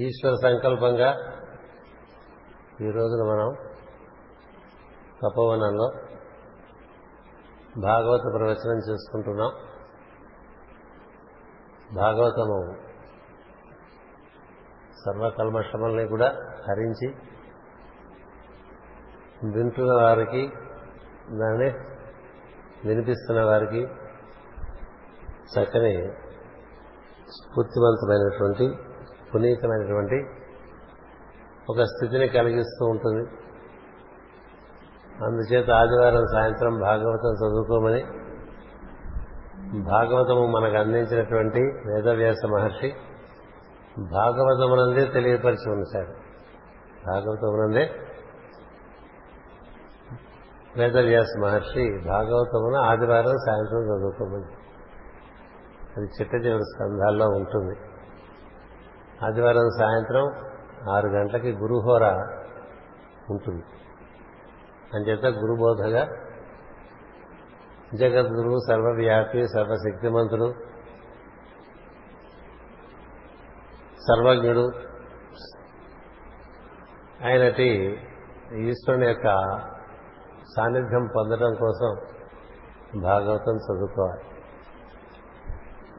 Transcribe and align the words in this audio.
ఈశ్వర 0.00 0.34
సంకల్పంగా 0.42 1.10
ఈ 2.80 2.90
రోజున 2.90 3.28
మనం 3.28 3.56
తపోవనంలో 5.22 5.90
భాగవత 7.80 8.20
ప్రవచనం 8.20 8.78
చేసుకుంటున్నాం. 8.90 9.50
భాగవతము 11.94 12.76
సర్వకల్మషముల్ని 15.04 16.08
కూడా 16.08 16.26
హరించి 16.68 17.08
వింటున్న 19.52 20.02
వారికి 20.02 20.48
దాన్ని 21.30 21.70
వినిపిస్తున్న 22.88 23.44
వారికి 23.44 23.80
చక్కని 25.54 26.12
స్ఫూర్తివంతమైనటువంటి 27.30 28.85
పునీతమైనటువంటి 29.34 30.26
ఒక 31.70 31.82
స్థితిని 31.82 32.28
కలిగిస్తూ 32.28 32.86
ఉంటుంది. 32.86 33.30
అందుచేత 35.24 35.70
ఆదివారం 35.70 36.24
సాయంత్రం 36.32 36.80
భాగవతం 36.80 37.32
చదువుకోమని 37.32 38.04
భాగవతము 39.80 40.46
మనకు 40.46 40.76
అందించినటువంటి 40.76 41.60
వేదవ్యాస 41.60 42.46
మహర్షి 42.46 42.94
భాగవతమునందే 43.98 45.06
తెలియపరిచి 45.06 45.70
ఉంచాడు 45.70 46.12
భాగవతమునందే 47.06 47.90
వేదవ్యాస 50.76 51.26
మహర్షి 51.42 52.08
భాగవతమును 52.08 52.76
ఆదివారం 52.76 53.36
సాయంత్రం 53.46 53.82
చదువుకోమని. 53.82 54.56
అది 55.96 56.06
చిట్ట 56.06 56.34
చివరి 56.34 56.62
స్కంధాల్లో 56.62 57.28
ఉంటుంది. 57.28 57.76
ఆదివారం 59.24 59.70
సాయంత్రం 59.78 60.24
ఆరు 60.90 61.06
గంటలకి 61.06 61.52
గురుహోర 61.52 62.04
ఉంటుంది. 63.30 63.64
అంచేత 64.94 65.24
గురుబోధగా 65.24 66.08
జగద్గురు 67.94 68.58
సర్వవ్యాపి 68.68 69.48
సర్వశక్తిమంతుడు 69.48 70.54
సర్వజ్ఞుడు 74.08 74.72
ఆయనటి 77.26 78.00
ఈశ్వరుని 78.58 79.06
యొక్క 79.06 79.24
సాన్నిధ్యం 80.56 81.08
పొందడం 81.16 81.54
కోసం 81.54 81.96
భాగవతం 83.02 83.56
చదువుకోవాలి. 83.56 84.24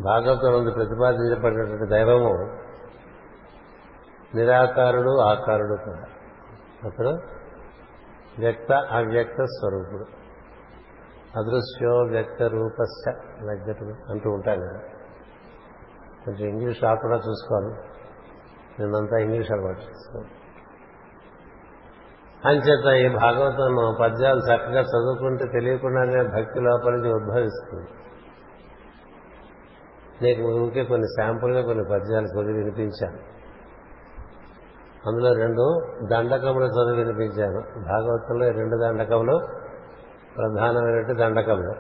భాగవతం 0.04 0.52
నుండి 0.52 0.72
ప్రతిపాదించబడినటువంటి 0.72 1.90
దైవము 1.90 2.67
నిరాకారుడు 4.36 5.20
ఆకారుడు 5.20 5.78
కూడా. 5.86 6.04
అతడు 6.84 7.10
వ్యక్త 8.40 8.72
అవ్యక్త 8.72 9.44
స్వరూపుడు. 9.44 10.06
అదృశ్యో 11.40 11.98
వ్యక్త 11.98 12.44
రూపస్య 12.44 13.12
లగ్గతుడు 13.44 14.12
అంటూ 14.12 14.30
ఉంటాను 14.30 14.62
కదా. 14.62 14.80
కొంచెం 16.26 16.50
ఇంగ్లీష్ 16.50 16.84
రాకుండా 16.84 17.16
చూసుకోవాలి. 17.16 17.76
నిన్నంతా 18.80 19.18
ఇంగ్లీష్ 19.18 19.52
అలవాటు 19.52 19.80
చేసుకోవాలి. 19.80 20.30
అంచేత 22.46 23.12
ఈ 23.12 23.16
భాగవతం 23.16 23.96
పద్యాలు 24.02 24.40
చక్కగా 24.40 24.82
చదువుకుంటే 24.82 25.46
తెలియకుండానే 25.46 26.24
భక్తి 26.24 26.60
లోపలికి 26.60 27.08
ఉద్భవిస్తుంది. 27.08 27.90
నీకు 30.22 30.42
ఊరికే 30.42 30.84
కొన్ని 30.84 31.08
శాంపుల్గా 31.08 31.62
కొన్ని 31.62 31.84
పద్యాలు 31.84 32.28
కొద్ది 32.28 32.54
వినిపించాను. 32.54 33.37
అందులో 35.06 35.34
రెండు 35.34 35.82
దండకములు 36.12 36.66
చదివి 36.66 36.98
వినిపించాను 36.98 37.60
భాగవతంలో 37.82 38.50
రెండు 38.50 38.78
దండకములు 38.84 39.40
ప్రధానమైనటువంటి 40.38 41.22
దండకములు. 41.22 41.72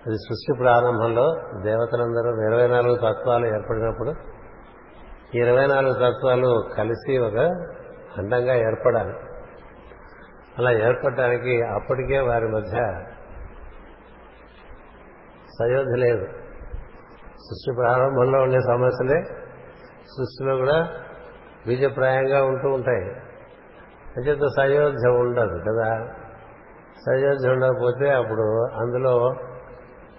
అది 0.06 0.16
సృష్టి 0.16 0.58
ప్రారంభంలో 0.58 1.34
దేవతలందరూ 1.62 2.52
ఇరవై 2.52 2.68
నాలుగు 2.68 2.96
తత్వాలు 2.96 3.46
ఏర్పడినప్పుడు 3.46 4.12
ఇరవై 5.34 5.66
నాలుగు 5.66 5.92
తత్వాలు 5.92 6.68
కలిసి 6.76 7.18
ఒక 7.18 7.36
అండంగా 8.18 8.54
ఏర్పడాలి. 8.54 9.14
అలా 10.58 10.70
ఏర్పడటానికి 10.72 11.62
అప్పటికే 11.62 12.18
వారి 12.18 12.48
మధ్య 12.48 13.04
సయోధి 15.60 15.96
లేదు. 15.96 16.37
సృష్టి 17.38 17.74
ప్రారంభంలో 17.74 18.42
ఉండే 18.42 18.60
సమస్యలే 18.60 19.22
సృష్టిలో 20.02 20.56
కూడా 20.56 20.88
బీజప్రాయంగా 21.66 22.44
ఉంటూ 22.44 22.68
ఉంటాయి. 22.68 23.04
అంచేత 24.16 24.46
సయోధ్య 24.56 25.08
ఉండదు 25.08 25.58
కదా? 25.58 26.08
సయోధ్య 27.06 27.48
ఉండకపోతే 27.48 28.10
అప్పుడు 28.10 28.68
అందులో 28.80 29.34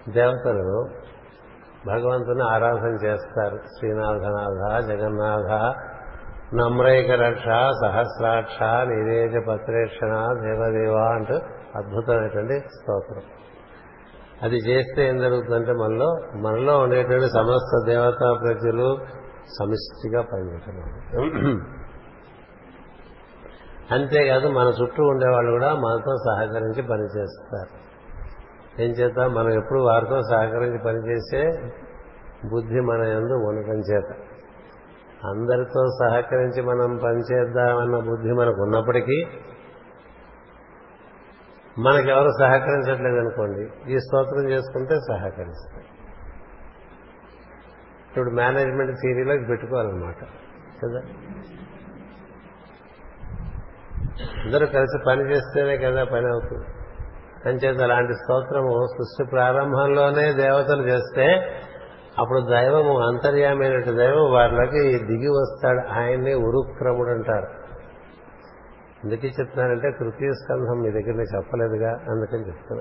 దేవతలు 0.08 0.88
భగవంతుని 1.86 2.42
ఆరాధన 2.42 3.06
చేస్తారు. 3.06 3.56
శ్రీనాథనాథ 3.56 4.84
జగన్నాథ 4.84 5.74
నమ్రైక 6.54 7.10
రక్ష 7.10 7.44
సహస్రాక్ష 7.84 8.62
నిరేజ 8.62 9.32
పత్రేక్షణ 9.48 10.26
దేవదేవ 10.42 10.96
అంటూ 10.96 11.34
అద్భుతమైనటువంటి 11.76 12.60
స్తోత్రం. 12.60 13.22
అది 14.42 14.56
చేస్తే 14.56 15.08
ఏం 15.08 15.18
జరుగుతుందంటే 15.18 15.72
మనలో 15.72 16.08
మనలో 16.40 16.78
ఉండేటువంటి 16.78 17.28
సమస్త 17.28 17.72
దేవతా 17.86 18.28
ప్రజలు 18.44 18.98
సమిష్టిగా 19.58 20.22
పనిచేస్తున్నారు 20.22 21.80
అంతేకాదు 23.94 24.48
మన 24.48 24.72
చుట్టూ 24.82 25.02
ఉండేవాళ్ళు 25.02 25.50
కూడా 25.50 25.74
మనతో 25.74 26.12
సహకరించి 26.16 26.82
పనిచేస్తారు. 26.82 27.72
ఏం 28.82 28.90
చేత 28.90 29.18
మనం 29.18 29.50
ఎప్పుడు 29.50 29.80
వారితో 29.80 30.20
సహకరించి 30.22 30.78
పనిచేసే 30.78 31.42
బుద్ధి 32.48 32.80
మన 32.80 33.00
ఎందు 33.08 33.34
ఉండటం 33.48 33.80
చేత. 33.80 34.10
అందరితో 35.24 35.82
సహకరించి 36.00 36.62
మనం 36.62 36.96
పనిచేద్దామన్న 36.96 37.96
బుద్ధి 38.10 38.32
మనకు 38.32 38.62
ఉన్నప్పటికీ 38.62 39.18
మనకెవరు 41.80 42.28
సహకరించట్లేదు 42.40 43.16
అనుకోండి 43.16 43.92
ఈ 43.94 43.98
స్తోత్రం 43.98 44.50
చేసుకుంటే 44.50 44.94
సహకరిస్తాయి. 44.94 45.86
ఇప్పుడు 48.10 48.30
మేనేజ్మెంట్ 48.30 48.96
థియరీలోకి 48.96 49.46
పెట్టుకోవాలన్నమాట 49.46 50.16
కదా? 50.84 51.00
అందరూ 54.44 54.66
కలిసి 54.66 54.98
పని 55.06 55.34
చేస్తేనే 55.34 55.76
కదా 55.76 56.04
పని 56.04 56.26
అవుతుంది. 56.26 56.64
అంచేత 57.48 57.82
అలాంటి 57.82 58.14
స్తోత్రము 58.14 58.86
సృష్టి 58.86 59.30
ప్రారంభంలోనే 59.30 60.32
దేవతలు 60.32 60.82
చేస్తే 60.82 61.56
అప్పుడు 62.18 62.40
దైవము 62.40 63.00
అంతర్యామైనటువంటి 63.00 63.98
దైవం 63.98 64.32
వారిలోకి 64.32 64.98
దిగి 65.04 65.28
వస్తాడు. 65.28 65.98
ఆయన్ని 65.98 66.34
ఉరుక్రముడు 66.34 67.10
అంటారు. 67.10 67.59
ఎందుకు 69.04 69.26
చెప్తున్నానంటే 69.26 69.90
తృతీయ 69.90 70.32
స్కంధం 70.32 70.80
మీ 70.80 70.90
దగ్గర 70.90 71.10
నేను 71.10 71.36
చెప్పలేదుగా 71.36 71.90
అందుకని 71.90 72.46
చెప్తాను 72.46 72.80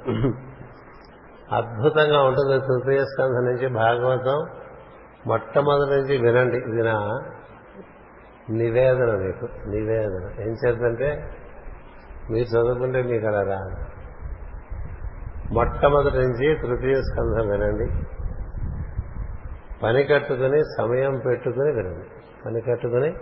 అద్భుతంగా 1.56 2.24
ఉంటుంది 2.24 2.60
తృతీయ 2.60 3.06
స్కంధం 3.06 3.46
నుంచి 3.46 3.68
భాగవతం. 3.68 4.48
మొట్టమొదటి 5.28 5.90
నుంచి 5.90 6.18
వినండి 6.18 6.58
ఇది 6.58 6.84
నా 6.84 7.20
నివేదన 8.50 9.16
మీకు 9.16 9.46
నివేదన. 9.70 10.42
ఏం 10.42 10.56
చేద్దంటే 10.68 11.30
మీరు 12.32 12.48
చదువుకుంటే 12.48 13.02
మీకు 13.02 13.28
అలా 13.28 13.42
రాదు. 13.42 13.76
మొట్టమొదటి 15.54 16.18
నుంచి 16.18 16.56
తృతీయ 16.62 16.96
స్కంధం 16.96 17.50
వినండి. 17.50 18.06
పని 19.84 20.04
కట్టుకుని 20.04 20.64
సమయం 20.78 21.22
పెట్టుకుని 21.26 21.72
వినండి. 21.72 22.10
పని 22.46 22.62
కట్టుకుని 22.62 23.14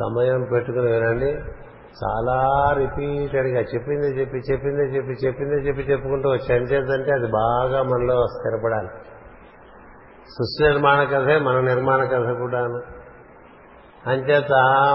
సమయం 0.00 0.48
పెట్టుకుని 0.52 0.92
వినండి. 0.92 1.42
చాలా 1.90 2.72
రిపీటెడ్గా 2.78 3.60
చెప్పిందే 3.60 4.06
చెప్పి 4.06 4.52
చెప్పిందే 4.52 4.82
చెప్పి 4.82 5.26
చెప్పిందే 5.26 5.54
చెప్పి 5.54 5.82
చెప్పుకుంటూ 5.82 6.28
వచ్చి 6.28 6.76
అది 7.12 7.26
బాగా 7.26 7.82
మనలో 7.82 8.26
స్థిరపడాలి. 8.26 8.88
సృష్టి 10.28 10.64
నిర్మాణ 10.64 11.04
కథే 11.04 11.38
మన 11.38 11.60
నిర్మాణ 11.60 12.04
కథ 12.04 12.38
కూడాను. 12.38 12.80
అంచేత 14.06 14.52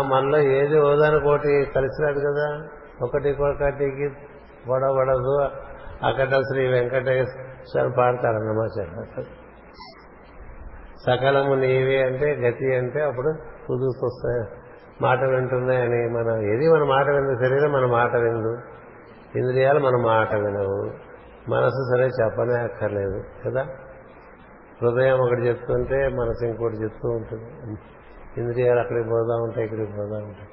మనలో 0.08 0.38
ఏది 0.38 0.80
ఓదానుకోటి 0.80 1.68
కలిసిరాడు 1.76 2.20
కదా. 2.20 2.68
ఒకటి 3.02 3.30
ఒకటికి 3.30 4.06
గొడవడదు 4.70 5.42
అక్కడ 6.06 6.42
శ్రీ 6.42 6.68
వెంకటేశ్వర 6.68 7.88
పాడతాడన్నమాట 7.98 9.24
సకలము 11.08 11.56
నీవే 11.56 12.04
అంటే 12.04 12.36
గతి 12.36 12.76
అంటే 12.76 13.02
అప్పుడు 13.02 13.34
కుదురుకొస్తాయి 13.68 14.65
మాట 15.02 15.24
వింటున్నాయని 15.24 16.10
మనం 16.10 16.42
ఏది 16.42 16.70
మన 16.70 16.84
మాట 16.84 17.06
విందు 17.10 17.46
శరీరం 17.46 17.72
మన 17.72 17.86
మాట 17.86 18.16
విందు 18.16 18.58
ఇంద్రియాలు 19.36 19.80
మన 19.80 19.96
మాట 19.96 20.36
వినవు. 20.36 20.92
మనసు 21.50 21.96
సరే 21.96 22.08
చెప్పనే 22.08 22.54
అక్కర్లేదు 22.54 23.24
కదా? 23.46 23.62
హృదయం 24.82 25.20
ఒకటి 25.20 25.42
చెప్తుంటే 25.42 26.08
మనసు 26.08 26.46
ఇంకోటి 26.46 26.84
చెప్తూ 26.84 27.10
ఉంటుంది. 27.10 27.46
ఇంద్రియాలు 28.38 28.80
అక్కడికి 28.80 29.10
పోదా 29.10 29.36
ఉంటాయి 29.36 29.66
ఇక్కడికి 29.66 29.92
పోదా 29.92 30.18
ఉంటాయి 30.18 30.50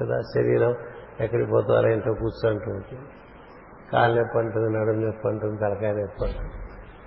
కదా? 0.00 0.20
శరీరం 0.20 0.74
ఎక్కడికి 1.20 1.50
పోతారో 1.50 1.88
ఏంటో 1.88 2.14
కూర్చుంటూ 2.14 2.70
ఉంటుంది. 2.70 3.02
కాలు 3.92 4.20
నొప్పి 4.20 4.38
అంటుంది 4.38 4.78
నడుము 4.78 5.06
నొప్పి 5.06 5.28
అంటుంది 5.28 5.60
తలకాయ 5.60 5.92
నొప్పి 5.92 6.24
అంటుంది 6.24 6.50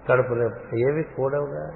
కడుపు 0.10 0.34
నొప్పి 0.34 0.82
ఏవి 0.82 1.04
కూడవుగా? 1.04 1.70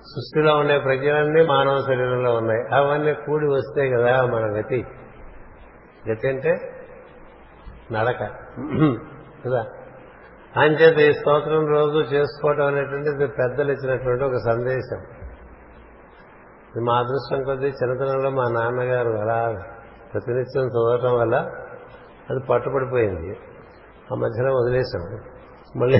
సృష్టిలో 0.00 0.56
ఉండే 0.56 0.78
ప్రజ్ఞలన్నీ 0.78 1.46
మానవ 1.46 1.78
శరీరంలో 1.78 2.34
ఉన్నాయి. 2.34 2.74
అవన్నీ 2.74 3.14
కూడి 3.14 3.46
వస్తే 3.46 3.90
కదా 3.90 4.22
మన 4.22 4.60
గతి. 4.60 4.86
గతి 6.10 6.28
అంటే 6.28 6.58
నడక. 7.92 8.30
కదా? 9.46 9.66
అంచేత 10.56 10.98
ఈ 10.98 11.12
స్తోత్రం 11.12 11.66
రోజు 11.66 11.98
చేసుకోవటం 11.98 12.66
అనేటువంటిది 12.66 13.26
పెద్దలు 13.26 13.72
ఇచ్చినటువంటి 13.72 14.24
ఒక 14.24 14.36
సందేశం. 14.36 14.98
ఇది 16.74 16.84
మా 16.84 16.98
అదృష్టం 16.98 17.42
కొద్దీ 17.42 17.66
చిన్నతనంలో 17.66 18.30
మా 18.30 18.44
నాన్నగారు 18.44 19.10
అలా 19.10 19.62
ప్రతినిత్యం 20.12 20.64
చదవటం 20.64 21.18
వల్ల 21.18 21.36
అది 22.30 22.40
పట్టుబడిపోయింది. 22.50 23.38
ఆ 24.12 24.14
మధ్యలో 24.14 24.54
వదిలేశాం. 24.54 25.20
మళ్ళీ 25.80 25.98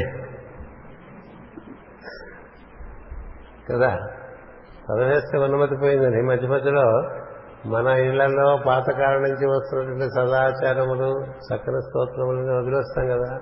కదా? 3.73 3.97
చదివేస్తే 4.91 5.39
ఉన్నమతిపోయిందని 5.39 6.23
మధ్య 6.23 6.49
మధ్యలో 6.49 7.11
మన 7.67 7.87
ఇళ్ళలో 7.87 8.59
పాతకాలం 8.67 9.23
నుంచి 9.23 9.47
వస్తున్నటువంటి 9.47 10.05
సదాచారములు 10.05 11.25
చక్కని 11.25 11.83
స్తోత్రములని 11.83 12.57
వదిలేస్తాం 12.59 13.07
కదా? 13.07 13.39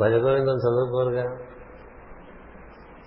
భజగోవిందం 0.00 0.56
చదువుకోరుగా. 0.56 1.22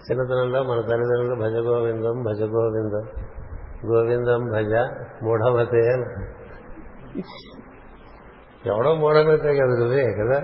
చిన్నతనంలో 0.02 0.64
మన 0.64 0.82
తల్లిదండ్రులు 0.82 1.36
భజగోవిందం 1.42 2.24
భజగోవిందం 2.24 3.04
గోవిందం 3.86 4.40
భజ 4.54 4.74
మూఢమతే 5.24 5.84
ఎవడో 8.66 8.96
మూఢమతే 8.96 9.54
కదా 9.56 9.80
నువ్వే 9.80 10.04
కదా? 10.20 10.42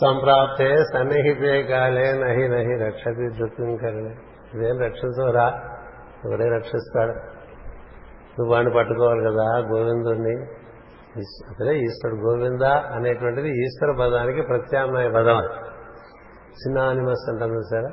సంప్రాప్తే 0.00 0.76
సన్నిహితే 0.76 1.62
కాలే 1.62 2.12
నహి 2.12 2.48
నహి 2.48 2.84
రక్షతి 2.86 3.28
దుఃఖం 3.28 3.76
కరణే. 3.76 4.14
ఇదేం 4.54 4.78
రక్షించవరా? 4.78 5.62
ఎవడే 6.24 6.48
రక్షిస్తాడు. 6.48 7.12
నువ్వు 8.38 8.54
వాడిని 8.54 8.74
పట్టుకోవాలి 8.74 9.20
కదా 9.20 9.58
గోవిందుణ్ణి. 9.58 10.46
అదే 11.60 11.78
ఈశ్వరుడు 11.78 12.20
గోవింద 12.20 12.62
అనేటువంటిది 12.62 13.48
ఈశ్వర 13.48 13.96
పదానికి 14.00 14.42
ప్రత్యామ్నాయ 14.42 15.08
పదం 15.08 15.42
సినానిమస్ 16.52 17.30
అంటారు 17.30 17.60
సార్ 17.70 17.92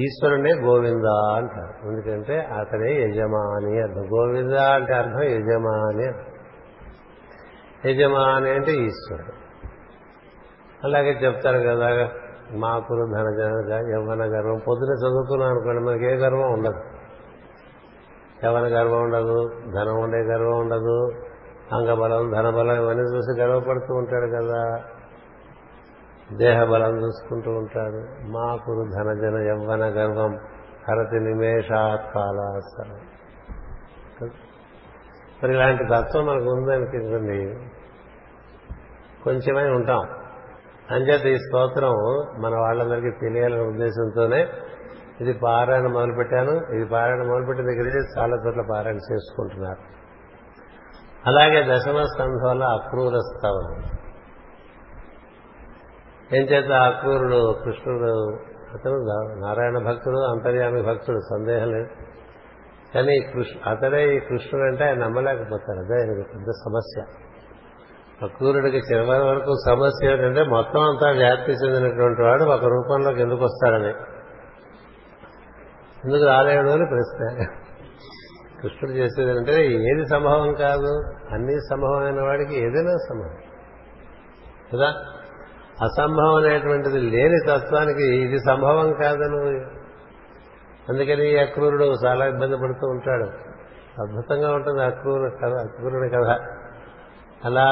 ఈశ్వరుడే 0.00 0.52
గోవింద 0.52 1.36
అంటారు. 1.36 1.88
ఎందుకంటే 1.88 2.40
అతడే 2.40 3.02
యజమాని 3.02 3.82
అర్థం. 3.82 4.02
గోవింద 4.02 4.52
అంటే 4.52 4.94
అర్థం 4.94 5.22
యజమాని 5.22 6.06
యజమాని 7.90 8.50
అంటే 8.50 8.72
ఈశ్వరుడు. 8.72 9.47
అలాగే 10.84 11.10
చెప్తారు 11.10 11.58
కదా 11.58 12.08
మాకులు 12.52 13.04
ధనజన 13.04 13.90
యవ్వన 13.92 14.22
గర్వం. 14.22 14.58
పొద్దున 14.68 14.92
చదువుకున్నాం 14.94 15.50
అనుకోండి 15.50 15.82
మనకి 15.82 16.04
ఏ 16.04 16.14
గర్వం 16.14 16.52
ఉండదు. 16.52 16.80
యవ్వన 18.44 18.62
గర్వం 18.62 19.02
ఉండదు 19.02 19.48
ధనం 19.74 20.00
ఉండే 20.00 20.18
గర్వం 20.18 20.58
ఉండదు 20.58 21.10
అంగబలం 21.72 22.30
ధనబలం 22.30 22.82
ఇవన్నీ 22.82 23.16
చూసి 23.16 23.40
గర్వపడుతూ 23.40 23.94
ఉంటాడు 23.94 24.26
కదా. 24.26 24.84
దేహబలం 26.32 27.06
చూసుకుంటూ 27.06 27.50
ఉంటాడు. 27.50 28.28
మాకురు 28.28 28.84
ధనజన 28.90 29.48
యవ్వన 29.48 29.84
గర్వం 29.84 30.38
హరతి 30.88 31.20
నిమేషాత్ 31.20 32.14
కాలాసనం. 32.14 32.96
మరి 35.42 35.54
ఇలాంటి 35.54 35.84
తత్వం 35.84 36.26
మనకు 36.26 36.50
ఉందనిపించండి. 36.50 37.68
కొంచెమై 39.24 39.64
ఉంటాం. 39.64 40.17
అంచేత 40.90 41.26
ఈ 41.26 41.36
స్తోత్రం 41.36 41.92
మన 42.42 42.54
వాళ్ళందరికీ 42.60 43.10
తెలియాలనే 43.10 43.60
ఉద్దేశంతోనే 43.60 44.48
ఇది 45.20 45.32
పారాయణ 45.32 45.86
మొదలుపెట్టాను. 45.86 46.74
ఇది 46.74 46.86
పారాయణ 46.88 47.22
మొదలుపెట్టిన 47.22 47.66
దగ్గర 47.66 48.04
చాలా 48.18 48.36
చోట్ల 48.46 48.62
పారాయణ 48.70 48.96
చేసుకుంటున్నారు. 48.96 49.98
అలాగే 51.26 51.62
దశమ 51.62 52.02
స్కంధంలో 52.02 52.66
అక్రూర 52.66 53.18
స్తవం 53.18 53.84
ఏం 56.32 56.44
చేత 56.44 56.72
అక్రూరుడు 56.72 57.54
కృష్ణుడు 57.64 58.12
అతను 58.74 58.96
నారాయణ 59.46 59.78
భక్తుడు 59.78 60.16
అంతర్యామి 60.16 60.82
భక్తుడు 60.82 61.18
సందేహం 61.18 61.72
లేదు. 61.72 61.88
కానీ 62.94 63.14
అతడే 63.66 64.16
ఈ 64.16 64.20
కృష్ణుడు 64.20 64.64
అంటే 64.66 64.84
ఆయన 64.84 64.98
నమ్మలేకపోతారు. 64.98 65.78
అదే 65.78 65.94
ఆయనకు 65.94 66.28
పెద్ద 66.34 66.50
సమస్య. 66.50 67.02
అక్రూరుడికి 68.22 68.76
చివరి 68.76 69.22
వరకు 69.22 69.54
సమస్య 69.66 70.10
ఏంటంటే 70.10 70.42
మొత్తం 70.42 70.80
అంతా 70.80 71.10
వ్యాప్తి 71.10 71.52
చెందినటువంటి 71.52 72.22
వాడు 72.22 72.44
ఒక 72.44 72.64
రూపంలోకి 72.64 73.20
ఎందుకు 73.20 73.44
వస్తాడని. 73.44 73.88
ఎందుకు 76.04 76.26
రాలేడు 76.26 76.68
అని 76.68 76.86
ప్రశ్న. 76.86 77.44
కృష్ణుడు 78.62 78.90
చేసేది 78.90 79.30
అంటే 79.30 79.66
ఏది 79.66 80.06
సంభవం 80.06 80.54
కాదు 80.54 81.02
అన్ని 81.34 81.60
సంభవమైన 81.70 82.20
వాడికి 82.20 82.54
ఏదైనా 82.54 82.96
సంభవం. 83.08 83.36
కదా? 84.72 84.94
అసంభవం 85.82 86.34
అనేటువంటిది 86.34 86.98
లేని 86.98 87.38
తత్వానికి 87.48 88.04
ఇది 88.04 88.38
సంభవం 88.38 88.92
కాదని. 88.92 89.64
అందుకని 90.88 91.34
ఈ 91.34 91.38
అక్రూరుడు 91.38 91.94
చాలా 92.06 92.26
ఇబ్బంది 92.26 92.56
పడుతూ 92.56 92.86
ఉంటాడు. 92.86 93.24
అద్భుతంగా 94.02 94.52
ఉంటుంది 94.52 94.84
అక్రూరు 94.84 95.30
కథ 95.30 95.52
అక్రూరుడి 95.52 96.10
కథ. 96.10 96.57
అలా 97.44 97.66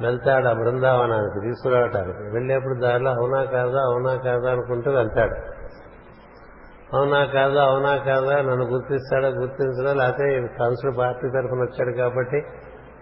వెళ్తాడు 0.00 0.46
ఆ 0.46 0.52
బృందావనానికి 0.52 1.40
తీసుకురావటానికి. 1.40 2.22
వెళ్ళేప్పుడు 2.32 2.74
దారిలో 2.74 3.10
అవునా 3.10 3.44
కాదా 3.44 3.80
అవునా 3.80 4.16
కాదా 4.16 4.50
అనుకుంటూ 4.50 4.90
వెళ్తాడు. 4.90 5.34
అవునా 6.96 7.24
కాదా 7.24 7.64
అవునా 7.64 7.96
కాదా 7.96 8.36
నన్ను 8.36 8.64
గుర్తిస్తాడా 8.66 9.28
గుర్తించడా 9.28 9.92
లేకపోతే 9.92 10.48
కంసుడు 10.58 10.96
పార్టీ 10.96 11.28
తరఫున 11.28 11.60
వచ్చాడు 11.60 11.96
కాబట్టి 11.96 12.44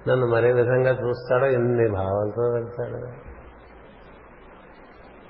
నన్ను 0.08 0.26
మరే 0.26 0.52
విధంగా 0.52 0.90
చూస్తాడో 0.90 1.46
ఎన్ని 1.46 1.88
భావాలతో 1.88 2.42
వెళ్తాడు. 2.42 3.28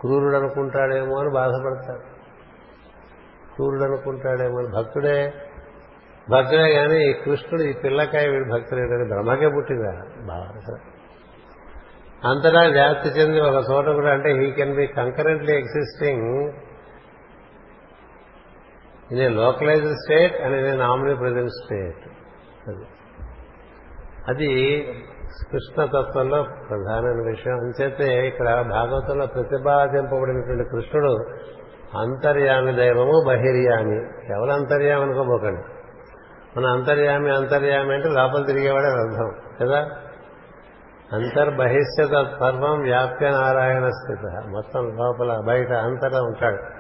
క్రూరుడు 0.01 0.37
అనుకుంటాడేమో 0.37 1.19
అని 1.19 1.31
బాధపడతాడు. 1.31 2.03
క్రూరుడు 3.55 3.85
అనుకుంటాడేమో 3.85 4.59
అని 4.59 4.69
భక్తుడే 4.69 5.33
భక్తుడే 6.31 6.75
కానీ 6.75 7.13
కృష్ణుడు 7.13 7.63
ఈ 7.63 7.73
పిల్లకాయ 7.85 8.29
వీడు 8.29 8.53
భక్తులేడని 8.53 9.09
బ్రహ్మకే 9.09 9.49
పుట్టిందా? 9.49 9.93
బాగా 10.27 10.79
అంతటా 12.25 12.61
వ్యాప్తి 12.71 13.09
చెంది 13.09 13.41
ఒక 13.41 13.65
చోట 13.71 13.85
కూడా 13.85 14.11
అంటే 14.13 14.31
he 14.33 14.51
can 14.51 14.75
be 14.75 14.87
concurrently 14.87 15.53
existing 15.57 16.53
in 19.13 19.21
a 19.21 19.29
localised 19.29 19.95
state 19.95 20.41
and 20.43 20.57
in 20.57 20.67
a 20.67 20.73
nominee 20.73 21.15
present 21.15 21.51
state 21.51 22.03
అది 22.69 22.85
అది 24.29 24.49
కృష్ణతత్వంలో 25.53 26.43
ప్రధానమైన 26.43 27.31
విషయం. 27.31 27.55
అంచేతే 27.55 28.29
ఇక్కడ 28.29 28.49
భాగవతంలో 28.71 29.27
ప్రతిపాదింపబడినటువంటి 29.27 30.65
కృష్ణుడు 30.65 31.13
అంతర్యామి 31.99 32.73
దైవము 32.73 33.25
బహిర్యామి. 33.27 34.27
కేవలం 34.27 34.55
అంతర్యామి 34.55 35.03
అనుకోబోకండి? 35.03 35.78
మన 36.57 36.67
అంతర్యామి 36.67 37.37
అంతర్యామి 37.37 37.95
అంటే 37.95 38.09
లోపల 38.09 38.45
తిరిగేవాడే 38.45 38.87
అర్థం 38.87 39.35
కదా? 39.63 39.89
అంతర్బహిష్యత 41.13 42.09
సర్వం 42.09 42.81
వ్యాప్య 42.81 43.31
నారాయణ 43.31 43.89
స్థిత 43.89 44.43
మొత్తం 44.49 44.97
లోపల 44.97 45.41
బయట 45.47 45.73
అంతటా 45.73 46.23
ఉంటాడు. 46.23 46.79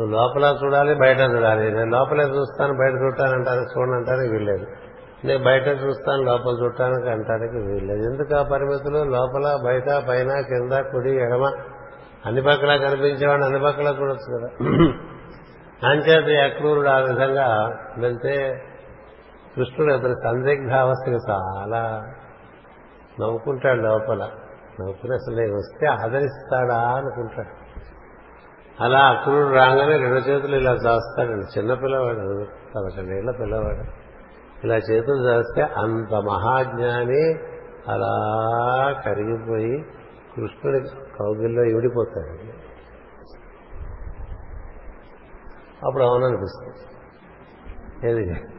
నువ్వు 0.00 0.16
లోపల 0.16 0.58
చూడాలి 0.64 0.94
బయట 0.94 1.18
చూడాలి. 1.18 1.72
నేను 1.72 1.90
లోపలే 1.90 2.24
చూస్తాను 2.24 2.78
బయట 2.78 2.92
చూడటానంటాను 2.92 3.60
చూడనంటానికి 3.60 4.32
వీల్లేదు. 4.32 4.66
నేను 5.24 5.44
బయట 5.44 5.68
చూస్తాను 5.68 6.22
లోపల 6.22 6.50
చూడటానికి 6.62 7.10
అంటానికి 7.10 7.56
వీల్లేదు. 7.56 7.98
ఎందుకు 7.98 8.34
ఆ 8.34 8.42
పరిమితులు? 8.42 8.98
లోపల 9.04 9.58
బయట 9.64 10.08
పైన 10.08 10.40
కింద 10.40 10.72
కుడి 10.72 11.10
ఎడమ. 11.10 11.50
అన్ని 12.26 12.42
పక్కల 12.42 12.76
కనిపించేవాడు 12.76 13.44
అన్ని 13.44 13.60
పక్కల 13.60 13.96
చూడొచ్చు 14.00 14.38
కదా. 14.38 14.48
అంచేత 15.90 16.52
అక్రూరుడు 16.52 16.88
ఆ 16.88 16.98
విధంగా 16.98 17.76
వెళ్తే 17.98 18.62
కృష్ణుడు 19.58 19.92
అతని 19.94 20.14
సందిగ్ధావస్థకి 20.14 21.16
చాలా 21.30 22.04
నవ్వుకుంటాడు 23.20 23.80
లోపల. 23.80 24.30
నవ్వుకుని 24.80 25.14
అసలు 25.14 25.36
నేను 25.36 25.54
వస్తే 25.54 25.86
ఆదరిస్తాడా 25.86 26.76
అనుకుంటాడు. 26.76 27.68
అలా 28.82 28.98
అక్రూరుడు 28.98 29.54
రాగానే 29.54 29.96
రెండు 29.96 30.18
చేతులు 30.18 30.56
ఇలా 30.56 30.72
దాస్తాడండి 30.72 31.58
చిన్న 31.58 31.74
పిల్లవాడు 31.74 32.46
పదకొండేళ్ళ 32.74 33.30
పిల్లవాడు. 33.30 33.84
ఇలా 34.64 34.76
చేతులు 34.76 35.28
చేస్తే 35.28 35.62
అంత 35.62 36.14
మహాజ్ఞాని 36.14 37.34
అలా 37.88 39.02
కరిగిపోయి 39.06 39.82
కృష్ణుడి 40.36 40.80
కౌగిల్లో 41.18 41.64
ఇవిడిపోతాడు 41.64 42.58
అప్పుడు 45.86 46.04
అవుననిపిస్తుంది. 46.04 46.76
ఏది? 48.10 48.57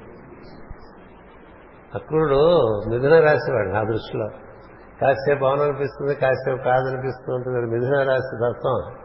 అక్రూరుడు 1.95 2.67
మిథున 2.89 3.19
రాశివాడు 3.19 3.69
నా 3.69 3.83
దృష్టిలో. 3.83 4.29
కాసేపు 5.01 5.45
అవుననిపిస్తుంది 5.45 6.15
కాసేపు 6.15 6.63
కాదనిపిస్తూ 6.63 7.33
ఉంటుంది 7.33 7.71
మిథున 7.71 8.03
రాశి 8.09 8.35
తత్వం. 8.35 8.95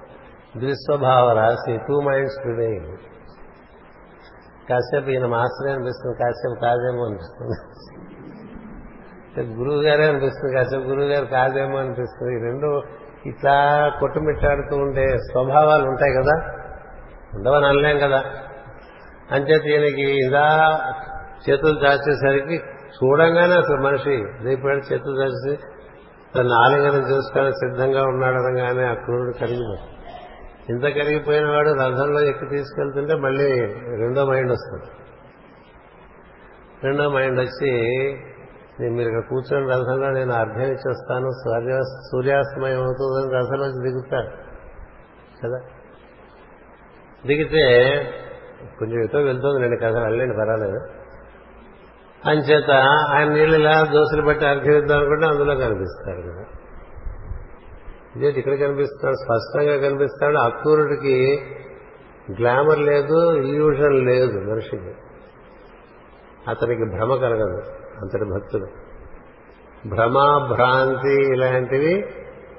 ద్విస్వభావ 0.60 1.32
రాశి 1.32 1.78
టూ 1.88 2.00
మైండ్స్ 2.00 2.44
ప్రివేయింగ్ 2.44 2.96
కాసేపు 4.70 5.10
ఈయన 5.10 5.26
మాస్టరే 5.26 5.72
అనిపిస్తుంది 5.72 6.18
కాసేపు 6.18 6.60
కాదేమో 6.60 7.06
అనిపిస్తుంది. 7.06 7.56
గురువు 9.54 9.82
గారే 9.82 10.08
అనిపిస్తుంది 10.08 10.54
కాసేపు 10.56 10.82
గురువు 10.82 11.06
గారు 11.06 11.24
కాదేమో 11.24 11.78
అనిపిస్తుంది. 11.78 12.38
ఈ 12.38 12.42
రెండు 12.44 12.82
ఇట్లా 13.26 13.88
కొట్టుమిట్టాడుతూ 14.00 14.76
ఉండే 14.76 15.18
స్వభావాలు 15.18 15.84
ఉంటాయి 15.84 16.12
కదా 16.12 16.60
ఉండవని 17.34 17.66
అనలేం 17.66 17.98
కదా? 17.98 18.24
అంచేత 19.30 19.64
ఈయనకి 19.64 20.26
ఇలా 20.26 20.78
చేతులు 21.50 21.80
దాచేసరికి 21.80 22.73
చూడంగానే 22.94 23.54
అసలు 23.54 23.82
మనిషి 23.82 24.44
రేపు 24.44 24.66
చేతులు 24.68 25.18
దాచేసి 25.18 25.58
తన 26.36 26.46
ఆలింగనం 26.52 27.16
చూసుకొని 27.16 27.52
సిద్ధంగా 27.52 28.02
ఉన్నాడనగానే 28.02 28.84
ఆ 28.84 28.94
క్రూరుడు 28.94 29.32
కరిగిపోయి 29.32 29.94
ఇంత 30.70 30.82
కరిగిపోయిన 30.82 31.46
వాడు 31.46 31.68
రథంలో 31.68 32.20
ఎక్కి 32.20 32.46
తీసుకెళ్తుంటే 32.46 33.14
మళ్ళీ 33.14 33.66
రెండో 33.74 34.24
మైండ్ 34.24 34.52
వస్తుంది. 34.52 34.84
రెండో 36.84 37.10
మైండ్ 37.10 37.40
వచ్చి 37.40 37.70
నేను 38.80 38.94
మీరు 38.94 39.08
ఇక్కడ 39.08 39.22
కూర్చొని 39.30 39.70
రథంలో 39.70 40.10
నేను 40.10 40.32
అర్థం 40.32 40.60
ఇచ్చేస్తాను 40.60 41.30
సూర్య 41.30 41.80
సూర్యాస్తమయం 42.12 42.82
అవుతుందని 42.82 43.34
రథంలోంచి 43.34 43.90
దిగుతాడు. 43.90 44.28
కదా? 45.42 45.60
దిగితే 47.26 47.94
కొంచెం 48.78 49.04
ఎటో 49.04 49.18
వెళ్తుంది 49.18 49.60
నేను 49.60 49.76
కథ 49.76 50.02
వెళ్ళండి 50.02 50.34
పర్వాలేదు. 50.36 51.03
అంచేత 52.26 52.70
ఆయన 53.14 53.28
నీళ్ళు 53.28 53.56
ఇలా 53.56 53.84
దోశలు 53.92 54.22
బట్టి 54.22 54.46
అర్ఘ్యం 54.46 54.74
అనుకుంటే 54.74 55.26
అందులో 55.26 55.54
కనిపిస్తాడు 55.54 56.20
కదా. 56.20 56.44
ఇదే 58.16 58.28
ఇక్కడ 58.28 58.54
కనిపిస్తాడు 58.54 59.14
స్పష్టంగా 59.14 59.88
కనిపిస్తాడు. 59.88 60.36
అక్రూరుడికి 60.36 61.42
గ్లామర్ 62.40 62.78
లేదు 62.78 63.32
ఇల్యూషన్ 63.32 64.06
లేదు 64.06 64.38
మనిషికి. 64.38 64.94
అతనికి 66.48 66.84
భ్రమ 66.84 67.14
కలగదు 67.14 67.62
అంతటి 68.02 68.24
భక్తుడు. 68.24 68.66
భ్రమ 69.88 70.48
భ్రాంతి 70.54 71.32
ఇలాంటివి 71.32 72.04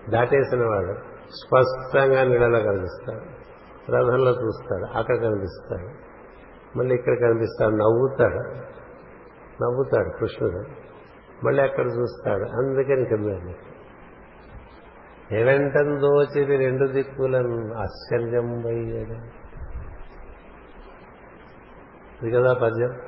దాటేసిన 0.10 0.60
వాడు 0.60 0.94
స్పష్టంగా 1.30 2.24
నీళ్ళలో 2.24 2.60
కనిపిస్తాడు. 2.60 3.36
రథంలో 3.92 4.32
చూస్తాడు 4.32 4.98
అక్కడ 4.98 5.16
కనిపిస్తాడు. 5.16 5.90
మళ్ళీ 6.78 6.96
ఇక్కడ 6.96 7.14
కనిపిస్తాడు 7.14 7.72
నవ్వుతాడు. 7.72 8.75
నవ్వుతాడు 9.64 10.10
కృష్ణుడు. 10.20 10.86
మళ్ళీ 11.46 11.64
అక్కడ 11.64 11.86
చూస్తాడు. 11.86 12.44
అందుకని 12.44 13.06
కింద 13.06 13.54
ఎవంటం 15.32 16.02
దోచిది 16.02 16.58
రెండు 16.58 16.88
దిక్కులను 16.88 17.74
ఆశ్చర్యం 17.74 18.68
అయ్యాడు 18.68 19.46
ఇది 22.26 22.32
కదా 22.32 22.54
పద్యం. 22.54 23.00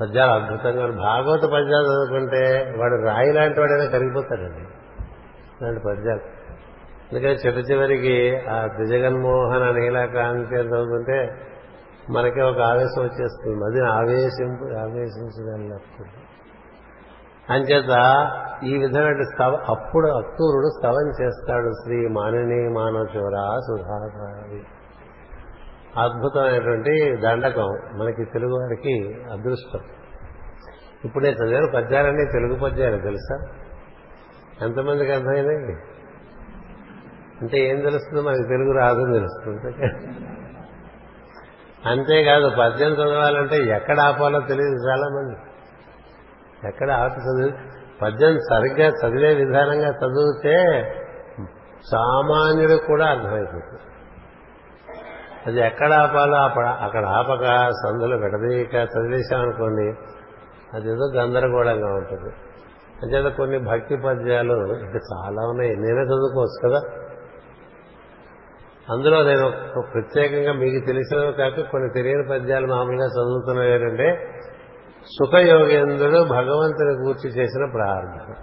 పద్యాలు 0.00 0.30
అద్భుతంగా 0.30 0.86
భాగవత 0.86 1.40
పద్యాలు 1.40 1.84
చదువుకుంటే 1.84 2.74
వాడు 2.78 3.02
రాయి 3.02 3.32
లాంటి 3.32 3.60
వాడైనా 3.60 3.84
కరిగిపోతాడండి. 3.84 4.68
ఇలాంటి 5.60 5.80
పద్యాలు. 5.80 6.34
అందుకని 7.12 7.32
చిట్ట 7.32 7.70
చివరికి 7.70 8.36
ఆ 8.36 8.66
త్రిజగన్మోహన 8.66 9.70
నీలకాంతి 9.70 10.58
అని 10.58 10.68
చదువుతుంటే 10.68 11.40
మనకే 12.10 12.42
ఒక 12.42 12.60
ఆవేశం 12.60 13.02
వచ్చేస్తుంది. 13.02 13.64
అది 13.64 13.92
ఆవేశింపు 13.92 14.64
ఆవేశించగలిగినప్పుడు. 14.64 16.24
అంచేత 17.52 17.92
ఈ 18.64 18.78
విధమైన 18.78 19.22
స్తవ 19.22 19.58
అప్పుడు 19.68 20.08
అక్తూరుడు 20.08 20.68
స్తవం 20.68 21.24
చేస్తాడు. 21.24 21.70
శ్రీ 21.70 22.08
మానిని 22.08 22.74
మానవచోర 22.74 23.60
సుధాకారి 23.66 24.62
అద్భుతమైనటువంటి 25.98 27.16
దండకం 27.16 27.68
మనకి 27.98 28.24
తెలుగు 28.24 28.52
వారికి 28.52 29.14
అదృష్టం. 29.32 29.80
ఇప్పుడు 31.04 31.24
నేను 31.24 31.36
చదివాను 31.36 31.66
పద్యాలన్నీ 31.74 32.24
తెలుగు 32.24 32.58
పద్యాలు 32.58 33.02
తెలుసా? 33.02 33.46
ఎంతమందికి 34.62 35.12
అర్థమైందండి 35.12 35.72
అంటే 37.40 37.58
ఏం 37.58 37.80
తెలుస్తుందో? 37.80 38.22
మనకి 38.22 38.42
తెలుగు 38.42 38.72
రాదు 38.72 39.12
తెలుస్తుంది. 39.12 39.90
అంతేకాదు 41.86 42.48
పద్యం 42.48 42.92
చదవాలంటే 42.92 43.56
ఎక్కడ 43.56 44.00
ఆపాలో 44.00 44.40
తెలియదు 44.40 44.88
చాలా 44.88 45.08
మంది 45.08 45.36
ఎక్కడ 46.68 46.90
ఆపి 46.90 47.20
చదివి 47.20 47.52
పద్యం 48.02 48.38
సరిగ్గా 48.38 48.88
చదివే 48.88 49.34
విధానంగా 49.34 49.88
చదివితే 49.88 50.82
సామాన్యుడు 51.90 52.86
కూడా 52.86 53.06
అర్థమైపోతుంది 53.06 53.82
అది 55.46 55.60
ఎక్కడ 55.60 55.92
ఆపాలో 55.92 56.36
అక్కడ 56.84 57.04
ఆపక 57.04 57.70
సందులో 57.70 58.16
విడదీయక 58.16 58.74
చదివేశామనుకోండి 58.74 59.94
అదేదో 60.74 61.10
గందరగోళంగా 61.16 61.94
ఉంటుంది. 61.94 62.34
అంచేత 63.02 63.36
కొన్ని 63.36 63.58
భక్తి 63.58 63.96
పద్యాలు 63.96 64.52
ఇంకా 64.52 65.00
చాలా 65.16 65.48
ఉన్నాయి. 65.48 65.76
నేనే 65.76 66.04
చదువుకోవచ్చు 66.04 66.68
కదా? 66.68 67.03
అందులో 68.90 69.22
నేను 69.22 69.50
ప్రత్యేకంగా 69.92 70.52
మీకు 70.52 70.86
తెలిసినవి 70.86 71.32
కాక 71.32 71.60
కొన్ని 71.70 71.92
తెలియని 71.94 72.28
పద్యాలు 72.30 72.66
మామూలుగా 72.66 73.06
చదువుతున్నవి 73.06 73.72
ఏంటంటే 73.72 74.30
సుఖయోగేంద్రుడు 75.04 76.24
భగవంతుని 76.24 77.04
కూర్చి 77.04 77.30
చేసిన 77.30 77.70
ప్రార్థన. 77.72 78.34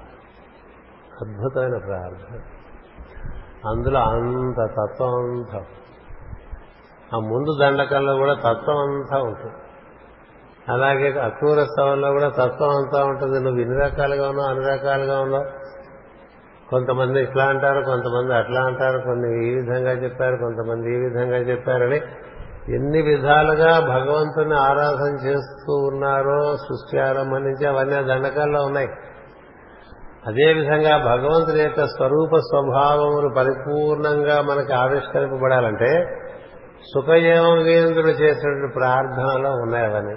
అద్భుతమైన 1.21 1.77
ప్రార్థన. 1.77 2.39
అందులో 3.67 4.00
అంత 4.00 4.71
తత్వం 4.71 5.10
అంతా 5.10 5.60
ఆ 7.15 7.19
ముందు 7.19 7.57
దండకంలో 7.62 8.13
కూడా 8.15 8.33
తత్వం 8.33 8.77
అంతా 8.77 9.17
ఉంటుంది. 9.17 9.55
అలాగే 10.69 11.19
అక్రూర 11.19 11.63
స్థవంలో 11.63 12.12
కూడా 12.12 12.29
తత్వం 12.29 12.69
అంతా 12.69 13.03
ఉంటుంది. 13.03 13.43
నువ్వు 13.43 13.62
ఇన్ని 13.62 13.81
రకాలుగా 13.81 14.29
ఉన్నావు 14.29 14.50
అన్ని 14.50 14.69
రకాలుగా 14.69 15.21
ఉన్నావు. 15.21 15.45
కొంతమంది 16.71 17.21
ఇట్లా 17.21 17.45
అంటారు 17.45 17.81
కొంతమంది 17.81 18.33
అట్లా 18.33 18.61
అంటారు 18.61 18.97
కొన్ని 18.99 19.47
ఈ 19.47 19.55
విధంగా 19.55 19.91
చెప్పారు 19.91 20.35
కొంతమంది 20.35 20.95
ఈ 20.95 20.99
విధంగా 20.99 21.37
చెప్పారని 21.37 22.01
ఎన్ని 22.75 23.01
విధాలుగా 23.01 23.79
భగవంతుని 23.79 24.55
ఆరాధన 24.55 25.27
చేస్తూ 25.27 25.73
ఉన్నారో 25.73 26.57
సృష్టి 26.57 26.99
ఆరంభం 26.99 27.43
నుంచి 27.43 27.67
అవన్నీ 27.67 27.95
దండకాల్లో 27.95 28.63
ఉన్నాయి. 28.63 28.87
అదేవిధంగా 30.27 30.97
భగవంతుని 30.97 31.63
యొక్క 31.63 31.85
స్వరూప 31.85 32.35
స్వభావమును 32.35 33.35
పరిపూర్ణంగా 33.35 34.41
మనకి 34.41 34.73
ఆవిష్కరింపబడాలంటే 34.73 36.05
సుఖయోగేంద్రుడు 36.93 38.07
చేసినటువంటి 38.07 38.73
ప్రార్థనలో 38.73 39.51
ఉన్నాయి 39.51 39.85
అవన్నీ. 39.85 40.15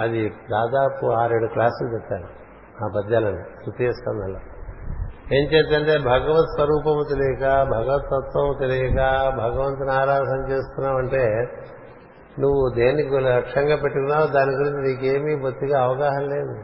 అది 0.00 0.28
దాదాపు 0.28 1.06
ఆరేడు 1.06 1.46
క్లాసులు 1.46 1.94
చెప్పాను 1.94 2.26
ఆ 2.84 2.88
పద్యాలను 2.96 3.42
తృతీయ 3.64 3.92
స్కంధంలో. 3.92 4.49
ఏం 5.30 5.44
చేద్దంటే 5.44 5.94
భగవత్ 6.04 6.50
స్వరూపము 6.54 7.02
తెలియక 7.10 7.44
భగవత్ 7.70 8.06
తత్వము 8.06 8.52
తెలియక 8.60 9.00
భగవంతుని 9.36 9.92
ఆరాధన 9.92 10.40
చేస్తున్నావంటే 10.52 11.24
నువ్వు 12.38 12.74
దేనికి 12.74 13.20
లక్ష్యంగా 13.20 13.76
పెట్టుకున్నావు 13.76 14.26
దాని 14.26 14.52
గురించి 14.54 14.80
నీకేమీ 14.88 15.42
బొత్తిగా 15.42 15.82
అవగాహన 15.82 16.24
లేదు. 16.24 16.54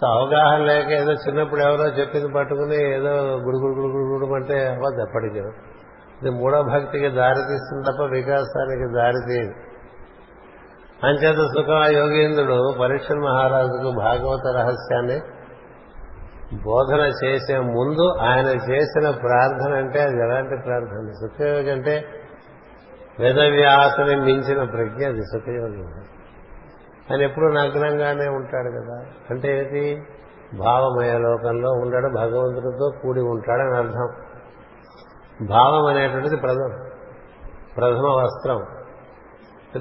సో 0.00 0.06
అవగాహన 0.06 0.60
లేక 0.62 0.88
ఏదో 0.90 1.12
చిన్నప్పుడు 1.12 1.60
ఎవరో 1.60 1.86
చెప్పింది 1.98 2.28
పట్టుకుని 2.34 2.78
ఏదో 2.94 3.12
గుడుగుడు 3.36 3.74
గుడుగుడు 3.76 4.06
గుడుమంటే 4.12 4.66
అవ్వదు 4.66 5.00
ఎప్పటికీ 5.02 5.42
ఇది 6.20 6.30
మూఢ 6.30 6.54
భక్తికి 6.72 7.08
దారితీస్తుంది 7.10 7.84
తప్ప 7.90 8.02
వికాసానికి 8.12 8.86
దారితీయదు 8.94 9.54
అంచేత 11.06 11.40
సుఖ 11.46 11.70
యోగేంద్రుడు 11.96 12.58
పరీక్ష 12.80 13.08
మహారాజుకు 13.24 13.90
భాగవత 14.00 14.56
రహస్యాన్ని 14.56 15.18
బోధన 16.52 17.12
చేసే 17.24 17.58
ముందు 17.58 18.16
ఆయన 18.20 18.46
చేసిన 18.46 19.10
ప్రార్థన 19.10 19.74
అంటే 19.74 20.02
అది 20.02 20.22
ఎలాంటి 20.22 20.56
ప్రార్థన? 20.64 21.10
సుఖయోగి 21.10 21.70
అంటే 21.70 22.04
వేదవ్యాసని 23.20 24.16
మించిన 24.16 24.62
ప్రజ్ఞ 24.62 25.06
అది 25.06 25.22
సుఖయోగి 25.22 25.82
ఆయన 27.12 27.22
ఎప్పుడు 27.22 27.44
నగ్నంగానే 27.44 28.28
ఉంటాడు 28.28 28.70
కదా. 28.70 29.06
అంటే 29.30 29.58
ఏంటి 29.58 30.02
భావమయ 30.58 31.18
లోకంలో 31.18 31.70
ఉండడు 31.70 32.14
భగవంతుడితో 32.16 32.90
కూడి 33.02 33.20
ఉంటాడని 33.20 33.76
అర్థం. 33.76 34.08
భావం 35.46 35.86
అనేటువంటిది 35.86 36.36
ప్రథమ. 36.36 36.88
ప్రథమ 37.76 38.06
వస్త్రం. 38.06 38.62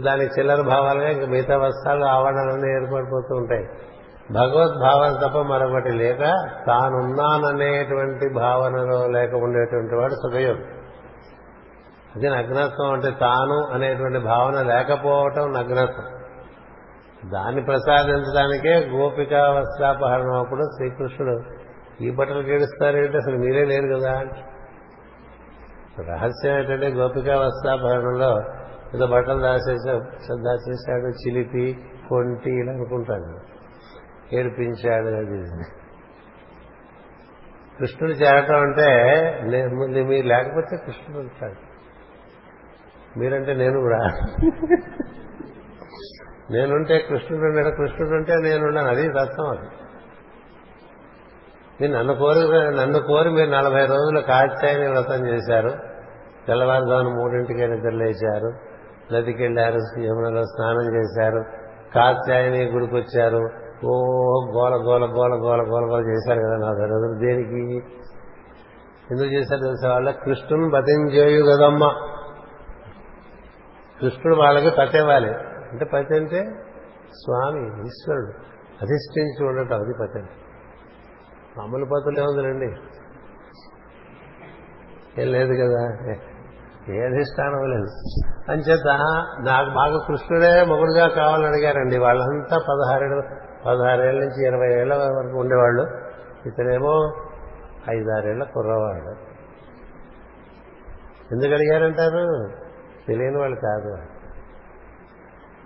దానికి 0.04 0.40
చిల్లర 0.40 0.62
భావాలుగా 0.62 1.10
ఇంకా 1.10 1.26
మిగతా 1.26 1.58
వస్త్రాలు 1.58 2.06
ఆవరణలన్నీ 2.06 2.72
ఏర్పడిపోతూ 2.72 3.36
ఉంటాయి. 3.36 3.66
భగవద్భావన 4.32 5.28
తప్ప 5.28 5.38
మరొకటి 5.40 5.92
లేక 5.92 6.20
తానున్నాననేటువంటి 6.68 8.34
భావనలో 8.34 9.08
లేక 9.08 9.34
ఉండేటువంటి 9.34 9.96
వాడు 9.96 10.14
సుఖయోగి 10.14 10.66
అది 12.16 12.30
నగ్నత్వం 12.30 12.92
అంటే 12.92 13.12
తాను 13.12 13.74
అనేటువంటి 13.74 14.20
భావన 14.20 14.62
లేకపోవటం 14.62 15.52
నగ్నత్వం. 15.52 16.06
దాన్ని 17.32 17.64
ప్రసాదించడానికే 17.64 18.90
గోపికా 18.90 19.50
వస్త్రాపహరణం 19.50 20.40
అప్పుడు 20.40 20.62
శ్రీకృష్ణుడు 20.62 21.44
ఈ 22.04 22.12
బట్టలు 22.12 22.42
కేడుస్తారేంటి 22.42 23.18
అసలు 23.18 23.38
మీరే 23.38 23.66
లేరు 23.66 24.00
కదా 24.00 24.12
అంటే. 24.12 24.42
రహస్యం 26.12 26.58
ఏంటంటే 26.58 26.88
గోపికా 26.88 27.40
వస్త్రాపహరణంలో 27.40 28.40
ఏదో 28.96 29.08
బట్టలు 29.08 29.40
దాచేసాడు 29.40 30.44
దాచేశాడు 30.44 31.08
చిలిపి 31.08 31.84
కొంటి 32.10 32.52
ఇలా 32.52 32.72
అనుకుంటాను 32.74 33.55
ఏడిపించాడు 34.34 35.08
అది 35.08 35.64
కృష్ణుడు 37.80 38.14
చేరటం 38.14 38.56
అంటే 38.56 38.94
మీరు 40.04 40.28
లేకపోతే 40.28 40.78
కృష్ణుడు 40.86 41.22
ఉంటాడు. 41.22 41.76
మీరంటే 43.20 43.54
నేను 43.54 43.80
కూడా. 43.80 43.98
నేనుంటే 46.52 46.98
కృష్ణుడు 47.00 47.46
ఉన్నాడు 47.46 47.70
కృష్ణుడు 47.70 48.16
ఉంటే 48.16 48.36
నేనున్నాను. 48.36 48.88
అది 48.88 49.10
తత్వం 49.10 49.50
అది. 49.50 49.68
మీరు 51.82 51.98
నన్ను 51.98 52.16
కోరి 52.16 52.76
నన్ను 52.78 53.00
కోరి 53.00 53.30
మీరు 53.30 53.50
నలభై 53.50 53.86
రోజులు 53.86 54.20
కాచాయని 54.22 54.88
వ్రతం 54.88 55.28
చేశారు. 55.28 55.70
తెల్లవారుజామున 56.48 57.16
మూడింటికే 57.16 57.68
నిద్ర 57.68 57.90
లేచారు. 57.90 58.54
నదికి 59.14 59.42
వెళ్ళారు 59.44 60.00
యమునలో 60.00 60.44
స్నానం 60.44 60.96
చేశారు. 60.98 61.44
కాత్యాయని 61.96 62.66
గుడికొచ్చారు. 62.66 63.65
ఓ 63.84 63.92
గోల 64.56 64.74
గోల 64.74 65.04
గోల 65.04 65.34
గోల 65.34 65.62
గోల 65.62 65.92
గోల 65.92 66.10
చేశారు 66.10 66.40
కదా 66.40 66.58
నా 66.58 66.74
దగ్గర. 66.74 67.18
దేనికి? 67.26 67.76
ఎందుకు 69.12 69.28
చేశారు 69.28 69.62
తెలుసా? 69.62 69.90
వాళ్ళ 69.90 70.12
కృష్ణుని 70.12 70.70
బతించేయు 70.70 71.44
కదమ్మా. 71.44 71.96
కృష్ణుడు 74.02 74.36
వాళ్ళకి 74.36 74.70
పతివ్వాలి 74.70 75.34
అంటే 75.72 75.86
పతి 75.86 76.16
అంటే 76.16 76.44
స్వామి 77.14 77.88
ఈశ్వరుడు. 77.88 78.32
అధిష్ఠించి 78.82 79.46
ఉండటం 79.48 79.76
అది 79.76 79.94
పతి 80.02 80.20
మామూలు 81.58 81.86
పతులు 81.86 82.20
ఏముందండి 82.20 82.82
ఏం 85.22 85.28
లేదు 85.32 85.54
కదా. 85.54 86.14
ఏ 86.94 87.00
అధిష్టానం 87.00 87.70
లేదు. 87.70 88.22
అంచేత 88.52 88.88
నాకు 89.46 89.70
బాగా 89.70 89.98
కృష్ణుడే 90.08 90.66
మొగుడుగా 90.66 91.08
కావాలని 91.08 91.48
అడిగారండి. 91.48 92.00
వాళ్ళంతా 92.00 92.58
పదహారేడు 92.58 93.45
పదహారేళ్ళ 93.66 94.20
నుంచి 94.20 94.48
ఇరవై 94.48 94.82
ఏళ్ళ 94.82 94.94
వరకు 94.94 95.40
ఉండేవాళ్ళు. 95.40 95.84
ఇతనేమో 96.46 97.14
ఐదారేళ్ళ 97.90 98.44
కుర్రవాడు. 98.44 99.36
ఎందుకు 101.32 101.54
అడిగారంటారు? 101.54 102.50
తెలియని 103.08 103.38
వాళ్ళు 103.38 103.56
కాదు. 103.56 103.98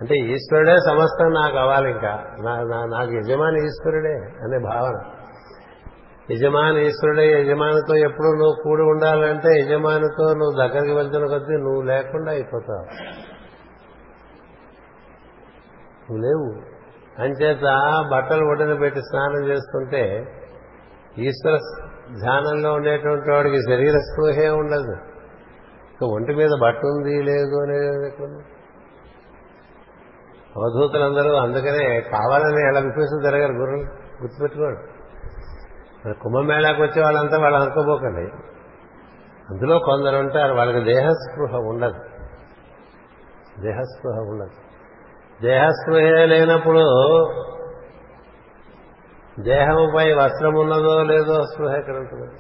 అంటే 0.02 0.16
ఈశ్వరుడే 0.16 0.76
సమస్తం 0.88 1.34
నాకు 1.34 1.58
అవ్వాలి 1.58 1.92
ఇంకా. 1.92 2.24
నాకు 2.86 3.14
యజమాని 3.14 3.66
ఈశ్వరుడే 3.66 4.14
అనే 4.14 4.60
భావన. 4.60 5.02
యజమాని 6.32 6.86
ఈశ్వరుడే 6.86 7.42
యజమానితో 7.42 7.96
ఎప్పుడు 7.96 8.28
నువ్వు 8.28 8.62
కూడి 8.64 8.82
ఉండాలంటే 8.82 9.60
యజమానితో 9.60 10.34
నువ్వు 10.34 10.68
దగ్గరికి 10.68 10.94
వెళ్తున్న 10.94 11.28
కొద్దీ 11.28 11.58
నువ్వు 11.58 11.82
లేకుండా 11.82 12.32
అయిపోతావు. 12.32 12.86
నువ్వు 16.12 16.18
లేవు. 16.18 16.69
అంచేత 17.20 17.60
బట్టలు 18.12 18.46
ఒడిన 18.52 18.74
పెట్టి 18.80 19.02
స్నానం 19.02 19.48
చేస్తుంటే 19.48 20.26
ఈశ్వర 21.18 21.58
ధ్యానంలో 22.22 22.74
ఉండేటువంటి 22.74 23.32
వాడికి 23.32 23.58
శరీర 23.58 23.98
స్పృహే 23.98 24.50
ఉండదు. 24.50 24.92
ఇక 25.96 26.04
ఒంటి 26.04 26.36
మీద 26.36 26.50
బట్ట 26.62 26.78
ఉంది 26.78 27.24
లేదు 27.24 27.56
అనేది 27.62 28.44
అవధూతులందరూ 30.58 31.36
అందుకనే 31.36 32.02
కావాలని 32.02 32.70
ఎలా 32.70 32.80
విపేసి 32.80 33.22
తిరగారు 33.24 33.52
గుర్రం 33.52 33.82
గుర్తుపెట్టుకోండి. 34.22 34.80
మరి 36.06 36.14
కుంభమేళాకు 36.14 36.82
వచ్చే 36.82 37.04
వాళ్ళంతా 37.04 37.38
వాళ్ళు 37.38 37.60
అనుకోబోకండి. 37.60 38.32
అందులో 39.50 39.80
కొందరు 39.80 40.18
ఉంటారు 40.18 40.54
వాళ్ళకి 40.54 40.86
దేహస్పృహ 40.86 41.58
ఉండదు. 41.58 42.00
దేహస్పృహ 43.62 44.16
ఉండదు. 44.16 44.69
దేహస్పృహే 45.42 46.26
లేనప్పుడు 46.26 46.80
దేహముపై 49.40 50.14
వస్త్రం 50.14 50.56
ఉన్నదో 50.56 51.04
లేదో 51.04 51.44
స్పృహ 51.44 51.76
ఎక్కడ 51.76 51.96
ఉంటుంది 51.96 52.40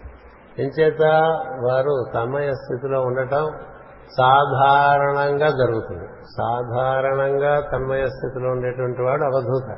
ఎంచేత 0.59 1.01
వారు 1.65 2.05
తన్మయ 2.13 2.51
స్థితిలో 2.51 3.01
ఉండటం 3.01 3.51
సాధారణంగా 4.17 5.47
జరుగుతుంది. 5.47 6.07
సాధారణంగా 6.37 7.59
తన్మయ 7.59 8.05
స్థితిలో 8.05 8.49
ఉండేటువంటి 8.49 9.01
వాడు 9.01 9.23
అవధూత. 9.23 9.77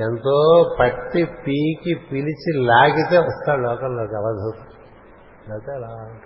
ఎంతో 0.00 0.64
పట్టి 0.80 1.24
పీకి 1.24 1.94
పిలిచి 2.12 2.64
లాగితే 2.66 3.18
వస్తాడు 3.18 3.60
లోకంలోకి 3.60 4.16
అవధూత. 4.16 4.58
అలా 5.70 6.20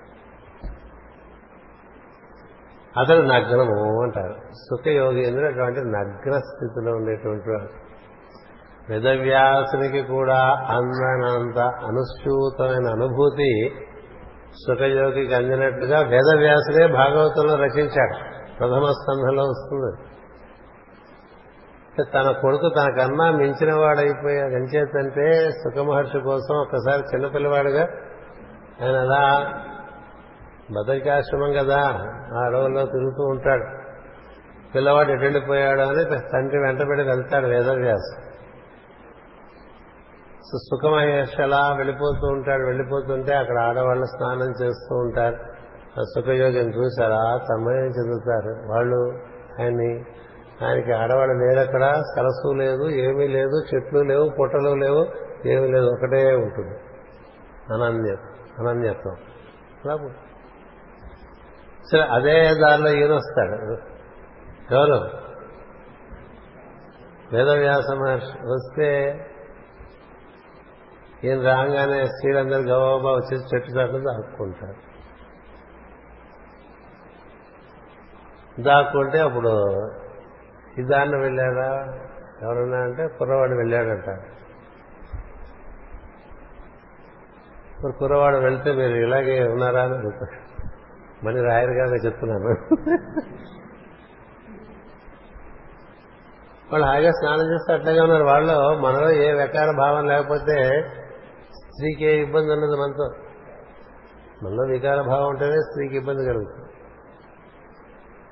అతడు 2.98 3.22
నగ్నము 3.22 4.02
అంటారు. 4.02 4.34
సుఖయోగేంద్రుడు 4.52 5.46
అటువంటి 5.46 5.80
నగ్న 5.80 6.38
స్థితిలో 6.38 6.92
ఉండేటువంటి 6.92 7.50
వాడు. 7.50 7.86
వేదవ్యాసునికి 8.92 10.02
కూడా 10.02 10.38
అందనంత 10.68 11.58
అనుష్యూతమైన 11.58 12.90
అనుభూతి 12.90 13.70
సుఖయోగికి 14.68 15.34
అందినట్టుగా 15.34 16.00
వేదవ్యాసుడే 16.00 16.86
భాగవతంలో 16.86 17.54
రచించాడు. 17.54 18.18
ప్రథమ 18.58 18.84
స్కంధంలో 18.84 19.42
వస్తుంది. 19.42 20.06
తన 22.14 22.30
కొడుకు 22.40 22.70
తనకన్నా 22.78 23.30
మించిన 23.30 23.74
వాడైపోయాడు 23.80 24.52
ఎంచేతంటే 24.52 25.50
సుఖమహర్షి 25.50 26.20
కోసం 26.20 26.54
ఒకసారి 26.56 27.02
చిన్నపిల్లవాడుగా 27.02 27.82
ఆయన 28.82 28.96
అలా 28.96 29.52
బదరికాశ్రమం 30.70 31.52
కదా. 31.52 31.80
ఆ 32.34 32.44
అడవుల్లో 32.44 32.86
తిరుగుతూ 32.86 33.24
ఉంటాడు. 33.24 33.64
పిల్లవాడు 34.74 35.12
ఎటెండిపోయాడు 35.12 35.80
అని 35.80 36.20
తండ్రి 36.32 36.58
వెంటబడి 36.58 37.02
వెళ్తాడు 37.02 37.46
వేదవ్యాసు. 37.46 38.26
సుఖమహేష్ 40.56 41.40
అలా 41.40 41.74
వెళ్ళిపోతూ 41.76 42.26
ఉంటాడు. 42.26 42.62
వెళ్ళిపోతుంటే 42.66 43.34
అక్కడ 43.34 43.58
ఆడవాళ్ళు 43.58 44.04
స్నానం 44.04 44.50
చేస్తూ 44.50 44.96
ఉంటారు. 44.96 45.36
ఆ 46.00 46.02
సుఖయోగం 46.02 46.70
చూసారా 46.74 47.38
తన్మయం 47.50 47.86
చెందుతారు. 47.86 48.72
వాళ్ళు 48.72 49.18
ఆయన్ని 49.60 50.04
ఆయనకి 50.66 50.92
ఆడవాళ్ళు 50.92 51.44
లేరక్కడ. 51.44 51.84
సరస్సు 51.90 52.52
లేదు 52.52 52.88
ఏమీ 52.88 53.28
లేదు. 53.28 53.62
చెట్లు 53.74 54.00
లేవు 54.00 54.28
పుట్టలు 54.28 54.74
లేవు 54.74 55.06
ఏమీ 55.48 55.68
లేదు. 55.68 55.86
ఒకటే 55.86 56.34
ఉంటుంది. 56.34 56.78
అనన్యత్ 57.72 58.60
అనన్యత్వం. 58.60 59.16
సరే 61.92 62.02
అదే 62.02 62.54
దారిలో 62.54 62.90
ఈయన 62.90 63.12
వస్తాడు 63.12 63.72
ఎవరు? 64.74 65.26
వేదవ్యాస 67.32 67.90
మహర్షి. 67.90 68.46
వస్తే 68.46 69.12
ఈయన 71.24 71.42
రాగానే 71.42 72.04
స్త్రీలందరూ 72.04 72.60
గబాబా 72.60 73.10
వచ్చేసి 73.10 73.44
చెట్టు 73.54 73.70
చాటు 73.70 73.92
దాక్కుంటారు. 73.92 74.86
దాక్కుంటే 78.62 79.18
అప్పుడు 79.18 79.64
ఈ 80.78 80.82
దారిని 80.82 81.16
వెళ్ళారా 81.16 81.98
ఎవరన్నా 82.42 82.78
అంటే 82.78 83.08
కుర్రవాడు 83.08 83.52
వెళ్ళాడంట. 83.52 84.08
ఇప్పుడు 87.76 87.92
కుర్రవాడు 87.92 88.36
వెళ్తే 88.36 88.72
మీరు 88.72 88.94
ఇలాగే 88.94 89.48
ఉన్నారా 89.48 89.82
అని 89.82 89.96
అడుగుతారు 89.96 90.45
మళ్ళీ 91.26 91.40
రాయరు 91.42 91.70
గానే 91.70 91.96
చెప్తున్నాను. 92.06 92.50
వాళ్ళు 96.72 96.86
హాయిగా 96.86 97.10
స్నానం 97.10 97.52
చేస్తే 97.52 97.74
అట్లాగే 97.74 98.00
ఉన్నారు. 98.00 98.24
వాళ్ళు 98.24 98.78
మనలో 98.78 99.10
ఏ 99.10 99.32
వికార 99.32 99.70
భావం 99.70 100.06
లేకపోతే 100.06 100.82
స్త్రీకి 101.52 102.04
ఏ 102.04 102.22
ఇబ్బంది 102.22 102.52
ఉండదు 102.52 102.76
మనతో. 102.82 103.10
మనలో 104.42 104.62
వికార 104.72 105.00
భావం 105.00 105.28
ఉంటేనే 105.28 105.60
స్త్రీకి 105.60 105.96
ఇబ్బంది 105.96 106.24
కలుగుతుంది. 106.24 106.62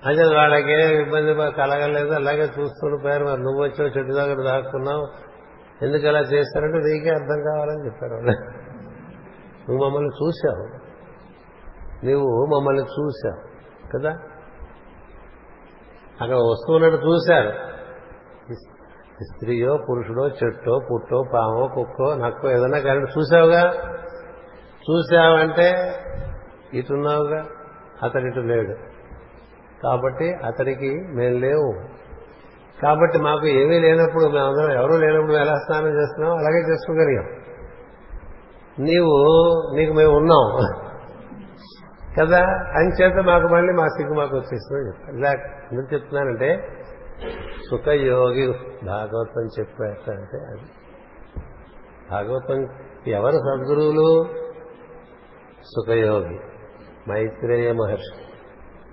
అదే 0.06 0.36
వాళ్ళకే 0.36 1.02
ఇబ్బంది 1.02 1.34
కలగలేదు 1.34 2.12
అలాగే 2.12 2.42
చూస్తున్న 2.42 3.02
పేరు. 3.04 3.24
మరి 3.24 3.42
నువ్వు 3.42 3.62
వచ్చావు 3.62 3.88
చెట్టు 3.88 4.12
దగ్గర 4.12 4.42
దాక్కున్నావు. 4.42 5.08
ఎందుకు 5.82 6.06
అలా 6.06 6.20
చేస్తారంటే 6.20 6.78
నీకే 6.78 7.10
అర్థం 7.10 7.40
కావాలని 7.42 7.84
చెప్పారు 7.86 8.14
వాళ్ళు. 8.14 8.32
నువ్వు 9.68 9.86
మమ్మల్ని 9.86 10.10
చూశావు. 10.10 10.83
నువ్వు 12.04 12.46
మమ్మల్ని 12.46 12.82
చూశావు 12.82 13.54
కదా? 13.96 14.10
అక్కడ 16.20 16.36
వస్తువులను 16.36 16.96
చూశారు. 16.96 17.52
స్త్రీయో 19.22 19.78
పురుషుడో 19.90 20.28
చెట్టో 20.28 20.80
పుట్టో 20.92 21.22
పామో 21.34 21.68
కుక్కో 21.74 22.14
నక్కో 22.14 22.50
ఏదన్నా 22.50 22.78
కానీ 22.78 23.00
చూసావుగా 23.00 23.72
చూసావంటే 24.90 25.94
ఇటున్నావుగా? 26.74 27.46
అతడిటు 28.02 28.26
ఇటు 28.26 28.46
లేడు. 28.46 28.74
కాబట్టి 29.82 30.34
అతడికి 30.34 30.90
మేము 30.90 31.38
లేవు. 31.38 31.74
కాబట్టి 32.82 33.18
మాకు 33.18 33.46
ఏమీ 33.46 33.78
లేనప్పుడు 33.78 34.24
మేమందరం 34.24 34.70
ఎవరూ 34.70 34.96
లేనప్పుడు 34.96 35.32
ఎలా 35.32 35.54
స్నానం 35.54 36.00
చేస్తున్నాం? 36.00 36.38
అలాగే 36.38 36.60
చేసుకోగలిగాం. 36.72 37.24
నీవు 38.78 39.14
నీకు 39.76 39.92
మేము 39.92 40.16
ఉన్నాం. 40.16 40.83
కదా? 42.20 42.38
అంచేత 42.74 43.24
మాకు 43.24 43.46
మళ్ళీ 43.46 43.72
మా 43.72 43.86
సిగ్గు 43.86 44.14
మాకు 44.14 44.36
వచ్చేస్తుంది 44.36 45.18
ఇలా 45.18 45.30
ఎందుకు 45.72 45.94
చెప్తున్నానంటే 45.94 46.68
సుఖయోగి 47.70 48.52
భాగవతం 48.86 49.46
చెప్పారంటే 49.58 50.36
అది. 50.36 50.70
భాగవతం 52.10 52.68
ఎవరు 53.06 53.32
సద్గురువులు? 53.32 54.24
సుఖయోగి 55.62 56.40
మైత్రేయ 57.08 57.72
మహర్షి. 57.72 58.24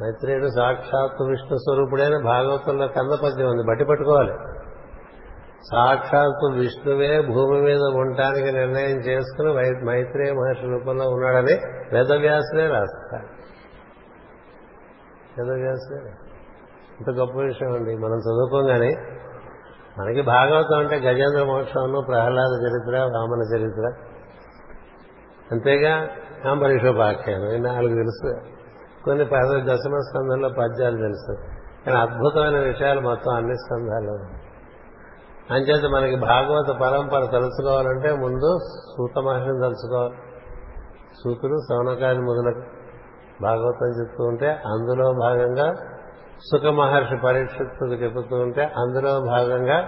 మైత్రేయుడు 0.03 0.47
సాక్షాత్తు 0.47 1.23
విష్ణు 1.23 1.57
స్వరూపుడైన 1.57 2.23
భాగవతంలో 2.23 2.87
కన్న 2.87 3.15
పద్యం 3.23 3.47
ఉంది. 3.47 3.63
బట్టి 3.69 3.85
పట్టుకోవాలి. 3.85 4.60
సాక్షాత్తు 5.63 6.51
విష్ణువే 6.53 7.21
భూమి 7.21 7.61
మీద 7.61 7.81
ఉండటానికి 7.81 8.51
నిర్ణయం 8.51 8.97
చేసుకుని 8.97 9.53
మైత్రేయ 9.85 10.33
మహర్షి 10.33 10.65
రూపంలో 10.65 11.09
ఉన్నాడని 11.09 11.59
వేదవ్యాసులే 11.93 12.67
రాస్తారు. 12.67 13.25
వేదవ్యాసులే? 15.37 16.11
ఇంత 16.99 17.09
గొప్ప 17.09 17.37
విషయం 17.37 17.73
అండి. 17.73 17.95
మనం 17.95 18.17
చదువుకోగానే 18.17 18.95
మనకి 19.99 20.21
భాగవతం 20.21 20.77
అంటే 20.77 20.95
గజేంద్ర 20.95 21.43
మోక్షం 21.43 22.03
ప్రహ్లాద 22.07 22.63
చరిత్ర 22.63 22.99
వామన 22.99 23.55
చరిత్ర. 23.55 23.93
అంతేగా 25.51 26.09
అంబరీషోపాఖ్యానం 26.49 27.49
ఈ 27.51 27.57
నాలుగు 27.57 27.95
తెలుసు. 27.95 28.39
కొన్ని 29.03 29.25
పద 29.25 29.63
దశమ 29.63 29.97
స్కంధంలో 29.97 30.49
పద్యాలు 30.49 30.97
తెలుసు. 30.97 31.35
కానీ 31.85 31.97
అద్భుతమైన 31.97 32.59
విషయాలు 32.59 33.01
మొత్తం 33.01 33.35
అన్ని 33.35 33.55
స్కంధాలు 33.55 34.40
అంచేత 35.51 35.91
మనకి 35.95 36.15
భాగవత 36.15 36.77
పరంపర 36.81 37.25
తెలుసుకోవాలంటే 37.25 38.11
ముందు 38.11 38.57
సూత 38.63 39.19
మహర్షిని 39.19 39.61
తెలుసుకోవాలి. 39.61 40.13
సూతుడు 41.23 41.57
సౌనకాది 41.57 42.19
మొదలకు 42.19 42.61
భాగవతం 43.41 44.01
చెప్తూ 44.01 44.23
ఉంటే 44.23 44.49
అందులో 44.49 45.13
భాగంగా 45.13 45.73
సుఖ 46.51 46.65
మహర్షి 46.65 47.17
పరీక్షిత్తుకు 47.17 47.93
చెబుతూ 47.93 48.35
ఉంటే 48.35 48.63
అందులో 48.63 49.19
భాగంగా 49.19 49.85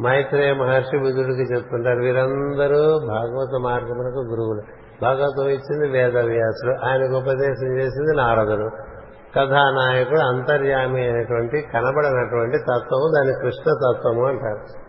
మైత్రేయ 0.00 0.52
మహర్షి 0.52 0.98
బుధుడికి 0.98 1.54
చెప్తుంటారు. 1.54 1.98
వీరందరూ 1.98 2.98
భాగవత 3.06 3.60
మార్గమునకు 3.62 4.20
గురువులు. 4.30 4.62
భాగవతం 5.02 5.48
ఇచ్చింది 5.48 5.88
వేదవ్యాసుడు. 5.88 6.86
ఆయనకు 6.86 7.16
ఉపదేశం 7.16 7.78
చేసింది 7.78 8.16
నారదుడు. 8.16 8.89
కథానాయకుడు 9.36 10.20
అంతర్యామి 10.20 11.02
అయినటువంటి 11.02 11.60
కనబడనటువంటి 11.60 12.58
తత్వము 12.58 13.12
దాన్ని 13.16 13.34
కృష్ణతత్వము 13.34 14.26
అంటారు. 14.26 14.80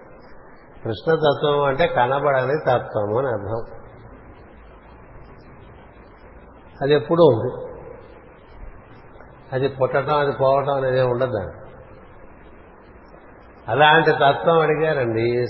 కృష్ణతత్వము 0.84 1.62
అంటే 1.62 1.88
కనబడని 1.88 2.60
తత్వము 2.68 3.18
అని 3.18 3.28
అర్థం. 3.28 3.66
అది 6.82 6.94
ఎప్పుడూ 6.94 7.24
ఉంది. 7.24 7.72
అది 9.54 9.68
పుట్టడం 9.68 10.20
అది 10.20 10.32
పోవటం 10.32 10.74
అనేది 10.74 11.02
ఉండదు 11.02 11.32
దాన్ని 11.32 11.62
అలాంటి 13.68 14.12
తత్వం 14.12 14.60
అడిగారండి. 14.60 15.46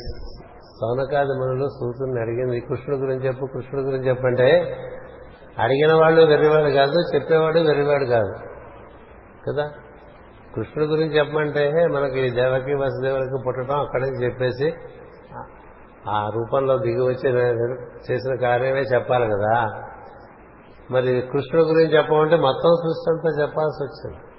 సౌనకాది 0.82 1.30
మునులు 1.30 1.68
సూతుని 1.68 2.22
అడిగింది 2.22 2.60
కృష్ణుడి 2.60 3.02
గురించి 3.02 3.28
చెప్పు 3.28 3.46
కృష్ణుడి 3.46 3.86
గురించి 3.88 4.10
చెప్పంటే 4.10 4.78
అడిగిన 5.60 5.94
వాళ్ళు 5.94 6.22
వెర్రివాడు 6.22 6.70
కాదు 6.70 7.16
చెప్పేవాడు 7.16 7.60
వెర్రివాడు 7.60 8.06
కాదు. 8.06 8.51
కదా? 9.48 9.72
కృష్ణుడి 10.56 10.92
గురించి 10.92 11.18
చెప్పమంటే 11.18 11.72
మనకి 11.88 12.32
దేవకి 12.32 12.74
వసుదేవులకి 12.74 13.44
పుట్టడం 13.48 13.80
అక్కడి 13.80 14.24
చెప్పేసి 14.24 14.74
ఆ 16.10 16.30
రూపంలో 16.36 16.78
దిగి 16.78 17.02
వచ్చి 17.02 17.30
చేసిన 18.12 18.36
కార్యమే 18.36 18.80
చెప్పాలి 18.80 19.28
కదా? 19.28 19.72
మరి 20.92 21.30
కృష్ణుడి 21.32 21.68
గురించి 21.70 21.98
చెప్పమంటే 21.98 22.36
మొత్తం 22.36 22.72
సృష్టి 22.76 23.12
అంతా 23.12 23.42
చెప్పాల్సి 23.42 23.84
వచ్చింది. 23.84 24.32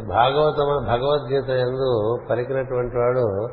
భాగవతం 0.00 0.86
భగవద్గీత 0.86 1.50
ఎందు 1.50 2.18
పలికినటువంటి 2.30 2.96
వాడు 2.96 3.48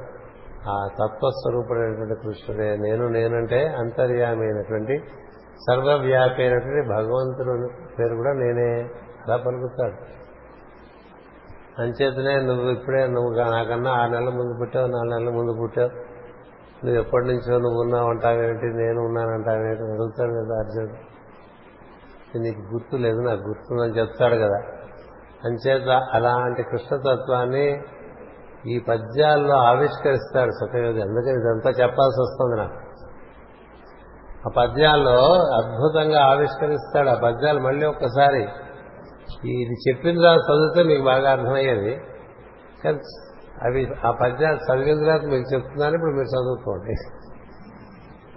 ఆ 0.68 0.88
తత్వస్వరూపుడైనటువంటి 0.88 2.16
కృష్ణుడే. 2.16 2.78
నేను 2.78 3.08
నేనంటే 3.08 3.68
అంతర్యామి 3.68 4.42
అయినటువంటి 4.42 5.04
సర్వవ్యాపి 5.70 6.42
అయినటువంటి 6.42 6.90
భగవంతుడు 6.90 7.70
పేరు 8.00 8.16
కూడా 8.16 8.34
నేనే. 8.34 8.90
అలా 9.28 9.38
పలుకుతాడు. 9.38 10.20
అంచేతనే 11.82 12.42
నువ్వు 12.42 12.70
ఇప్పుడే 12.70 13.08
నువ్వు 13.08 13.34
నాకన్నా 13.52 13.92
ఆరు 13.92 14.12
నెలల 14.12 14.30
ముందు 14.30 14.58
పుట్టావు 14.60 14.88
నాలుగు 14.88 15.20
నెలల 15.20 15.34
ముందు 15.34 15.62
పుట్టావు. 15.62 15.90
నువ్వు 16.86 17.02
ఎప్పటి 17.02 17.26
నుంచో 17.26 17.58
నువ్వు 17.58 17.82
ఉన్నావు 17.82 18.10
అంటావేంటి 18.10 18.66
నేను 18.66 19.02
ఉన్నానంటావేంటి 19.02 19.84
అడుగుతాడు 19.84 20.32
కదా 20.32 20.60
అర్జునుడు. 20.60 21.10
నీకు 22.38 22.60
గుర్తు 22.74 22.96
లేదు 22.96 23.20
నాకు 23.20 23.42
గుర్తుందని 23.42 24.00
చెప్తాడు 24.00 24.36
కదా. 24.36 24.62
అంచేత 25.46 26.08
అలాంటి 26.14 26.64
కృష్ణతత్వాన్ని 26.64 27.82
ఈ 28.68 28.80
పద్యాల్లో 28.80 29.56
ఆవిష్కరిస్తాడు 29.56 30.52
సుఖయోగి 30.52 31.02
అందుకని 31.02 31.34
ఇదంతా 31.34 31.70
చెప్పాల్సి 31.70 32.22
వస్తుంది 32.22 32.58
నాకు. 32.58 32.90
ఆ 34.48 34.52
పద్యాల్లో 34.58 35.34
అద్భుతంగా 35.34 36.26
ఆవిష్కరిస్తాడు. 36.26 37.10
ఆ 37.10 37.14
పద్యాలు 37.14 37.60
మళ్ళీ 37.60 37.86
ఒక్కసారి 37.86 38.42
ఇది 39.50 39.74
చెప్పిన 39.74 40.16
తర్వాత 40.16 40.38
చదివితే 40.38 40.84
మీకు 40.84 41.04
బాగా 41.04 41.32
అర్థమయ్యేది. 41.32 42.02
కానీ 42.84 42.98
అవి 43.64 43.88
ఆ 44.06 44.12
పద్యాలు 44.12 44.56
చదివిన 44.56 45.00
తర్వాత 45.00 45.22
మీకు 45.22 45.54
చెప్తున్నాను 45.54 45.94
ఇప్పుడు 45.94 46.12
మీరు 46.12 46.28
చదువుకోండి. 46.28 46.96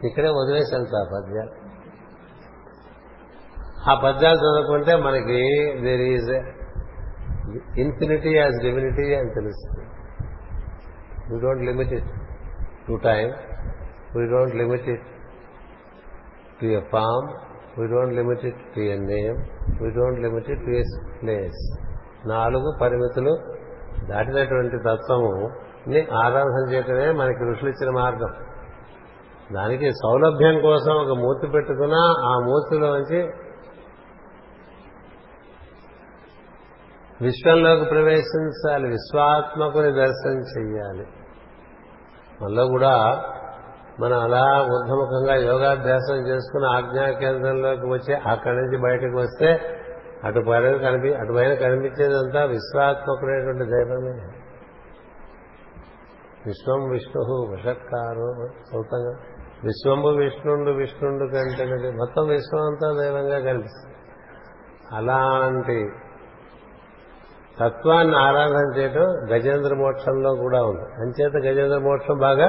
ఇక్కడే 0.06 0.28
వదిలేసి 0.28 0.76
ఆ 0.76 1.04
పద్యాలు. 1.14 1.62
ఆ 3.90 3.94
పద్యాలు 3.94 4.36
చదువుకుంటే 4.36 4.96
మనకి 4.96 5.42
there 5.80 6.00
is 6.00 6.30
infinity 7.78 8.34
as 8.36 8.62
divinity 8.62 9.14
అని 9.14 9.30
తెలుస్తుంది. 9.34 9.91
We 11.32 11.40
don't 11.40 11.62
limit 11.62 11.92
it 11.92 12.10
to 12.88 13.00
time 13.04 13.28
we 14.16 14.26
don't 14.26 14.54
limit 14.54 14.88
it 14.88 15.02
to 16.60 16.66
a 16.66 16.80
form 16.80 17.28
we 17.80 17.86
don't 17.86 18.14
limit 18.14 18.44
it 18.44 18.74
to 18.74 18.80
a 18.80 18.96
name 18.96 19.36
we 19.82 19.90
don't 19.90 20.20
limit 20.20 20.50
it 20.50 20.60
to 20.60 20.70
a 20.70 20.82
place 21.22 21.78
నాలుగు 22.26 22.78
పరిమితులు 22.80 23.38
దాటినటువంటి 24.08 24.76
తత్వము 24.76 25.50
ని 25.88 26.06
ఆరాధన 26.24 26.72
చేయటమే 26.72 27.10
మనకి 27.10 27.50
ఋషులు 27.50 27.70
ఇచ్చిన 27.70 27.94
మార్గం. 27.94 28.34
దానికి 29.52 29.90
సౌలభ్యం 29.90 30.60
కోసం 30.60 30.92
ఒక 30.92 31.18
మూర్తి 31.18 31.46
పెట్టుకున్నా 31.46 31.98
ఆ 31.98 32.38
మూర్తిలోంచి 32.38 33.22
విశ్వంలోకి 37.22 37.84
ప్రవేశించాలి. 37.84 38.88
విశ్వాత్మకుని 38.88 39.92
దర్శనం 39.92 40.38
చెయ్యాలి. 40.38 41.06
మనలో 42.42 42.66
కూడా 42.66 43.22
మనం 44.00 44.20
అలా 44.20 44.62
ఊర్ధముఖంగా 44.62 45.34
యోగాభ్యాసం 45.34 46.28
చేసుకుని 46.28 46.66
ఆజ్ఞా 46.66 47.10
కేంద్రంలోకి 47.10 47.86
వచ్చి 47.86 48.14
అక్కడి 48.14 48.56
నుంచి 48.56 48.82
బయటకు 48.82 49.18
వస్తే 49.20 49.78
అటు 50.24 50.44
పైన 50.48 50.76
కనిపి 50.76 51.14
అటు 51.14 51.32
పైన 51.32 51.54
కనిపించేదంతా 51.54 52.44
విశ్వాత్మకుడైనటువంటి 52.44 53.70
దైవమే. 53.70 54.38
విశ్వం 56.46 56.90
విష్ణు 56.90 57.52
వషత్కారు 57.52 58.34
సొంతంగా. 58.72 59.14
విశ్వంబు 59.64 60.08
విష్ణుండు 60.08 60.70
విష్ణుండు 60.70 61.24
కంటే 61.24 61.90
మొత్తం 61.90 62.28
విశ్వం 62.28 62.62
అంతా 62.66 63.02
దైవంగా 63.02 63.38
కనిపిస్తుంది. 63.38 63.96
అలాంటి 64.92 65.90
తత్వాన్ని 67.60 68.16
ఆరాధన 68.16 68.78
చేయడం 68.78 69.36
గజేంద్ర 69.36 69.74
మోక్షంలో 69.74 70.34
కూడా 70.34 70.62
ఉంది. 70.62 70.82
అంచేత 70.82 71.44
గజేంద్ర 71.44 71.78
మోక్షం 71.78 72.18
బాగా 72.18 72.46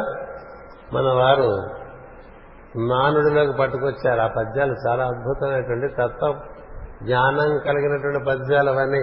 మన 0.94 1.14
వారు 1.14 1.58
నానుడిలోకి 2.80 3.58
పట్టుకొచ్చారు. 3.58 4.20
ఆ 4.20 4.28
పద్యాలు 4.28 4.76
చాలా 4.88 5.06
అద్భుతమైనటువంటి 5.06 5.94
తత్వ 5.94 6.40
జ్ఞానం 7.04 7.58
కలిగినటువంటి 7.58 8.20
పద్యాలు 8.30 8.70
అవన్నీ. 8.70 9.00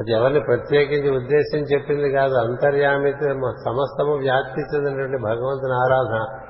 అది 0.00 0.12
ఎవరిని 0.12 0.40
ప్రత్యేకించి 0.40 1.10
ఉద్దేశం 1.10 1.58
చెప్పింది 1.58 2.10
కాదు. 2.10 2.34
అంతర్యామి 2.34 3.12
సమస్తము 3.50 4.16
వ్యాప్తి 4.16 4.60
చెందినటువంటి 4.60 5.16
భగవంతుని 5.16 5.72
ఆరాధన. 5.72 6.46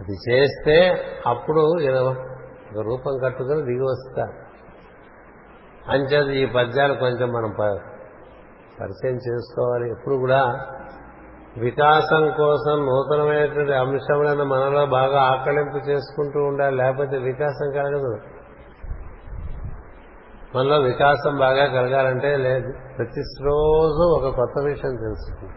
అది 0.00 0.30
చేస్తే 0.30 0.98
అప్పుడు 1.26 1.60
ఒక 1.60 2.84
రూపం 2.84 3.18
కట్టుకుని 3.24 3.62
దిగి 3.62 3.82
వస్తారు. 3.82 4.47
అంచేది 5.88 6.42
ఈ 6.42 6.46
పద్యాలు 6.46 6.94
కొంచెం 6.94 7.28
మనం 7.28 7.50
ప- 7.50 7.80
పరిచయం 8.80 9.16
చేసుకోవాలి. 9.16 9.90
ఎప్పుడు 9.90 10.14
కూడా 10.14 10.66
వికాసం 11.58 12.30
కోసం 12.36 12.86
నూతనమైనటువంటి 12.86 13.72
అంశములను 13.72 14.44
మనలో 14.44 14.86
బాగా 14.86 15.20
ఆకలింపు 15.20 15.76
చేసుకుంటూ 15.76 16.40
ఉండాలి. 16.40 16.76
లేకపోతే 16.76 17.18
వికాసం 17.18 17.70
కలగదు. 17.70 18.18
మనలో 20.54 20.78
వికాసం 20.78 21.36
బాగా 21.36 21.66
కలగాలంటే 21.66 22.36
లేదు 22.36 22.72
ప్రతి 22.96 23.20
రోజు 23.20 24.18
ఒక 24.18 24.34
కొత్త 24.36 24.62
విషయం 24.64 24.96
తెలుసుకుంది 24.96 25.54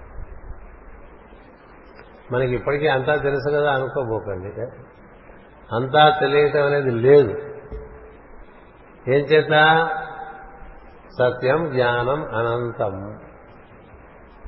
మనకి 2.32 2.56
ఇప్పటికీ 2.56 2.88
అంతా 2.88 3.16
తెలుసు 3.16 3.50
కదా 3.56 3.72
అనుకోబోకండి. 3.72 4.62
అంతా 5.76 6.18
తెలియటం 6.20 6.66
అనేది 6.66 6.92
లేదు. 6.92 7.30
ఏం 9.08 9.26
చేత? 9.26 9.52
సత్యం 11.20 11.72
జ్ఞానం 11.72 12.26
అనంతం. 12.36 13.20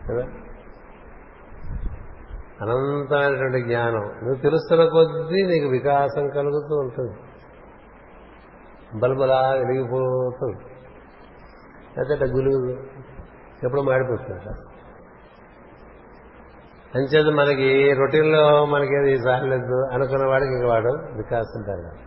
కదా 0.09 0.23
అనంతమైనటువంటి 2.61 3.61
జ్ఞానం. 3.61 4.01
నువ్వు 4.01 4.35
తెలుస్తున్న 4.35 4.85
కొద్దీ 4.85 5.43
నీకు 5.43 5.67
వికాసం 5.67 6.29
కలుగుతూ 6.29 6.75
ఉంటుంది. 6.75 7.17
బల్బలా 8.99 9.49
వెలిగిపోతుంది 9.49 10.73
లేకపోతే 11.97 12.31
గులుగు 12.31 12.69
ఎప్పుడు 13.63 13.81
మాడిపోతుంది 13.81 14.39
అంచేది 16.95 17.31
మనకి 17.31 17.93
రొటీన్లో 17.93 18.65
మనకి 18.65 18.95
ఏది 18.95 19.17
సారలేదు 19.17 19.89
అనుకున్న 19.93 20.27
వాడికి 20.27 20.51
ఇంకా 20.51 20.67
వాడు 20.67 20.89
వికాసం 20.89 21.63
పెరగాలి. 21.67 21.99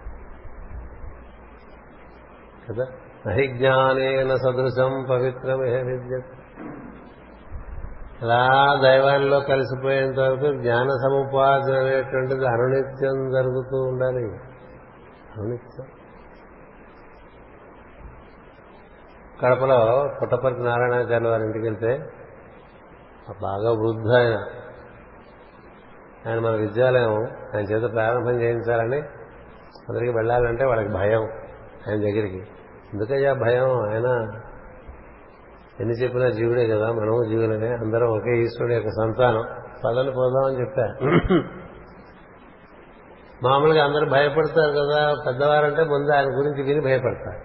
కదా? 2.69 3.06
నహిజ్ఞానేన 3.27 4.35
సదృశం 4.35 5.07
పవిత్రమే 5.11 5.83
విద్య 5.83 6.21
అలా 8.23 8.79
దైవాల్లో 8.83 9.41
కలిసిపోయేంత 9.41 10.19
వరకు 10.19 10.63
జ్ఞాన 10.63 10.89
సముపార్జన 10.89 11.75
అనేటువంటిది 11.75 12.47
అనునిత్యం 12.47 13.31
జరుగుతూ 13.31 13.77
ఉండాలి. 13.77 14.25
అనునిత్యం. 15.37 15.87
కడపలో 19.43 20.11
పుట్టపర్తి 20.23 20.61
నారాయణాచార్య 20.61 21.29
వారి 21.29 21.43
ఇంటికి 21.43 21.65
వెళ్తే 21.65 21.99
బాగా 23.43 23.71
వృద్ధ 23.71 24.13
ఆయన. 24.17 24.45
ఆయన 26.29 26.39
మన 26.39 26.51
విద్యాలయం 26.51 27.15
ఆయన 27.55 27.65
చేత 27.65 27.93
ప్రారంభం 27.93 28.41
చేయించాలని 28.41 29.01
అందరికి 29.89 30.11
వెళ్ళాలంటే 30.11 30.65
వాళ్ళకి 30.65 30.89
భయం 30.89 31.23
ఆయన 31.89 31.97
దగ్గరికి. 31.97 32.45
ఎందుకయ్యా 32.97 33.33
భయం? 33.33 33.81
ఆయన 33.81 34.41
ఎన్ని 35.81 35.95
చెప్పినా 35.95 36.29
జీవుడే 36.29 36.67
కదా 36.67 36.87
మనము 36.87 37.29
జీవులనే 37.29 37.69
అందరం 37.69 38.09
ఒకే 38.09 38.39
ఈశ్వరుడు 38.39 38.73
యొక్క 38.73 38.89
సంతానం. 38.89 39.45
పదని 39.85 40.13
పోదామని 40.13 40.61
చెప్పా. 40.61 40.95
మామూలుగా 43.43 43.85
అందరూ 43.85 44.07
భయపడతారు 44.07 44.71
కదా 44.71 45.15
పెద్దవారంటే 45.27 45.85
ముందు 45.85 46.11
ఆయన 46.11 46.25
గురించి 46.25 46.63
విని 46.63 46.81
భయపడతారు. 46.81 47.37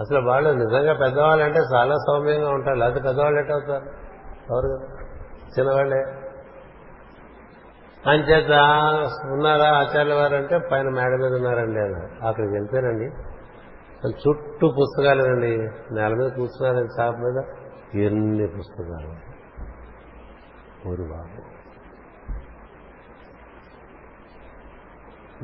అసలు 0.00 0.28
వాళ్ళు 0.28 0.50
నిజంగా 0.50 0.92
పెద్దవాళ్ళంటే 0.92 1.60
చాలా 1.74 1.94
సౌమ్యంగా 1.94 2.50
ఉంటారు. 2.50 2.76
లేకపోతే 2.76 3.04
పెద్దవాళ్ళు 3.04 3.40
ఎట్టవుతారు 3.40 3.84
ఎవరు 4.50 4.78
కదా? 4.78 5.04
చిన్నవాళ్ళే 5.58 6.04
అంచేత 8.06 8.50
ఉన్నారా 9.32 9.68
ఆచార్య 9.70 10.36
అంటే 10.36 10.58
పైన 10.72 10.88
మేడ 10.88 11.08
మీద 11.08 11.34
ఉన్నారండి 11.34 11.80
అన్నారు. 11.80 12.26
అక్కడికి 12.26 12.52
వెళ్తేనండి. 12.52 13.27
చుట్టూ 14.06 14.68
పుస్తకాలేనండి. 14.68 15.58
నేల 15.94 16.14
మీద 16.14 16.30
కూర్చున్నారని 16.30 16.88
షాప్ 16.96 17.16
మీద. 17.20 17.44
ఎన్ని 18.04 18.46
పుస్తకాలు? 18.46 19.28
ఊరు 20.88 21.02
బాబు. 21.02 21.58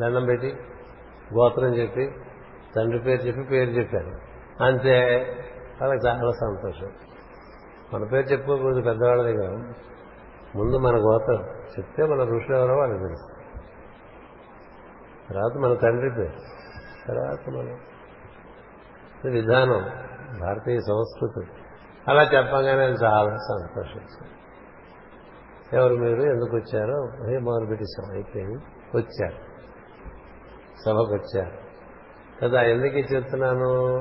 దండం 0.01 0.25
పెట్టి 0.25 0.57
గోత్రం 1.35 1.75
చెప్పి 1.75 2.13
తండ్రి 2.77 2.99
పేరు 2.99 3.23
చెప్పి 3.23 3.43
పేరు 3.43 3.71
చెప్పారు 3.71 4.13
అంతే. 4.63 5.17
వాళ్ళకి 5.83 6.07
చాలా 6.07 6.31
సంతోషం. 6.31 6.93
మన 7.95 8.05
పేరు 8.05 8.27
చెప్పుకోకూడదు 8.27 8.81
పెద్దవాళ్ళది 8.81 9.37
కాదు. 9.37 9.57
ముందు 10.57 10.77
మన 10.77 10.97
గోత్రం. 10.97 11.45
చెప్తే 11.79 12.03
మన 12.03 12.23
ఋషులు 12.23 12.57
ఎవరో 12.57 12.77
వాళ్ళకి 12.77 13.01
తెలుసు. 13.01 13.35
తర్వాత 15.29 15.59
మన 15.59 15.75
తండ్రి 15.75 16.11
పేరు. 16.11 16.41
తర్వాత 17.09 17.49
మన 17.49 17.79
విధానం 19.29 19.91
భారతీయ 20.41 20.79
సంస్కృతి. 20.79 21.53
అలా 22.09 22.23
చెప్పగానే 22.23 22.85
చాలా 22.85 23.37
సంతోషించారు. 23.37 24.35
ఎవరు 25.77 25.95
మీరు? 25.95 26.23
ఎందుకు 26.23 26.57
వచ్చారో? 26.57 27.27
అదే 27.27 27.39
మొదలు 27.39 27.67
పెట్టేశాం 27.67 28.13
అయిపోయింది. 28.13 28.59
వచ్చారు. 28.97 29.55
సభకు 30.87 31.15
వచ్చారు. 31.15 31.65
కదా 32.43 32.63
ఎందుకు 32.63 33.15
చెప్తున్నాను? 33.15 34.01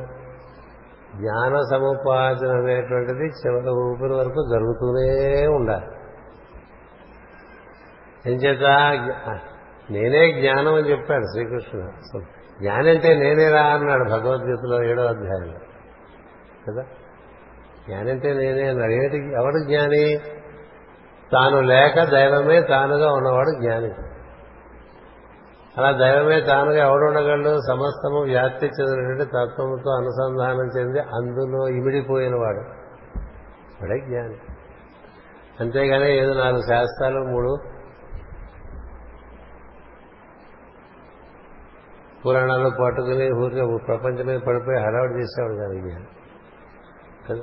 జ్ఞాన 1.15 1.62
సముపార్జన 1.71 2.47
అనేటువంటిది 2.47 3.23
చివరి 3.23 3.69
ఊపిరి 3.69 4.13
వరకు 4.13 4.47
జరుగుతూనే 4.51 5.47
ఉండాలి. 5.47 5.86
ఎంచేత 8.25 8.63
నేనే 9.91 10.41
జ్ఞానం 10.41 10.73
అని 10.75 10.89
చెప్పాడు 10.89 11.23
శ్రీకృష్ణుడు. 11.23 12.42
జ్ఞానంటే 12.63 13.15
నేనేరా 13.15 13.30
నేనే 13.30 13.52
రా 13.52 13.62
అన్నాడు 13.62 14.10
భగవద్గీతలో 14.10 14.84
ఏడో 14.84 15.02
అధ్యాయంలో. 15.02 15.60
కదా? 16.67 16.84
జ్ఞానంటే 17.88 18.34
నేనే 18.34 18.69
అన్నాడు. 18.69 18.91
ఏంటి 18.91 19.17
ఎవడు 19.17 19.67
జ్ఞాని? 19.67 20.17
తాను 21.34 21.62
లేక 21.62 22.04
దైవమే 22.04 22.62
తానుగా 22.62 23.13
ఉన్నవాడు 23.13 23.60
జ్ఞాని. 23.62 23.93
అలా 25.78 25.91
దైవమే 25.91 26.41
తానుగా 26.41 26.88
ఎవడు 26.88 27.12
సమస్తము 27.43 28.23
వ్యాప్తి 28.23 28.65
చెందినటువంటి 28.65 29.26
తత్వముతో 29.26 29.91
అనుసంధానం 29.91 30.80
చెంది 30.80 30.99
అందులో 30.99 31.67
ఇమిడిపోయినవాడు. 31.67 32.60
వాడే 33.82 33.99
జ్ఞాని. 33.99 34.36
అంతేగాని 35.60 36.17
ఏదో 36.17 36.34
నాలుగు 36.34 36.62
శాస్త్రాలు 36.62 37.19
మూడు 37.19 37.72
పురాణాలు 42.25 42.71
పట్టుకుని 42.83 43.31
ఊరికే 43.31 43.77
ప్రపంచం 43.88 44.25
మీద 44.25 44.39
పడిపోయి 44.39 44.79
హడావుడి 44.79 45.13
చేసేవాడు 45.13 45.53
కాదు 45.53 45.73
జ్ఞాని 45.73 46.05
కదా? 47.29 47.41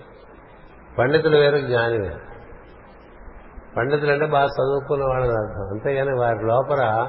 పండితులు 0.99 1.37
వేరు 1.37 1.59
జ్ఞాని 1.59 1.99
వేరు. 1.99 2.31
పండితులు 3.77 4.13
అంటే 4.13 4.27
బాగా 4.27 4.45
చదువుకున్న 4.45 5.05
వాళ్ళని 5.05 5.33
అర్థం 5.33 5.69
అంతేగాని 5.71 6.21
వారి 6.21 6.45
లోపల 6.47 7.07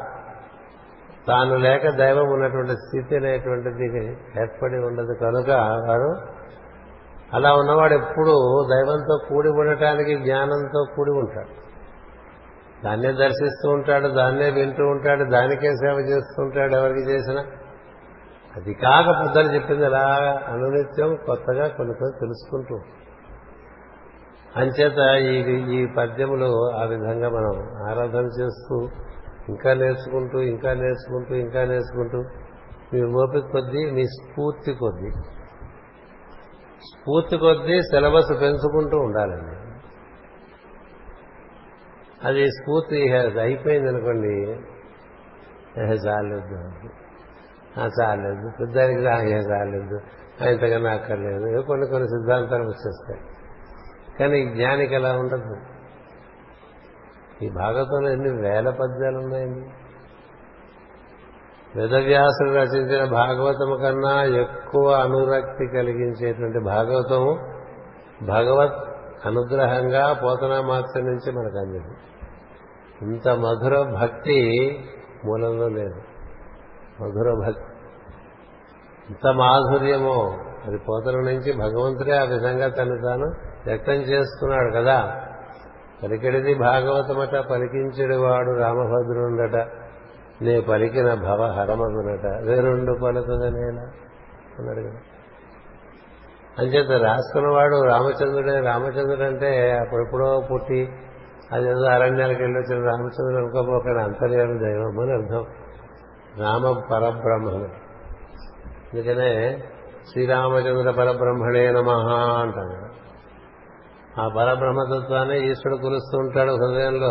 తాను 1.27 1.55
లేక 1.55 1.89
దైవం 1.89 2.29
ఉన్నటువంటి 2.29 2.71
స్థితి 2.71 3.15
అనేటువంటిది 3.15 4.07
ఏర్పడి 4.41 4.75
ఉండదు. 4.75 5.13
కనుక 5.13 5.49
వారు 5.89 6.41
అలా 7.34 7.53
ఉన్నవాడు 7.53 7.93
ఎప్పుడు 7.93 8.65
దైవంతో 8.71 9.19
కూడి 9.29 9.49
ఉండటానికి 9.49 10.15
జ్ఞానంతో 10.15 10.86
కూడి 10.95 11.12
ఉంటాడు. 11.12 11.62
దాన్నే 12.86 13.12
దర్శిస్తూ 13.12 13.69
ఉంటాడు 13.69 14.07
దాన్నే 14.07 14.51
వింటూ 14.51 14.84
ఉంటాడు 14.84 15.31
దానికే 15.31 15.75
సేవ 15.75 15.99
చేస్తూ 15.99 16.43
ఉంటాడు 16.43 16.75
ఎవరికి 16.75 17.12
చేసినా. 17.12 17.45
అది 18.56 18.74
కాక 18.74 19.06
పెద్దలు 19.10 19.56
చెప్పింది 19.56 19.86
అలా 19.86 20.06
అనునిత్యం 20.48 21.16
కొత్తగా 21.16 21.68
కొన్ని 21.68 21.94
కొన్ని 21.94 22.20
తెలుసుకుంటూ. 22.20 22.80
అంచేత 24.56 25.00
ఈ 25.24 25.36
ఈ 25.78 25.86
పద్యములు 25.98 26.72
ఆ 26.72 26.84
విధంగా 26.84 27.30
మనం 27.30 27.54
ఆరాధన 27.90 28.26
చేస్తూ 28.42 28.90
ఇంకా 29.50 29.74
నేర్చుకుంటూ 29.74 30.40
ఇంకా 30.40 30.74
నేర్చుకుంటూ 30.74 31.36
ఇంకా 31.36 31.66
నేర్చుకుంటూ 31.66 32.18
మీ 32.94 33.02
ఓపిక 33.24 33.52
కొద్దీ 33.52 33.92
మీ 33.92 34.04
స్ఫూర్తి 34.06 34.74
కొద్దీ. 34.74 35.12
స్ఫూర్తి 36.82 37.38
కొద్దీ 37.38 37.82
సిలబస్ 37.82 38.42
పెంచుకుంటూ 38.42 38.98
ఉండాలండి. 38.98 39.56
అది 42.28 42.48
స్ఫూర్తి 42.48 43.12
అయిపోయింది 43.42 43.90
అనుకోండి 43.90 44.36
చాలేదు 46.08 47.01
చాలేదు. 47.79 48.51
పెద్దానికి 48.60 49.01
రాగే 49.05 49.38
చాలేదు. 49.38 49.99
ఇంతకన్నా 50.49 50.91
అక్కర్లేదు. 50.91 51.62
కొన్ని 51.62 51.88
కొన్ని 51.88 52.07
సిద్ధాంతాలు 52.07 52.63
వచ్చేస్తాయి. 52.63 53.19
కానీ 54.19 54.55
జ్ఞానికి 54.55 54.95
ఎలా 54.95 55.12
ఉండదు? 55.13 55.55
ఈ 57.43 57.49
భాగవతంలో 57.49 58.10
ఎన్ని 58.10 58.41
వేల 58.41 58.69
పద్యాలు 58.69 59.17
ఉన్నాయండి? 59.17 59.69
వేదవ్యాసుడు 61.75 62.49
రచించిన 62.49 63.12
భాగవతము 63.12 63.75
కన్నా 63.75 64.23
ఎక్కువ 64.23 64.91
అనురక్తి 64.91 65.67
కలిగించేటువంటి 65.67 66.60
భాగవతము 66.60 67.38
భగవత్ 68.25 68.73
అనుగ్రహంగా 69.25 70.13
పోతనామాత్ర 70.13 71.01
నుంచి 71.01 71.31
మనకు 71.31 71.57
అందింది. 71.57 71.97
ఇంత 73.01 73.27
మధుర 73.27 73.99
భక్తి 74.01 74.69
మూలంలో 75.25 75.67
లేదు. 75.67 76.11
మధుర 77.02 77.46
భక్తి 77.46 77.64
ఎంత 79.10 79.34
మాధుర్యమో. 79.34 80.38
అది 80.68 80.78
పోతల 80.78 81.16
నుంచి 81.16 81.54
భగవంతుడే 81.54 82.18
ఆ 82.18 82.24
విధంగా 82.24 82.68
తను 82.68 83.02
తాను 83.04 83.26
వ్యక్తం 83.66 83.94
చేసుకున్నాడు 83.94 84.76
కదా. 84.76 85.22
పలికెడిది 86.04 86.54
భాగవతమట 86.54 87.46
పలికించెడు 87.46 88.16
వాడు 88.16 88.52
రామభద్రుండట. 88.52 89.68
నే 90.44 90.62
పలికిన 90.62 91.14
భవ 91.14 91.46
హరమగునట. 91.46 92.50
వేరుండు 92.50 93.00
పలుకుదనేలా 93.04 93.92
అన్నాడు 94.60 94.90
కదా. 94.90 95.00
అంచేత 96.60 97.02
రాసుకున్నవాడు 97.02 97.84
రామచంద్రుడే 97.84 98.60
రామచంద్రుడు 98.60 99.24
అంటే 99.24 99.72
అప్పుడెప్పుడో 99.72 100.42
పుట్టి 100.52 100.90
అదేదో 101.52 101.86
అరణ్యాలకు 101.86 102.42
వెళ్ళి 102.42 102.60
వచ్చిన 102.60 102.86
రామచంద్రుడు 102.86 103.38
అనుకోపోకుండా 103.38 104.04
అంతర్యాలు 104.04 104.58
దైవం 104.58 105.00
అని 105.00 105.14
అర్థం. 105.14 105.46
రామ 106.39 106.82
పరబ్రహ్మను 106.91 107.91
అందుకనే 108.94 109.63
శ్రీరామచంద్ర 110.12 110.91
పరబ్రహ్మణే 110.91 111.72
నమ 111.72 111.89
అంటాడు. 112.41 112.91
ఆ 114.22 114.28
పరబ్రహ్మతత్వాన్ని 114.28 115.52
ఈశ్వరుడు 115.52 115.82
కురుస్తూ 115.82 116.17
ఉంటాడు 116.17 116.52
హృదయంలో. 116.52 117.10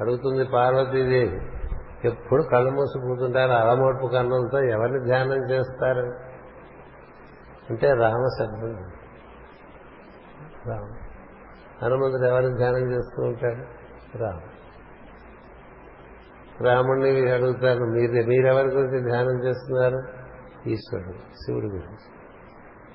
అడుగుతుంది 0.00 0.44
పార్వతీదేవి 0.44 1.40
ఎప్పుడు 2.04 2.42
కళ్ళు 2.42 2.70
మూసుకుపోతుంటారు 2.70 3.50
అలమోట్పు 3.50 4.06
కన్నులతో 4.06 4.58
ఎవరిని 4.58 5.04
ధ్యానం 5.04 5.50
చేస్తారు? 5.50 6.00
అంటే 7.70 7.92
రామశబ్దం 7.92 8.76
రామ. 10.66 10.96
హనుమంతుడు 11.82 12.28
ఎవరిని 12.28 12.56
ధ్యానం 12.56 12.92
చేస్తూ 12.92 13.22
ఉంటాడు? 13.22 13.62
రామ 14.18 14.38
రాముడిని 16.60 17.30
అడుగుతారు 17.30 17.84
మీరు 17.84 18.26
మీరెవరి 18.26 18.66
గురించి 18.66 19.10
ధ్యానం 19.10 19.48
చేస్తున్నారు? 19.48 20.02
ఈశ్వరుడు 20.68 21.12
శివుడి 21.12 21.66
గురించి. 21.66 22.14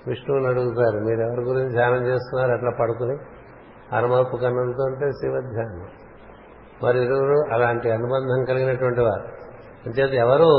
విష్ణువుని 0.07 0.47
అడుగుతారు 0.47 1.03
మీరెవరి 1.03 1.41
గురించి 1.41 1.71
ధ్యానం 1.73 2.05
చేస్తున్నారు? 2.07 2.51
అట్లా 2.51 2.71
పడుకుని 2.79 3.17
అరమపు 3.95 4.37
కన్నంతో 4.37 4.83
అంటే 4.83 5.11
శివ 5.11 5.39
ధ్యానం 5.39 5.87
మరి 6.83 7.03
ఇరువురు 7.03 7.53
అలాంటి 7.53 7.91
అనుబంధం 7.91 8.45
కలిగినటువంటి 8.45 9.01
వారు. 9.01 9.39
అంచేత 9.85 10.13
ఎవరు 10.13 10.49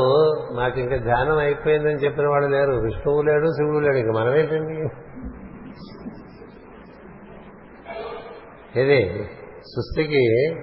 నాకు 0.57 0.79
ఇంకా 0.79 0.97
ధ్యానం 0.97 1.37
అయిపోయిందని 1.37 1.95
చెప్పిన 1.95 2.27
వాళ్ళు 2.27 2.49
లేరు. 2.49 2.71
విష్ణువు 2.71 3.21
లేడు 3.21 3.47
శివుడు 3.47 3.79
లేడు. 3.79 3.95
ఇంకా 3.95 4.11
మనమేంటండి? 4.11 4.89
ఇది 8.81 9.23
సృష్టికి 9.57 10.55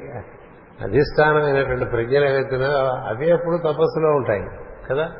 అధిష్టానమైనటువంటి 0.83 1.85
ప్రజ్ఞలు 1.85 2.25
ఏవైతున్నాయో 2.25 3.09
అవి 3.09 3.31
ఎప్పుడు 3.31 3.57
తపస్సులో 3.57 4.11
ఉంటాయి 4.11 4.45
కదా? 4.91 5.13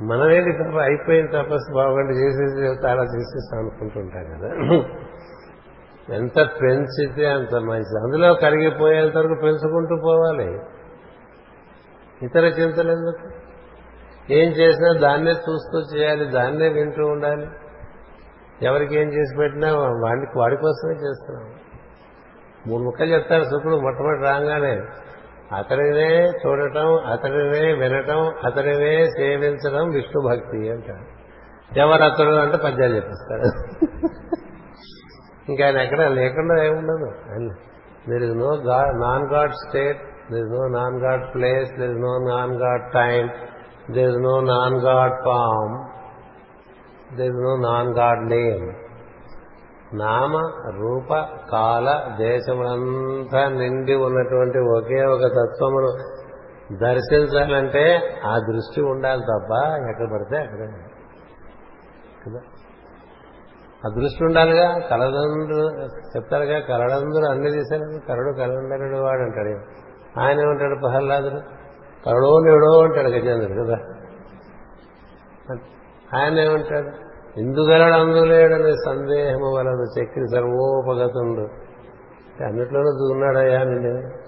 మనమేది 0.00 0.52
తప్ప 0.52 0.78
అయిపోయిన 0.78 1.26
తపస్సు 1.26 1.74
బాగుండి 1.74 2.18
చేసేసి 2.18 2.86
చాలా 2.86 3.02
చేసేస్తాం 3.02 3.60
అనుకుంటుంటాం 3.60 4.24
కదా? 4.24 4.76
ఎంత 6.14 6.50
పెంచితే 6.62 7.26
అంత 7.26 7.54
మంచిది. 7.54 8.04
అందులో 8.04 8.34
కరిగిపోయేంత 8.34 9.16
వరకు 9.16 9.40
పెంచుకుంటూ 9.42 9.96
పోవాలి. 10.04 10.60
ఇతర 12.22 12.44
చింతలు 12.44 12.90
ఎందుకు? 12.90 13.30
ఏం 14.32 14.48
చేసినా 14.50 14.92
దాన్నే 14.92 15.30
చూస్తూ 15.30 15.96
చేయాలి 15.96 16.24
దాన్నే 16.24 16.68
వింటూ 16.68 17.06
ఉండాలి. 17.06 17.46
ఎవరికి 18.62 18.94
ఏం 18.94 19.08
చేసి 19.08 19.36
పెట్టినా 19.38 19.74
వాడికి 19.76 20.38
వాడి 20.38 20.56
కోసమే 20.56 20.92
చేస్తున్నాం. 20.92 21.51
మూడు 22.66 22.82
ముక్కలు 22.82 23.10
చెప్తారు 23.14 23.44
శుక్రుడు 23.44 23.76
మొట్టమొదటి 23.76 24.22
రాగానే 24.22 24.74
అతడినే 25.52 26.10
చూడటం 26.42 26.96
అతడినే 27.12 27.72
వినటం 27.72 28.32
అతడినే 28.44 29.06
సేవించడం 29.08 29.88
విష్ణు 29.88 30.28
భక్తి 30.28 30.70
అంటారు 30.70 31.04
ఎవరు 31.76 32.02
అతడు 32.02 32.36
అంటే 32.36 32.56
పద్యాలు 32.56 32.94
చెప్పిస్తారు 32.96 33.48
ఇంకా 35.48 35.64
ఆయన 35.66 35.76
ఎక్కడ 35.76 36.00
లేకుండా 36.12 36.64
ఏముండదు. 36.64 37.08
There 38.08 38.22
is 38.22 38.34
no 38.34 38.50
non 39.00 39.24
god 39.32 39.52
state 39.52 40.00
there 40.30 40.40
is 40.40 40.52
no 40.52 40.68
non 40.68 40.96
god 41.04 41.34
place 41.34 41.70
there 41.78 41.90
is 41.90 42.00
no 42.00 42.18
non 42.28 42.52
god 42.56 42.92
time 42.92 43.22
there 43.90 44.10
is 44.10 44.20
no 44.22 44.40
non 44.40 44.76
god 44.80 45.16
form 45.24 45.74
there 47.16 47.28
is 47.28 47.40
no 47.42 47.56
non 47.68 47.88
god 47.98 48.22
name 48.26 48.64
నామ 49.94 50.36
రూప 50.80 51.14
కాల 51.52 52.16
దేశములంతా 52.18 53.48
నిండి 53.48 53.94
ఉన్నటువంటి 53.94 54.58
ఒకే 54.58 55.04
ఒక 55.04 55.20
తత్వమును 55.20 56.22
దర్శించాలంటే 56.76 58.14
ఆ 58.26 58.38
దృష్టి 58.38 58.80
ఉండాలి 58.80 59.20
తప్ప 59.20 59.66
ఎక్కడ 59.90 60.12
పడితే 60.12 60.36
అక్కడ 60.36 60.58
కదా? 62.26 62.40
ఆ 63.86 64.00
దృష్టి 64.00 64.24
ఉండాలిగా 64.24 64.78
కలదండ్రు 64.78 65.84
చెప్తారుగా 65.84 66.60
కలడందరూ 66.60 67.30
అన్ని 67.30 67.50
తీశారు. 67.50 68.06
కరడు 68.08 68.36
కలండరుడు 68.36 68.96
వాడు 68.96 69.20
అంటాడు. 69.20 69.82
ఆయన 70.20 70.40
ఏమంటాడు 70.40 70.78
ప్రహ్లాదుడు? 70.80 71.40
కరడో 72.06 72.38
నేడో 72.44 72.82
అంటాడు 72.82 73.08
గజేంద్రుడు 73.08 73.64
కదా? 73.64 73.78
ఆయన 76.20 76.38
ఏమంటాడు? 76.38 77.11
ఇందుగలడు 77.36 77.92
అందులేడని 77.92 78.72
సందేహము 78.72 79.56
వలన 79.56 79.82
చక్రి 79.82 80.28
సర్వోపగతుండు. 80.28 81.42
అన్నిట్లోనూ 82.44 82.90
దూన్నాడయ్యా 82.90 83.58
నిన్ను. 83.58 84.22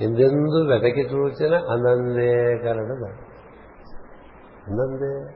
ఎందెందు 0.00 0.68
వెతకి 0.72 1.00
చూచిన 1.00 1.54
అందందే 1.54 2.58
కలడు 2.58 3.28
అందందే 4.68 5.34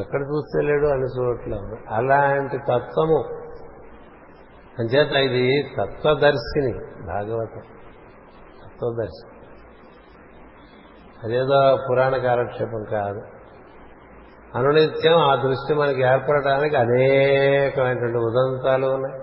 ఎక్కడ 0.00 0.20
చూస్తే 0.20 0.62
లేడు 0.62 0.86
అని 0.86 1.20
చోట్ల. 1.20 1.76
అలాంటి 1.90 2.58
తత్వము. 2.58 3.24
అంచేత 4.78 5.12
ఇది 5.12 5.62
తత్వదర్శిని 5.62 6.72
భాగవతం. 7.06 7.60
తత్వదర్శి. 8.64 9.28
అదేదో 11.24 11.78
పురాణ 11.90 12.16
కాలక్షేపం 12.16 12.84
కాదు. 12.90 13.22
అనునిత్యం 14.56 15.18
ఆ 15.18 15.34
దృష్టి 15.34 15.74
మనకి 15.74 16.02
ఏర్పడటానికి 16.02 16.76
అనేకమైనటువంటి 16.76 18.18
ఉదంతాలు 18.18 18.86
ఉన్నాయి. 18.86 19.14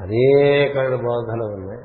అనేకమైన 0.00 0.94
బోధలు 0.94 1.44
ఉన్నాయి. 1.44 1.80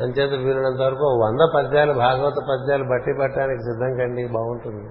అంచేత 0.00 0.30
వీరినంత 0.30 0.80
వరకు 0.80 1.04
వంద 1.04 1.40
పద్యాలు 1.54 1.92
భాగవత 1.92 2.34
పద్యాలు 2.50 2.84
బట్టి 2.84 3.14
పట్టడానికి 3.20 3.60
సిద్ధం 3.60 3.96
కండి 3.96 4.26
బాగుంటుంది. 4.26 4.88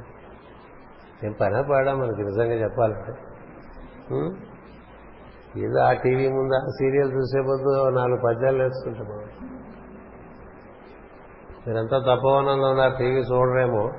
ఏం 1.25 1.35
పని 1.41 1.63
పాడా 1.69 1.93
మనకి 1.93 2.23
నిజంగా 2.23 2.53
చెప్పాలంటే. 2.53 3.13
ఏదో 5.59 5.79
ఆ 5.79 5.93
టీవీ 5.93 6.27
ముందు 6.29 6.53
ఆ 6.55 6.59
సీరియల్ 6.59 7.13
చూసే 7.13 7.41
పొద్దు 7.41 7.89
నాలుగు 7.89 8.19
పద్యాలు 8.27 8.57
నేర్చుకుంటాం 8.57 9.23
మీరంతా 11.67 11.97
తపోవనంలో 11.99 12.69
ఉన్నారు 12.69 12.95
టీవీ 12.97 13.21
చూడరేమో. 13.21 13.91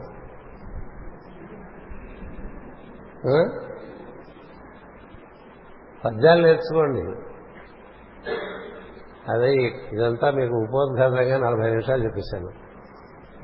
పద్యాలు 6.04 6.42
నేర్చుకోండి. 6.42 7.00
అదే 9.32 9.52
ఇదంతా 9.92 10.30
మీకు 10.30 10.54
ఉపోద్ఘాతంగా 10.54 11.38
నలభై 11.38 11.70
నిమిషాలు 11.70 12.04
చెప్పేశాను. 12.04 12.50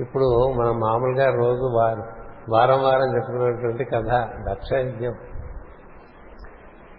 ఇప్పుడు 0.02 0.52
మనం 0.52 0.80
మామూలుగా 0.80 1.26
రోజు 1.34 1.66
వారం 2.50 2.82
వారం 2.82 3.16
చెప్పుకున్నటువంటి 3.16 3.84
కథ 3.84 4.28
దక్షయజ్ఞం 4.52 5.14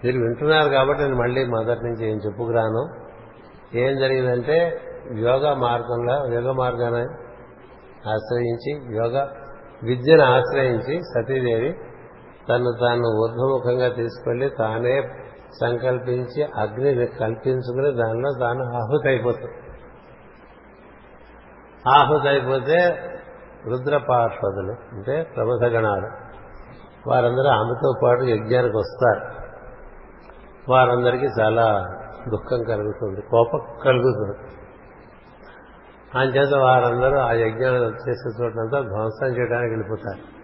మీరు 0.05 0.17
వింటున్నారు 0.19 0.69
కాబట్టి 0.69 1.03
నేను 1.03 1.15
మళ్ళీ 1.15 1.45
మొదటి 1.45 1.85
నుంచి 1.85 2.11
ఏం 2.11 2.17
చెప్పుకురాను. 2.17 2.89
ఏం 3.77 3.97
జరిగిందంటే 3.97 4.81
యోగ 5.17 5.53
మార్గంలో 5.53 6.33
యోగ 6.33 6.51
మార్గాన్ని 6.51 7.05
ఆశ్రయించి 8.09 8.95
యోగ 8.97 9.27
విద్యను 9.83 10.23
ఆశ్రయించి 10.23 10.99
సతీదేవి 10.99 11.73
తను 12.49 12.77
తాను 12.81 13.07
ఊర్ధముఖంగా 13.21 13.89
తీసుకెళ్ళి 13.89 14.49
తానే 14.49 15.01
సంకల్పించి 15.61 16.43
అగ్నిని 16.43 17.07
కల్పించుకుని 17.07 17.97
దానిలో 17.97 18.31
తాను 18.39 18.63
ఆహుతి 18.63 19.07
అయిపోతుంది 19.07 19.53
ఆహుతి 21.89 22.27
అయిపోతే 22.27 23.09
రుద్ర 23.65 23.97
పార్షదులు 24.09 24.95
అంటే 24.95 25.23
ప్రమథగణాలు 25.35 26.23
వారందరూ 27.07 27.47
ఆమెతో 27.49 27.93
పాటు 28.03 28.23
యజ్ఞానికి 28.23 28.77
వస్తారు. 28.77 29.33
వారందరికీ 30.69 31.25
చాలా 31.41 31.85
దుఃఖం 32.29 32.63
కలుగుతుంది 32.63 33.21
కోపం 33.21 33.59
కలుగుతుంది. 33.83 34.37
అంచేత 36.17 36.57
వారందరూ 36.57 37.17
ఆ 37.17 37.31
యజ్ఞాలు 37.31 38.09
చేసే 38.09 38.43
చోటంతా 38.43 38.79
ధ్వంసం 38.79 39.27
చేయడానికి 39.27 39.71
వెళ్ళిపోతారు. 39.73 40.42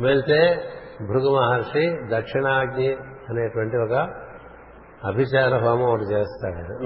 వెళ్తే 0.00 0.62
భృగు 1.00 1.36
మహర్షి 1.36 1.98
దక్షిణాగ్ని 2.10 2.96
అనేటువంటి 3.28 3.76
ఒక 3.76 3.94
అభిచార 5.04 5.54
హోమం 5.54 5.84
ఒకటి 5.84 6.04
చేస్తాడు. 6.04 6.76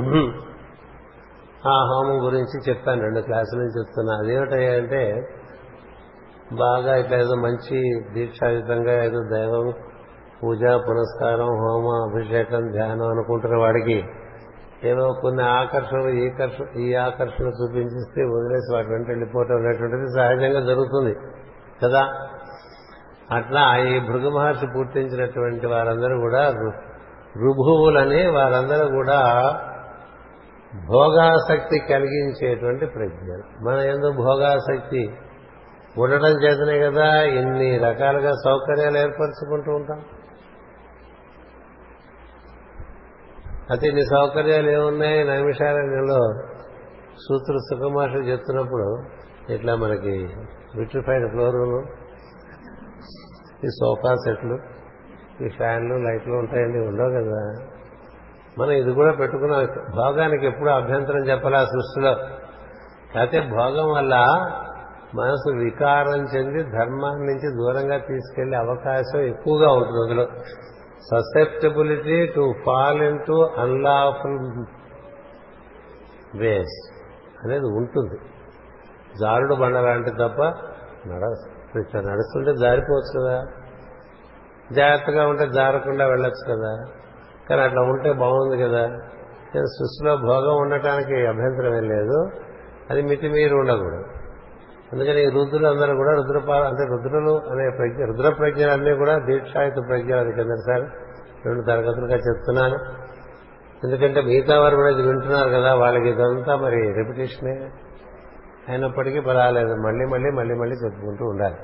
ఆ 1.69 1.85
హోమం 1.85 2.27
గురించి 2.27 2.71
చెప్తాను 2.71 3.03
రెండు 3.03 3.21
క్లాసుల 3.21 3.59
నుంచి 3.59 3.79
చెప్తున్నా. 3.81 4.15
అదేమిటంటే 4.15 5.29
బాగా 6.53 6.97
ఇట్లా 6.97 7.19
ఏదో 7.19 7.35
మంచి 7.35 8.03
దీక్షాయుతంగా 8.13 9.05
ఏదో 9.05 9.37
దైవం 9.37 9.75
పూజ 10.43 10.61
పునస్కారం 10.61 11.47
హోమ 11.47 12.11
అభిషేకం 12.11 12.73
ధ్యానం 12.73 13.09
అనుకుంటున్న 13.09 13.57
వాడికి 13.57 14.05
ఏదో 14.89 15.13
కొన్ని 15.21 15.43
ఆకర్షణలు 15.43 16.09
ఈ 16.09 16.31
ఈ 16.87 16.95
ఆకర్షణ 16.95 17.45
చూపించిస్తే 17.45 18.23
వదిలేసి 18.23 18.75
వాటి 18.75 18.89
వెంట 18.89 19.09
వెళ్ళిపోవటం 19.09 19.57
అనేటువంటిది 19.57 20.07
సహజంగా 20.07 20.61
జరుగుతుంది 20.61 21.15
కదా. 21.85 22.03
అట్లా 23.33 23.77
ఈ 23.77 24.01
భృగు 24.01 24.31
మహర్షి 24.31 24.67
పూర్తించినటువంటి 24.75 25.67
వారందరూ 25.67 26.21
కూడా 26.21 26.51
రుభువులని 27.37 28.27
వారందరూ 28.31 28.89
కూడా 28.89 29.21
భోగాసక్తి 30.89 31.79
కలిగించేటువంటి 31.79 32.87
ప్రజ్ఞలు. 32.87 33.69
మన 33.69 33.79
ఎందుకు 33.79 34.13
భోగాసక్తి 34.13 35.11
ఉండటం 35.99 36.45
చేతనే 36.45 36.79
కదా 36.81 37.23
ఇన్ని 37.23 37.79
రకాలుగా 37.79 38.33
సౌకర్యాలు 38.33 38.99
ఏర్పరచుకుంటూ 38.99 39.73
ఉంటాం. 39.73 39.99
అయితే 43.71 43.89
ఇన్ని 43.89 44.03
సౌకర్యాలు 44.03 44.71
ఏమున్నాయి? 44.71 45.25
నైమిషారణ్యంలో 45.25 46.21
సూత్రుడు 47.15 47.59
సుఖమాష 47.59 48.29
చెప్తున్నప్పుడు 48.29 49.03
ఇట్లా 49.53 49.75
మనకి 49.75 50.29
విట్రిఫైడ్ 50.79 51.31
ఫ్లోర్ 51.31 52.00
ఈ 53.65 53.69
సోఫా 53.69 54.15
సెట్లు 54.15 54.59
ఈ 55.45 55.49
ఫ్యాన్లు 55.49 55.95
లైట్లు 55.95 56.33
ఉంటాయండి 56.33 56.79
ఉండవు 56.79 57.11
కదా. 57.11 57.67
మనం 58.59 58.71
ఇది 58.71 58.93
కూడా 58.93 59.13
పెట్టుకున్నాం. 59.13 59.67
భోగానికి 59.97 60.47
ఎప్పుడు 60.47 60.71
అభ్యంతరం 60.71 61.19
చెప్పలే 61.19 61.59
సృష్టిలో. 61.59 62.11
అయితే 63.19 63.41
భోగం 63.41 63.93
వల్ల 63.93 64.15
మనసు 65.15 65.55
వికారం 65.55 66.25
చెంది 66.25 66.63
ధర్మాన్ని 66.63 67.27
నుంచి 67.27 67.57
దూరంగా 67.57 67.99
తీసుకెళ్ళే 67.99 68.57
అవకాశం 68.57 69.21
ఎక్కువగా 69.21 69.71
ఉంటుంది 69.71 70.01
అందులో. 70.03 70.27
Susceptibility 71.11 72.27
to 72.27 72.55
fall 72.67 73.03
into 73.27 73.51
unlawful 73.59 74.65
ways 76.39 76.93
అనేది 77.45 77.67
ఉంటుంది. 77.67 78.19
జారుడు 79.21 79.55
బండ 79.55 79.77
లాంటి 79.77 80.11
తప్ప 80.11 80.43
నడ 81.07 81.37
ఇట్లా 81.81 82.01
నడుస్తుంటే 82.01 82.55
జారిపోవచ్చు 82.61 83.21
కదా. 83.21 83.45
జాగ్రత్తగా 84.73 85.27
ఉంటే 85.27 85.49
జారకుండా 85.49 86.07
వెళ్ళొచ్చు 86.07 86.55
కదా. 86.55 86.85
కానీ 87.51 87.63
అట్లా 87.63 87.83
ఉంటే 87.83 88.13
బాగుంది 88.13 88.63
కదా. 88.63 88.87
సృష్టిలో 89.55 90.17
భోగం 90.17 90.57
ఉండటానికి 90.57 91.27
అభ్యంతరం 91.27 91.77
ఏం 91.77 91.89
లేదు. 91.89 92.31
అది 92.91 93.03
మితిమీరి 93.03 93.55
ఉండకూడదు. 93.55 94.05
అందుకని 94.93 95.23
ఈ 95.23 95.31
రుద్రులు 95.31 95.67
అందరూ 95.67 95.97
కూడా 95.97 96.15
రుద్రపాల 96.15 96.63
అంటే 96.63 96.85
రుద్రులు 96.85 97.31
అనే 97.31 97.71
ప్రజ్ఞ 97.77 98.05
రుద్ర 98.05 98.35
ప్రజ్ఞలు 98.35 98.71
అన్నీ 98.71 98.95
కూడా 98.95 99.19
దీక్షాయుత 99.19 99.75
ప్రజ్ఞలు 99.89 100.21
అది 100.21 100.33
కిందసారి 100.33 100.83
రెండు 101.47 101.63
తరగతులుగా 101.63 102.17
చెప్తున్నాను. 102.17 102.79
ఎందుకంటే 103.85 104.21
మిగతా 104.21 104.61
వారు 104.61 104.77
కూడా 104.77 104.91
ఇది 104.91 105.03
వింటున్నారు 105.03 105.49
కదా. 105.49 105.75
వాళ్ళకి 105.75 106.09
ఇదంతా 106.09 106.57
మరి 106.57 106.93
రెపిటేషనే 106.93 107.71
అయినప్పటికీ 108.71 109.21
పర్వాలేదు. 109.21 109.75
మళ్ళీ 109.75 110.07
మళ్ళీ 110.07 110.31
మళ్ళీ 110.31 110.55
మళ్ళీ 110.55 110.77
చెప్పుకుంటూ 110.77 111.25
ఉండాలి. 111.25 111.57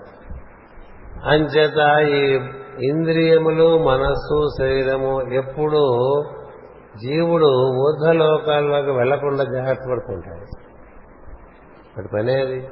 అంచేత 1.24 2.08
ఈ 2.08 2.48
ఇంద్రియములు 2.86 3.78
మనస్సు 3.78 4.48
శరీరము 4.58 5.22
ఎప్పుడు 5.32 6.22
జీవుడు 6.96 7.46
ఊర్ధలోకాల్లోకి 7.76 8.90
వెళ్ళకుండా 8.90 9.44
జాగ్రత్త 9.44 9.82
పడుతుంటాడు. 9.90 10.46
వాటి 11.96 12.08
పనేది 12.14 12.68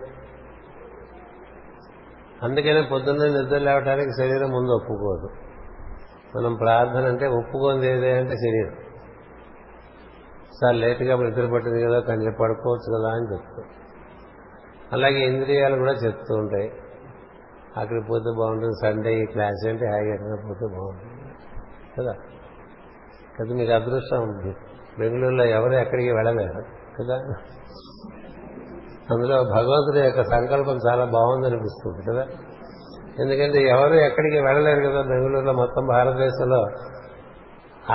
అందుకనే 2.43 2.89
పొద్దున్నే 2.93 3.29
నిద్ర 3.29 3.59
లేవటానికి 3.59 4.11
శరీరం 4.19 4.51
ముందు 4.51 4.71
ఒప్పుకోదు. 4.71 5.29
మనం 6.39 6.55
ప్రార్థన 6.55 7.09
అంటే 7.09 7.27
ఒప్పుకోంది 7.27 7.87
ఏదే 7.87 8.13
అంటే 8.13 8.37
శరీరం. 8.37 8.75
సార్ 10.63 10.77
లేటుగా 10.77 11.17
నిద్ర 11.17 11.51
పట్టింది 11.55 11.85
కదా 11.85 12.01
కానీ 12.01 12.25
పడుకోవచ్చు 12.41 12.99
కదా 12.99 13.11
అని 13.11 13.33
చెప్తాం 13.33 13.84
అలాగే 14.93 15.19
ఇంద్రియాలు 15.19 15.77
కూడా 15.77 15.93
చెప్తూ 15.93 16.35
ఉంటాయి. 16.35 16.73
అక్కడికి 17.77 18.07
పోతే 18.11 18.31
బాగుంటుంది 18.39 18.73
సండే 18.83 19.23
ఈ 19.23 19.25
క్లాస్ 19.25 19.69
ఏంటి 19.69 19.87
హాయిగా 19.87 20.15
ఎక్కడ 20.15 20.49
పోతే 20.49 20.67
బాగుంటుంది. 20.77 21.35
కదా? 21.99 22.13
కదా 23.41 23.55
మీకు 23.55 23.73
అదృష్టం 23.73 24.23
ఉంది. 24.23 24.55
బెంగళూరులో 24.99 25.45
ఎవరు 25.45 25.73
ఎక్కడికి 25.73 26.11
వెళ్ళలేరు. 26.11 26.63
కదా? 27.03 27.15
అందులో 29.11 29.43
భగవంతుడి 29.43 30.01
యొక్క 30.01 30.23
సంకల్పం 30.23 30.79
చాలా 30.89 31.05
బాగుందనిపిస్తుంది. 31.05 32.03
కదా? 32.11 32.27
ఎందుకంటే 33.21 33.69
ఎవరు 33.69 33.95
ఎక్కడికి 33.95 34.39
వెళ్ళలేరు 34.41 34.81
కదా 34.81 35.03
బెంగళూరులో 35.03 35.53
మొత్తం 35.53 35.87
భారతదేశంలో. 35.87 36.67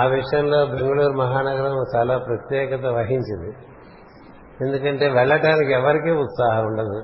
ఆ 0.00 0.04
విషయంలో 0.04 0.66
బెంగళూరు 0.66 1.12
మహానగరం 1.12 1.84
చాలా 1.96 2.18
ప్రత్యేకత 2.18 2.86
వహించింది. 2.86 3.56
ఎందుకంటే 4.60 5.08
వెళ్ళటానికి 5.08 5.72
ఎవరికీ 5.72 6.10
ఉత్సాహం 6.10 6.64
ఉండదు. 6.66 6.98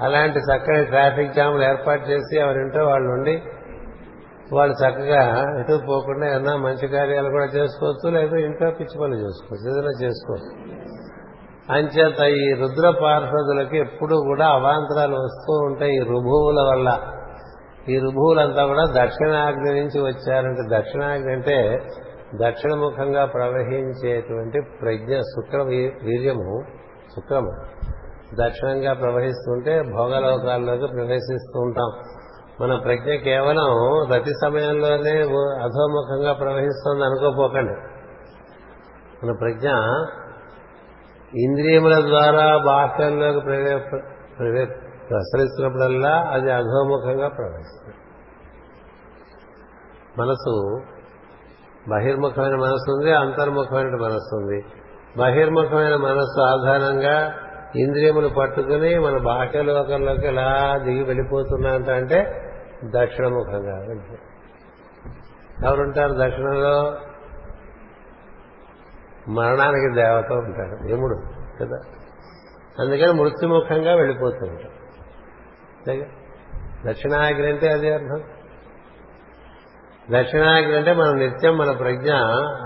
అలాంటి 0.00 0.38
చక్కని 0.38 0.84
ట్రాఫిక్ 0.84 1.34
జామ్లు 1.34 1.62
ఏర్పాటు 1.62 2.04
చేసి 2.10 2.38
ఎవరింటో 2.38 2.84
వాళ్ళు 2.84 3.08
ఉండి 3.08 3.42
వాళ్ళు 4.52 4.74
చక్కగా 4.74 5.20
ఎటు 5.60 5.80
పోకుండా 5.88 6.26
ఏమన్నా 6.30 6.56
మంచి 6.56 6.88
కార్యాలు 6.88 7.28
కూడా 7.28 7.44
చేసుకోవచ్చు 7.44 8.10
లేదా 8.14 8.36
ఇంట్లో 8.36 8.70
పిచ్చి 8.70 8.96
పనులు 9.00 9.18
చేసుకోవచ్చు 9.26 9.66
ఏదైనా 9.70 9.92
చేసుకోవచ్చు. 10.02 10.50
అంచేత 11.72 12.20
ఈ 12.20 12.52
రుద్ర 12.52 12.86
పార్షదులకి 13.02 13.78
ఎప్పుడు 13.78 14.16
కూడా 14.16 14.46
అవాంతరాలు 14.46 15.16
వస్తూ 15.16 15.52
ఉంటాయి 15.64 15.94
ఈ 15.96 16.00
రుభువుల 16.00 16.60
వల్ల. 16.70 16.88
ఈ 17.88 17.98
రుభువులంతా 17.98 18.66
కూడా 18.66 19.04
దక్షిణాగ్ని 19.04 19.80
నుంచి 19.80 20.00
వచ్చారంటే 20.00 20.78
దక్షిణాగ్ని 20.78 21.32
అంటే 21.32 21.56
దక్షిణముఖంగా 22.34 23.24
ప్రవహించేటువంటి 23.24 24.60
ప్రజ్ఞ 24.80 25.18
శుక్ర 25.18 25.62
వీర్యము 25.62 26.62
శుక్రము 27.16 27.50
దక్షిణంగా 28.42 28.92
ప్రవహిస్తుంటే 28.92 29.82
భోగలోకాల్లోకి 29.82 30.86
ప్రవేశిస్తూ 30.86 31.60
ఉంటాం. 31.60 31.90
మన 32.60 32.78
ప్రజ్ఞ 32.78 33.14
కేవలం 33.14 33.68
రతి 34.14 34.30
సమయంలోనే 34.30 35.22
ఓ- 35.22 35.58
అధోముఖంగా 35.58 36.32
ప్రవహిస్తుంది 36.32 37.04
అనుకోపోకండి. 37.04 37.72
మన 39.26 39.32
ప్రజ్ఞ 39.32 39.68
ఇంద్రియముల 41.38 42.08
ద్వారా 42.08 42.56
బాహ్యంలోకి 42.56 43.40
ప్రవే 43.40 43.76
ప్రవే 44.38 44.64
ప్రసరిస్తున్నప్పుడల్లా 45.10 46.26
అది 46.30 46.52
అధోముఖంగా 46.52 47.28
ప్రవహిస్తుంది. 47.28 47.96
మనసు 50.18 50.80
బహిర్ముఖమైన 51.88 52.54
మనస్సు 52.54 52.92
ఉంది 52.92 53.12
అంతర్ముఖమైన 53.12 53.96
మనస్సు 54.02 54.36
ఉంది 54.36 54.64
బహిర్ముఖమైన 55.18 55.96
మనస్సు 55.96 56.40
ఆధారంగా 56.40 57.34
ఇంద్రియములు 57.76 58.28
పట్టుకుని 58.28 58.98
మన 58.98 59.18
బాహ్యలోకంలోకి 59.18 60.26
ఎలా 60.26 60.78
దిగి 60.84 61.02
వెళ్ళిపోతున్నంత 61.02 61.90
అంటే 61.90 62.48
దక్షిణముఖంగా 62.84 63.78
ఎవరుంటారు 65.68 66.12
దక్షిణంలో? 66.12 66.96
మరణానికి 69.28 69.94
దేవత 69.94 70.32
ఉంటాడు 70.32 70.90
యముడు 70.90 71.16
కదా. 71.60 71.76
అందుకని 72.78 73.12
మృత్యుముఖంగా 73.12 73.94
వెళ్ళిపోతూ 73.94 74.46
ఉంటాడు 74.46 74.72
దక్షిణాగ్ని 76.88 77.46
అంటే 77.46 77.68
అదే 77.68 77.92
అర్థం. 77.94 78.41
దక్షిణానికి 80.18 80.76
అంటే 80.76 80.92
మనం 80.92 81.18
నిత్యం 81.18 81.58
మన 81.58 81.70
ప్రజ్ఞ 81.70 82.12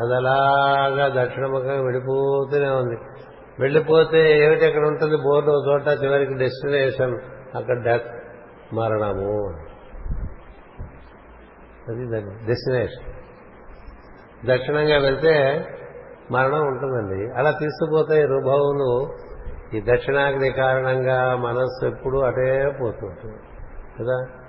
అదలాగా 0.03 1.25
దక్షిణముఖంగా 1.25 1.83
వెళ్ళిపోతూనే 1.83 2.69
ఉంది. 2.69 2.97
వెళ్ళిపోతే 3.61 4.45
ఏమిటి 4.45 4.67
అక్కడ 4.67 4.87
ఉంటుంది? 4.87 5.17
బోర్డు 5.17 5.51
ఒక 5.51 5.65
చోట 5.69 6.05
చివరికి 6.05 6.35
డెస్టినేషన్. 6.35 7.19
అక్కడ 7.57 7.85
డెత్ 7.85 8.07
మరణము. 8.75 9.55
అది 11.89 12.21
డెస్టినేషన్. 12.47 13.13
దక్షిణంగా 14.47 14.99
వెళ్తే 14.99 15.65
మరణం 16.31 16.67
ఉంటుందండి. 16.67 17.39
అలా 17.39 17.51
తీసుకుపోతే 17.51 18.23
రుభవులు 18.23 19.09
ఈ 19.77 19.81
దక్షిణాగ్ని 19.81 20.51
కారణంగా 20.51 21.37
మనస్సు 21.37 21.87
ఎప్పుడు 21.87 22.19
అటే 22.19 22.79
పోతుంటుంది 22.81 23.37
కదా? 24.01 24.46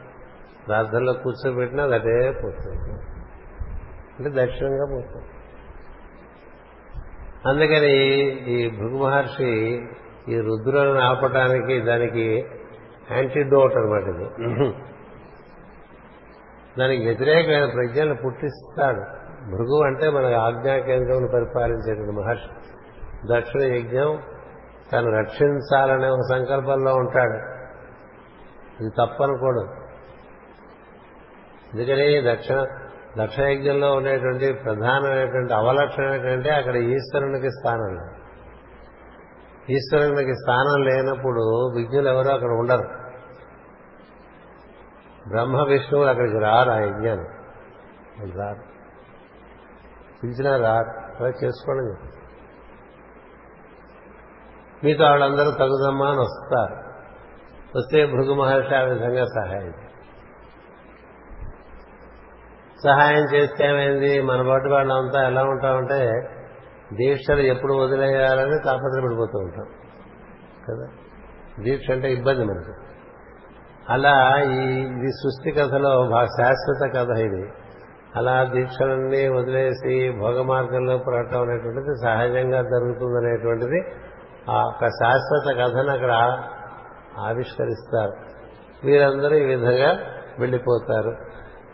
ప్రార్థనలో 0.68 1.14
కూర్చోబెట్టినా 1.14 1.84
అది 1.84 1.96
అదే 1.96 2.32
పోతుంది. 2.32 3.02
అంటే 4.20 4.46
దక్షిణంగా 4.46 4.86
పోతుంది. 4.86 5.26
అందుకని 7.48 7.96
ఈ 8.52 8.70
భృగు 8.70 9.04
మహర్షి 9.04 9.82
ఈ 10.30 10.40
రుద్రులను 10.40 11.00
ఆపటానికి 11.00 11.82
దానికి 11.82 12.46
యాంటీడోట్ 13.12 13.76
అనమాట 13.76 14.02
ఇది. 14.02 14.28
దానికి 16.80 17.06
వ్యతిరేకమైన 17.06 17.66
ప్రజ్ఞలు 17.66 18.14
పుట్టిస్తాడు. 18.14 19.00
భృగు 19.52 19.86
అంటే 19.86 20.10
మన 20.10 20.26
ఆజ్ఞా 20.26 20.78
కేంద్రం 20.78 21.30
పరిపాలించేటువంటి 21.34 22.12
మహర్షి. 22.12 22.50
దక్షిణ 23.36 23.62
యజ్ఞం 23.62 24.22
తను 24.94 25.20
రక్షించాలనే 25.20 26.08
ఒక 26.08 26.20
సంకల్పంలో 26.30 26.94
ఉంటాడు. 26.96 27.38
ఇది 28.84 28.90
తప్పనుకోడు. 28.90 29.87
ఎందుకని 31.74 32.36
దక్షిణ 32.36 32.66
దక్షయజ్ఞంలో 33.18 33.92
ఉండేటువంటి 33.92 34.54
ప్రధానమైనటువంటి 34.54 35.54
అవలక్షణం 35.54 36.14
ఏంటంటే 36.14 36.50
అక్కడ 36.50 36.76
ఈశ్వరునికి 36.76 37.50
స్థానం 37.52 37.96
లేదు. 37.96 38.28
ఈశ్వరునికి 39.72 40.34
స్థానం 40.34 40.84
లేనప్పుడు 40.84 41.74
విజ్ఞులు 41.76 42.10
ఎవరు 42.10 42.28
అక్కడ 42.28 42.50
ఉండరు. 42.50 43.08
బ్రహ్మ 45.28 45.64
విష్ణువులు 45.68 46.10
అక్కడికి 46.10 46.40
రారు 46.40 46.70
ఆ 46.70 46.80
యజ్ఞాన్ని 46.80 48.32
రారు. 48.32 48.60
పిలిచినా 50.24 50.58
రారు. 50.58 51.24
అలా 51.24 51.30
చేసుకోండి. 51.44 52.08
మీతో 54.84 55.04
వాళ్ళందరూ 55.04 55.52
తగుదమ్మా 55.52 56.10
అని 56.10 56.20
వస్తారు. 56.20 56.88
వస్తే 57.78 58.06
భృగు 58.06 58.34
మహర్షి 58.34 58.76
ఆ 58.76 58.82
విధంగా 58.82 59.24
సహాయం 59.24 59.68
చేస్తారు. 59.68 59.97
సహాయం 62.84 63.36
చేస్తే 63.36 63.68
ఏమైంది? 63.68 64.22
మన 64.22 64.48
పాటు 64.48 64.70
వాళ్ళంతా 64.70 65.28
ఎలా 65.28 65.44
ఉంటామంటే 65.44 66.12
దీక్షలు 66.94 67.42
ఎప్పుడు 67.42 67.74
వదిలేయాలని 67.74 68.60
తాపత్రపడిపోతూ 68.66 69.40
ఉంటాం. 69.40 69.66
కదా? 70.70 70.88
దీక్ష 71.64 71.92
అంటే 71.92 72.14
ఇబ్బంది 72.14 72.44
మనకి. 72.44 72.72
అలా 73.90 74.40
ఈ 74.40 74.82
ఇది 74.82 75.12
సృష్టి 75.12 75.52
కథలో 75.52 76.26
శాశ్వత 76.26 76.92
కథ 76.96 77.18
ఇది. 77.18 77.52
అలా 78.16 78.44
దీక్షలన్నీ 78.44 79.28
వదిలేసి 79.28 80.20
భోగ 80.20 80.42
మార్గంలో 80.42 80.98
పురటం 80.98 81.42
అనేటువంటిది 81.42 81.96
సహజంగా 82.04 82.62
జరుగుతుందనేటువంటిది 82.62 83.82
ఆ 84.50 84.64
ఒక 84.64 84.88
శాశ్వత 84.88 85.56
కథను 85.56 85.92
అక్కడ 85.92 86.44
ఆవిష్కరిస్తారు. 87.20 88.14
వీరందరూ 88.84 89.36
ఈ 89.36 89.44
విధంగా 89.44 90.00
వెళ్ళిపోతారు. 90.40 91.27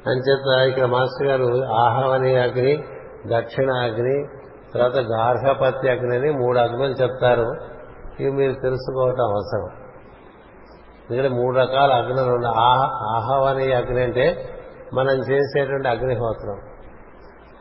అంచేత 0.08 0.70
ఇక్కడ 0.70 0.86
మాస్టర్ 0.86 1.28
గారు 1.28 1.64
ఆహవని 1.64 2.36
అగ్ని 2.36 2.84
దక్షిణ 3.28 3.72
అగ్ని 3.72 4.28
తర్వాత 4.74 4.98
గార్హపత్య 4.98 5.92
అగ్ని 5.92 6.18
అని 6.18 6.32
మూడు 6.32 6.60
అగ్నులు 6.60 6.92
చెప్తారు. 6.92 7.54
ఇవి 8.20 8.32
మీరు 8.32 8.54
తెలుసుకోవటం 8.54 9.24
అవసరం. 9.24 9.70
ఎందుకంటే 11.12 11.44
మూడు 11.44 11.58
రకాల 11.58 11.94
అగ్నులు 11.94 12.36
ఉన్నాయి. 12.36 12.56
ఆహవని 13.16 13.74
అగ్ని 13.74 14.04
అంటే 14.04 14.50
మనం 14.94 15.32
చేసేటువంటి 15.32 15.88
అగ్నిహోత్రం. 15.88 16.60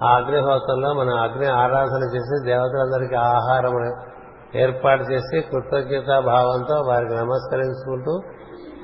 ఆ 0.09 0.17
అగ్నిహోత్రంలో 0.17 0.93
మనం 0.93 1.21
అగ్ని 1.21 1.47
ఆరాధన 1.47 2.17
చేసి 2.17 2.47
దేవతలందరికీ 2.47 3.15
ఆహారం 3.15 3.95
ఏర్పాటు 4.57 5.03
చేసి 5.03 5.41
కృతజ్ఞతా 5.41 6.21
భావంతో 6.21 6.75
వారికి 6.75 7.15
నమస్కరించుకుంటూ 7.15 8.21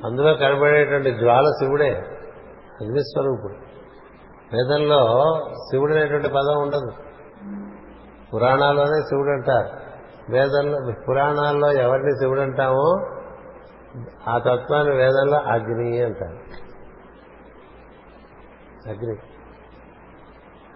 అందులో 0.07 0.35
కనబడేటువంటి 0.35 1.11
జ్వాల 1.11 1.45
శివుడే. 1.45 2.03
అగ్నిస్వరూపుడు 2.81 3.55
వేదంలో 4.57 5.35
శివుడు 5.70 5.93
అనేటువంటి 5.93 6.29
పదం 6.29 6.62
ఉండదు. 6.62 6.93
పురాణాల్లోనే 8.35 9.03
శివుడు 9.03 9.31
అంటారు. 9.31 9.89
వేదంలో 10.33 10.93
పురాణాల్లో 11.09 11.72
ఎవరిని 11.72 12.11
శివుడు 12.11 12.41
అంటామో 12.41 13.07
ఆ 14.29 14.39
తత్వాన్ని 14.39 14.97
వేదంలో 14.97 15.37
అగ్ని 15.37 16.03
అంటారు. 16.03 16.39
అగ్ని. 18.89 19.16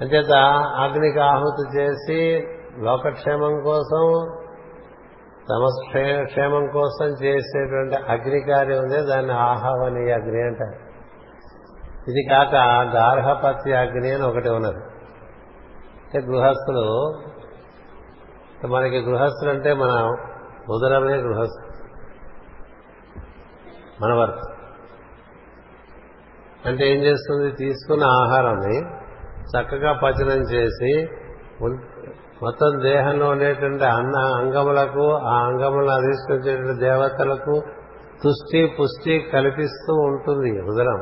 అంచేత 0.01 0.33
అగ్నికి 0.77 1.21
ఆహుతి 1.21 1.81
చేసి 1.81 2.47
లోకక్షేమం 2.79 3.61
కోసం 3.61 4.29
తమ 5.51 5.67
క్షేమం 6.25 6.67
కోసం 6.67 7.07
చేసేటువంటి 7.25 7.97
అగ్ని 7.97 8.41
కార్యం 8.41 8.79
ఉంది 8.79 9.07
దాన్ని 9.07 9.33
ఆహవని 9.33 10.13
అగ్ని 10.13 10.43
అంటారు. 10.43 10.82
ఇది 12.09 12.23
కాక 12.31 12.55
గార్హపత్య 12.95 13.75
అగ్ని 13.75 14.11
అని 14.11 14.23
ఒకటి 14.23 14.49
ఉన్నది. 14.49 14.81
అంటే 16.05 16.21
గృహస్థులు 16.21 16.87
మనకి 18.67 18.99
గృహస్థులు 18.99 19.51
అంటే 19.51 19.73
మన 19.73 19.93
ఉదరమే 20.71 21.17
గృహస్థు 21.17 21.69
మన 24.03 24.13
వర్క్ 24.13 24.43
అంటే 26.67 26.91
ఏం 26.91 27.01
చేస్తుంది? 27.03 27.51
తీసుకున్న 27.51 28.05
ఆహారాన్ని 28.05 28.77
చక్కగా 29.53 29.93
పచనం 29.93 30.43
చేసి 30.43 30.93
మొత్తం 32.43 32.83
దేహంలో 32.83 33.27
ఉండేటువంటి 33.29 33.85
అన్న 33.85 34.17
అంగములకు 34.17 35.05
ఆ 35.17 35.35
అంగములను 35.47 35.91
అధిష్ఠించేటువంటి 35.91 36.81
దేవతలకు 36.81 37.55
తుష్టి 38.23 38.61
పుష్టి 38.81 39.31
కల్పిస్తూ 39.33 39.95
ఉంటుంది 39.95 40.61
ఉదరం 40.61 41.01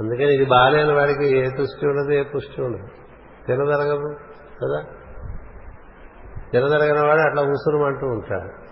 అందుకని 0.00 0.34
ఇది 0.34 0.44
బాగాలేని 0.44 0.92
వాడికి 0.92 1.38
ఏ 1.38 1.44
తుష్టి 1.44 1.86
ఉండదు 1.86 2.12
ఏ 2.12 2.22
పుష్టి 2.22 2.62
ఉండదు. 2.62 2.88
తినదరగదు 3.46 4.16
కదా? 4.62 4.84
తినదరగని 6.52 7.06
వాడు 7.06 7.20
అట్లా 7.20 7.42
ఉసురుమంటూ 7.42 8.06
ఉంటాడు. 8.06 8.66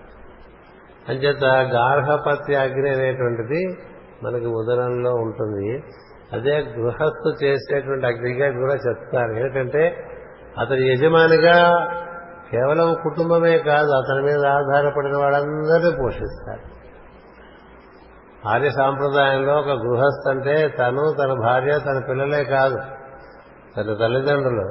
అంచేత 1.09 1.45
గార్హపత్య 1.45 2.57
అగ్ని 2.57 2.91
అనేటువంటిది 2.91 3.79
మనకి 4.23 4.47
ఉదరంలో 4.47 5.15
ఉంటుంది. 5.15 5.83
అదే 6.33 6.59
గృహస్థు 6.59 7.45
చేసేటువంటి 7.45 8.07
అగ్నిగా 8.07 8.61
కూడా 8.61 8.75
చెప్తారు. 8.75 9.33
ఏంటంటే 9.33 9.97
అతని 10.59 10.93
యజమానిగా 10.93 11.87
కేవలం 12.51 12.95
కుటుంబమే 13.03 13.59
కాదు 13.59 13.91
అతని 13.91 14.23
మీద 14.23 14.47
ఆధారపడిన 14.47 15.17
వాళ్ళందరినీ 15.17 15.97
పోషిస్తారు. 16.03 16.74
ఆర్య 18.49 18.71
సాంప్రదాయంలో 18.71 19.55
ఒక 19.55 19.69
గృహస్థ 19.69 20.31
అంటే 20.31 20.69
తను 20.69 21.15
తన 21.23 21.33
భార్య 21.41 21.79
తన 21.79 22.03
పిల్లలే 22.09 22.45
కాదు. 22.45 22.77
తన 23.77 23.97
తల్లిదండ్రులు 24.01 24.71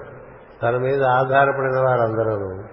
తన 0.63 0.77
మీద 0.77 1.03
ఆధారపడిన 1.03 1.79
వారందరూ. 1.87 2.63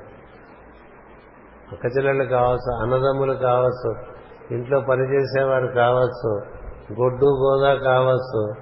అక్క 1.73 1.85
చెల్లెళ్ళు 1.85 2.25
కావచ్చు 2.25 2.83
అన్నదమ్ములు 2.83 3.33
కావచ్చు 3.33 3.95
ఇంట్లో 4.51 4.81
పనిచేసేవారు 4.81 5.67
కావచ్చు 5.67 6.35
గొడ్డు 7.03 7.27
గోదా 7.27 7.75
కావచ్చు 7.75 8.53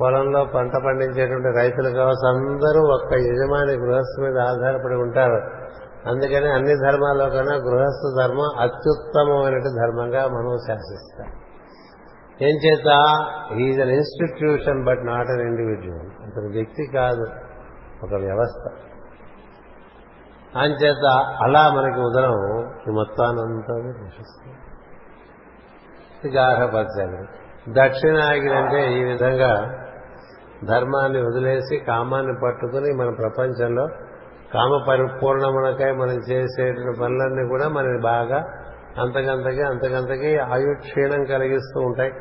పొలంలో 0.00 0.44
పంట 0.44 0.72
పండించేటువంటి 0.76 1.58
రైతులు 1.58 1.90
కావచ్చు 1.90 2.28
అందరూ 2.28 2.94
ఒక్క 2.94 3.12
యజమాని 3.12 3.72
గృహస్థు 3.72 4.22
మీద 4.22 4.38
ఆధారపడి 4.38 4.94
ఉంటారు. 4.94 5.66
అందుకని 6.08 6.48
అన్ని 6.48 6.74
ధర్మాల్లో 6.74 7.26
కన్నా 7.26 7.54
గృహస్థ 7.54 8.22
ధర్మం 8.22 8.60
అత్యుత్తమమైన 8.60 9.58
ధర్మంగా 9.58 10.26
మనం 10.26 10.56
శాసిస్తాం. 10.66 11.45
ఏం 12.42 12.56
చేత? 12.56 12.88
Is 13.56 13.80
an 13.80 13.90
institution 13.90 14.84
but 14.84 15.06
not 15.06 15.30
an 15.30 15.40
individual 15.40 16.10
అతని 16.22 16.48
వ్యక్తి 16.48 16.86
కాదు 16.94 17.26
ఒక 18.02 18.14
వ్యవస్థ. 18.14 18.82
అంచేత 20.58 21.06
అలా 21.42 21.70
మనకి 21.70 22.00
ఉదరం 22.00 22.60
ఈ 22.88 22.90
మొత్తానంతా 22.90 23.92
పోషిస్తుంది 24.02 24.56
గార్హపరచాలి 26.36 27.26
దక్షిణాగిరి 27.68 28.54
అంటే 28.54 29.00
ఈ 29.00 29.04
విధంగా 29.04 29.82
ధర్మాన్ని 30.64 31.22
వదిలేసి 31.22 31.78
కామాన్ని 31.78 32.32
పట్టుకుని 32.44 32.92
మన 32.92 33.14
ప్రపంచంలో 33.14 33.86
కామ 34.54 34.84
పరిపూర్ణమునకై 34.88 35.92
మనం 35.92 36.30
చేసే 36.30 36.72
పనులన్నీ 37.00 37.48
కూడా 37.48 37.68
మనని 37.68 38.00
బాగా 38.02 38.38
అంతకంతకి 39.00 39.62
అంతకంతకి 39.62 40.38
ఆయుక్షీణం 40.38 41.24
కలిగిస్తూ 41.24 41.80
ఉంటాయి. 41.80 42.12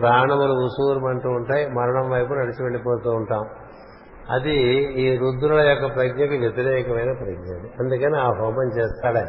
ప్రాణములు 0.00 0.52
ఉసూరుమంటూ 0.52 1.28
ఉంటాయి 1.28 1.66
మరణం 1.66 2.10
వైపు 2.10 2.32
నడిచి 2.32 2.62
వెళ్ళిపోతూ 2.62 3.10
ఉంటాం. 3.10 3.44
అది 4.30 4.56
ఈ 5.00 5.16
రుద్రుల 5.16 5.60
యొక్క 5.60 5.94
ప్రజ్ఞకి 5.94 6.38
వ్యతిరేకమైన 6.38 7.12
ప్రజ్ఞ 7.12 7.68
అందుకని 7.80 8.18
ఆ 8.18 8.26
హోమం 8.26 8.78
చేస్తాడే 8.78 9.24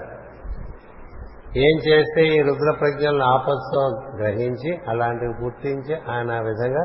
ఏం 1.57 1.77
చేస్తే 1.87 2.27
ఈ 2.27 2.41
రుద్ర 2.41 2.71
ప్రజ్ఞలను 2.71 3.23
ఆపత్సో 3.23 3.89
గ్రహించి 4.17 4.79
అలాంటివి 4.87 5.43
గుర్తించి 5.43 5.95
ఆయన 6.09 6.31
ఆ 6.31 6.39
విధంగా 6.39 6.83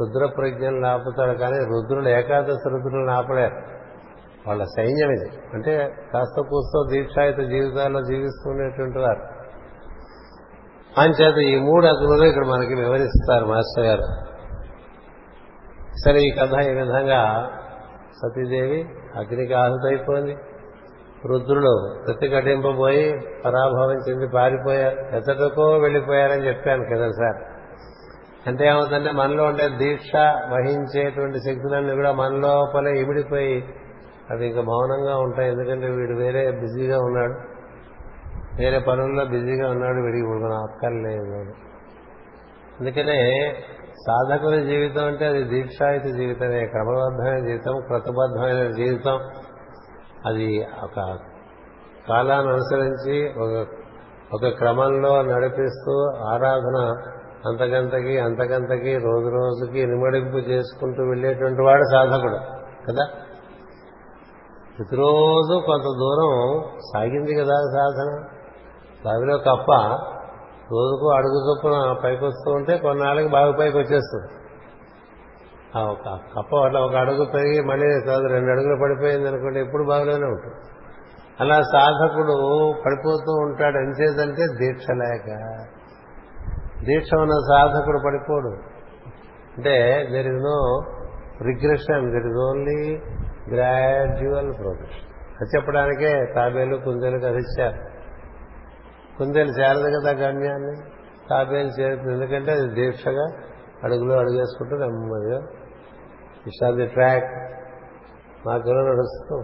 రుద్ర 0.00 0.26
ప్రజ్ఞలను 0.26 0.86
ఆపుతాడు. 0.86 1.38
కానీ 1.38 1.58
రుద్రులు 1.58 2.08
ఏకాదశి 2.08 2.70
రుద్రులను 2.70 3.12
ఆపలేరు. 3.12 3.56
వాళ్ళ 4.48 4.64
సైన్యం 4.64 5.10
ఇది. 5.10 5.30
అంటే 5.54 5.78
కాస్త 6.12 6.40
కూస్తో 6.40 6.84
దీక్షాయుత 6.92 7.36
జీవితాల్లో 7.36 8.00
జీవిస్తున్నటువంటి 8.02 8.98
వారు. 8.98 9.29
అంచేత 10.98 11.38
ఈ 11.38 11.58
మూడు 11.58 11.86
అగ్నులు 11.86 12.24
ఇక్కడ 12.24 12.46
మనకి 12.46 12.74
వివరిస్తారు 12.74 13.44
మాస్టర్ 13.44 13.86
గారు. 13.86 14.02
సరే 16.04 16.20
ఈ 16.20 16.30
కథ 16.30 16.66
ఈ 16.66 16.70
విధంగా 16.70 17.50
సతీదేవి 18.22 18.84
అగ్నికి 19.16 19.54
ఆహుతైపోయింది 19.54 20.36
రుద్రులు 21.26 22.02
ప్రతిఘటింపబోయి 22.06 23.12
పరాభవం 23.44 23.96
చెంది 24.08 24.28
పారిపోయారు 24.34 25.16
ఎతటకో 25.16 25.72
వెళ్ళిపోయారని 25.72 26.46
చెప్పాను 26.46 26.84
కదా 26.84 27.08
సార్. 27.08 27.42
అంటే 28.46 28.66
ఏమవుతుందంటే 28.66 29.10
మనలో 29.10 29.44
ఉండే 29.44 29.68
దీక్ష 29.68 30.16
వహించేటువంటి 30.50 31.38
శక్తులన్నీ 31.38 31.94
కూడా 31.94 32.12
మన 32.12 32.28
లోపలే 32.28 33.00
ఇమిడిపోయి 33.00 33.64
అవి 34.30 34.46
ఇంకా 34.46 34.62
మౌనంగా 34.62 35.16
ఉంటాయి. 35.16 35.50
ఎందుకంటే 35.50 35.86
వీడు 35.86 36.18
వేరే 36.18 36.50
బిజీగా 36.50 36.98
ఉన్నాడు. 36.98 37.49
వేరే 38.60 38.78
పనుల్లో 38.78 39.24
బిజీగా 39.24 39.70
ఉన్నాడు 39.70 40.00
వీడికి 40.00 40.26
మనం 40.26 40.62
అక్కర్లేదు 40.62 41.52
అందుకనే 42.80 43.54
సాధకుల 44.08 44.64
జీవితం 44.64 45.06
అంటే 45.06 45.26
అది 45.26 45.44
దీక్షాయుత 45.44 46.02
జీవితమే 46.02 46.66
క్రమబద్ధమైన 46.66 47.46
జీవితం 47.46 47.80
క్రతబద్ధమైన 47.86 48.70
జీవితం. 48.70 49.20
అది 50.26 50.66
ఒక 50.82 51.18
కాలాన్ని 52.08 52.52
అనుసరించి 52.52 53.32
ఒక 53.40 53.66
ఒక 54.34 54.48
క్రమంలో 54.48 55.22
నడిపిస్తూ 55.22 56.10
ఆరాధన 56.10 56.96
అంతకంతకి 57.48 58.18
అంతకంతకి 58.18 58.98
రోజు 58.98 59.28
రోజుకి 59.28 59.86
నిమడింపు 59.86 60.36
చేసుకుంటూ 60.36 61.02
వెళ్ళేటువంటి 61.02 61.62
వాడు 61.62 61.82
సాధకుడు 61.92 62.36
కదా? 62.88 63.06
ప్రతిరోజు 64.78 65.62
కొంత 65.66 65.82
దూరం 65.82 66.62
సాగింది 66.94 67.34
కదా 67.34 67.54
సాధన. 67.54 68.39
బావిలో 69.04 69.38
కప్ప 69.38 69.72
రోజుకు 70.72 71.10
అడుగు 71.10 71.38
చొప్పున 71.48 71.96
పైకి 72.04 72.24
వస్తూ 72.24 72.52
ఉంటే 72.52 72.76
కొన్నాళ్ళకి 72.76 73.28
బావి 73.28 73.52
పైకి 73.58 73.78
వచ్చేస్తుంది 73.78 74.40
ఆ 75.76 75.80
ఒక 75.82 76.20
కప్ప 76.38 76.56
అట్లా 76.56 76.80
ఒక 76.80 76.94
అడుగు 76.94 77.24
పెరిగి 77.24 77.60
మళ్ళీ 77.60 78.00
కాదు 78.06 78.26
రెండు 78.26 78.50
అడుగులు 78.50 78.82
పడిపోయింది 78.82 79.28
అనుకోండి 79.28 79.60
ఎప్పుడు 79.60 79.88
బావిలోనే 79.88 80.26
ఉంటుంది. 80.26 80.54
అలా 81.40 81.60
సాధకుడు 81.62 82.72
పడిపోతూ 82.86 83.32
ఉంటాడు. 83.32 83.76
ఎంచేదంటే 83.76 84.46
దీక్ష 84.60 84.86
లేక. 84.90 85.28
దీక్ష 86.84 87.10
ఉన్న 87.14 87.32
సాధకుడు 87.32 87.98
పడిపోడు. 88.06 88.48
అంటే 89.56 90.08
there 90.12 90.26
is 90.26 90.42
no 90.42 90.80
regression 91.42 92.12
there 92.12 92.26
is 92.26 92.40
only 92.48 93.00
gradual 93.54 94.52
progression 94.58 95.06
అది 95.40 95.56
చెప్పడానికే 95.56 96.32
తాబేలు 96.34 96.76
కుందేలు 96.76 97.18
కథ 97.18 97.36
కుందేలు 99.20 99.50
చేరదు 99.50 100.00
కదా 100.00 100.10
గమ్యాన్ని. 100.10 100.76
తాబేలు 101.30 101.80
చేరుతుంది 101.80 102.12
ఎందుకంటే 102.12 102.52
అది 102.52 102.68
దీక్షగా 102.68 103.26
అడుగులో 103.84 104.18
అడుగేసుకుంటూ 104.18 104.76
నెమ్మదిగా. 104.76 105.40
ఇష్టాల్ 106.46 106.76
ది 106.76 106.86
ట్రాక్ 106.86 107.24
మాకు 108.46 108.68
నడుస్తూ. 108.68 109.42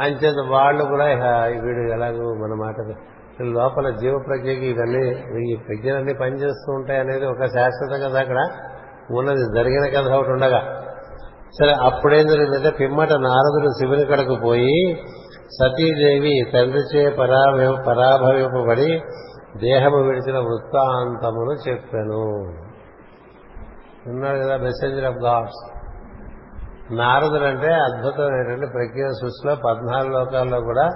అంచేత 0.00 0.34
వాళ్ళు 0.48 0.84
కూడా 0.84 1.04
వీడు 1.46 1.92
ఎలాగో 1.92 2.34
మన 2.34 2.54
మాట 2.54 2.96
లోపల 3.42 3.90
జీవ 3.90 4.18
ప్రజ్ఞకి 4.26 4.66
ఇవన్నీ 4.66 5.24
ఈ 5.52 5.56
ప్రజ్ఞలన్నీ 5.56 6.14
పనిచేస్తూ 6.14 6.72
ఉంటాయి 6.72 7.00
అనేది 7.00 7.26
ఒక 7.26 7.44
శాశ్వత 7.44 8.00
కథ 8.00 8.16
అక్కడ. 8.16 8.46
ఉన్నది 9.10 9.56
జరిగిన 9.56 10.00
కథ 10.00 10.12
ఒకటి 10.12 10.30
ఉండగా. 10.30 10.80
సరే 11.60 11.72
అప్పుడేం 11.72 12.26
జరిగిందంటే 12.26 12.70
పిమ్మట 12.70 13.12
నారదుడు 13.12 13.68
శివుని 13.68 14.04
కడకు 14.04 14.34
పోయి 14.34 15.04
సతీదేవి 15.48 16.50
తండ్రిచే 16.54 17.10
పరాభ 17.10 17.56
పరాభవింపబడి 17.86 19.02
దేహము 19.58 19.96
విడిచిన 19.96 20.38
వృత్తాంతమును 20.38 21.70
చెప్పాను. 21.70 22.24
ఉన్నాడు 24.06 24.38
కదా 24.38 24.56
మెసెంజర్ 24.56 25.04
ఆఫ్ 25.04 25.16
గాడ్స్ 25.16 25.74
నారదుడు 26.92 27.44
అంటే 27.44 27.74
అద్భుతమైనటువంటి 27.74 28.66
ప్రజ్ఞ 28.66 29.06
సృష్టిలో 29.06 29.54
పద్నాలుగు 29.54 30.18
లోకాల్లో 30.18 30.60
కూడా 30.60 30.90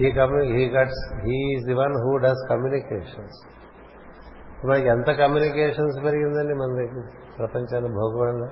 he 0.00 0.10
commu 0.10 0.42
he 0.42 0.68
gets 0.68 1.14
he's 1.14 1.66
the 1.66 1.74
one 1.74 1.94
who 2.04 2.16
does 2.16 2.48
communications 2.50 3.38
మనకి 4.66 4.88
ఎంత 4.88 5.10
కమ్యూనికేషన్స్ 5.10 6.04
పెరిగిందండి 6.04 6.54
మన 6.54 6.66
దగ్గర 6.66 7.06
ప్రపంచాన్ని 7.38 7.90
భూగోళంలో 7.90 8.48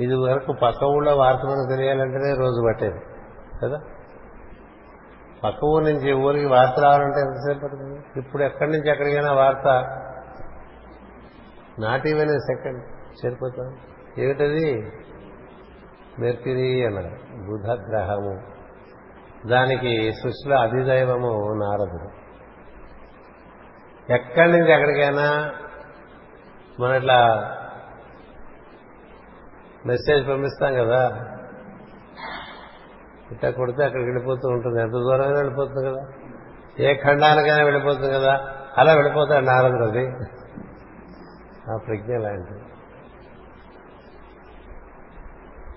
ఇది 0.00 0.14
వరకు 0.14 0.52
పక్క 0.52 0.84
ఊళ్ళో 0.84 1.16
వార్త 1.16 1.38
మనకు 1.38 1.68
తెలియాలంటేనే 1.70 2.34
రోజు 2.34 2.66
పట్టేది. 2.66 3.00
కదా? 3.62 3.80
పక్క 5.44 5.64
ఊరు 5.64 5.84
నుంచి 5.84 6.12
ఊరికి 6.12 6.46
వార్త 6.46 6.80
రావాలంటే 6.80 7.20
ఎంతసేపు 7.20 7.58
పడుతుంది? 7.58 8.20
ఇప్పుడు 8.20 8.42
ఎక్కడి 8.42 8.70
నుంచి 8.70 8.90
ఎక్కడికైనా 8.90 9.32
వార్త. 9.32 9.68
Not 11.78 12.06
even 12.06 12.28
second. 12.28 12.84
చేరిపోతాం 13.26 13.76
ఏమిటది? 14.18 14.92
మెర్క్యూరీ 16.18 16.86
అన్నారు. 16.86 17.10
బుధ 17.32 17.70
గ్రహము 17.70 18.60
దానికి 19.48 20.12
సృష్టిలో 20.12 20.56
అధిదైవము 20.56 21.54
నారదుడు. 21.54 22.20
ఎక్కడి 24.12 24.52
నుంచి 24.52 24.72
ఎక్కడికైనా 24.72 25.52
మన 26.80 26.90
ఇట్లా 26.90 27.50
మెసేజ్ 29.86 30.28
పంపిస్తాం 30.28 30.74
కదా? 30.74 31.26
ఇట్లా 33.30 33.50
కొడితే 33.50 33.84
అక్కడికి 33.84 34.10
వెళ్ళిపోతూ 34.10 34.48
ఉంటుంది. 34.48 34.80
ఎంత 34.82 34.92
దూరమైనా 34.92 35.36
వెళ్ళిపోతుంది 35.36 35.90
కదా. 35.90 36.02
ఏ 36.80 36.94
ఖండానికైనా 36.94 37.64
వెళ్ళిపోతుంది 37.64 38.12
కదా. 38.12 38.32
అలా 38.78 38.92
వెళ్ళిపోతాడు 38.92 39.44
నారదుడు 39.44 39.84
అది 39.84 40.04
ఆ 41.72 41.76
ప్రజ్ఞ 41.76 42.16
లాంటిది 42.16 42.60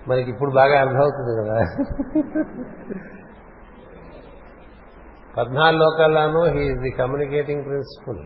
మనకి 0.08 0.30
ఇప్పుడు 0.30 0.50
బాగా 0.54 0.80
అర్థమవుతుంది 0.80 1.32
కదా. 1.40 1.58
పద్నాలుగు 5.38 5.82
లోకాల్లోనూ 5.82 6.44
హీఈస్ 6.44 6.80
ది 6.80 6.90
కమ్యూనికేటింగ్ 6.90 7.64
ప్రిన్సిపల్ 7.64 8.22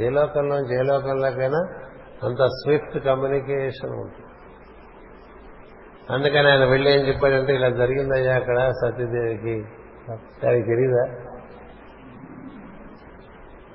ఏ 0.00 0.08
లోకంలోంచి 0.10 0.78
ఏ 0.78 0.82
లోకంలోకైనా 0.82 1.60
అంత 2.24 2.44
స్విఫ్ట్ 2.44 3.04
కమ్యూనికేషన్ 3.04 3.90
ఉంటుంది. 3.90 4.27
అందుకని 6.10 6.50
ఆయన 6.50 6.64
వెళ్ళి 6.64 6.92
ఏం 6.92 7.00
చెప్పాడంటే 7.00 7.54
ఇలా 7.54 7.70
జరిగిందయ్యా 7.70 8.36
అక్కడ 8.36 8.70
సత్యదేవికి. 8.70 9.64
దానికి 10.44 10.66
తెలియదా 10.66 11.14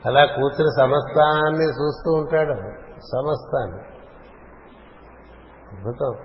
అలా 0.06 0.26
కూర్చుని 0.26 0.70
సమస్తాన్ని 0.80 1.66
చూస్తూ 1.66 2.12
ఉంటాడు. 2.12 2.54
సమస్తాన్ని. 3.00 3.82
అద్భుతం. 5.76 6.16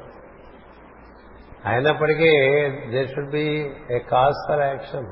అయినప్పటికీ 1.67 2.31
there 2.91 3.11
should 3.11 3.31
be 3.31 3.71
a 3.91 3.99
cause 3.99 4.35
for 4.49 4.61
action 4.61 5.07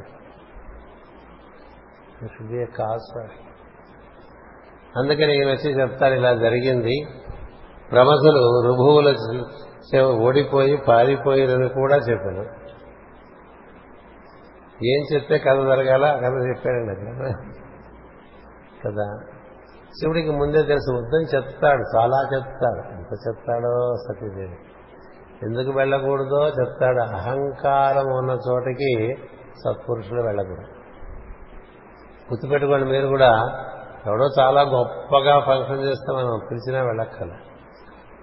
there 2.20 2.30
should 2.38 2.50
be 2.50 2.62
a 2.62 2.64
cause 2.64 3.14
for 3.14 3.30
అందుకని 4.98 5.36
ఈయన 5.36 5.48
వచ్చి 5.48 5.80
చెప్తారు 5.80 6.14
ఇలా 6.14 6.34
జరిగింది. 6.34 7.06
ప్రమసులు 7.90 8.62
రుభువుల 8.66 9.08
ఓడిపోయి 10.00 10.76
పారిపోయినని 10.76 11.68
కూడా 11.68 11.96
చెప్పాను. 11.96 12.42
ఏం 14.86 15.04
చెప్తే 15.14 15.38
కథ 15.38 15.56
జరగాల? 15.56 16.16
కథ 16.16 16.48
చెప్పాడండి 16.48 16.90
అక్కడ. 16.90 17.28
కదా? 18.86 19.18
శివుడికి 19.90 20.30
ముందే 20.30 20.62
తెలుసు 20.62 20.92
వద్దని 20.92 21.36
చెప్తాడు 21.36 21.98
చాలా 21.98 22.28
చెప్తాడు. 22.36 22.94
ఎంత 22.94 23.12
చెప్తాడో 23.28 23.94
సత్యదేవి 24.08 24.56
ఎందుకు 25.42 25.78
వెళ్ళకూడదో 25.78 26.48
చెప్తాడు. 26.48 27.00
అహంకారం 27.00 28.06
ఉన్న 28.06 28.30
చోటకి 28.30 29.16
సత్పురుషులు 29.64 30.22
వెళ్ళకూడదు. 30.22 30.76
గుర్తుపెట్టుకోండి 32.32 32.86
మీరు 32.86 33.06
కూడా 33.06 33.30
ఎవడో 34.06 34.24
చాలా 34.40 34.62
గొప్పగా 34.62 35.40
ఫంక్షన్ 35.40 35.84
చేస్తే 35.84 36.16
మనం 36.16 36.40
పిలిచినా 36.50 36.82
వెళ్ళక్కల 36.82 37.30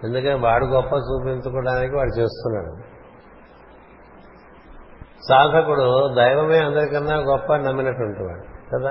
ఎందుకని 0.04 0.34
వాడు 0.34 0.66
గొప్ప 0.66 0.94
చూపించుకోవడానికి 0.94 1.96
వాడు 1.96 2.20
చేస్తున్నాడు. 2.20 2.94
సాధకుడు 5.30 6.14
దైవమే 6.16 6.58
అందరికన్నా 6.58 7.16
గొప్ప 7.18 7.56
నమ్మినటువంటి 7.56 8.24
వాడు 8.24 8.42
కదా? 8.76 8.90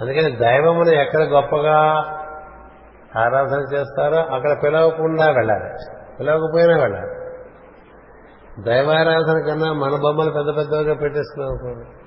అందుకని 0.00 0.36
దైవమును 0.36 0.88
ఎక్కడ 0.88 1.22
గొప్పగా 1.22 1.80
ఆరాధన 3.18 3.76
చేస్తారో 3.76 4.34
అక్కడ 4.34 4.62
పిలవకుండా 4.62 5.30
వెళ్ళాలి. 5.30 5.72
పిలవకపోయినా 6.20 6.76
వెళ్ళాలి. 6.82 7.24
దైవారాధన 8.62 9.46
కన్నా 9.48 9.72
మన 9.72 9.90
బొమ్మలు 9.90 10.30
పెద్ద 10.30 10.56
పెద్దగా 10.56 10.94
పెట్టేసుకున్నాం 10.94 11.48
అనుకోండి. 11.48 12.04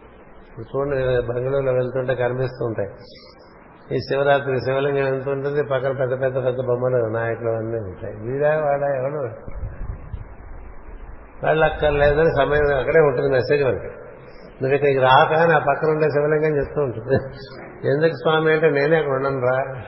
చూడండి 0.62 1.28
బంగళూరులో 1.28 1.72
వెళ్తుంటే 1.72 2.16
కనిపిస్తూ 2.16 2.66
ఉంటాయి. 2.66 2.90
ఈ 3.92 3.98
శివరాత్రి 3.98 4.60
శివలింగం 4.60 5.16
ఎంత 5.16 5.30
ఉంటుంది? 5.30 5.64
పక్కన 5.64 5.92
పెద్ద 5.92 6.12
పెద్ద 6.12 6.46
పెద్ద 6.46 6.60
బొమ్మలు 6.68 7.14
నాయకులు 7.14 7.50
అన్నీ 7.50 7.78
ఉంటాయి. 7.78 8.16
వీడా 8.16 8.50
వాడా 8.50 8.96
ఎవడు. 8.96 9.22
వెళ్ళక్కర్లేదని 11.46 12.30
సమయం 12.38 12.78
అక్కడే 12.80 13.00
ఉంటుంది 13.00 13.32
మెసేజ్ 13.32 13.64
మనకి. 13.64 13.88
నువ్వు 14.62 14.74
ఇక్కడికి 14.74 15.00
రాక 15.00 15.34
నా 15.34 15.60
పక్కన 15.60 15.90
ఉండే 15.90 16.10
శివలింగం 16.10 16.58
చెప్తూ 16.58 16.82
ఉంటుంది. 16.82 17.16
ఎందుకు 17.88 18.14
స్వామి 18.14 18.52
అంటే 18.52 18.70
నేనే 18.70 18.98
అక్కడ 18.98 19.12
ఉండను 19.12 19.42
రా. 19.42 19.82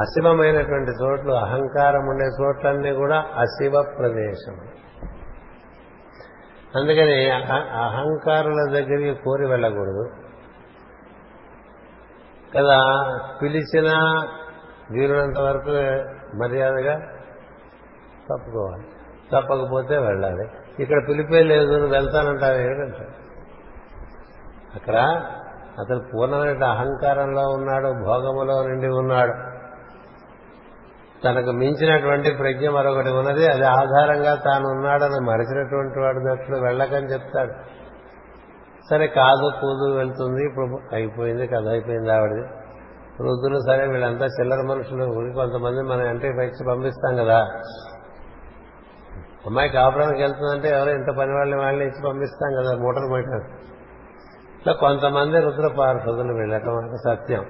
అశివమైనటువంటి 0.00 0.90
చోట్లు 0.90 1.32
అహంకారం 1.32 2.06
ఉండే 2.06 2.44
చోట్లన్నీ 2.44 2.92
కూడా 2.92 3.16
అశివ 3.16 3.82
ప్రదేశం. 3.98 4.56
అందుకని 6.76 7.30
అహంకారుల 7.84 8.70
దగ్గరికి 8.72 9.22
కోరి 9.24 9.46
వెళ్ళకూడదు. 9.46 10.25
కదా 12.56 12.80
పిలిచిన 13.42 13.88
వీరునంత 14.90 15.38
వరకు 15.38 15.70
మర్యాదగా 16.36 16.94
తప్పుకోవాలి. 18.30 18.86
తప్పకపోతే 19.32 19.98
వెళ్ళాలి. 19.98 20.48
ఇక్కడ 20.82 21.08
పిలిపే 21.08 21.42
లేదు 21.42 21.70
నువ్వు 21.70 21.88
వెళ్తానంటావు 21.88 22.54
ఏంటంటే 22.54 23.08
అక్కడ 24.74 24.96
అతను 25.78 26.00
పూర్ణమైన 26.14 26.64
అహంకారంలో 26.64 27.42
ఉన్నాడు 27.42 27.88
భోగములో 28.04 28.66
నిండి 28.66 28.88
ఉన్నాడు. 28.88 29.32
తనకు 31.24 31.50
మించినటువంటి 31.50 32.30
ప్రజ్ఞ 32.30 32.68
మరొకటి 32.68 33.08
ఉన్నది 33.08 33.48
అది 33.48 33.64
ఆధారంగా 33.64 34.34
తాను 34.34 34.68
ఉన్నాడని 34.68 35.20
మరిచినటువంటి 35.26 36.00
వాడు 36.00 36.18
దట్లు 36.18 36.56
వెళ్ళకని 36.56 37.12
చెప్తాడు. 37.12 37.52
సరే 38.90 39.06
కాదు 39.06 39.52
కూదు 39.60 39.96
వెళ్తుంది 39.96 40.44
ఇప్పుడు 40.44 40.78
అయిపోయింది 40.92 41.46
కథ 41.46 41.68
అయిపోయింది 41.68 42.12
ఆవిడది. 42.12 42.40
వృద్ధులు 43.20 43.58
సరే 43.66 43.86
వీళ్ళంతా 43.86 44.26
చిల్లర 44.26 44.56
మనుషులు 44.56 45.04
కొంతమంది 45.34 45.82
మనం 45.82 46.02
ఎంట్రీ 46.02 46.32
పైకి 46.38 46.64
పంపిస్తాం 46.68 47.16
కదా. 47.16 47.38
అమ్మాయి 49.46 49.68
కాపురానికి 49.68 50.22
వెళ్తుందంటే 50.22 50.68
ఎవరో 50.68 50.90
ఇంత 50.90 51.16
పని 51.18 51.32
వాళ్ళని 51.32 51.62
వాళ్ళని 51.62 51.84
ఇచ్చి 51.84 52.02
పంపిస్తాం 52.08 52.52
కదా 52.54 52.82
మూటలు 52.82 53.08
పెట్టారు 53.12 53.44
ఇట్లా 54.58 54.72
కొంతమంది 54.72 55.40
రుద్ర 55.40 55.74
పార్షదులు 55.78 56.32
వెళ్ళటం 56.32 56.76
అంటే 56.76 56.96
సత్యం. 56.96 57.44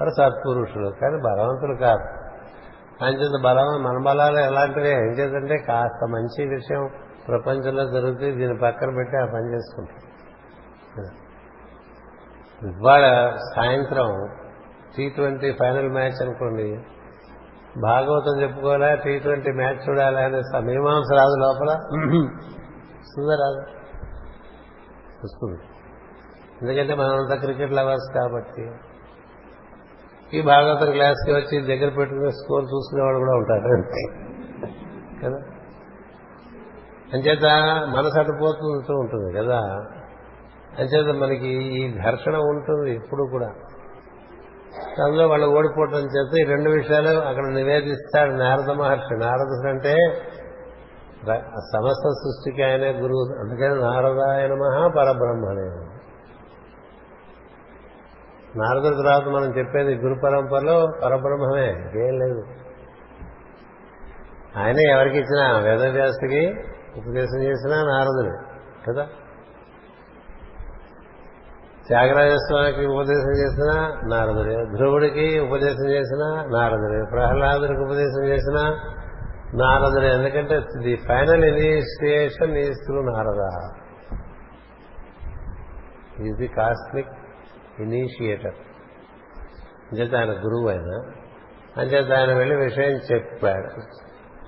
వారు 0.00 0.10
సత్పురుషులు 0.10 0.90
కానీ 1.02 1.16
బలవంతులు 1.22 1.74
కాదు. 1.74 2.04
అంచేత 3.04 3.44
బలం 3.44 3.82
మన 3.82 4.02
బలాలు 4.06 4.38
ఎలాంటివి? 4.38 4.88
ఏం 4.88 5.12
చేద్దంటే 5.12 5.56
కాస్త 5.56 6.06
మంచి 6.08 6.48
విషయం 6.48 6.90
ప్రపంచంలో 7.28 7.84
జరుగుతుంది 7.84 8.32
దీన్ని 8.32 8.58
పక్కన 8.58 8.94
పెట్టి 8.96 9.16
ఆ 9.16 9.24
పని 9.24 9.54
చేసుకుంటాం. 9.54 10.03
ఇవాళ 12.66 13.30
సాయంత్రం 13.56 14.28
టీ 14.96 15.08
ట్వంటీ 15.08 15.52
ఫైనల్ 15.52 15.92
మ్యాచ్ 15.92 16.22
అనుకోండి. 16.22 16.78
భాగవతం 17.80 18.42
చెప్పుకోవాలా 18.42 18.94
టీ 18.94 19.18
ట్వంటీ 19.18 19.52
మ్యాచ్ 19.52 19.88
చూడాలా 19.88 20.20
అనే 20.20 20.36
మీమాంస 20.60 21.06
రాదు 21.12 21.36
లోపల? 21.38 21.70
వస్తుందా 23.00 23.34
రాదు 23.34 23.78
వస్తుంది. 25.24 25.58
ఎందుకంటే 26.62 26.94
మనమంతా 26.94 27.36
క్రికెట్ 27.36 27.72
లవర్స్ 27.72 28.14
కాబట్టి. 28.14 28.72
ఈ 30.38 30.42
భాగవతం 30.42 30.90
క్లాస్కి 30.90 31.32
వచ్చి 31.32 31.62
దగ్గర 31.62 31.94
పెట్టుకుని 31.94 32.32
స్కోర్ 32.32 32.64
చూసుకునేవాడు 32.64 33.18
కూడా 33.18 33.32
ఉంటారు. 33.32 33.82
కదా. 35.24 35.36
అంచేత 37.12 37.44
మనసు 37.96 38.18
అటుపోతూ 38.18 38.94
ఉంటుంది 38.94 39.38
కదా. 39.38 39.86
అంచేత 40.78 41.14
మనకి 41.22 41.48
ఈ 41.48 41.98
ఘర్షణ 41.98 42.36
ఉంటుంది 42.36 42.94
ఎప్పుడు 42.94 43.28
కూడా. 43.30 43.46
అందులో 45.04 45.28
వాళ్ళు 45.28 45.46
ఓడిపోవటం 45.46 45.98
చేత 45.98 46.46
ఈ 46.46 46.50
రెండు 46.50 46.70
విషయాలు 46.70 47.08
అక్కడ 47.08 47.46
నివేదిస్తాడు 47.46 48.30
నారద 48.30 48.70
మహర్షి. 48.70 49.14
నారదుడు 49.14 49.68
అంటే 49.68 49.94
సమస్త 51.44 52.08
సృష్టికి 52.08 52.62
ఆయనే 52.62 52.88
గురువు. 52.90 53.40
అందుకని 53.40 53.80
నారదాయన 53.80 54.52
మహా 54.52 54.88
పరబ్రహ్మనే. 54.88 55.94
నారదుడి 58.56 58.96
తర్వాత 58.96 59.24
మనం 59.24 59.58
చెప్పేది 59.58 59.94
గురు 59.94 60.20
పరంపరలో 60.24 60.86
పరబ్రహ్మమే. 61.04 61.66
ఇంకేం 61.66 62.18
లేదు. 62.18 62.42
ఆయనే 64.58 64.90
ఎవరికి 64.90 65.18
ఇచ్చినా 65.18 65.58
వేదవ్యాసుకి 65.58 66.50
ఉపదేశం 66.96 67.42
చేసినా 67.42 67.82
నారదుడు 67.82 68.54
కదా? 68.90 69.08
త్యాగరాజస్వామికి 71.88 72.86
ఉపదేశం 72.86 73.30
చేసిన 73.30 73.92
నారదుడే 74.08 74.64
ధ్రువుడికి 74.76 75.38
ఉపదేశం 75.38 75.90
చేసిన 75.90 76.44
నారదుడే 76.58 77.04
ప్రహ్లాదుడికి 77.10 77.80
ఉపదేశం 77.80 78.24
చేసిన 78.24 78.76
నారదుడే. 79.54 80.14
ఎందుకంటే 80.14 80.58
the 80.58 80.96
final 80.96 81.44
initiation 81.44 82.56
is 82.56 82.74
through 82.74 83.02
Narada. 83.02 83.72
Is 86.26 86.38
the 86.38 86.46
cosmic 86.46 87.08
initiator 87.80 88.54
అంచేత 89.92 90.14
ఆయన 90.14 90.30
గురువు 90.30 90.68
ఆయన. 90.68 91.12
అంచేత 91.76 92.12
ఆయన 92.18 92.38
వెళ్ళి 92.38 92.56
విషయం 92.56 93.00
చెప్పాడు. 93.12 93.80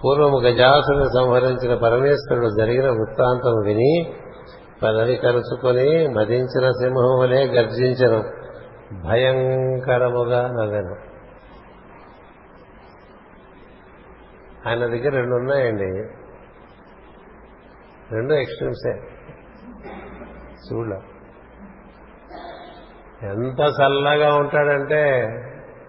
పూర్వము 0.04 0.40
గజాసుని 0.40 1.04
సంహరించిన 1.04 1.74
పరమేశ్వరుడు 1.74 2.48
జరిగిన 2.48 2.90
వృత్తాంతం 2.90 3.62
విని 3.66 4.14
పదవి 4.82 5.16
కరుచుకొని 5.16 6.08
మదించిన 6.08 6.70
సింహం 6.70 7.18
వలె 7.18 7.46
గర్జించను. 7.46 8.22
భయంకరముగా 9.04 10.48
నవ్వెను. 10.48 10.96
ఆయన 14.68 14.78
దగ్గర 14.78 15.14
రెండు 15.14 15.34
ఉన్నాయండి 15.34 16.08
రెండు 18.14 18.34
ఎక్స్ట్రీమ్సే. 18.34 18.90
చూడ 20.72 21.02
ఎంత 23.22 23.60
చల్లగా 23.60 24.34
ఉంటాడంటే 24.34 25.20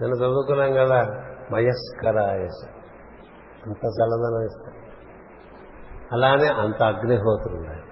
నేను 0.01 0.15
చదువుకున్నాం 0.15 0.73
కదా 0.73 1.01
మయస్కరాయస. 1.51 2.69
అంత 3.65 3.85
చల్లదనం 3.85 4.45
ఇస్తాడు. 4.45 4.77
అలానే 6.13 6.47
అంత 6.47 6.83
అగ్నిహోత్రుడు 6.83 7.69
ఆయన 7.69 7.83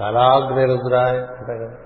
కళాగ్ని 0.00 0.64
రుద్రాయ 0.64 1.18
అంటారు 1.18 1.58
కదా. 1.58 1.76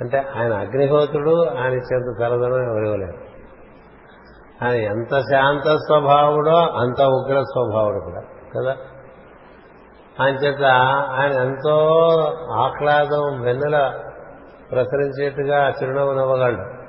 అంటే 0.00 0.18
ఆయన 0.18 0.52
అగ్నిహోత్రుడు 0.52 1.48
ఆయన 1.48 1.72
చేత 1.72 2.22
చల్లదనం 2.22 2.70
ఎవరివ్వలేరు 2.70 3.34
ఆయన 4.64 4.74
ఎంత 4.74 5.18
శాంత 5.18 5.76
స్వభావుడో 5.76 6.56
అంత 6.56 7.02
ఉగ్ర 7.02 7.40
స్వభావుడు 7.40 8.00
కూడా 8.00 8.22
కదా. 8.56 8.76
ఆయన 10.20 10.34
చేత 10.34 10.62
ఆయన 11.10 11.32
ఎంతో 11.32 11.98
ఆహ్లాదం 12.52 13.40
వెన్నెల 13.40 14.00
ప్రసరించేట్టుగా 14.72 15.70
చిరునవ్వు 15.70 16.12
నవ్వగలడు. 16.12 16.84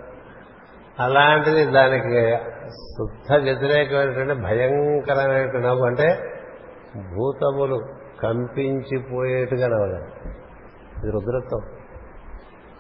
అలాంటిది 1.00 1.66
దానికి 1.66 2.38
శుద్ధ 2.70 3.44
వ్యతిరేకమైనటువంటి 3.44 4.34
భయంకరమైనటువంటి 4.34 5.68
నవ్వు 5.68 5.86
అంటే 5.86 6.20
భూతములు. 6.96 7.95
కంపించిపోయేట్టుగా 8.22 9.68
నవ్వగలడు 9.68 10.30
ఇది 11.00 11.12
రుద్రత్వం. 11.12 11.64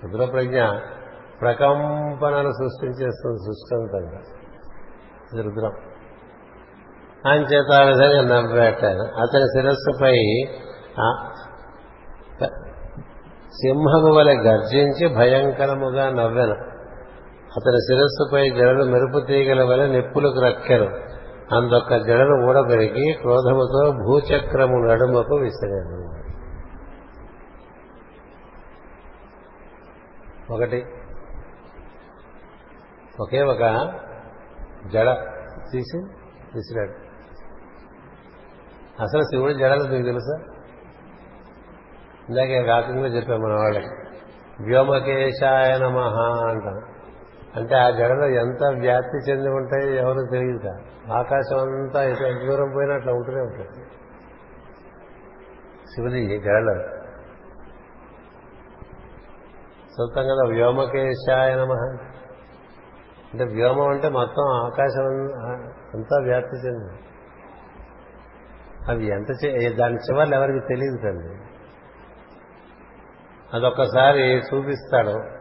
రుద్ర 0.03 0.31
ప్రజ్ఞ 0.31 0.61
ప్రకంపనలు 1.41 2.51
సృష్టించేస్తుంది 2.51 3.37
సృష్టింతంగా 3.37 4.19
ఇది 5.33 5.41
రుద్రం. 5.41 5.71
ఆయన 7.27 7.41
చేత 7.41 7.73
ఆ 7.73 7.83
విధంగా 7.83 8.35
నవ్వేటాను 8.35 9.03
అతని 9.03 9.41
శిరస్సుపై 9.41 10.15
సింహము 13.55 14.15
వలె 14.17 14.33
గర్జించి 14.33 15.15
భయంకరముగా 15.15 16.09
నవ్వెను. 16.09 16.55
అతని 17.57 17.77
శిరస్సుపై 17.77 18.49
జడలు 18.49 18.83
మెరుపు 18.83 19.25
తీగల 19.25 19.63
వలె 19.63 19.87
నిప్పులకు 19.87 20.39
రక్కెను. 20.41 21.14
అందొక్క 21.51 21.97
జడను 21.97 22.47
ఊడబెరిగి 22.47 23.13
క్రోధముతో 23.13 23.91
భూచక్రము 23.91 24.77
నడుమకు 24.87 25.35
విసిరాను 25.35 26.25
ఒకటి. 30.53 30.85
ఒకే 33.19 33.41
ఒక 33.41 33.59
జడ 34.87 35.13
తీసి 35.71 35.97
విసిరాడు. 36.55 37.05
అసలు 39.01 39.21
శివుడు 39.21 39.53
జడలు 39.53 39.83
మీకు 39.83 40.03
తెలుసా? 40.03 40.39
ఇందాక 42.29 42.63
వ్యాపకంగా 42.63 43.07
చెప్పాం 43.07 43.39
మన 43.39 43.53
వాళ్ళకి. 43.53 43.89
వ్యోమకేశాయ 44.63 45.77
నమ 45.77 45.97
అంటాం. 46.49 46.94
అంటే 47.55 47.75
ఆ 47.75 47.87
గడలో 47.87 48.27
ఎంత 48.27 48.79
వ్యాప్తి 48.79 49.31
చెంది 49.31 49.49
ఉంటాయో 49.49 49.89
ఎవరు 49.89 50.27
తెలియదు 50.31 50.69
ఆకాశం 51.11 51.57
అంతా 51.57 52.03
ఎంత 52.03 52.45
దూరం 52.45 52.71
పోయినా 52.73 52.95
అట్లా 52.95 53.13
ఉంటూనే 53.13 53.41
ఉంటుంది. 53.41 53.85
శివుని 55.95 56.39
జడలు 56.39 56.95
సొంతం 59.97 60.23
కదా 60.23 60.47
వ్యోమకేశాయ 60.47 61.55
నమ. 61.55 61.71
అంటే 63.33 63.43
వ్యోమం 63.43 63.87
అంటే 63.87 64.09
మొత్తం 64.09 64.43
ఆకాశం 64.43 65.05
అంతా 65.93 66.21
వ్యాప్తి 66.23 66.67
చెంది. 66.67 66.93
అవి 68.89 69.07
ఎంత 69.07 69.27
దాని 69.77 69.95
చివర్లు 69.95 70.35
ఎవరికి 70.35 70.59
తెలియదు 70.59 70.97
కండి 70.97 71.55
అదొక్కసారి 73.53 74.37
చూపిస్తాడు 74.37 75.34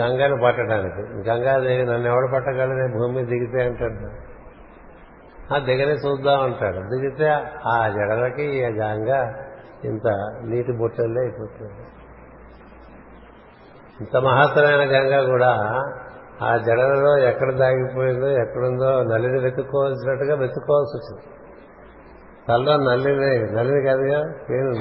గంగను 0.00 0.42
పట్టడానికి. 0.44 1.30
గంగాదేవి 1.30 1.86
నన్ను 1.86 2.08
ఎవడు 2.08 2.28
పట్టగలనే 2.34 2.98
భూమి 2.98 3.14
మీద 3.14 3.24
దిగితే 3.24 3.62
అంటాడు. 3.62 4.32
ఆ 5.54 5.58
దిగనే 5.58 5.92
చూద్దాం 5.92 6.42
అంటాడు. 6.42 6.76
దిగితే 6.76 7.28
ఆ 7.66 7.88
జడలకి 7.88 8.42
ఈ 8.42 8.62
గంగ 8.62 9.32
ఇంత 9.84 10.06
నీటి 10.44 10.72
బొట్టల్లే 10.72 11.20
అయిపోతుంది. 11.20 11.72
ఇంత 14.00 14.16
మహత్తరమైన 14.16 14.80
గంగ 14.80 15.26
కూడా 15.26 15.50
ఆ 16.42 16.56
జడలలో 16.56 17.18
ఎక్కడ 17.18 17.52
దాగిపోయిందో 17.52 18.28
ఎక్కడుందో 18.28 19.02
నల్లిని 19.02 19.40
వెతుక్కోవాల్సినట్టుగా 19.40 20.34
వెతుక్కోవాల్సి 20.36 20.96
వచ్చింది. 20.96 21.38
తలలో 22.48 22.90
నల్లిని 22.90 23.52
నల్లిని 23.52 23.86
కాదుగా 23.86 24.32
పేరు 24.50 24.72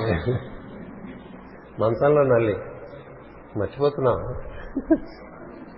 మంచంలో 1.81 2.23
నల్లి. 2.23 2.57
మర్చిపోతున్నాం. 3.57 4.50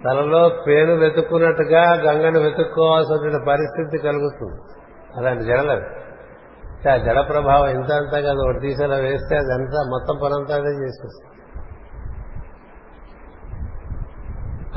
తలలో 0.03 0.63
పేను 0.67 0.95
వెతుక్కున్నట్టుగా 0.95 1.93
గంగను 1.93 2.39
వెతుక్కోవాల్సిన 2.39 3.43
పరిస్థితి 3.47 3.97
కలుగుతుంది. 3.97 4.61
అలాంటి 5.17 5.43
జడలు 5.43 6.03
ఆ 6.89 6.97
జడ 6.97 7.19
ప్రభావం 7.29 7.69
ఇంత 7.69 7.91
అంతా 7.91 8.19
కాదు 8.19 8.39
ఒకటి 8.43 8.59
తీసేలా 8.59 8.95
వేస్తే 8.95 9.35
అదంతా 9.35 9.83
మొత్తం 9.89 10.15
పనంతా 10.23 10.55
అదే 10.55 10.73
చేసేస్తుంది 10.83 11.29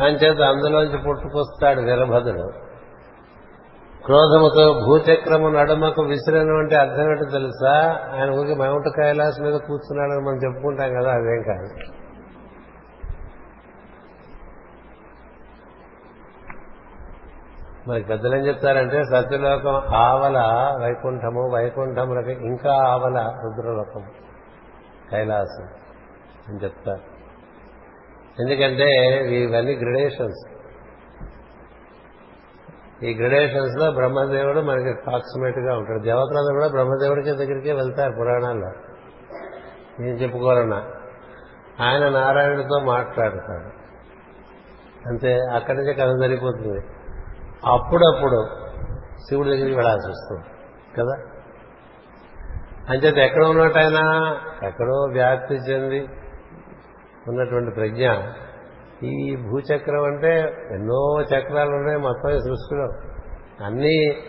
అంచేత 0.02 0.40
అందులోంచి 0.42 0.98
పుట్టుకొస్తాడు 0.98 1.80
వీరభద్రుడు. 1.80 2.66
క్రోధముతో 4.04 4.80
భూచక్రము 4.86 5.48
నడుమకు 5.48 6.02
విసిరను 6.02 6.58
అంటే 6.58 6.76
అర్థం 6.76 7.10
ఏంటో 7.10 7.24
తెలుసా? 7.24 8.00
ఆయన 8.14 8.30
ఊరికి 8.30 8.54
మౌంట్ 8.54 8.88
కైలాస్ 8.96 9.40
మీద 9.40 9.52
కూర్చున్నాడని 9.52 10.24
మనం 10.24 10.36
చెప్పుకుంటాం 10.36 10.88
కదా 10.88 11.10
అదేం 11.12 11.42
కాదు. 11.42 12.05
మరి 17.88 18.02
పెద్దలు 18.02 18.36
చెప్తారంటే 18.36 19.02
సత్యలోకం 19.02 19.74
ఆవల 19.94 20.38
వైకుంఠము 20.82 21.50
వైకుంఠములకి 21.54 22.32
ఇంకా 22.32 22.72
ఆవల 22.72 23.34
రుద్రలోకం 23.44 24.04
కైలాసం 25.10 25.68
అని 26.48 26.64
చెప్తారు. 26.64 27.16
ఎందుకంటే 28.42 28.90
ఇవన్నీ 29.34 29.76
గ్రడేషన్స్. 29.76 30.52
ఈ 33.04 33.14
గ్రడేషన్స్లో 33.14 33.92
బ్రహ్మదేవుడు 33.92 34.60
మనకి 34.60 34.88
అప్రాక్సిమేట్గా 34.88 35.76
ఉంటాడు. 35.76 35.98
దేవతలందరూ 35.98 36.54
కూడా 36.54 36.68
బ్రహ్మదేవుడికి 36.68 37.30
దగ్గరికే 37.30 37.72
వెళ్తారు 37.72 38.12
పురాణాల్లో. 38.12 38.68
నేను 40.00 40.16
చెప్పుకోవాలన్నా. 40.16 40.84
ఆయన 41.80 42.08
నారాయణుడితో 42.08 42.80
మాట్లాడతాడు. 42.80 43.86
అంతే 45.08 45.38
అక్కడి 45.54 45.78
నుంచి 45.78 45.94
కథ 45.94 46.08
జరిగిపోతుంది 46.08 46.95
అప్పుడప్పుడు 47.66 48.46
శివుడి 49.28 49.50
దగ్గరికి 49.50 49.76
వెళ్ళాల్సి 49.76 50.10
వస్తుంది 50.10 50.44
కదా? 50.96 51.30
అంచేత 52.90 53.16
ఎక్కడ 53.16 53.44
ఉన్నట్టు 53.44 53.78
ఎక్కడో 54.66 55.06
వ్యాప్తి 55.12 55.54
చెంది 55.54 56.08
ఉన్నటువంటి 57.28 57.74
ప్రజ్ఞ 57.74 58.10
ఈ 59.02 59.36
భూచక్రం 59.36 60.04
అంటే 60.04 60.40
ఎన్నో 60.70 61.20
చక్రాలు 61.20 61.70
ఉన్నాయి 61.70 61.98
మొత్తం 61.98 62.30
ఈ 62.30 62.38
సృష్టిలో. 62.38 62.88
అన్ని 63.64 64.22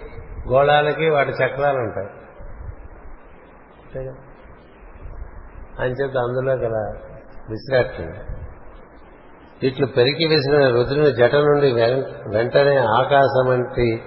గోళాలకి 0.48 1.10
వాటి 1.10 1.30
చక్రాలు 1.30 1.78
ఉంటాయి. 1.78 2.08
అంచేత 5.80 6.18
అందులో 6.18 6.58
కదా 6.58 7.00
విసిరాట్టుంది 7.50 8.47
ఇట్లు 9.64 9.86
పెరికి 9.86 10.26
వేసిన 10.26 10.68
రుద్రుని 10.68 11.12
జట 11.12 11.36
నుండి 11.36 11.74
వెంటనే 12.38 12.78
ఆకాశం 12.78 13.50
వంటి 13.50 14.02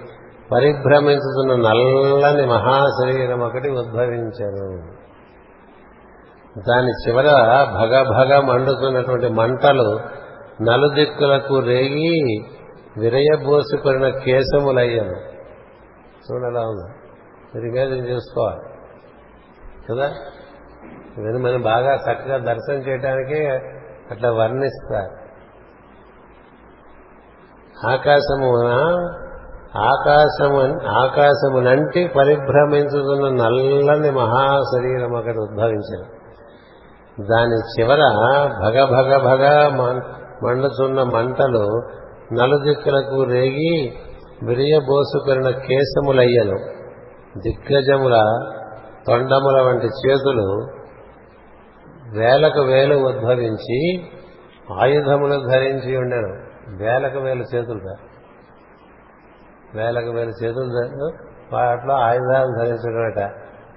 పరిభ్రమించుతున్న 0.51 1.69
నల్లని 1.69 2.45
మహాశరీరం 2.45 3.39
ఒకటి 3.39 3.69
ఉద్భవించను 3.69 5.01
దాని 6.69 6.87
చివర 6.87 7.23
భగభగ 7.73 8.39
మండుతున్నటువంటి 8.39 9.27
మంటలు 9.27 9.99
నలుదిక్కులకు 10.63 11.59
రేగి 11.59 12.43
విరయబోసుకున్న 12.97 14.09
కేశములయ్యను. 14.09 15.15
చూడలా 16.31 16.61
ఉంది. 16.61 16.93
మీరు 17.55 17.75
చేసుకోవాలి. 17.95 18.59
కదా? 19.89 20.13
ఇవన్నీ 21.17 21.39
మనం 21.39 21.61
బాగా 21.61 21.95
చక్కగా 21.95 22.37
దర్శనం 22.37 22.77
చేయడానికి 22.77 23.47
అట్లా 24.11 24.31
వర్ణిస్తారు. 24.31 25.20
ఆకాశమున 27.87 28.71
ఆకాశము 29.77 30.87
ఆకాశమునంటి 30.87 32.11
పరిభ్రమించుతున్న 32.15 33.43
నల్లని 33.43 34.11
మహాశరీరం 34.11 35.17
ఒకటి 35.17 35.37
ఉద్భవించింది. 35.37 36.09
దాని 37.29 37.57
చివర 37.73 38.01
భగ 38.63 38.85
భగ 38.85 39.17
భగ 39.17 39.69
మండుతున్న 40.43 41.03
మంటలు 41.03 41.81
నలుదిక్కులకు 42.33 43.23
రేగి 43.23 43.93
విరియబోసుకున్న 44.43 45.49
కేశములయ్యను 45.49 46.57
దిగ్గజముల 47.37 48.15
తొండముల 49.07 49.61
వంటి 49.61 49.87
చేతులు 49.87 50.67
వేలకు 52.17 52.61
వేలు 52.61 52.95
ఉద్భవించి 52.95 54.03
ఆయుధములు 54.81 55.49
ధరించి 55.51 55.97
ఉండను. 55.97 56.50
వేలకు 56.69 57.19
వేల 57.19 57.41
చేతులు 57.41 57.95
వేలకు 59.75 60.09
వేల 60.09 60.29
చేతులు 60.29 61.11
వాటిలో 61.53 61.93
ఆయుధాలు 61.93 62.59
ధరించడమట. 62.59 63.31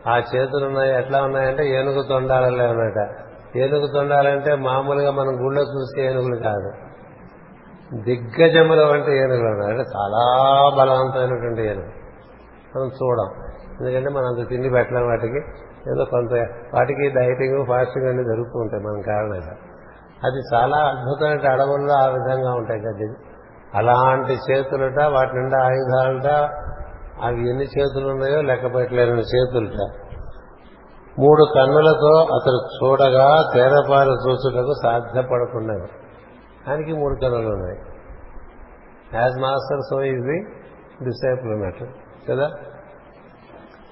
ఆ 0.09 0.19
చేతులు 0.19 0.67
ఉన్నాయి 0.67 0.99
ఎట్లా 0.99 1.23
ఉన్నాయంటే 1.23 1.69
ఏనుగు 1.69 2.03
తొండాలలే 2.03 2.67
ఉన్నట. 2.67 3.09
ఏనుగు 3.57 3.87
తొండాలంటే 3.87 4.55
మామూలుగా 4.55 5.11
మనం 5.11 5.47
గుళ్ళో 5.47 5.63
చూసే 5.63 6.07
ఏనుగులు 6.07 6.37
కాదు. 6.37 6.73
దిగ్గజముల 8.03 8.85
వంటి 8.85 9.17
ఏనుగులు 9.17 9.49
ఉన్నాయి. 9.49 9.71
అంటే 9.71 9.83
చాలా 9.97 10.21
బలవంతమైనటువంటి 10.79 11.63
ఏనుగు. 11.63 11.93
మనం 12.77 12.87
చూడం. 12.87 13.45
ఎందుకంటే 13.81 14.11
మనం 14.11 14.27
అంత 14.27 14.49
తిండి 14.49 14.71
పెట్టలేం 14.71 15.07
వాటికి. 15.07 15.39
ఏదో 15.91 16.05
కొంత 16.05 16.33
వాటికి 16.75 17.09
డైటింగ్ 17.09 17.67
ఫాస్టింగ్ 17.67 18.07
అన్ని 18.07 18.25
జరుగుతూ 18.25 18.59
ఉంటాయి. 18.59 18.83
మన 18.83 19.01
కారణంగా. 19.01 19.57
అది 20.25 20.57
చాలా 20.57 20.77
అద్భుతమైన 20.77 21.53
అడవుల్లో 21.53 21.95
ఆ 21.95 22.07
విధంగా 22.07 22.53
ఉంటాయి 22.53 22.81
కదా 22.81 23.15
అలాంటి 23.75 24.39
చేతులట 24.51 25.03
వాటి 25.03 25.31
నిండా 25.35 25.65
ఆయుధాలట 25.65 26.49
అవి 27.23 27.51
ఎన్ని 27.51 27.65
చేతులు 27.65 28.09
ఉన్నాయో 28.09 28.43
లెక్క 28.43 28.75
పెట్టలేని 28.75 29.21
చేతులట. 29.21 29.93
మూడు 31.19 31.45
కన్నులతో 31.55 32.23
అతడు 32.23 32.69
చూడగా 32.77 33.51
తేరపారు 33.55 34.11
చూసుటకు 34.11 34.73
సాధ్యపడకుండా 34.83 35.87
ఆయనకి 36.69 36.93
మూడు 36.93 37.15
కన్నులు 37.15 37.49
ఉన్నాయి. 37.49 37.79
యాజ్ 39.15 39.41
మాస్టర్ 39.41 39.81
సో 39.91 40.03
ఇది 40.03 40.45
డిసైపుల్ 41.05 41.53
అన్నట్టు 41.53 41.87
కదా? 42.31 42.51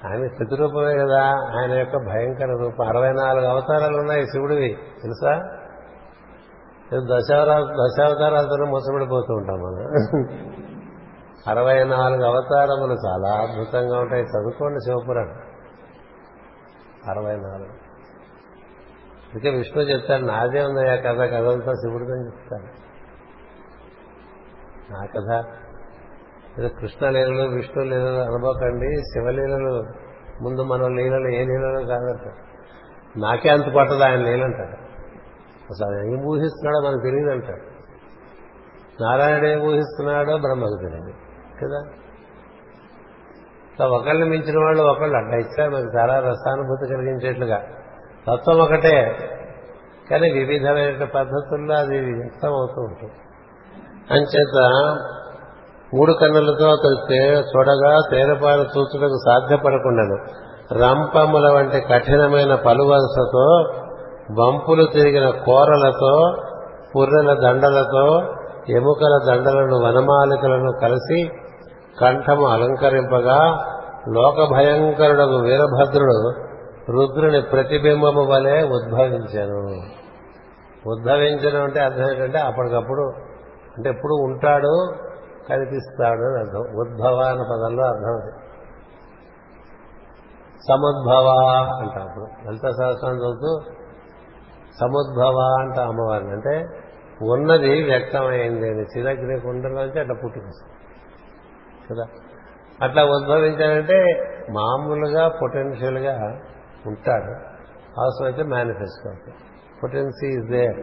ఆయన 0.07 0.29
ప్రతిరూపమే 0.39 0.97
కదా. 0.97 1.23
ఆయన 1.59 1.73
యొక్క 1.73 1.97
భయంకర 1.97 2.47
రూపం. 2.47 2.89
అరవై 2.89 3.13
నాలుగు 3.13 3.47
అవతారాలు 3.47 3.97
ఉన్నాయి 3.97 4.27
శివుడివి. 4.27 4.79
తెలుసా? 5.03 5.62
దశావరా 6.99 7.59
దశావతారాలతో 7.59 8.65
మోసపడిపోతూ 8.65 9.35
ఉంటాం 9.35 9.57
మనం. 9.57 9.89
అరవై 11.49 11.85
నాలుగు 11.85 12.25
అవతారములు 12.25 12.93
చాలా 12.93 13.29
అద్భుతంగా 13.29 13.99
ఉంటాయి. 14.01 14.23
చదువుకోండి 14.23 14.79
శివపురాణం. 14.85 15.41
అరవై 17.11 17.37
నాలుగు. 17.37 17.69
అందుకే 19.35 19.51
విష్ణు 19.51 19.83
చెప్తాడు 19.83 20.23
నాదే 20.23 20.65
ఉందయ్యా 20.65 20.97
కథ. 20.97 21.19
కథంతా 21.31 21.73
శివుడిదని 21.73 22.27
చెప్తాడు. 22.27 22.83
నా 24.93 25.05
కథ. 25.05 25.45
ఏదో 26.59 26.69
కృష్ణ 26.69 27.09
లీలలు 27.09 27.49
విష్ణు 27.49 27.85
లీలలు 27.85 28.19
అనుభవకండి 28.19 28.97
శివలీలలు 28.97 29.83
ముందు 30.43 30.63
మన 30.63 30.81
లీలలు 30.81 31.29
ఏ 31.29 31.45
లీలలో 31.45 31.87
కాదంట. 31.87 32.33
నాకే 33.19 33.49
అంత 33.49 33.75
పట్టదు 33.75 34.03
ఆయన 34.03 34.21
లీలంటాడు 34.21 34.82
అసలు 35.73 35.97
ఆయన 35.97 36.15
ఏం 36.15 36.25
ఊహిస్తున్నాడో 36.25 36.89
మనకు 36.89 37.03
తెలియదంటాడు. 37.03 37.73
నారాయణ 39.03 39.47
ఏం 39.47 39.61
ఊహిస్తున్నాడో 39.61 40.37
బ్రహ్మకు 40.39 40.79
తెలియదు 40.83 41.13
కదా? 41.63 41.83
ఒకళ్ళని 43.87 44.31
మించిన 44.31 44.65
వాళ్ళు 44.65 44.83
ఒకళ్ళు 44.83 45.17
అట్లా 45.17 45.37
ఇచ్చారు 45.37 45.71
మనకు 45.71 45.99
చాలా 45.99 46.19
రసానుభూతి 46.19 46.95
కలిగించేట్లుగా. 46.95 47.57
తత్వం 48.29 48.61
ఒకటే 48.61 49.17
కానీ 50.11 50.31
వివిధమైన 50.31 51.05
పద్ధతుల్లో 51.05 51.75
అది 51.75 52.01
వ్యక్తం 52.01 52.49
అవుతూ 52.49 52.83
ఉంటుంది. 52.83 53.13
అంచేత 54.11 54.81
మూడు 55.95 56.13
కన్నులతో 56.13 56.67
అతడు 56.69 57.13
చూడగా 57.41 57.97
తేరపాలు 58.11 58.61
చూచుటకు 58.61 59.19
సాధ్యపడకుండాను 59.27 60.19
రంపముల 60.81 61.53
వంటి 61.53 61.81
కఠినమైన 61.81 62.55
పలువలసతో 62.55 63.65
వంపులు 64.31 64.87
తిరిగిన 64.93 65.31
కోరలతో 65.31 66.35
పుర్రెల 66.97 67.35
దండలతో 67.35 68.35
ఎముకల 68.69 69.19
దండలను 69.29 69.79
వనమాలికలను 69.79 70.73
కలిసి 70.83 71.31
కంఠము 72.01 72.47
అలంకరింపగా 72.47 73.69
లోక 74.09 74.53
భయంకరుడు 74.53 75.23
వీరభద్రుడు 75.23 76.33
రుద్రుని 76.91 77.43
ప్రతిబింబము 77.43 78.23
వలె 78.23 78.63
ఉద్భవించాను. 78.63 79.83
ఉద్భవించడం 80.91 81.65
అంటే 81.65 81.81
అర్థం 81.81 82.11
ఏంటంటే 82.11 82.39
అప్పటికప్పుడు 82.39 83.13
అంటే 83.77 83.91
ఎప్పుడు 83.91 84.15
ఉంటాడు 84.15 84.93
కనిపిస్తాడు 85.49 86.23
అని 86.23 86.39
అర్థం. 86.39 86.61
ఉద్భవ 86.61 87.23
అన్న 87.23 87.43
పదంలో 87.43 87.85
అర్థం 87.85 88.23
అది. 88.23 88.33
సముద్భవ 90.69 91.29
అంటాం 91.81 92.03
అప్పుడు. 92.03 92.49
లలిత 92.49 92.69
సహస్రం 92.69 93.17
చదువుతూ 93.17 93.61
సముద్భవ 94.81 95.57
అంట 95.61 95.79
అమ్మవారిని. 95.79 96.31
అంటే 96.31 96.67
ఉన్నది 97.23 97.85
వ్యక్తమైంది 97.85 98.69
అని 98.69 98.83
చిరగ్రే 98.83 99.39
కుండలోంచి 99.39 100.01
అట్లా 100.01 100.15
పుట్టుకొస్తుంది 100.25 100.73
కదా? 101.91 102.05
అట్లా 102.83 103.05
ఉద్భవించాడంటే 103.05 104.05
మామూలుగా 104.51 105.29
పొటెన్షియల్గా 105.29 106.17
ఉంటాడు. 106.87 107.53
అవసరమైతే 108.01 108.43
మేనిఫెస్ట్ 108.43 109.07
అవుతాడు. 109.07 109.53
పొటెన్సీ 109.83 110.29
ఇస్ 110.29 110.51
దేర్ 110.51 110.79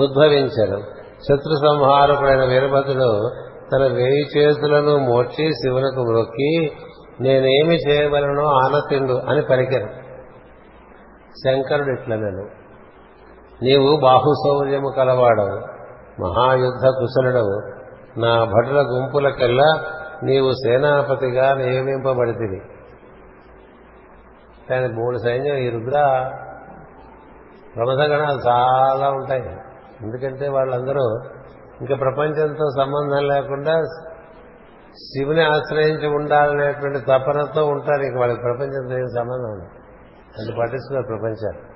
ఉద్భవించారు 0.00 0.80
శత్రు 1.28 1.56
సంహారకుడైన 1.56 2.44
వీరభద్రుడు 2.44 3.30
తన 3.72 3.82
వేయి 3.94 4.38
చేతులను 4.38 4.98
మోర్చి 4.98 5.50
శివునకు 5.50 6.12
మొక్కి 6.12 6.72
నేనేమి 7.20 7.76
చేయగలను 7.76 8.44
ఆనతిండు 8.44 9.12
అని 9.12 9.42
పలికారు 9.42 9.86
శంకరుడు 11.44 12.00
ఇట్లా 12.00 12.16
నేను 12.16 12.63
నీవు 13.62 14.00
బాహుశౌర్యము 14.02 14.88
కలవాడవు 14.96 15.74
మహాయుద్ధ 16.22 16.86
కుశలుడవు. 16.86 17.74
నా 18.20 18.44
భటుల 18.44 18.80
గుంపులకెల్లా 18.80 19.84
నీవు 20.22 20.52
సేనాపతిగా 20.52 21.54
నియమింపబడితివి. 21.54 22.62
కానీ 24.70 24.86
మూడు 24.92 25.18
సైన్యం 25.18 25.56
ఈ 25.56 25.70
రుద్ర 25.70 26.30
ప్రమథగణాలు 27.76 28.38
చాలా 28.48 29.08
ఉంటాయి. 29.08 29.42
ఎందుకంటే 30.02 30.48
వాళ్ళందరూ 30.48 31.18
ఇంకా 31.80 31.94
ప్రపంచంతో 31.94 32.70
సంబంధం 32.78 33.26
లేకుండా 33.26 33.82
శివుని 34.94 35.42
ఆశ్రయించి 35.42 36.06
ఉండాలనేటువంటి 36.06 36.98
తపనతో 36.98 37.66
ఉంటారు. 37.66 38.02
ఇంక 38.02 38.18
వాళ్ళకి 38.18 38.40
ప్రపంచంతో 38.40 38.98
ఏం 38.98 39.06
సంబంధం 39.06 39.50
ఉంది 39.50 39.68
అది 40.38 40.60
పట్టించుకోరు 40.60 41.02
ప్రపంచాన్ని. 41.02 41.73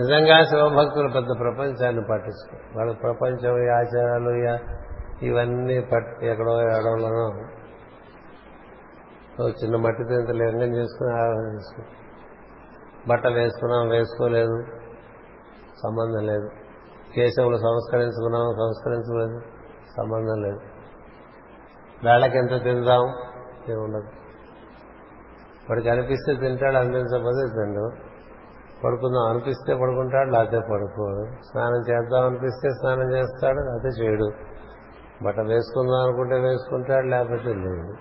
నిజంగా 0.00 0.44
శివభక్తులు 0.44 1.08
పెద్ద 1.08 1.28
ప్రపంచాన్ని 1.38 2.04
పట్టించుకో 2.10 2.78
వాళ్ళ 2.78 2.92
ప్రపంచం 2.92 3.64
ఈ 3.64 3.68
ఆచారాలు 3.68 4.58
ఇవన్నీ 5.22 5.80
పట్టి 5.80 6.26
ఎక్కడో 6.26 6.60
ఎడవలనో 6.60 7.46
చిన్న 9.48 9.76
మట్టితో 9.76 10.14
ఇంత 10.20 10.30
లింగం 10.30 10.76
చేసుకుని 10.76 11.12
ఆరాధన 11.12 11.54
చేసుకుని. 11.54 11.86
బట్టలు 13.08 13.34
వేసుకున్నాం 13.34 13.88
వేసుకోలేదు. 13.88 14.62
సంబంధం 15.82 16.26
లేదు. 16.26 16.50
కేశవులు 17.14 17.56
సంస్కరించుకున్నాం 17.56 18.42
సంస్కరించలేదు 18.42 19.40
సంబంధం 19.96 20.42
లేదు. 20.42 20.60
వేళకి 22.04 22.38
ఎంత 22.38 22.64
తిందాం? 22.64 23.08
ఏముండదు. 23.70 24.08
వాడికి 25.70 25.88
అనిపిస్తే 25.88 26.34
తింటాడు 26.34 26.76
అనిపించకపోతే 26.76 27.48
తిండు. 27.48 28.05
పడుకుందాం 28.84 29.30
అనిపిస్తే 29.30 29.74
పడుకుంటాడు 29.74 30.30
లేకపోతే 30.30 30.58
పడుకోడు 30.58 31.24
స్నానం 31.24 31.80
చేద్దాం 31.90 32.26
అనిపిస్తే 32.26 32.70
స్నానం 32.70 33.16
చేస్తాడు 33.16 33.56
లేకపోతే 33.56 34.02
చేయడు. 34.02 34.30
బట్ట 35.22 35.40
వేసుకుందాం 35.40 36.08
అనుకుంటే 36.08 36.34
వేసుకుంటాడు 36.34 37.06
లేకపోతే 37.06 37.54
లేదు. 37.54 37.94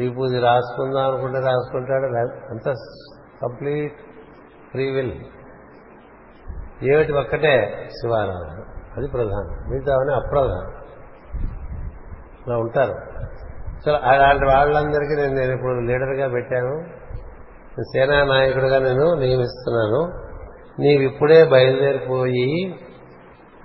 ఈ 0.00 0.14
పూజ 0.14 0.34
రాసుకుందాం 0.34 1.14
అనుకుంటే 1.14 1.40
రాసుకుంటాడు 1.40 2.06
అంత 2.50 2.74
కంప్లీట్ 3.42 3.94
ఫ్రీ 4.70 4.90
విల్. 4.90 5.12
ఏమిటి 6.82 7.12
ఒక్కటే 7.12 7.88
శివారాధన? 7.90 8.64
అది 8.96 9.08
ప్రధానం. 9.08 9.70
మిగతావని 9.70 10.14
అప్రధానం. 10.14 10.74
ఇలా 12.46 12.56
ఉంటారు. 12.56 12.94
సో 13.84 13.92
అలాంటి 13.92 14.44
వాళ్ళందరికీ 14.44 15.14
నేను 15.16 15.34
నేను 15.34 15.52
ఇప్పుడు 15.52 15.72
లీడర్గా 15.72 16.28
పెట్టాను. 16.28 17.03
సేనా 17.82 18.24
నాయకుడిగా 18.24 18.78
నేను 18.78 19.14
నియమిస్తున్నాను. 19.14 20.24
నీవిప్పుడే 20.80 21.44
బయలుదేరిపోయి 21.44 22.74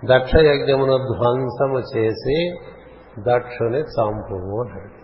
దక్ష 0.06 0.36
యజ్ఞమును 0.36 0.98
ధ్వంసము 0.98 1.98
చేసి 1.98 2.58
దక్షుని 3.20 3.80
చంపుము 3.80 4.64
అన్నాడు 4.64 5.00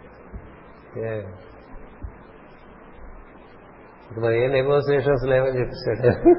ఇప్పుడు 4.09 4.25
మరి 4.25 4.43
ఏ 4.43 4.47
నెగోసియేషన్స్ 4.47 5.27
లేవని 5.27 5.59
చెప్పేశాడు. 5.59 6.29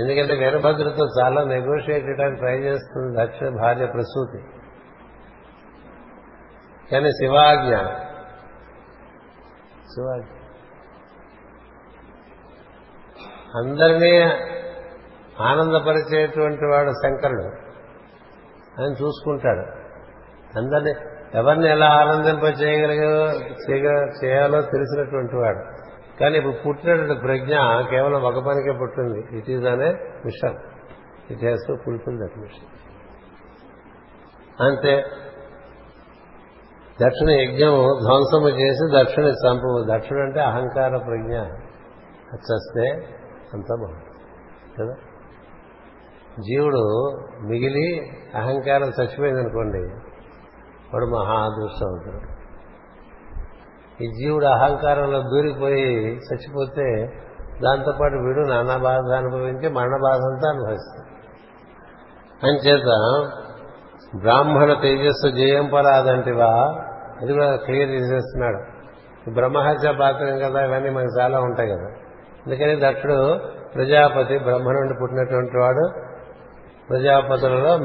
ఎందుకంటే 0.00 0.34
వీరభద్రతో 0.34 1.06
చాలా 1.22 1.44
నెగోషియేట్ 1.44 2.04
చేయడానికి 2.04 2.40
ట్రై 2.40 2.58
చేస్తుంది 2.58 3.22
దక్ష 3.22 3.60
భార్య 3.60 3.86
ప్రసూతి. 3.86 4.38
కానీ 6.92 7.10
శివాజ్ఞ. 7.10 7.74
శివాజ్ఞ. 9.94 10.39
అందరినీ 13.56 14.22
ఆనందపరిచేటువంటి 15.40 16.64
వాడు 16.64 16.90
శంకరుడు. 16.90 17.44
ఆయన 18.80 18.92
చూసుకుంటాడు. 18.92 19.60
అందరినీ 20.58 20.92
ఎవరిని 21.34 21.68
ఎలా 21.68 21.86
ఆనందింప 21.86 22.44
చేయగలిగో 22.60 23.26
చేయాలో 24.24 24.62
తెలిసినటువంటి 24.62 25.36
వాడు. 25.36 25.58
కానీ 26.20 26.38
ఇప్పుడు 26.38 26.54
పుట్టినటువంటి 26.66 27.14
ప్రజ్ఞ 27.14 27.54
కేవలం 27.90 28.22
ఒక 28.22 28.46
పనికే 28.46 28.78
పుట్టింది. 28.80 29.38
ఇట్ 29.38 29.50
ఈజ్ 29.50 29.66
అనే 29.66 29.88
mission 30.24 30.58
it 31.30 31.44
has 31.44 31.68
to 31.68 31.76
fulfil 31.86 32.18
that 32.18 32.38
mission 32.38 32.68
అంతే. 34.68 35.04
దక్షిణ 37.02 37.30
యజ్ఞము 37.30 37.82
ధ్వంసము 38.06 38.48
చేసి 38.48 39.02
దక్షిణ 39.02 39.30
సంపవు 39.30 39.96
దక్షుడు 39.96 40.18
అంటే 40.18 40.40
అహంకార 40.40 40.96
ప్రజ్ఞ. 40.96 41.36
అది 42.32 42.42
చస్తే 42.52 43.16
అంతా 43.54 43.74
బాగుంటుంది. 43.74 44.10
కదా? 44.78 44.96
జీవుడు 46.40 47.10
మిగిలి 47.42 48.10
అహంకారం 48.34 48.88
చచ్చిపోయిందనుకోండి 49.00 49.78
వాడు 50.94 51.04
మహా 51.06 51.34
అదృష్టవంతుడు. 51.34 52.40
ఈ 54.04 54.06
జీవుడు 54.06 54.46
అహంకారంలో 54.46 55.22
దూరిపోయి 55.22 56.06
చచ్చిపోతే 56.16 57.12
దాంతోపాటు 57.64 58.14
వీడు 58.14 58.48
నానా 58.48 58.76
బాధ 58.76 59.12
అనుభవించి 59.12 59.68
మరణ 59.68 59.96
బాధ 60.02 60.20
అంతా 60.20 60.50
అనుభవిస్తాడు. 60.50 61.10
అంచేత 62.46 62.84
బ్రాహ్మణ 64.20 64.72
తేజస్సు 64.72 65.28
జయం 65.28 65.70
పరాదంటివా? 65.74 66.54
అది 67.22 67.32
కూడా 67.32 67.56
క్లియర్ 67.56 67.90
చేసేస్తున్నాడు 67.90 68.80
బ్రహ్మహత్య 69.30 69.92
పాత్రం 70.00 70.38
కదా 70.38 70.64
ఇవన్నీ 70.64 70.90
మనకు 70.90 71.20
చాలా 71.20 71.40
ఉంటాయి 71.40 71.70
కదా. 71.70 71.99
అందుకని 72.46 72.80
దక్షుడు 72.80 73.38
ప్రజాపతి 73.74 74.38
బ్రహ్మ 74.38 74.64
నుండి 74.64 74.94
పుట్టినటువంటి 75.02 75.58
వాడు 75.58 75.90
ప్రజాపతులలో 76.88 77.76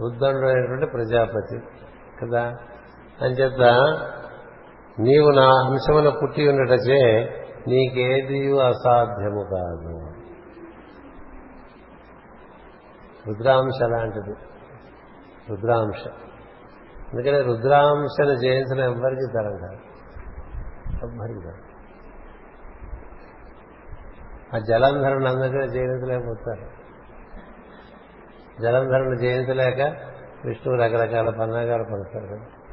బుద్ధుడు 0.00 0.46
అయినటువంటి 0.46 0.86
ప్రజాపతి 0.86 1.58
కదా? 2.22 2.52
అంచేత 3.22 3.60
నీవు 5.00 5.30
నా 5.30 5.44
అంశమున 5.44 6.08
పుట్టి 6.22 6.48
ఉండటచే 6.48 7.24
నీకేది 7.68 8.60
అసాధ్యము 8.60 9.44
కాదు. 9.50 10.16
రుద్రాంశ 13.28 13.82
లాంటిది. 13.82 14.34
రుద్రాంశ. 15.50 16.08
అందుకనే 17.12 17.40
రుద్రాంశను 17.40 18.34
జయించడం 18.34 18.84
ఎవ్వరికి 18.84 19.32
తరం 19.34 19.56
కాదు. 19.56 19.80
ఎవ్వరికి 21.06 21.40
తరం 21.40 21.65
ఆ 24.54 24.58
జలంధరుని 24.58 25.28
అందరికీ 25.28 25.68
జయించలేకపోతారు. 25.68 26.86
జలంధరుని 28.62 29.18
జయించలేక 29.18 29.80
విష్ణువు 30.44 30.80
రకరకాల 30.80 31.30
పన్నాగాలు 31.30 31.84
పడతారు 31.84 32.66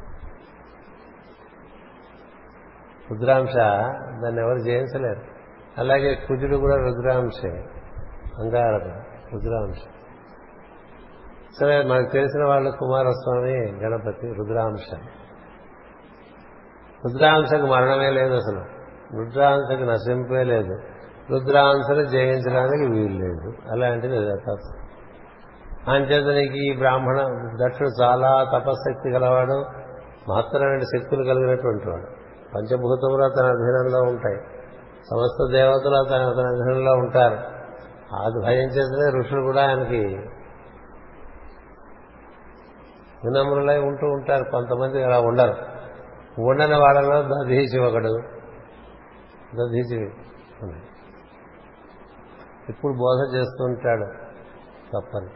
రుద్రాంశ 3.12 3.56
దాన్ని 4.24 4.42
ఎవరు 4.42 4.58
జయించలేరు. 4.58 5.22
అలాగే 5.78 6.16
కుజుడు 6.16 6.58
కూడా 6.58 6.76
రుద్రాంశే 6.76 7.50
అంగారకుడు 8.40 9.36
రుద్రాంశ. 9.36 9.78
సరే 11.60 11.84
మనకు 11.84 12.12
తెలిసిన 12.12 12.46
వాళ్ళు 12.46 12.70
కుమారస్వామి 12.70 13.72
గణపతి 13.72 14.28
రుద్రాంశ. 14.28 14.96
రుద్రాంశకు 17.06 17.66
మరణమే 17.66 18.10
లేదు 18.10 18.34
అసలు. 18.34 18.60
రుద్రాంశకు 19.20 19.84
నశింపే 19.84 20.44
లేదు. 20.44 20.93
రుద్రాంశను 21.32 22.06
జయించడానికి 22.06 22.92
వీలు 22.92 23.26
లేదు 23.26 23.54
అలాంటిది 23.72 24.16
యథార్థం 24.16 24.84
అంచేత 25.94 26.36
నీకు 26.36 26.54
ఈ 26.54 26.78
బ్రాహ్మణ 26.78 27.22
దక్షుడు 27.66 28.04
చాలా 28.04 28.44
తపశక్తి 28.54 29.10
గలవాడు 29.10 29.66
మహత్తరమైన 30.30 30.80
శక్తులు 30.80 31.24
కలిగినటువంటి 31.24 31.90
వాడు. 31.90 32.06
పంచభూతములు 32.56 33.30
తన 33.30 33.46
అధీనంలో 33.46 34.00
ఉంటాయి. 34.00 34.38
సమస్త 35.12 35.52
దేవతలు 35.52 35.96
అతని 35.96 36.24
అతని 36.24 36.48
అధీనంలో 36.48 36.92
ఉంటారు. 36.92 37.38
అది 38.16 38.46
భయం 38.46 38.70
చేస్తే 38.70 39.20
ఋషులు 39.20 39.42
కూడా 39.42 39.68
ఆయనకి 39.68 40.00
వినమ్రులై 43.26 43.78
ఉంటూ 43.78 44.08
ఉంటారు. 44.08 44.44
కొంతమంది 44.44 45.04
అలా 45.04 45.20
ఉండరు. 45.20 45.54
ఉండని 46.42 46.76
వాళ్ళలో 46.76 47.22
దధీచి 47.22 47.80
ఒకడు. 47.80 48.20
దధీచి 49.56 50.06
ఉన్నాయి. 50.62 50.84
ఇప్పుడు 52.70 52.94
బోధ 52.94 53.36
చేస్తుంటాడు? 53.36 54.06
తప్పని 54.94 55.30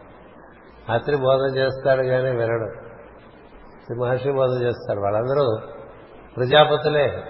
అతని 0.94 1.16
బోధ 1.16 1.58
చేస్తాడు 1.58 2.04
కానీ 2.04 2.30
వినడు. 2.30 2.72
శ్రీ 3.86 3.98
మహర్షి 3.98 4.32
బోధ 4.32 4.62
చేస్తాడు. 4.62 5.00
వాళ్ళందరూ 5.00 5.58
ప్రజాపతులే. 6.38 7.24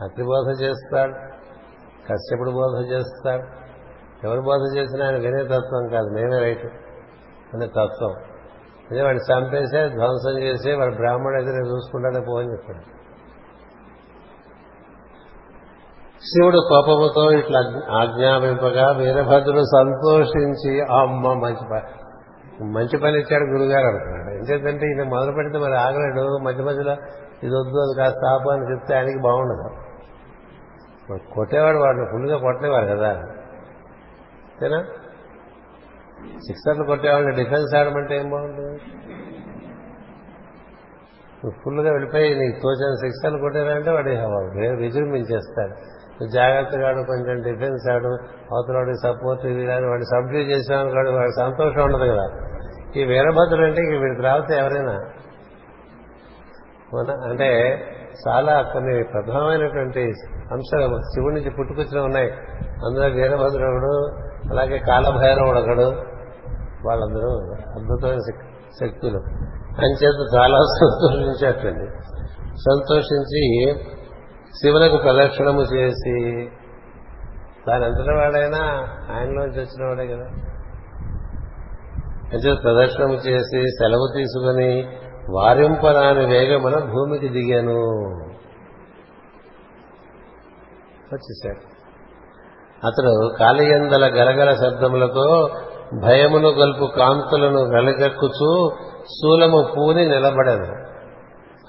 అత్రి 0.00 0.24
బోధ 0.24 0.62
చేస్తాడు. 0.62 1.12
కష్టపడి 2.08 2.50
బోధ 2.50 2.92
చేస్తాడు? 2.92 3.42
ఎవరు 4.26 4.40
బోధ 4.40 4.76
చేసినా 4.76 5.06
ఆయన 5.06 5.16
వినే 5.16 5.44
తత్వం 5.44 5.88
కాదు. 5.88 6.08
మేమే 6.08 6.38
రైట్. 6.38 6.66
అనే 7.54 7.66
తత్వం. 7.66 8.12
అదే 8.90 9.02
వాడిని 9.02 9.32
చంపేసే 9.32 9.88
ధ్వంసం 9.88 10.38
చేసి 10.38 10.72
వాడు 10.72 10.94
బ్రాహ్మణుడు 10.94 11.42
ఎదురు 11.42 11.74
చూసుకుంటానే 11.74 12.20
పోని 12.28 12.52
చెప్పాడు. 12.52 12.97
శివుడు 16.22 16.58
కోపముతో 16.68 17.32
ఇట్లా 17.32 17.60
ఆజ్ఞాపింపగా 17.90 18.90
వీరభద్రుడు 18.90 19.60
సంతోషించి 19.60 20.80
అమ్మ 20.80 21.32
మంచి 21.32 21.70
పని 21.70 21.98
మంచి 22.64 22.98
పని 22.98 23.18
ఇచ్చాడు 23.18 23.44
గురుగారు 23.44 23.86
అనుకున్నాడు. 23.86 24.30
ఎందుకంటే 24.30 24.86
ఈయన 24.86 25.02
మొదలు 25.02 25.32
పెడితే 25.32 25.58
మరి 25.58 25.76
ఆగలేడు. 25.76 26.38
మధ్య 26.42 26.62
మధ్యలో 26.62 26.92
ఇది 27.42 27.54
వద్దు 27.54 27.78
అది 27.78 27.98
కాస్త 27.98 28.26
ఆపు 28.26 28.50
అని 28.50 28.72
చెప్తే 28.72 28.94
ఆయనకి 28.94 29.20
బాగుండదు. 29.22 29.70
కొట్టేవాడు 31.34 31.78
వాడిని 31.78 32.06
ఫుల్గా 32.06 32.38
కొట్టలేవారు 32.38 32.86
కదా. 32.86 33.08
అంతేనా? 33.08 34.82
సిక్సర్లు 36.38 36.84
కొట్టేవాడిని 36.84 37.36
డిఫెన్స్ 37.36 37.76
ఆడమంటే 37.76 38.16
ఏం 38.16 38.30
బాగుంటుంది? 38.30 38.78
ఫుల్గా 41.50 41.92
వెళ్ళిపోయి 41.92 42.34
నీకు 42.34 42.60
తోచిన 42.62 42.94
సిక్సర్లు 42.94 43.38
కొట్టారంటే 43.38 43.90
వాడు 43.90 44.08
విజృంభించేస్తాడు 44.76 45.34
చేస్తాడు 45.34 45.97
జాగ్రత్తగా 46.26 46.88
ఆడు 46.88 47.02
కొంచెం 47.06 47.42
డిఫెన్స్ 47.42 47.90
ఆడు 47.90 48.08
అవతలవాడి 48.54 48.94
సపోర్ట్ 48.94 49.46
వీడని 49.46 49.86
వాడు 49.86 50.02
సబ్డ్యూ 50.02 50.40
చేసాను 50.40 50.90
కాదు 50.90 51.16
వాడి 51.16 51.36
సంతోషం 51.36 51.84
ఉండదు 51.84 52.12
కదా. 52.12 52.28
ఈ 52.96 53.04
వీరభద్రుడు 53.04 53.66
అంటే 53.66 53.82
ఇక 53.82 54.02
వీడికి 54.02 54.22
రావచ్చు 54.22 54.54
ఎవరైనా. 54.58 54.92
అంటే 57.30 57.80
చాలా 58.28 58.62
కొన్ని 58.62 59.04
ప్రధానమైనటువంటి 59.04 60.00
అంశాలు 60.52 61.00
శివుడి 61.00 61.34
నుంచి 61.34 61.50
పుట్టుకొచ్చిన 61.50 62.00
ఉన్నాయి. 62.00 62.30
అందులో 62.86 63.06
వీరభద్రుడు 63.06 64.18
అలాగే 64.50 64.78
కాలభైరవుడు 64.78 65.58
ఒకడు 65.58 66.18
వాళ్ళందరూ 66.86 67.54
అద్భుతమైన 67.78 68.18
శక్తులు. 68.80 69.18
అంచేత 69.78 70.34
చాలా 70.36 70.58
సంతోషించేటండి 70.80 71.90
సంతోషించి 72.52 73.74
శివులకు 74.54 74.96
ప్రదక్షిణము 74.96 75.62
చేసి 75.62 76.50
దాని 77.68 77.84
అంతటి 77.84 78.14
వాడైనా 78.14 78.58
ఆయనలోంచి 79.10 79.60
వచ్చిన 79.60 79.86
వాడే 79.86 80.06
కదా. 80.06 80.24
అంచేత 82.32 82.62
ప్రదక్షిణము 82.62 83.14
చేసి 83.14 83.62
సెలవు 83.62 84.12
తీసుకుని 84.16 84.98
వారింపరాని 85.30 86.26
వేగమున 86.26 86.78
భూమికి 86.78 87.28
దిగాను. 87.28 87.78
వచ్చేసాడు. 91.12 91.78
అతడు 92.86 93.36
కాలియందల 93.38 94.06
గలగల 94.06 94.54
శబ్దములతో 94.54 95.50
భయమును 96.04 96.48
గల్పు 96.48 96.92
కాంతులను 96.96 97.60
వెలగక్కుచూ 97.60 98.70
శూలము 99.04 99.68
పూని 99.76 100.08
నిలబడను. 100.08 100.97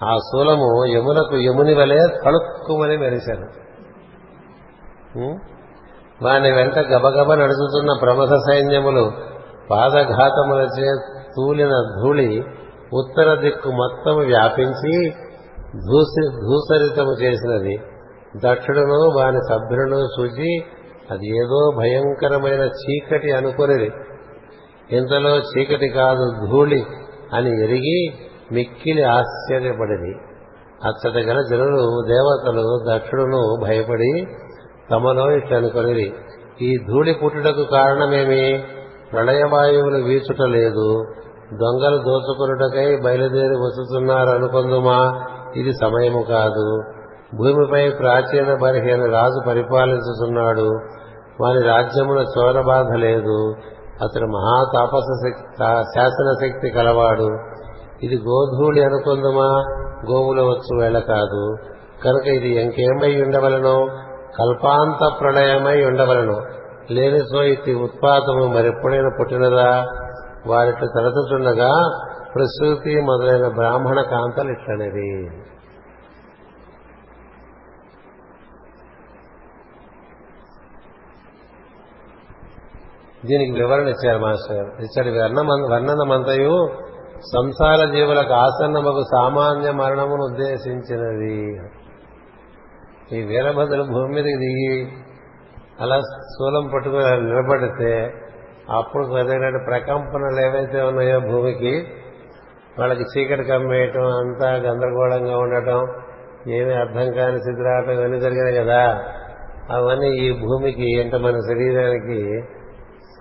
ఆ 0.05 0.17
శూలము 0.17 0.85
యమునకు 0.95 1.37
యముని 1.37 1.73
వలె 1.73 1.97
తళుక్కుమని 2.25 2.97
మెరిశాను 2.97 3.47
ఉం? 5.19 5.33
వాని 6.21 6.51
వెంట 6.51 6.79
గబగబ 6.79 7.33
నడుచుతున్న 7.33 7.91
ప్రమథ 8.01 8.33
సైన్యములు 8.49 9.11
పాదఘాతములచే 9.71 10.89
తూలిన 11.35 11.73
ధూళి 12.01 12.43
ఉత్తర 12.93 13.33
దిక్కు 13.35 13.69
మొత్తం 13.69 14.15
వ్యాపించి 14.17 14.95
ధూసరితము 16.45 17.13
చేసినది. 17.21 17.75
దక్షుడును 18.43 18.97
వాని 19.17 19.41
సభ్యులను 19.49 19.99
చూచి 20.15 20.51
అది 21.11 21.27
ఏదో 21.37 21.59
భయంకరమైన 21.77 22.63
చీకటి 22.79 23.31
అనుకునేది. 23.31 23.89
ఇంతలో 24.95 25.33
చీకటి 25.39 25.89
కాదు 25.89 26.25
ధూళి 26.47 26.81
అని 27.33 27.63
ఎరిగి 27.63 27.99
మిక్కిలి 28.51 29.03
ఆశ్చర్యపడింది 29.03 30.19
అచ్చట 30.85 31.15
గల 31.17 31.41
జనులు 31.51 32.01
దేవతలు 32.07 32.79
దక్షుడును 32.89 33.57
భయపడి 33.63 34.27
తమలో 34.91 35.31
ఇట్లనుకొని 35.31 36.13
ఈ 36.61 36.77
ధూళి 36.87 37.13
పుట్టుటకు 37.13 37.63
కారణమేమి? 37.63 38.63
ప్రళయవాయువులు 39.13 39.97
వీచుట 40.03 40.41
లేదు. 40.41 41.05
దొంగలు 41.53 41.97
దోచుకున్నటకై 41.97 42.97
బయలుదేరి 42.97 43.55
వస్తున్నారు 43.55 44.29
అనుకుందుమా 44.29 45.25
ఇది 45.55 45.73
సమయము 45.73 46.21
కాదు. 46.21 46.83
భూమిపై 47.35 47.89
ప్రాచీన 47.89 48.57
బలహీన 48.61 49.05
రాజు 49.05 49.47
పరిపాలించుతున్నాడు 49.47 50.67
వారి 51.41 51.61
రాజ్యమున 51.63 52.25
చోరబాధ 52.37 52.85
లేదు. 52.95 53.53
అతడు 54.03 54.25
మహాతాపస 54.25 55.07
శక్తి 55.25 55.55
శాసన 55.65 56.47
శక్తి 56.47 56.69
కలవాడు. 56.69 57.59
ఇది 58.03 58.15
గోధూళి 58.15 58.83
అనుకుందమా? 58.83 59.63
గోవుల 60.11 60.41
వచ్చు 60.41 60.81
వేళ 60.81 60.99
కాదు. 60.99 61.57
కనుక 62.05 62.27
ఇది 62.27 62.49
ఇంకేమై 62.49 63.21
ఉండవలను? 63.21 63.89
కల్పాంత 64.39 65.19
ప్రళయమై 65.19 65.85
ఉండవలను. 65.85 66.41
లేని 66.91 67.19
సో 67.19 67.43
ఇది 67.43 67.73
ఉత్పాతము 67.73 68.45
మరెప్పుడైనా 68.45 69.09
పుట్టినదా? 69.19 69.85
వారిట్లు 70.47 70.87
తలచుచుండగా 70.95 71.71
ప్రసూతి 72.35 73.01
మొదలైన 73.01 73.47
బ్రాహ్మణ 73.47 74.01
కాంతలు 74.01 74.51
ఇట్లనేది 74.51 75.29
దీనికి 83.25 83.51
వివరణ 83.51 83.87
ఇచ్చారు 83.87 84.17
మాస్టర్. 84.17 84.57
గారు 84.57 84.81
ఇచ్చటి 84.81 85.09
వర్ణన 85.73 86.03
మంతయు 86.03 86.69
సంసార 87.21 87.91
జీవులకు 87.91 88.33
ఆసన్నమకు 88.33 89.03
సామాన్య 89.11 89.71
మరణమును 89.71 90.23
ఉద్దేశించినది. 90.23 91.61
ఈ 93.15 93.21
వీరభద్రులు 93.23 93.83
భూమి 93.83 94.13
మీదకి 94.13 94.37
దిగి 94.37 94.91
అలా 95.81 95.99
స్థూలం 95.99 96.69
పట్టుకుని 96.75 97.03
నిలబడితే 97.03 98.13
అప్పుడు 98.71 99.03
కలిగినటువంటి 99.05 99.65
ప్రకంపనలు 99.65 100.39
ఏవైతే 100.39 100.81
ఉన్నాయో 100.81 101.19
భూమికి 101.19 101.87
వాళ్ళకి 102.79 103.03
చీకటి 103.03 103.43
కమ్మేయటం 103.43 104.05
అంతా 104.05 104.51
గందరగోళంగా 104.51 105.37
ఉండటం 105.37 105.87
ఏమీ 106.47 106.73
అర్థం 106.73 107.11
కాని 107.11 107.39
స్థితి 107.39 107.61
రావటం 107.63 107.91
ఇవన్నీ 107.91 108.19
జరిగినాయి 108.19 108.55
కదా. 108.55 109.03
అవన్నీ 109.71 110.07
ఈ 110.07 110.39
భూమికి 110.39 111.01
అంటే 111.01 111.17
మన 111.17 111.31
శరీరానికి 111.31 112.43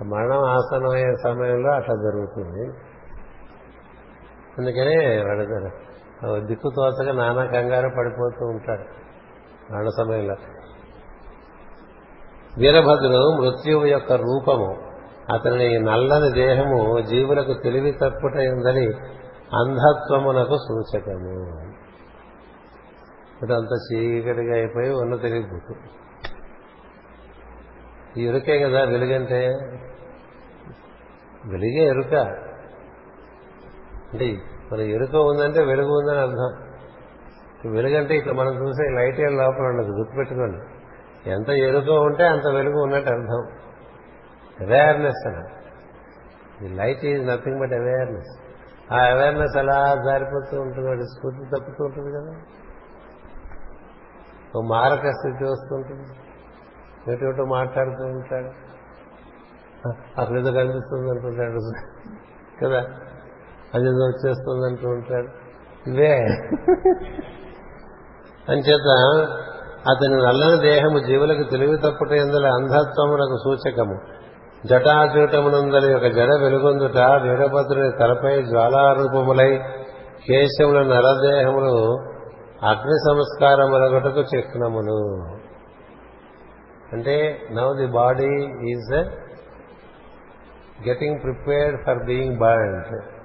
మరణం 0.04 0.42
ఆసనమయ్యే 0.44 1.14
సమయంలో 1.24 1.70
అట్లా 1.70 1.94
జరుగుతుంది. 1.94 2.78
అందుకనే 4.58 5.22
వాడు 5.22 6.46
దిక్కు 6.46 6.70
తోచగా 6.76 7.12
నానా 7.12 7.44
కంగారు 7.44 7.88
పడిపోతూ 7.98 8.46
ఉంటాడు 8.46 8.82
మరణ 9.72 9.88
సమయంలో. 9.88 10.34
వీరభద్రుడు 12.58 13.40
మృత్యువు 13.40 13.86
యొక్క 13.86 14.12
రూపము 14.12 14.76
అతని 15.34 15.78
నల్లని 15.78 16.32
దేహము 16.32 17.00
జీవులకు 17.00 17.54
తెలివి 17.62 17.92
తప్పుటై 17.92 18.48
ఉందని 18.48 18.86
అంధత్వమునకు 19.54 20.56
సూచకము. 20.56 21.68
ఇదంతా 23.44 23.76
చీకటిగా 23.92 24.54
అయిపోయి 24.54 24.90
ఉన్న 24.90 25.16
తెలియదు 25.16 25.74
ఈ 28.16 28.26
ఎరుకే 28.26 28.58
కదా 28.58 28.84
వెలుగంటే? 28.84 29.48
వెలుగే 31.46 31.84
ఎరుక. 31.86 32.47
అంటే 34.12 34.36
మన 34.72 34.80
ఎరుక 34.80 35.14
ఉందంటే 35.14 35.64
వెలుగు 35.64 35.98
ఉందని 35.98 36.18
అర్థం. 36.18 36.68
వెలుగంటే 37.72 38.16
ఇక్కడ 38.16 38.32
మనం 38.32 38.68
చూసే 38.68 38.88
లైట్ 38.88 39.20
ఏం 39.20 39.36
లోపల 39.36 39.62
ఉండదు 39.62 39.90
గుర్తుపెట్టుకోండి. 39.90 40.58
ఎంత 41.30 41.48
ఎరుక 41.48 41.88
ఉంటే 41.88 42.26
అంత 42.26 42.46
వెలుగు 42.46 42.82
ఉన్నట్టు 42.82 43.10
అర్థం. 43.10 43.46
అవేర్నెస్ 44.60 45.26
అని 45.26 45.42
the 46.62 46.74
light 46.74 47.04
is 47.04 47.26
nothing 47.26 47.60
but 47.60 47.72
awareness 47.72 48.40
ఆ 48.92 48.96
అవేర్నెస్ 48.96 49.58
అలా 49.58 49.94
జారిపోతూ 50.04 50.60
ఉంటుంది 50.60 50.88
వాడి 50.88 51.02
స్ఫూర్తి 51.02 51.44
తప్పుతూ 51.44 51.84
ఉంటుంది 51.84 52.12
కదా. 52.12 52.40
ఓ 54.56 54.62
మారక 54.62 55.10
స్థితి 55.10 55.44
వస్తుంటుంది 55.44 56.08
ఎటు 57.12 57.42
మాట్లాడుతూ 57.42 58.04
ఉంటాడు. 58.04 58.68
అక్కడ 60.20 60.38
ఏదో 60.38 60.52
కనిపిస్తుంది 60.52 61.10
అంటుంటాడు 61.10 61.60
కదా? 62.64 62.86
అదేదో 63.74 64.04
వచ్చేస్తుంది 64.04 64.66
అంటూ 64.66 64.88
ఉంటాడు. 64.88 65.28
ఇవే. 65.90 66.12
అంచేత 68.48 68.88
అతని 69.90 70.16
నల్లని 70.16 70.70
దేహము 70.70 70.98
జీవులకు 70.98 71.50
తెలివి 71.50 71.76
తప్పుట 71.76 72.12
ఎందుల 72.12 72.46
అంధత్వమునకు 72.46 73.36
సూచకము. 73.44 73.98
జటాజూటమునందలి 74.66 75.92
యొక్క 75.92 76.06
జడ 76.06 76.28
వెలుగొందుట 76.40 76.96
వీరభద్రుని 76.96 77.90
తలపై 78.00 78.42
జ్వాలారూపములై 78.42 79.58
కేశముల 80.28 80.82
నరదేహములు 80.82 81.98
అగ్ని 82.66 82.98
సంస్కారములగటకు 82.98 84.20
చిహ్నములు 84.20 85.24
అంటే 86.92 87.40
now 87.52 87.76
the 87.76 87.86
body 87.86 88.44
is 88.70 88.96
getting 90.88 91.20
prepared 91.22 91.86
for 91.86 92.06
being 92.06 92.38
burned 92.38 93.17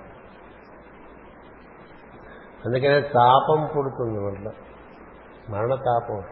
అందుకనే 2.65 3.01
తాపం 3.01 3.69
పుడుతుంది 3.77 4.19
ఒంట్లో. 4.19 4.51
మరణ 5.49 5.75
తాపం 5.75 6.23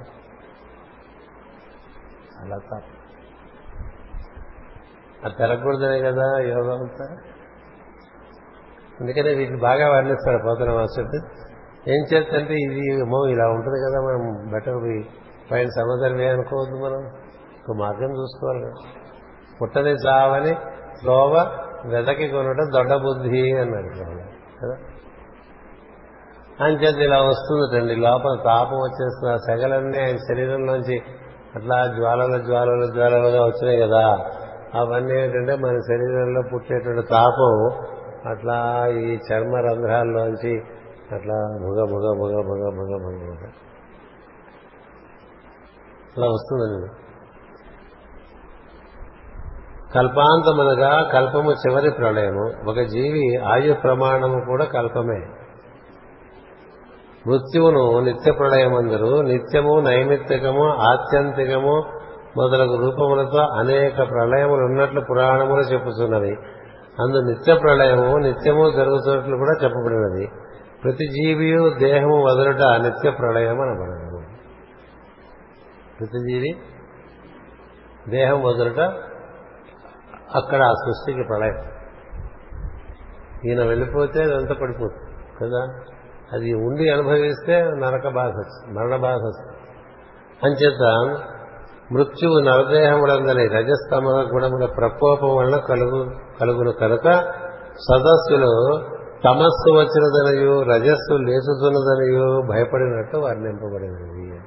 అలా 2.39 2.57
తాపం. 2.57 2.97
అది 5.25 5.33
తిరగకూడదనే 5.37 5.99
కదా 5.99 6.39
యోగం 6.39 6.81
అంతా. 6.81 7.05
అందుకనే 9.01 9.33
వీటిని 9.33 9.59
బాగా 9.59 9.89
వర్ణిస్తాడు 9.89 10.43
పోతున్న 10.43 10.73
మాస్టర్ 10.73 11.21
ఏం 11.89 12.03
చేస్తంటే 12.13 12.53
ఇది 12.53 12.93
ఏమో 12.93 13.25
ఇలా 13.25 13.47
ఉంటుంది 13.47 13.79
కదా 13.79 14.01
మనం 14.01 14.51
బెటర్ 14.51 15.03
పైన 15.51 15.67
సముద్రమే 15.67 16.27
అనుకోవద్దు 16.27 16.75
మనం. 16.75 17.21
ఒక 17.69 17.77
మార్గం 17.77 18.21
చూసుకోవాలి 18.21 18.71
పుట్టని 19.61 19.89
చావని 19.89 20.55
త్రోవ 21.01 21.57
వెదకి 21.85 22.27
కొనడం 22.27 22.71
దొడ్డ 22.73 22.95
బుద్ధి 22.95 23.57
అన్నాడు 23.57 23.87
కదా? 23.87 24.90
అంచేత 26.63 26.95
ఇలా 26.95 27.21
వస్తుందటండి 27.21 27.95
లోపల 27.95 28.37
తాపం 28.43 28.77
వచ్చేస్తున్న 28.77 29.35
సెగలన్నీ 29.35 29.99
ఆయన 29.99 30.15
శరీరంలోంచి 30.15 31.01
అట్లా 31.55 31.85
జ్వాలలు 31.87 32.45
జ్వాలలు 32.45 32.93
జ్వాలలుగా 32.93 33.45
వచ్చినాయి 33.45 33.79
కదా. 33.81 34.17
అవన్నీ 34.75 35.21
ఏంటంటే 35.21 35.55
మన 35.55 35.79
శరీరంలో 35.79 36.41
పుట్టేటువంటి 36.53 37.07
తాపం 37.07 37.71
అట్లా 38.31 38.87
ఈ 38.87 39.15
చర్మ 39.15 39.55
రంధ్రాల్లోంచి 39.55 40.61
అట్లా 41.15 41.35
భుగ 41.61 41.85
భుగ 41.89 42.17
భుగ 42.19 42.41
భుగ 42.47 42.69
భుగ 42.69 43.03
భుగ 43.03 43.25
భుగ. 43.25 43.49
అలా 46.17 46.27
వస్తుందండి 46.27 47.01
కల్పాంతమునగా 49.93 51.09
కల్పము 51.13 51.51
చివరి 51.51 51.91
ప్రళయము 51.91 52.69
ఒక 52.69 52.79
జీవి 52.79 53.37
ఆయు 53.37 53.73
ప్రమాణము 53.73 54.45
కూడా 54.45 54.65
కల్పమే. 54.65 55.40
మృత్యువును 57.27 57.99
నిత్య 57.99 58.31
ప్రళయమందరు. 58.31 59.21
నిత్యము 59.21 59.79
నైమిత్తికము 59.79 60.67
ఆత్యంతికము 60.67 61.83
మొదలగు 62.37 62.75
రూపములతో 62.75 63.39
అనేక 63.39 63.97
ప్రళయములు 63.97 64.65
ఉన్నట్లు 64.65 65.01
పురాణములు 65.01 65.61
చెప్పుతున్నవి 65.61 66.37
అందు 66.99 67.17
నిత్య 67.29 67.55
ప్రళయము 67.55 68.17
నిత్యము 68.17 68.69
జరుగుతున్నట్లు 68.69 69.37
కూడా 69.37 69.63
చెప్పబడినది. 69.63 70.27
ప్రతి 70.83 71.07
జీవియు 71.07 71.73
దేహము 71.79 72.23
వదలట 72.23 72.81
నిత్య 72.81 73.11
ప్రళయం 73.11 73.61
అనబడదు. 73.61 74.21
ప్రతి 75.99 76.19
జీవి 76.19 76.59
దేహం 78.09 78.43
వదలట 78.43 78.79
అక్కడ 80.35 80.61
ఆ 80.61 80.71
సృష్టికి 80.71 81.23
ప్రళయం. 81.23 81.63
ఈయన 83.45 83.63
వెళ్ళిపోతే 83.63 84.23
అదంతా 84.23 84.53
పడిపోతుంది 84.61 85.11
కదా? 85.41 85.90
అది 86.33 86.53
ఉండి 86.53 86.89
అనుభవిస్తే 86.89 87.61
నరక 87.61 88.07
బాధ 88.07 88.33
మరణ 88.69 88.95
బాధ 88.95 89.21
అంచేత 90.45 91.15
మృత్యువు 91.91 92.39
నరదేహములందని 92.39 93.47
రజస్తమ 93.47 94.07
గుణముల 94.07 94.65
ప్రకోపం 94.77 95.35
వలన 95.35 95.57
కలుగు 95.57 96.09
కలుగును 96.41 96.71
కనుక 96.71 97.03
సదస్సులు 97.71 98.79
తమస్సు 99.25 99.71
వచ్చినదనయు 99.71 100.61
రజస్సు 100.63 101.13
లేచుతున్నదనయు 101.13 102.41
భయపడినట్టు 102.49 103.17
వర్ణింపబడినది. 103.17 104.39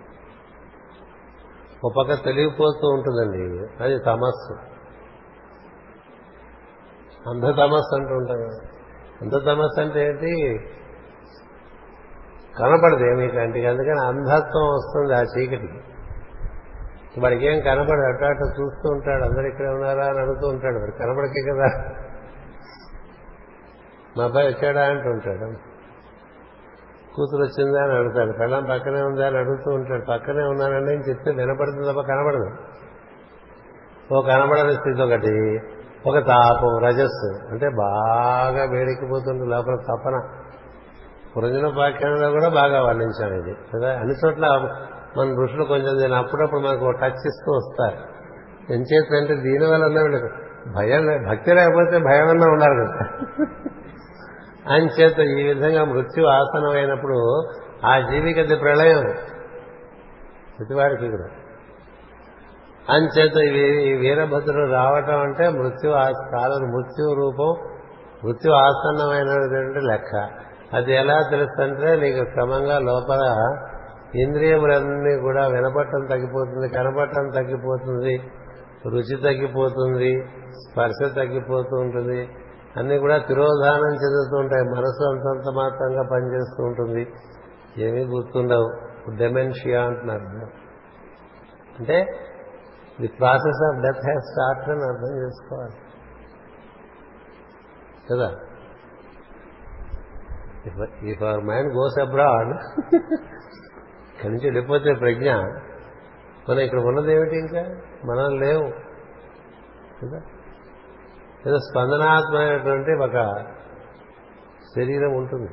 ఒక 1.84 1.92
పక్క 1.98 2.24
తెలియపోతూ 2.24 2.88
ఉంటుందండి 2.88 3.66
అది 3.84 3.98
తమస్సు. 3.98 4.54
అంధతమస్సు 7.30 7.94
అంటూ 7.94 8.14
ఉంటాం 8.14 8.38
అంధతమస్సు 9.22 9.80
అంటే 9.80 10.08
ఏంటి? 10.08 10.56
కనపడదు 12.58 13.04
ఏమీ 13.04 13.28
కంటికి 13.28 13.66
అందుకని 13.66 14.06
అంధత్వం 14.06 14.62
వస్తుంది 14.62 15.14
ఆ 15.14 15.20
చీకటికి 15.20 15.80
వాడికేం 17.20 17.60
కనపడదు 17.60 18.02
అటు 18.02 18.24
అటు 18.24 18.44
చూస్తూ 18.44 18.90
ఉంటాడు 18.90 19.22
అందరు 19.24 19.46
ఇక్కడ 19.46 19.66
ఉన్నారా 19.66 20.06
అని 20.06 20.18
అడుగుతూ 20.18 20.48
ఉంటాడు 20.48 20.74
వాడు 20.74 20.90
కనపడకే 20.90 21.52
కదా. 21.52 21.94
మా 24.18 24.24
అబ్బాయి 24.24 24.48
వచ్చాడా 24.48 24.82
అంటూ 24.82 25.10
ఉంటాడు. 25.10 25.74
కూతురు 27.14 27.42
వచ్చిందా 27.42 27.82
అని 27.82 27.92
అడుగుతాడు 27.92 28.32
పెళ్ళం 28.32 28.64
పక్కనే 28.70 29.02
ఉందా 29.02 29.26
అని 29.26 29.38
అడుగుతూ 29.38 29.70
ఉంటాడు. 29.70 30.02
పక్కనే 30.10 30.42
ఉన్నానండి 30.42 30.92
అని 30.92 31.10
చెప్తే 31.10 31.30
వినపడుతుంది 31.30 31.88
తప్ప 31.88 32.00
కనపడదు. 32.00 32.50
ఓ 34.14 34.22
కనబడని 34.22 34.74
స్థితి 34.74 35.02
ఒకటి 35.02 35.60
ఒక 36.06 36.26
తాపం 36.26 36.78
రజస్సు. 36.84 37.52
అంటే 37.52 37.68
బాగా 37.68 38.64
వేడెక్కిపోతుంది 38.70 39.46
లోపల 39.46 39.74
తపన. 39.74 40.28
పురంజన 41.36 41.68
పాఖ్యానంలో 41.78 42.30
కూడా 42.30 42.48
బాగా 42.48 42.82
వర్ణించాను 42.82 43.34
ఇది. 43.34 43.56
కదా? 43.74 43.90
అన్ని 43.98 44.14
చోట్ల 44.26 44.46
మన 45.18 45.44
ఋషులు 45.44 45.64
కొంచెం 45.64 46.02
దీని 46.02 46.16
అప్పుడప్పుడు 46.16 46.60
మనకు 46.60 46.90
టచ్ 46.90 47.26
ఇస్తూ 47.26 47.52
వస్తారు. 47.52 48.14
ఎంచేతంటే 48.72 49.34
దీనివల్ల 49.34 50.02
వీళ్ళకి 50.02 50.28
భయం 50.76 51.28
భక్తి 51.28 51.54
లేకపోతే 51.54 51.98
భయం 51.98 52.28
అన్నా 52.28 52.46
ఉన్నారు 52.46 52.86
కదా 52.86 53.46
అంచేత 54.74 55.18
ఈ 55.18 55.42
విధంగా 55.42 55.84
మృత్యు 55.84 56.26
ఆసనం 56.26 56.70
అయినప్పుడు 56.70 57.46
ఆ 57.86 57.98
జీవికి 57.98 58.40
అది 58.40 58.56
ప్రళయం. 58.56 59.14
ప్రతివాడికి 60.58 61.10
కూడా. 61.10 61.28
అంచేత 62.94 63.36
ఈ 63.36 63.92
వీరభద్రుడు 63.92 64.70
రావటం 64.70 65.20
అంటే 65.20 65.48
మృత్యు 65.48 65.90
కాలం 66.32 66.70
మృత్యు 66.70 67.14
రూపం 67.14 67.54
మృత్యు 68.24 68.52
ఆసన్నమైనటువంటి 68.52 69.86
లెక్క. 69.86 70.28
అది 70.74 70.94
ఎలా 70.94 71.18
తెలుస్తుంటే 71.30 71.96
నీకు 71.96 72.24
క్రమంగా 72.24 72.78
లోపల 72.78 73.20
ఇంద్రియములన్నీ 74.14 75.20
కూడా 75.20 75.46
వినపట్టం 75.46 76.06
తగ్గిపోతుంది 76.10 76.68
కనపట్టం 76.68 77.30
తగ్గిపోతుంది 77.34 78.30
రుచి 78.86 79.16
తగ్గిపోతుంది 79.22 80.24
స్పర్శ 80.50 81.12
తగ్గిపోతూ 81.16 81.76
ఉంటుంది. 81.76 82.28
అన్నీ 82.76 82.98
కూడా 82.98 83.18
తిరోధానం 83.18 83.92
చెందుతూ 83.92 84.36
ఉంటాయి. 84.36 84.64
మనసు 84.64 85.10
అంతంత 85.10 85.54
మాత్రంగా 85.56 86.02
పనిచేస్తూ 86.12 86.64
ఉంటుంది. 86.64 87.12
ఏమీ 87.78 88.04
గుర్తుండవు. 88.04 88.70
డెమెన్షియా 89.16 89.82
అంటున్నారు. 89.82 90.22
అంటే 91.78 92.04
the 93.00 93.08
process 93.08 93.64
of 93.64 93.82
death 93.82 94.04
has 94.04 94.24
start 94.24 94.70
అని 94.70 94.84
అర్థం 94.84 95.24
చేసుకోవాలి. 95.24 95.72
కదా? 98.12 98.53
If 100.66 101.22
our 101.22 101.44
mind 101.44 101.72
goes 101.72 102.00
abroad 102.00 102.58
ఇక్కడి 104.14 104.28
నుంచి 104.28 104.46
వెళ్ళిపోతే 104.46 104.94
ప్రజ్ఞ. 104.94 105.32
మనం 106.48 106.60
ఇక్కడ 106.60 106.78
ఉన్నది 106.78 107.12
ఏమిటి 107.12 107.36
ఇంకా? 107.36 107.62
మనం 108.04 108.38
లేవు. 108.38 108.72
కదా? 110.02 110.22
ఏదో 111.46 111.58
స్పందనాత్మైనటువంటి 111.58 112.92
ఒక 112.92 113.34
శరీరం 114.76 115.12
ఉంటుంది. 115.12 115.50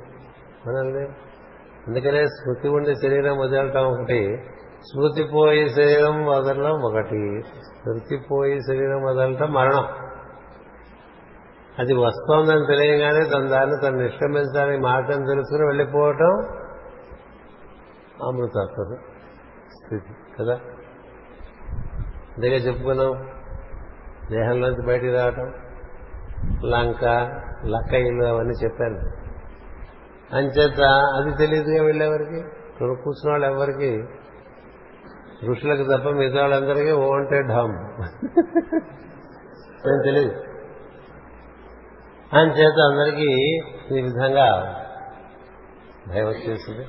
మనం 0.67 0.93
లేవు. 0.93 1.31
అందుకనే 1.87 2.25
స్మృతి 2.25 2.67
ఉండే 2.67 2.95
శరీరం 2.95 3.37
వదలటం 3.37 3.85
ఒకటి. 3.85 4.37
స్మృతిపోయే 4.91 5.69
శరీరం 5.69 6.25
వదలడం 6.25 6.81
ఒకటి. 6.81 7.41
స్మృతిపోయే 7.43 8.59
శరీరం 8.59 9.03
వదలటం 9.03 9.53
మరణం. 9.53 10.10
అది 11.79 11.93
వస్తోందని 11.93 12.67
తెలియగానే 12.67 13.25
తన 13.25 13.47
దాన్ని 13.47 13.83
తను 13.83 13.97
నిష్క్రమించడానికి 13.97 14.83
మార్గం 14.83 15.07
తెలుసుకుని 15.07 15.65
వెళ్ళిపోవటం 15.65 16.47
అమృతత్వ 18.27 18.97
స్థితి 19.69 20.13
కదా? 20.39 20.59
అందుకే 22.37 22.55
చెప్పుకున్నాం 22.55 23.27
దేహంలోంచి 24.31 24.87
బయటికి 24.87 25.13
రావటం 25.13 25.53
లంక 26.65 27.05
లక్కయ్యలు 27.65 28.25
అవన్నీ 28.25 28.53
చెప్పాను. 28.63 28.99
అంచేత 30.35 30.81
అది 31.15 31.37
తెలియదుగా 31.37 31.83
వెళ్ళేవారికి? 31.83 32.37
ఇక్కడ 32.37 32.87
కూర్చున్న 32.87 33.31
వాళ్ళు 33.31 33.47
ఎవరికి 33.47 34.07
ఋషులకు 35.49 35.97
తప్ప 35.97 36.09
మిగతా 36.09 36.39
వాళ్ళందరికీ 36.39 36.91
ఓ 36.91 37.15
అంటే 37.15 37.41
ఢమ్. 37.41 38.01
తెలియదు. 40.03 40.50
అని 42.33 42.51
చేత 42.51 42.91
అందరికీ 42.91 43.55
ఈ 43.97 44.01
విధంగా 44.01 44.75
భయం 46.09 46.25
వచ్చేసింది 46.25 46.85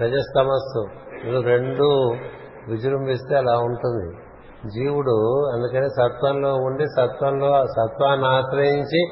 రజస్తమస్సు 0.00 0.86
ఇవి 1.28 1.42
రెండు 1.42 2.12
విజృంభిస్తే 2.70 3.36
అలా 3.36 3.58
ఉంటుంది. 3.58 4.16
జీవుడు 4.68 5.46
అందుకని 5.54 5.88
సత్వంలో 5.88 6.54
ఉండి 6.54 6.84
సత్వంలో 6.86 7.66
సత్వాన్ని 7.66 8.26
ఆశ్రయించి 8.26 9.06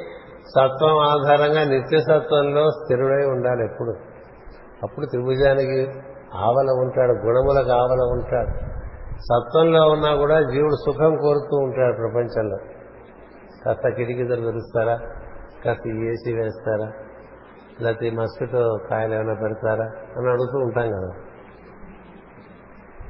సత్వం 0.49 0.99
ఆధారంగా 0.99 1.65
నిత్య 1.65 1.99
సత్వంలో 1.99 2.71
స్థిరుడై 2.71 3.27
ఉండాలి 3.27 3.65
ఎప్పుడు. 3.65 3.91
అప్పుడు 4.83 5.07
త్రిభుజానికి 5.07 5.81
ఆవల 6.35 6.67
ఉంటాడు 6.71 7.13
గుణములకు 7.13 7.71
ఆవల 7.71 8.09
ఉంటాడు. 8.13 8.73
సత్వంలో 9.17 9.89
ఉన్నా 9.89 10.15
కూడా 10.15 10.41
జీవుడు 10.41 10.75
సుఖం 10.75 11.17
కోరుతూ 11.17 11.57
ఉంటాడు 11.57 11.95
ప్రపంచంలో. 11.97 12.72
కాస్త 13.65 13.89
కిటికీదలు 13.89 14.45
తెరుస్తారా? 14.45 14.97
కాస్త 15.65 15.89
ఏసీ 15.89 16.33
వేస్తారా? 16.33 16.93
లేకపోతే 17.81 18.07
ఈ 18.07 18.11
మస్కిటో 18.11 18.79
కాయలు 18.91 19.15
ఏమైనా 19.15 19.35
పెడతారా? 19.43 19.85
అని 19.85 20.31
అడుగుతూ 20.31 20.59
ఉంటాం 20.59 20.89
కదా. 20.89 21.11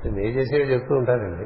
నేను 0.05 0.21
చేసేవి 0.21 0.73
చెప్తూ 0.73 0.95
ఉంటానండి. 0.95 1.45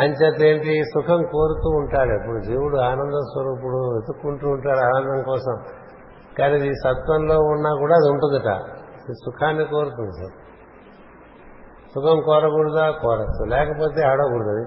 అంచేత 0.00 0.42
ఏంటి? 0.42 0.82
సుఖం 0.84 1.22
కోరుతూ 1.32 1.70
ఉంటాడు 1.70 2.10
ఇప్పుడు 2.10 2.40
జీవుడు 2.40 2.76
ఆనంద 2.76 3.12
స్వరూపుడు 3.12 3.76
వెతుక్కుంటూ 3.76 4.48
ఉంటాడు 4.48 4.78
ఆనందం 4.78 5.22
కోసం. 5.22 5.62
కానీ 6.38 6.68
ఈ 6.68 6.72
సత్వంలో 6.72 7.38
ఉన్నా 7.38 7.74
కూడా 7.78 7.94
అది 7.94 8.10
ఉంటుందట. 8.10 8.76
సుఖాన్ని 9.12 9.64
కోరుతుంది 9.64 10.12
సార్. 10.12 10.32
సుఖం 11.94 12.22
కోరకూడదా? 12.26 12.90
కోరచ్చు. 12.90 13.44
లేకపోతే 13.44 14.02
ఆడకూడదు 14.02 14.66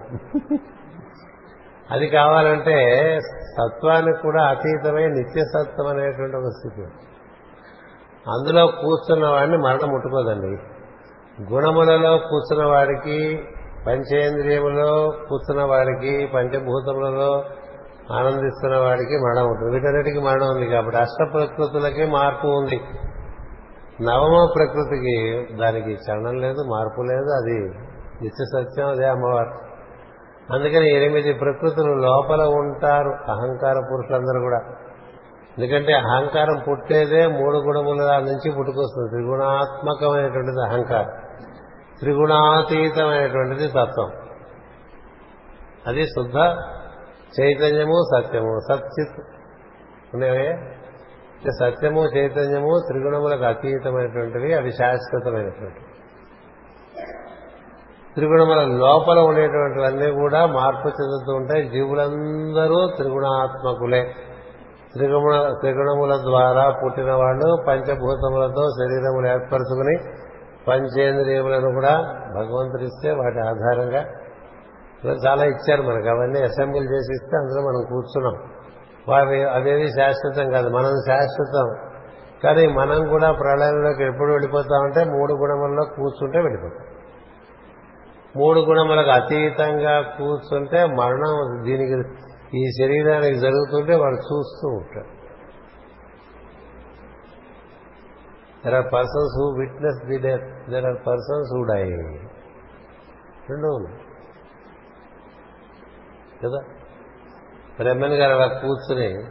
అది 1.93 2.07
కావాలంటే 2.07 3.19
సత్వానికి 3.21 4.21
కూడా 4.21 4.43
అతీతమై 4.43 5.05
నిత్యసత్వం 5.07 5.87
అనేటువంటి 5.87 6.35
ఒక 6.35 6.49
స్థితి 6.49 6.87
అందులో 8.29 8.67
కూర్చున్న 8.67 9.27
వాడిని 9.27 9.57
మరణం 9.57 9.89
ముట్టుకోదండి. 9.89 10.57
గుణములలో 11.53 12.17
కూర్చున్న 12.17 12.65
వాడికి 12.65 13.43
పంచేంద్రియములో 13.87 15.13
కూర్చున్న 15.29 15.63
వాడికి 15.63 16.25
పంచభూతములలో 16.25 17.43
ఆనందిస్తున్న 18.11 18.77
వాడికి 18.77 19.17
మరణం 19.17 19.47
ఉంటుంది. 19.47 19.73
వీటన్నిటికీ 19.73 20.19
మరణం 20.19 20.55
ఉంది 20.55 20.65
కాబట్టి 20.65 20.97
అష్ట 20.99 21.33
ప్రకృతులకి 21.33 22.05
మార్పు 22.05 22.47
ఉంది. 22.47 22.81
నవమ 24.01 24.47
ప్రకృతికి 24.55 25.47
దానికి 25.55 25.91
చలనం 25.91 26.35
లేదు 26.35 26.61
మార్పు 26.61 27.01
లేదు. 27.01 27.29
అది 27.37 27.57
నిత్య 28.21 28.45
సత్యం 28.45 28.87
అదే 28.87 29.05
అమ్మవారు. 29.05 29.72
అందుకని 30.51 30.93
ఎనిమిది 30.93 31.33
ప్రకృతులు 31.33 31.93
లోపల 31.93 32.41
ఉంటారు 32.43 33.09
అహంకార 33.09 33.73
పురుషులందరూ 33.73 34.41
కూడా. 34.41 34.57
ఎందుకంటే 35.57 35.93
అహంకారం 35.93 36.61
పుట్టేదే 36.69 37.27
మూడు 37.27 37.57
గుణముల 37.57 38.17
నుంచి 38.17 38.51
పుట్టుకొస్తుంది. 38.51 39.09
త్రిగుణాత్మకమైనటువంటిది 39.09 40.65
అహంకారం. 40.65 41.09
త్రిగుణాతీతమైనటువంటిది 41.99 43.67
తత్వం. 43.67 44.11
అది 45.87 46.05
శుద్ధ 46.05 46.35
చైతన్యము 47.41 47.99
సత్యము. 48.15 48.59
సత్చిత్ 48.73 49.19
ఉన్నాయే? 50.13 50.77
సత్యము 51.59 52.05
చైతన్యము 52.17 52.79
త్రిగుణములకు 52.87 53.43
అతీతమైనటువంటివి 53.43 54.53
అవి 54.53 54.71
శాశ్వతమైనటువంటివి 54.71 55.92
త్రిగుణముల 58.13 58.63
లోపల 58.63 59.19
ఉండేటువంటివన్నీ 59.19 60.11
కూడా 60.11 60.45
మార్పు 60.45 60.87
చెందుతూ 60.87 61.33
ఉంటాయి. 61.33 61.69
జీవులందరూ 61.69 62.87
త్రిగుణాత్మకులే. 62.95 64.03
త్రిగుణ 64.93 65.53
త్రిగుణముల 65.59 66.17
ద్వారా 66.17 66.69
పుట్టిన 66.83 67.11
వాళ్ళు 67.11 67.63
పంచభూతములతో 67.67 68.63
శరీరములు 68.63 69.27
ఏర్పరచుకుని 69.27 69.97
పంచేంద్రియములను 70.67 71.73
కూడా 71.73 71.95
భగవంతుడిస్తే 72.35 73.11
వాటి 73.11 73.39
ఆధారంగా. 73.39 74.05
చాలా 75.27 75.45
ఇచ్చారు 75.45 75.81
మనకు. 75.81 76.07
అవన్నీ 76.07 76.41
అసెంబ్లీ 76.41 76.81
చేసి 76.81 77.11
ఇస్తే 77.11 77.37
అందులో 77.37 77.61
మనం 77.61 77.85
కూర్చున్నాం. 77.89 78.35
వావి 79.09 79.43
అవేవి 79.43 79.87
శాశ్వతం 79.87 80.51
కాదు. 80.51 80.69
మనం 80.69 80.91
శాశ్వతం. 81.07 81.75
కానీ 82.43 82.67
మనం 82.67 83.07
కూడా 83.07 83.31
ప్రళయంలోకి 83.31 84.03
ఎప్పుడు 84.03 84.31
వెళ్ళిపోతామంటే 84.31 85.03
మూడు 85.03 85.33
గుణముల్లో 85.33 85.83
కూర్చుంటే 85.83 86.37
వెళ్ళిపోతాం. 86.37 86.92
మూడు 88.35 88.59
గుణములకు 88.59 89.09
అతీతంగా 89.09 90.01
కూర్చుంటే 90.01 90.85
మరణం 90.85 91.63
దీనికి 91.63 92.09
ఈ 92.57 92.63
శరీరానికి 92.71 93.35
జరుగుతుంటే 93.39 93.95
వాడు 93.95 94.15
చూస్తూ 94.15 94.67
ఉంటాడు. 94.67 95.23
There 98.65 98.75
are 98.75 98.93
persons 98.93 99.39
who 99.39 99.45
witness 99.59 100.05
the 100.05 100.17
death 100.17 100.69
there 100.69 100.85
are 100.85 101.07
persons 101.07 101.55
who 101.55 101.63
die 101.63 101.83
రెండు 103.49 103.87
కదా? 106.43 106.59
బ్రహ్మన్ 107.79 108.13
గారు 108.13 108.31
అలా 108.33 108.47
కూర్చుని 108.47 109.23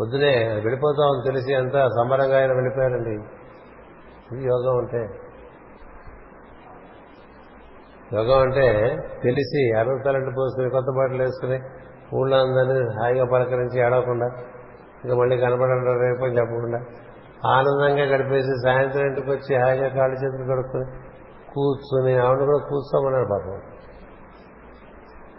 పొద్దునే 0.00 0.48
వెళ్ళిపోతామని 0.48 1.26
తెలిసి 1.26 1.52
ఎంత 1.52 1.72
సంబరంగా 1.72 2.38
ఆయన 2.38 2.52
వెళ్ళిపోయారండి 2.52 3.14
యోగం 4.46 4.76
అంటే 4.78 5.27
యోగం 8.14 8.38
అంటే 8.40 8.96
తెలిసి 9.22 9.72
అరవతలంటి 9.72 10.30
పోసుకుని 10.30 10.70
కొత్త 10.70 10.90
బట్టలు 10.98 11.22
వేసుకుని 11.22 11.58
ఊళ్ళో 12.16 12.36
అందరినీ 12.36 13.00
హాయిగా 13.00 13.24
పలకరించి 13.24 13.80
ఏడవకుండా 13.80 14.26
ఇంకా 15.04 15.16
మళ్ళీ 15.16 15.36
కనపడండి 15.36 15.90
రేపు 16.04 16.24
అని 16.24 16.38
చెప్పకుండా 16.38 16.78
ఆనందంగా 17.46 18.04
గడిపేసి 18.04 18.54
సాయంత్రం 18.64 19.02
ఇంటికి 19.06 19.30
వచ్చి 19.30 19.56
హాయిగా 19.56 19.88
కాళ్ళు 19.88 20.16
చేతులు 20.16 20.52
కడుక్కుని 20.52 20.86
కూర్చుని 21.54 22.18
ఆవిడ 22.18 22.38
కూడా 22.38 22.58
కూర్చోమన్నాడు 22.58 23.28
పాపం. 23.28 23.60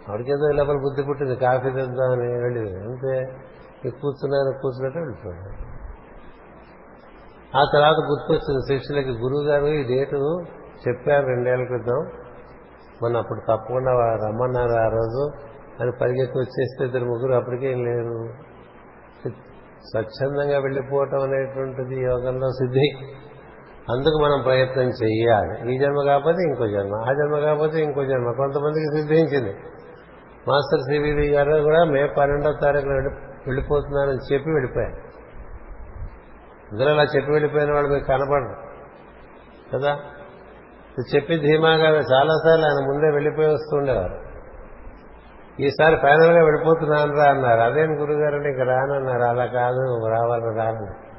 ఆవిడకేదో 0.08 0.48
లోపల 0.52 0.76
బుద్ధి 0.76 1.02
పుట్టింది 1.02 1.36
కాఫీ 1.36 1.70
తెద్దామని 1.70 2.42
వెళ్ళి 2.42 2.60
అంతే. 2.60 3.32
ఇక 3.84 3.94
కూర్చున్నాను 4.02 4.60
కూర్చున్నట్టు 4.62 4.98
వెళ్ళిపోయాడు. 4.98 5.70
ఆ 7.58 7.64
తర్వాత 7.72 7.96
గుర్తొచ్చింది 8.10 8.62
శిష్యులకి 8.68 9.08
గురువు 9.08 9.44
గారు 9.44 9.66
ఈ 9.66 9.96
డేటు 9.96 10.42
చెప్పారు 10.88 11.26
రెండేళ్ళ 11.26 11.64
క్రితం. 11.64 12.08
మనం 13.02 13.16
అప్పుడు 13.16 13.40
తప్పకుండా 13.40 13.92
రమ్మన్నారు 14.14 14.72
ఆ 14.72 14.88
రోజు. 14.88 15.30
అని 15.82 15.92
పరిగెత్తి 16.00 16.38
వచ్చేస్తే 16.38 16.84
ఇద్దరు 16.84 17.04
ముగ్గురు 17.04 17.32
అప్పటికేం 17.32 17.84
లేరు. 17.84 18.28
స్వచ్ఛందంగా 19.80 20.58
వెళ్ళిపోవటం 20.58 21.22
అనేటువంటిది 21.22 22.00
యోగంలో 22.00 22.48
సిద్ధి. 22.48 23.14
అందుకు 23.92 24.24
మనం 24.24 24.42
ప్రయత్నం 24.42 24.88
చేయాలి 24.88 25.74
ఈ 25.74 25.78
జన్మ 25.78 26.04
కాకపోతే 26.06 26.42
ఇంకో 26.42 26.66
జన్మ 26.66 26.94
ఆ 26.94 27.12
జన్మ 27.12 27.38
కాకపోతే 27.38 27.82
ఇంకో 27.82 28.04
జన్మ. 28.04 28.30
కొంతమందికి 28.30 28.96
సిద్ధించింది. 28.96 29.58
మాస్టర్ 30.48 30.80
సివివి 30.80 31.28
గారు 31.28 31.62
కూడా 31.62 31.84
మే 31.84 32.06
పన్నెండో 32.06 32.52
తారీఖున 32.52 32.92
వెళ్ళిపోతున్నారని 33.46 34.34
చెప్పి 34.34 34.50
వెళ్ళిపోయారు. 34.50 35.10
ఇద్దరు 36.72 36.88
అలా 36.88 37.02
చెప్పి 37.02 37.32
వెళ్ళిపోయిన 37.32 37.72
వాళ్ళు 37.72 37.90
మీకు 37.90 38.06
కనపడరు. 38.06 38.70
కదా? 39.76 39.98
చెప్పి 41.00 41.36
ధీమాగా 41.36 41.88
చాలాసార్లు 41.88 42.64
ఆయన 42.64 42.86
ముందే 42.86 43.10
వెళ్ళిపోయి 43.10 43.48
వస్తుండేవారు. 43.48 44.30
ఈసారి 45.62 45.96
ఫైనల్గా 45.96 46.44
వెళ్ళిపోతున్నాను 46.44 47.16
రా 47.16 47.24
అన్నారు. 47.24 47.60
అదేం 47.60 48.02
గురుగారు? 48.02 48.34
అంటే 48.34 48.64
రానన్నారు. 48.64 49.22
అలా 49.22 49.46
కాదు 49.46 50.06
రావాలని 50.08 50.58
రాను. 50.58 51.10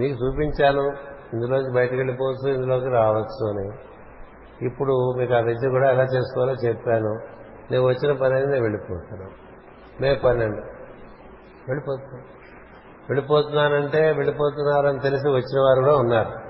మీకు 0.00 0.26
చూపించాను. 0.26 0.92
ఇందులోంచి 1.32 1.74
బయటకు 1.74 1.96
వెళ్ళిపోవచ్చు 1.96 2.54
ఇందులోకి 2.54 2.88
రావచ్చు 2.88 3.50
అని. 3.50 3.78
ఇప్పుడు 4.66 5.14
మీకు 5.18 5.34
ఆ 5.34 5.40
విద్య 5.40 5.68
కూడా 5.68 5.90
ఎలా 5.90 6.02
చేసుకోవాలో 6.02 6.52
చెప్పాను. 6.52 7.14
నేను 7.70 7.82
వచ్చిన 7.84 8.12
పని 8.12 8.34
అనేది 8.34 8.46
నేను 8.46 8.62
వెళ్ళిపోతాను 8.62 9.30
మే 10.00 10.14
పన్నెండు. 10.14 10.60
వెళ్ళిపోతున్నాను. 11.68 12.36
వెళ్ళిపోతున్నానంటే 13.10 14.12
వెళ్ళిపోతున్నారని 14.12 15.00
తెలిసి 15.00 15.28
వచ్చిన 15.28 15.60
వారు 15.60 15.80
కూడా 15.80 15.96
ఉన్నారు. 15.96 16.45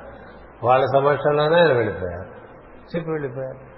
వాళ్ళ 0.64 0.84
సమక్షంలోనే 0.84 1.58
ఆయన 1.58 1.72
వెళ్ళిపోయారు. 1.72 2.28
చెప్పి 2.96 3.10
వెళ్ళిపోయారు. 3.10 3.76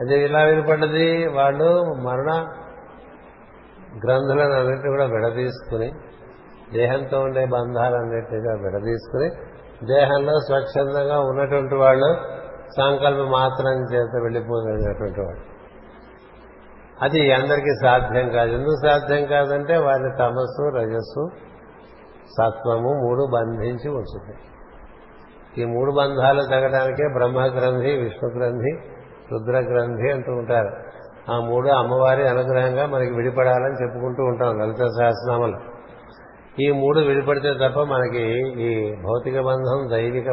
అదే 0.00 0.24
ఇలా 0.24 0.42
వినపడ్డది 0.42 1.26
వాళ్ళు 1.26 1.82
మరణ 1.82 2.46
గ్రంథులను 4.06 4.52
అన్నింటినీ 4.52 4.90
కూడా 4.90 5.04
విడదీసుకుని 5.04 5.92
దేహంతో 6.72 7.20
ఉండే 7.20 7.44
బంధాలన్నింటినీ 7.44 8.38
విడదీసుకుని 8.38 9.30
దేహంలో 9.86 10.32
స్వచ్ఛందంగా 10.32 11.20
ఉన్నటువంటి 11.20 11.74
వాళ్ళు 11.74 12.16
సంకల్ప 12.76 13.28
మాత్రం 13.28 13.94
చేత 13.94 14.22
వెళ్ళిపోగలిగినటువంటి 14.22 15.20
వాడు 15.20 15.56
అది 17.02 17.32
అందరికీ 17.32 17.74
సాధ్యం 17.82 18.30
కాదు. 18.30 18.50
ఎందుకు 18.50 18.88
సాధ్యం 18.88 19.26
కాదంటే 19.26 19.76
వారి 19.76 20.18
తమస్సు 20.18 20.76
రజస్సు 20.76 21.28
సత్వము 22.28 22.90
మూడు 23.04 23.28
బంధించి 23.34 23.90
ఉంచుతాయి 23.90 24.38
ఈ 25.58 25.64
మూడు 25.64 25.90
బంధాలు 25.90 26.42
తగ్గడానికే 26.42 27.08
బ్రహ్మ 27.12 27.40
గ్రంథి 27.40 27.92
విష్ణు 27.92 28.30
గ్రంథి 28.30 28.72
రుద్ర 29.32 29.52
గ్రంథి 29.52 30.12
అంటూ 30.12 30.32
ఉంటారు. 30.32 30.70
ఆ 31.32 31.40
మూడు 31.40 31.68
అమ్మవారి 31.68 32.28
అనుగ్రహంగా 32.28 32.86
మనకి 32.86 33.14
విడిపడాలని 33.14 33.82
చెప్పుకుంటూ 33.82 34.22
ఉంటాం 34.22 34.58
లలిత 34.58 34.76
సహస్రనామలు. 34.76 35.56
ఈ 36.60 36.70
మూడు 36.70 37.00
విడిపడితే 37.00 37.54
తప్ప 37.54 37.80
మనకి 37.80 38.24
ఈ 38.62 38.94
భౌతిక 38.94 39.40
బంధం 39.40 39.88
దైవిక 39.90 40.28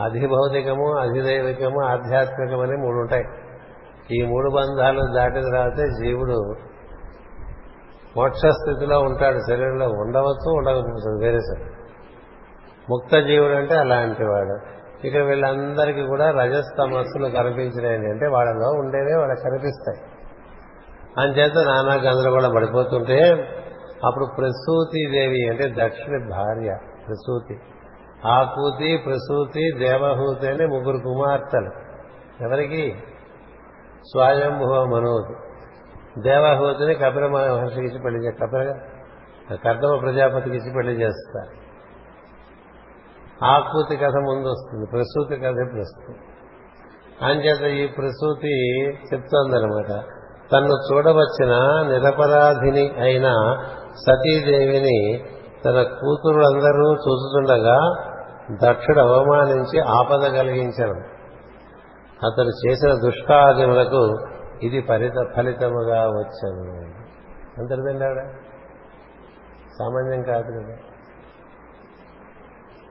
అధిభౌతికము 0.00 0.98
అధిదైవికము 0.98 1.84
ఆధ్యాత్మికం 1.84 2.60
అని 2.60 2.76
మూడు 2.76 2.96
ఉంటాయి. 2.96 3.24
ఈ 4.10 4.26
మూడు 4.26 4.50
బంధాలు 4.50 5.00
దాటిన 5.14 5.40
తర్వాతే 5.40 5.86
జీవుడు 5.86 6.54
మోక్ష 8.16 8.38
స్థితిలో 8.38 9.00
ఉంటాడు 9.00 9.38
శరీరంలో 9.50 9.86
ఉండవచ్చు 9.86 10.52
ఉండకపోవచ్చు 10.56 11.18
వేరే 11.20 11.38
సరే 11.38 11.70
ముక్త 12.90 13.18
జీవుడు 13.18 13.52
అంటే 13.52 13.74
అలాంటి 13.74 14.24
వాడు 14.24 14.74
ఇక్కడ 15.06 15.22
వీళ్ళందరికీ 15.22 16.06
కూడా 16.06 16.30
రజస్తమస్సులు 16.30 17.28
కనిపించినాయి 17.28 17.96
అంటే 17.96 18.26
వాళ్ళలో 18.26 18.70
ఉండేవే 18.70 19.14
వాళ్ళకి 19.18 19.40
కనిపిస్తాయి. 19.40 20.00
అంచేత 21.18 21.52
నానా 21.66 21.94
గందరగోళం 21.94 22.54
పడిపోతుంటే 22.54 23.20
అప్పుడు 24.06 24.24
ప్రసూతి 24.24 25.10
దేవి 25.10 25.48
అంటే 25.48 25.86
దక్షిణ 25.86 26.30
భార్య 26.30 26.78
ప్రసూతి. 27.06 27.58
ఆకూతి 28.28 28.96
ప్రసూతి 28.96 29.72
దేవహూతి 29.78 30.48
అని 30.48 30.66
ముగ్గురు 30.66 30.98
కుమార్తెలు. 30.98 31.70
ఎవరికి? 32.44 32.94
స్వయంభువ 34.04 34.84
మనోతి 34.84 35.53
దేవహూతిని 36.22 36.94
కపిల 36.94 37.26
మహర్షికి 37.26 37.86
ఇచ్చి 37.86 37.98
పెళ్ళి 38.04 38.32
కపిల 38.32 38.74
కర్దమ 39.56 40.00
ప్రజాపతికి 40.00 40.56
ఇచ్చి 40.56 40.72
పెళ్ళి 40.72 41.02
చేస్తారు. 41.02 41.64
ఆకృతి 43.44 43.96
కథ 43.96 44.12
ముందు 44.12 44.48
వస్తుంది 44.48 44.86
ప్రసూతి 44.90 45.36
కథ 45.36 45.56
ఇప్పుడు 45.66 45.80
వస్తుంది 45.80 46.18
అంచేత 47.22 47.62
ఈ 47.62 47.86
ప్రసూతి 47.86 48.80
చెప్తోందనమాట 48.82 49.88
తన్ను 50.52 50.92
చూడవచ్చిన 50.92 51.52
నిరపరాధిని 51.88 52.94
అయిన 53.00 53.28
సతీదేవిని 54.06 55.24
తన 55.64 55.82
కూతురులందరూ 55.82 56.92
చూస్తుండగా 56.94 58.04
దక్షుడు 58.62 59.00
అవమానించి 59.00 59.80
ఆపద 59.80 60.34
కలిగించను 60.36 61.00
అతడు 62.26 62.68
చేసిన 62.68 62.90
దుష్కార్యములకు 63.06 64.34
ఇది 64.62 64.80
ఫలిత 64.80 65.12
ఫలితముగా 65.36 66.08
వచ్చను. 66.08 66.80
అంతటిదండి 67.60 68.04
ఆవిడ 68.04 68.18
సామాన్యం 69.78 70.22
కాదు 70.22 70.42
కదా. 70.42 70.76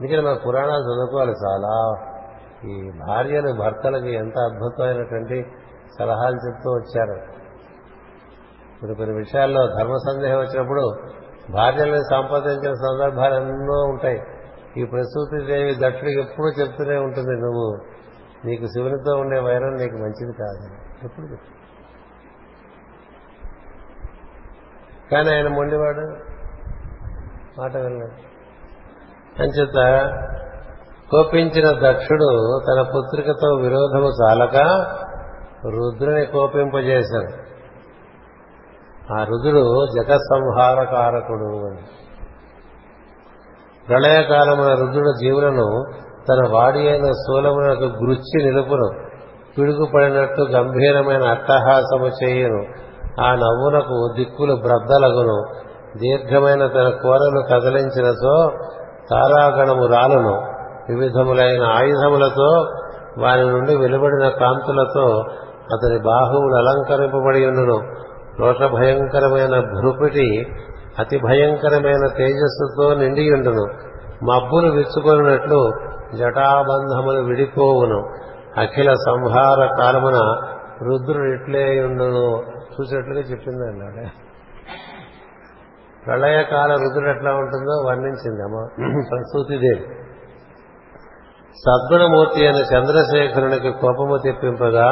అందుకని 0.02 0.22
మన 0.22 0.38
పురాణాలు 0.48 0.82
చదువుకోవాలి 0.82 1.32
చాలా. 1.32 1.96
ఈ 2.66 2.92
భార్యలు 3.08 3.54
భర్తలకు 3.54 4.06
ఎంత 4.06 4.34
అద్భుతమైనటువంటి 4.40 5.46
సలహాలు 6.00 6.36
చెప్తూ 6.36 6.70
వచ్చారు. 6.72 7.22
ఇప్పుడు 8.76 8.94
కొన్ని 8.94 9.18
విషయాల్లో 9.18 9.68
ధర్మ 9.68 9.96
సందేహం 9.96 10.40
వచ్చినప్పుడు 10.40 10.96
భార్యలను 11.52 12.02
సంపాదించిన 12.02 12.74
సందర్భాలు 12.74 13.36
ఎన్నో 13.36 13.84
ఉంటాయి. 13.84 14.22
ఈ 14.78 14.86
ప్రసూతి 14.86 15.46
దేవి 15.46 15.76
దక్షుడికి 15.76 16.20
ఎప్పుడూ 16.20 16.50
చెప్తూనే 16.50 16.98
ఉంటుంది 16.98 17.32
నువ్వు 17.32 17.94
నీకు 18.46 18.66
శివునితో 18.66 19.16
ఉండే 19.16 19.40
వైరం 19.40 19.74
నీకు 19.74 19.96
మంచిది 19.96 20.34
కాదు. 20.34 20.76
ఎప్పుడు 21.06 21.26
చెప్తా 21.26 21.53
కానీ 25.14 25.36
ఆయన 25.36 25.48
మొండివాడు. 25.48 26.34
మాట 27.62 27.76
వెళ్ళాడు 27.76 28.34
అంచేత 29.42 30.02
కోపించిన 31.12 31.92
దక్షుడు 31.92 32.60
తన 32.68 32.82
పుత్రికతో 32.82 33.56
విరోధము 33.56 34.10
చాలక 34.10 34.56
రుద్రుని 35.66 36.26
కోపింపజేశాడు. 36.26 37.44
ఆ 39.14 39.24
రుద్రుడు 39.24 39.86
జగత్సంహారకారకుడు 40.00 41.68
అని. 41.68 41.82
ప్రళయకాలమున 43.88 44.68
రుద్రుడు 44.68 45.14
జీవులను 45.22 45.84
తన 46.30 46.52
వాడి 46.52 46.88
అయిన 46.88 47.04
స్థూలమునకు 47.04 47.84
గురుచి 47.84 48.44
నిలుపును. 48.44 49.08
పిడుగుపడినట్టు 49.58 50.42
గంభీరమైన 50.42 51.24
అట్టహాసము 51.24 52.08
చేయను. 52.08 52.73
ఆ 53.22 53.36
నవ్వునకు 53.36 54.14
దిక్కులు 54.18 54.54
బ్రద్దలగును. 54.56 55.44
దీర్ఘమైన 55.98 56.68
తన 56.68 56.90
కోరను 56.90 57.42
కదిలించినతో 57.52 58.52
తారాగణము 59.12 59.86
రాలును. 59.86 60.42
వివిధములైన 60.90 61.64
ఆయుధములతో 61.64 62.68
వారి 63.18 63.46
నుండి 63.46 63.76
వెలువడిన 63.76 64.30
కాంతులతో 64.30 65.24
అతని 65.74 66.00
బాహువులు 66.00 66.56
అలంకరింపబడి 66.56 67.46
ఉండును. 67.46 67.80
రోష 68.40 68.72
భయంకరమైన 68.72 69.60
భృపిటి 69.60 70.46
అతి 71.00 71.18
భయంకరమైన 71.18 72.08
తేజస్సుతో 72.18 72.94
నిండియుండును 72.94 73.94
మబ్బులు 74.26 74.72
విచ్చుకొనినట్లు 74.72 75.72
జటాబంధములు 76.18 77.24
విడిపోవును. 77.24 78.00
అఖిల 78.58 78.94
సంహార 78.94 79.70
కాలమున 79.80 80.38
రుద్రుడిట్లేయుండును 80.84 82.44
చూసినట్లుగా 82.74 83.22
చెప్పింది 83.22 83.68
అన్నాడు. 83.68 84.08
ప్రళయకాల 86.06 86.72
రుద్రుడు 86.72 87.10
ఎట్లా 87.10 87.32
ఉంటుందో 87.32 87.84
వర్ణించింది 87.88 88.44
అమ్మ. 88.44 88.68
ప్రసూతిదేవి 89.10 89.86
సద్గుణమూర్తి 91.66 92.46
అయిన 92.46 92.56
చంద్రశేఖరునికి 92.56 93.72
కోపము 93.72 94.18
తెప్పింపగా 94.24 94.88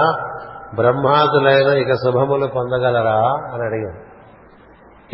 బ్రహ్మాదులైన 0.75 1.77
ఇక 1.77 1.93
శుభములు 1.93 2.47
పొందగలరా 2.47 3.19
అని 3.53 3.63
అడిగాడు. 3.63 4.11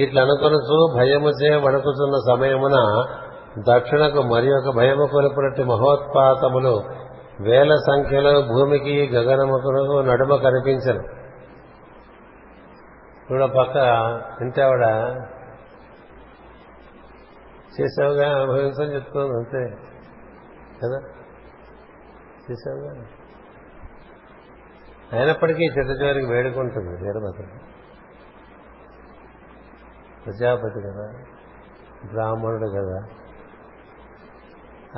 ఇట్లా 0.01 0.21
అనుకొనుచు 0.21 0.95
భయముచే 0.97 1.55
వణుకుతున్న 1.55 2.35
సమయమున 2.35 3.05
దక్షిణకు 3.69 4.21
మరి 4.21 4.49
ఒక 4.51 4.75
భయము 4.75 5.05
కొలుపునట్టు 5.05 5.61
మహోత్పాతములు 5.61 6.83
వేల 7.41 7.73
సంఖ్యలో 7.73 8.41
భూమికి 8.41 9.09
గగనముకు 9.15 10.01
నడుమ 10.01 10.35
కనిపించను. 10.35 11.16
ఇప్పుడు 13.27 13.45
పక్క 13.45 13.75
ఇంటావిడ 14.41 14.81
చేసావుగా 17.81 18.41
అనుభవించని 18.41 18.95
చెప్తుంది 18.95 19.33
అంతే. 19.33 19.77
కదా? 20.83 20.99
చేసావుగా 22.51 23.05
అయినప్పటికీ 25.13 25.63
చిట్ట 25.63 26.01
చివరికి 26.01 26.25
వేడుకుంటుంది 26.25 26.89
వీరభద్రుడు. 26.89 27.59
ప్రజాపతి 30.25 30.81
కదా 30.81 31.23
బ్రాహ్మణుడు 32.11 32.67
కదా. 32.67 33.07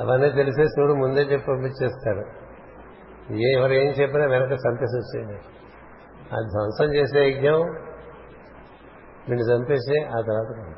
అవన్నీ 0.02 0.30
తెలిసే 0.30 0.66
శివుడు 0.66 0.94
ముందే 0.94 1.22
చెప్పి 1.22 1.48
పంపించేస్తాడు. 1.48 2.26
ఏ 3.34 3.54
ఎవరు 3.54 3.74
ఏం 3.74 3.92
చెప్పినా 3.92 4.26
వెనక 4.26 4.52
చంపేసి 4.52 4.98
వచ్చింది. 4.98 5.40
ఆ 6.34 6.40
ధ్వంసం 6.42 6.96
చేసే 6.96 7.30
యజ్ఞం 7.30 7.89
వీడిని 9.30 9.56
చంపేసి 9.56 10.06
ఆ 10.06 10.22
తర్వాత 10.22 10.76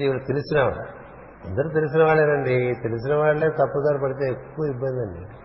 ఈవిడ 0.00 0.20
తెలిసినవాడు. 0.28 1.06
అందరూ 1.48 1.68
తెలిసిన 1.68 2.04
వాళ్ళేనండి 2.04 2.74
తెలిసిన 2.82 3.14
వాళ్ళే 3.14 3.48
తప్పుదారు 3.48 3.98
పడితే 4.02 4.30
ఎక్కువ 4.30 4.66
ఇబ్బంది 4.66 5.00
అండి. 5.00 5.36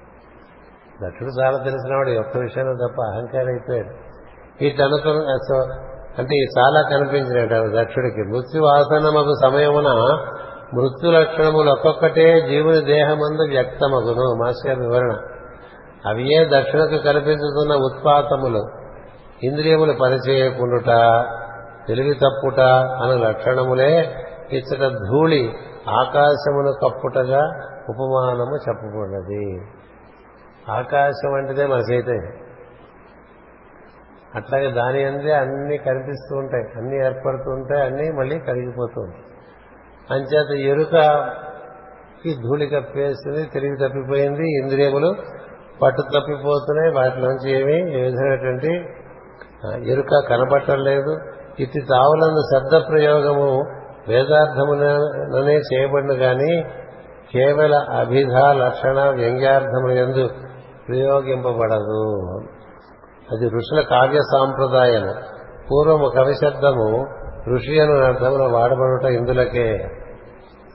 దక్షుడు 1.05 1.41
చాలా 1.41 1.57
తెలిసినవాడు. 1.57 2.09
ఒక్క 2.09 2.37
విషయంలో 2.37 2.87
తప్ప 2.87 3.01
అహంకారం 3.01 3.47
అయిపోయాడు 3.47 4.11
ఈ 4.63 4.69
అనుకున్న 4.69 5.19
అంటే 6.19 6.35
ఈ 6.35 6.45
చాలా 6.59 6.81
కనిపించినట్టు 6.81 7.55
దక్షుడికి. 7.55 8.21
మృత్యువాసనమకు 8.21 9.33
సమయమున 9.43 9.87
మృత్యు 10.73 11.11
లక్షణములు 11.11 11.71
ఒక్కొక్కటే 11.71 12.41
జీవుని 12.41 12.85
దేహమందు 12.85 13.49
వ్యక్తమగును. 13.49 14.43
మాస్టర్ 14.43 14.79
వివరణ. 14.79 15.17
అవియే 16.05 16.45
దక్షిణకు 16.45 17.03
కనిపించుతున్న 17.03 17.73
ఉత్పాతములు. 17.73 18.80
ఇంద్రియములు 19.43 19.93
పనిచేయకుండుట 19.93 20.89
తెలివి 21.87 22.13
తప్పుట 22.13 22.59
అను 23.03 23.17
లక్షణములే 23.27 24.15
ఇచ్చట 24.51 24.87
ధూళి 24.87 25.53
ఆకాశమును 25.89 26.73
కప్పుటగా 26.83 27.41
ఉపమానము 27.89 28.55
చెప్పబడినది 28.55 29.65
ఆకాశం 30.71 31.33
అంటేదే 31.33 31.65
మన 31.65 31.79
చైతన్యం 31.93 32.31
అట్లాగే 34.35 34.71
దాని 34.71 35.03
అందే 35.03 35.33
అన్ని 35.33 35.77
కనిపిస్తూ 35.77 36.37
ఉంటాయి. 36.37 36.63
అన్ని 36.77 37.05
ఏర్పడుతూ 37.05 37.51
ఉంటాయి 37.51 37.83
అన్ని 37.83 38.11
మళ్ళీ 38.11 38.39
కరిగిపోతూ 38.39 39.01
ఉంటాయి. 39.01 39.23
అంచేత 40.11 40.65
ఎరుకకి 40.65 42.33
ధూళి 42.33 42.67
కప్పేస్తుంది 42.67 43.49
తెలివి 43.53 43.77
తప్పిపోయింది 43.77 44.61
ఇంద్రియములు 44.61 45.15
పట్టు 45.81 46.01
తప్పిపోతున్నాయి 46.01 46.93
వాటిలోంచి 46.93 47.51
ఏమీ 47.51 47.91
ఏ 47.91 48.01
విధమైనటువంటి 48.01 48.85
ఎరుక 49.65 50.29
కనపడటం 50.29 50.83
లేదు. 50.83 51.17
ఇటు 51.59 51.85
తావులందు 51.89 52.41
శబ్ద 52.53 52.87
ప్రయోగము 52.89 53.63
వేదార్థముననే 54.07 55.55
చేయబడిన 55.55 56.11
గాని 56.11 56.63
కేవల 57.33 57.75
అభిధ 57.75 58.33
లక్షణ 58.37 59.09
వ్యంగ్యార్థముల 59.09 59.91
ఎందు 59.91 60.29
ప్రయోగింపబడదు. 60.87 62.21
అది 63.31 63.45
ఋషుల 63.45 63.81
కావ్య 63.81 64.17
సాంప్రదాయము. 64.17 65.13
పూర్వము 65.71 66.09
కవిశబ్దము 66.15 67.07
ఋషి 67.55 67.79
అను 67.79 67.99
అర్థంలో 67.99 68.45
వాడబడుట 68.45 69.03
ఇందులకే. 69.03 69.77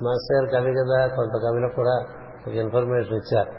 మాస్టర్ 0.03 0.49
కవి 0.53 0.73
కదా 0.73 1.07
కొంత 1.07 1.43
కవిలో 1.45 1.69
కూడా 1.77 2.05
ఒక 2.49 2.55
ఇన్ఫర్మేషన్ 2.55 3.15
ఇచ్చారు. 3.15 3.51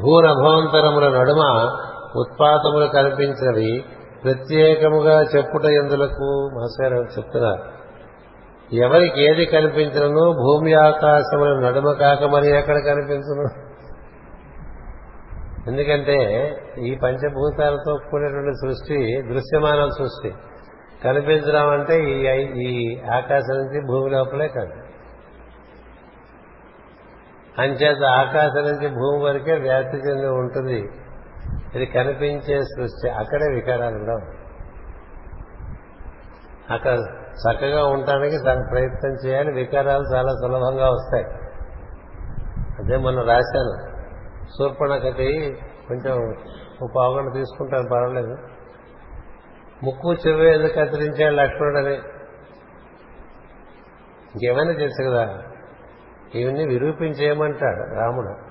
భూనభవంతరముల 0.00 1.18
నడుమ 1.18 1.70
ఉత్పాతములు 2.16 2.86
కనిపించినవి 2.86 3.84
ప్రత్యేకముగా 4.24 5.22
చెప్పుట 5.22 5.64
ఎందులకు 5.64 6.50
మాస్టర్ 6.54 7.18
చెప్తున్నారు. 7.18 7.80
ఎవరికి 8.74 9.22
ఏది 9.22 9.44
కనిపించను 9.44 10.32
భూమి 10.32 10.74
ఆకాశముల 10.74 11.60
నడుమ 11.66 11.92
కాక 11.92 12.24
మరి 12.24 12.48
ఎక్కడ 12.48 12.74
కనిపించను? 12.74 13.70
ఎందుకంటే 15.68 16.18
ఈ 16.78 16.98
పంచభూతాలతో 17.02 17.98
కూడినటువంటి 18.10 18.52
సృష్టి 18.52 19.22
దృశ్యమాన 19.22 19.88
సృష్టి. 19.98 20.34
కనిపించడం 21.04 21.68
అంటే 21.70 22.04
ఈ 22.04 22.26
ఈ 22.62 23.00
ఆకాశం 23.00 23.54
నుంచి 23.56 23.86
భూమి 23.86 24.10
లోపలే 24.10 24.48
కాదు. 24.48 24.72
అంచేత 27.58 28.04
ఆకాశం 28.04 28.62
నుంచి 28.62 28.88
భూమి 28.88 29.24
వరకే 29.24 29.52
వ్యాప్తి 29.52 29.96
చెంది 29.96 30.26
ఉంటుంది. 30.26 30.88
ఇది 31.74 31.86
కనిపించే 31.86 32.62
సృష్టి. 32.62 33.10
అక్కడే 33.10 33.54
వికారాలు 33.54 33.98
కూడా 33.98 34.36
అక్కడ 36.70 36.98
చక్కగా 37.24 37.84
ఉండటానికి 37.84 38.36
దానికి 38.46 38.68
ప్రయత్నం 38.70 39.16
చేయాలి. 39.26 39.52
వికారాలు 39.52 40.16
చాలా 40.16 40.28
సులభంగా 40.28 40.90
వస్తాయి. 40.90 41.24
అదే 42.78 42.96
మనం 42.96 43.28
రాశాను. 43.28 43.90
శూర్పణకటి 44.46 45.58
కొంచెం 45.88 46.34
పావుగంట 46.96 47.34
తీసుకుంటాను 47.34 47.88
పర్వాలేదు. 47.92 48.36
ముక్కు 49.82 50.14
చెవి 50.14 50.54
ఎందుకు 50.54 50.72
కత్తిరించాడు 50.72 51.34
లక్ష్మణుడని? 51.34 51.94
ఇంకేమైనా 54.34 54.72
తెలుసు 54.72 55.10
కదా? 55.10 55.38
ఇవన్నీ 56.34 56.66
విరూపించేయమంటాడు 56.66 58.00
రాముడు. 58.00 58.49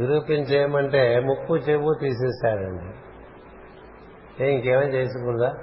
నిరూపించేయమంటే 0.00 1.20
ముక్కు 1.20 1.56
చెవు 1.56 1.94
తీసేస్తాడండి. 2.00 2.94
ఏ 4.44 4.50
ఇంకేమైనా 4.50 4.92
చేసుకుందా? 4.92 5.54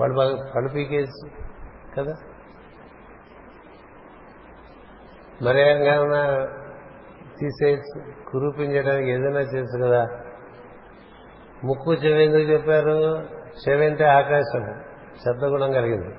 వాళ్ళు 0.00 0.16
బాగా 0.16 0.52
పళ్ళు 0.56 0.68
పీకేసి 0.68 1.30
కదా? 1.98 2.12
మరి 5.42 5.60
ఏమైనా 5.60 6.48
తీసేసి 7.40 8.00
కురూపించడానికి 8.30 9.10
ఏదైనా 9.10 9.40
చేసు 9.40 9.84
కదా? 9.84 10.06
ముక్కు 11.64 11.94
చెవి 11.94 12.24
ఎందుకు 12.24 12.42
చెప్పారు? 12.42 13.22
చెవి 13.68 13.86
అంటే 13.86 14.04
ఆకాశం 14.04 14.80
శబ్దగుణం 15.26 15.72
కలిగింది. 15.72 16.14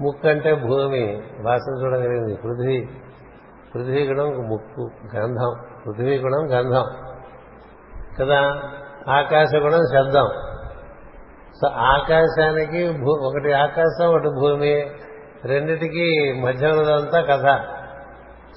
ముక్కు 0.00 0.28
అంటే 0.28 0.54
భూమి 0.54 1.22
వాసన 1.40 1.82
చూడగలిగింది 1.82 2.34
పృథ్వీ 2.34 2.88
పృథ్వీ 3.74 4.06
గుణం 4.06 4.48
ముక్కు 4.48 4.90
గంధం 5.16 5.73
పృథ్వీ 5.86 6.18
గుణం 6.18 6.58
గంధం. 6.58 6.84
కదా? 8.20 8.62
ఆకాశ 9.08 9.54
గుణం 9.54 9.80
శబ్దం. 9.94 10.28
సో 11.54 11.68
ఆకాశానికి 11.68 12.90
భూ- 12.90 13.26
ఒకటి 13.26 13.52
ఆకాశం 13.52 14.08
ఒకటి 14.08 14.28
భూమి 14.28 14.90
రెండిటికి 15.44 16.32
మధ్య 16.46 16.66
ఉన్నదంతా 16.66 17.20
కథ. 17.20 17.60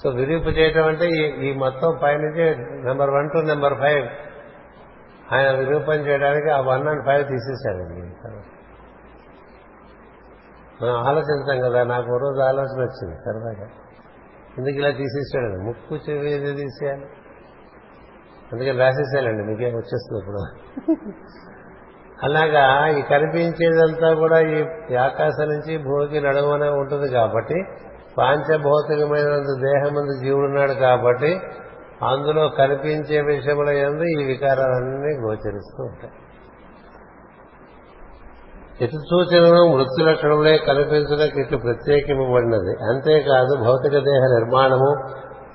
సో 0.04 0.10
విరూపు 0.10 0.49
చేయటం 0.49 0.88
అంటే 0.88 1.06
ఈ- 1.06 1.49
ఈ 1.49 1.54
మొత్తం 1.54 1.99
పైనుంచి 2.04 2.56
number 2.86 3.10
one 3.10 3.30
to 3.30 3.38
number 3.38 3.74
five. 3.80 4.08
ఆయన 5.34 5.52
విరూపం 5.52 5.94
చేయడానికి 5.94 6.49
ఆ 6.49 6.62
వన్ 6.62 6.88
అండ్ 6.88 7.06
ఫైవ్ 7.06 7.28
తీసేశాడండి 7.28 8.16
మనం 10.82 11.08
ఆలోచించాం 11.08 11.72
కదా 11.72 11.84
నాకు 11.84 12.14
ఓ 12.14 12.18
రోజు 12.18 12.41
ఆలోచన 12.41 12.82
వచ్చింది 12.82 13.16
సరదాగా 13.16 13.70
ఎందుకు 14.57 14.75
ఇలా 14.75 14.89
తీసేసాడు? 14.89 15.63
ముక్కు 15.63 15.95
చెవి 15.95 16.31
ఏదో 16.31 16.55
తీసేయాలి. 16.55 17.05
అందుకని 18.51 18.77
రాసేసానండి 18.77 19.43
మీకేం 19.43 19.73
వచ్చేస్తుంది 19.75 20.19
ఇప్పుడు? 20.21 20.41
అలాగా 22.23 22.88
ఈ 22.88 23.01
కనిపించేదంతా 23.01 24.13
కూడా 24.13 24.39
ఈ 24.39 24.95
ఆకాశం 24.95 25.49
నుంచి 25.49 25.77
భూమికి 25.77 26.21
నడవనే 26.21 26.69
ఉంటుంది 26.69 27.09
కాబట్టి 27.09 27.63
పాంచభౌతికమైన 28.17 29.35
దేహమందు 29.39 30.23
జీవుడున్నాడు 30.23 30.71
కాబట్టి 30.71 31.39
అందులో 32.03 32.49
కనిపించే 32.49 33.21
విషయంలో 33.21 33.71
ఎందు 33.71 34.03
ఈ 34.03 34.25
వికారాలన్నీ 34.25 35.11
గోచరిస్తూ 35.17 35.84
ఉంటాయి. 35.84 36.13
ఎటు 38.82 38.98
సూచనను 38.98 39.76
వృత్తి 39.76 40.04
లక్షణములే 40.04 40.58
కల్పించడానికి 40.58 41.41
ఇటు 41.41 41.58
ప్రత్యేకింపబడినది. 41.58 42.74
అంతేకాదు 42.90 43.56
భౌతిక 43.56 43.91
దేహ 43.91 44.24
నిర్మాణము 44.24 44.91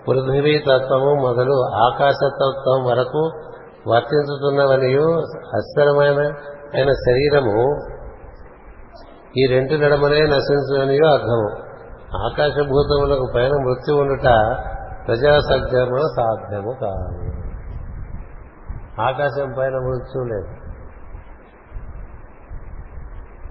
పృథివీ 0.09 0.59
తత్వము 0.59 1.13
మొదలు 1.27 1.57
ఆకాశతత్వం 1.75 2.85
వరకు 2.85 3.31
వర్తించుతున్నవనియు 3.91 5.07
అస్థిరమైన 5.57 6.21
అయిన 6.75 6.91
శరీరము 6.91 7.65
ఈ 9.39 9.47
రెండు 9.47 9.75
నడమనే 9.85 10.21
నశించుననియో 10.21 11.13
అర్థము. 11.13 11.49
ఆకాశభూతములకు 12.17 13.27
పైన 13.35 13.53
మృత్యు 13.53 13.95
ఉండుట 13.95 14.27
ప్రజాసజ్ఞమున 15.07 16.03
సాధ్యము 16.17 16.73
కాదు. 16.81 17.33
ఆకాశం 19.03 19.55
పైన 19.59 19.73
మృత్యు 19.73 20.23
లేదు. 20.23 20.62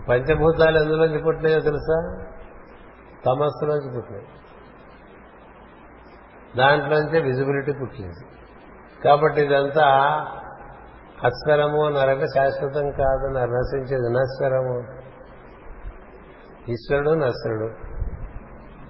పంచభూతాలు 0.10 0.80
ఎందులోంచి 0.80 1.18
పుట్టినాయో 1.18 1.60
తెలుసా? 1.60 2.26
తమస్సులోంచి 3.26 3.96
పుట్టినాయి 3.96 4.26
దాంట్లోంచే 6.58 7.20
విజిబిలిటీ 7.20 7.72
పుట్టింది. 7.72 8.26
కాబట్టి 9.04 9.42
ఇదంతా 9.42 9.86
అస్వరము 11.26 11.86
అన్నారంటే 11.86 12.26
శాశ్వతం 12.26 12.92
కాదన్నారు 12.92 13.50
నశించేది 13.50 14.14
నశ్వరము. 14.14 15.02
ఈశ్వరుడు 16.72 17.10
నశ్వరుడు. 17.10 17.66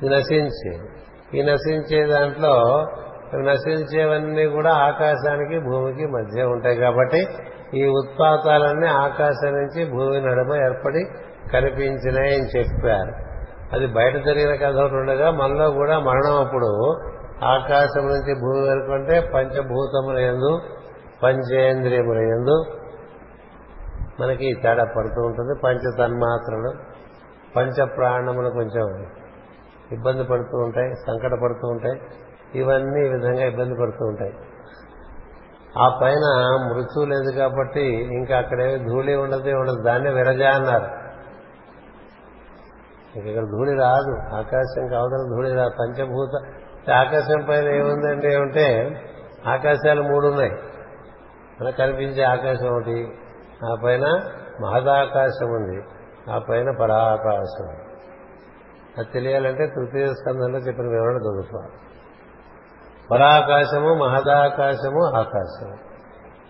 ఇది 0.05 0.09
నశించేది 0.09 0.89
ఈ 1.33 1.41
నశించే 1.41 2.05
దాంట్లో 2.05 2.85
నశించేవన్నీ 3.35 4.45
కూడా 4.45 4.73
ఆకాశానికి 4.73 5.59
భూమికి 5.59 6.05
మధ్య 6.05 6.43
ఉంటాయి 6.43 6.77
కాబట్టి 6.77 7.27
ఈ 7.73 7.85
ఉత్పాతాలన్నీ 7.85 8.87
ఆకాశం 8.87 9.51
నుంచి 9.51 9.91
భూమి 9.91 10.21
నడుమ 10.21 10.53
ఏర్పడి 10.53 11.03
కనిపించినాయని 11.53 12.57
చెప్పారు. 12.57 13.13
అది 13.73 13.87
బయట 13.87 14.25
జరిగిన 14.25 14.55
కథ 14.55 14.75
ఒకటి 14.75 14.95
ఉండగా 14.95 15.31
మనలో 15.31 15.71
కూడా 15.71 15.99
మరణం 15.99 16.45
అప్పుడు 16.45 16.97
ఆకాశం 17.43 18.07
నుంచి 18.07 18.33
భూమి 18.33 18.69
వరకు 18.69 18.91
అంటే 18.91 19.19
పంచభూతముల 19.33 20.17
ఎందు 20.17 20.61
పంచేంద్రియముల 21.23 22.17
ఎందు 22.17 22.65
మనకి 24.21 24.53
తేడా 24.63 24.83
పడుతూ 24.97 25.21
ఉంటుంది. 25.21 25.59
పంచ 25.63 25.91
తన్మాత్రలు 25.97 26.73
పంచ 27.55 27.85
ప్రాణములు 27.85 28.49
కొంచెం 28.49 29.05
ఇబ్బంది 29.91 30.23
పడుతూ 30.23 30.57
ఉంటాయి 30.57 30.93
సంకట 30.95 31.31
పడుతూ 31.31 31.67
ఉంటాయి. 31.67 32.01
ఇవన్నీ 32.55 33.05
ఈ 33.05 33.09
విధంగా 33.09 33.45
ఇబ్బంది 33.45 33.75
పడుతూ 33.81 34.05
ఉంటాయి. 34.05 34.33
ఆ 35.79 35.99
పైన 36.01 36.23
మృత్యు 36.73 37.05
లేదు 37.05 37.37
కాబట్టి 37.37 37.87
ఇంకా 37.89 38.37
అక్కడేమి 38.37 38.89
ధూళి 38.89 39.15
ఉండదు 39.15 39.49
ఉండదు. 39.49 39.83
దాన్నే 39.83 40.09
విరజ 40.11 40.41
అన్నారు. 40.41 41.01
ఇక్కడ 43.19 43.43
ధూళి 43.43 43.75
రాదు. 43.75 44.35
ఆకాశం 44.35 44.87
కావడం 44.87 45.29
ధూళి 45.29 45.53
రాదు 45.53 45.71
పంచభూత. 45.79 46.43
ఆకాశం 46.91 47.45
పైన 47.49 47.67
ఏముందండి 47.67 48.33
ఏమంటే 48.33 48.89
ఆకాశాలు 49.47 50.01
మూడు 50.01 50.27
ఉన్నాయి. 50.27 50.51
మనకు 51.61 51.77
కనిపించే 51.77 52.23
ఆకాశం 52.23 52.75
ఒకటి 52.75 53.17
ఆ 53.65 53.75
పైన 53.83 54.05
మహదాకాశం 54.61 55.47
ఉంది 55.47 55.81
ఆ 56.31 56.37
పైన 56.37 56.71
పరాకాశం 56.81 57.67
అది 58.97 59.11
తెలియాలంటే 59.13 59.67
తృతీయ 59.67 60.07
స్కంధంలో 60.07 60.59
చెప్పిన 60.59 60.85
వివరణ 60.85 61.15
చదువుకోవాలి 61.15 61.71
పరాకాశము 63.11 63.93
మహదాకాశము 63.93 65.17
ఆకాశము. 65.17 65.77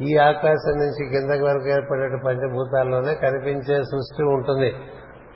ఈ 0.01 0.17
ఆకాశం 0.17 0.71
నుంచి 0.71 1.09
కిందకి 1.09 1.41
వరకు 1.41 1.67
ఏర్పడే 1.67 2.21
పంచభూతాల్లోనే 2.25 3.15
కనిపించే 3.15 3.83
సృష్టి 3.83 4.23
ఉంటుంది. 4.23 4.75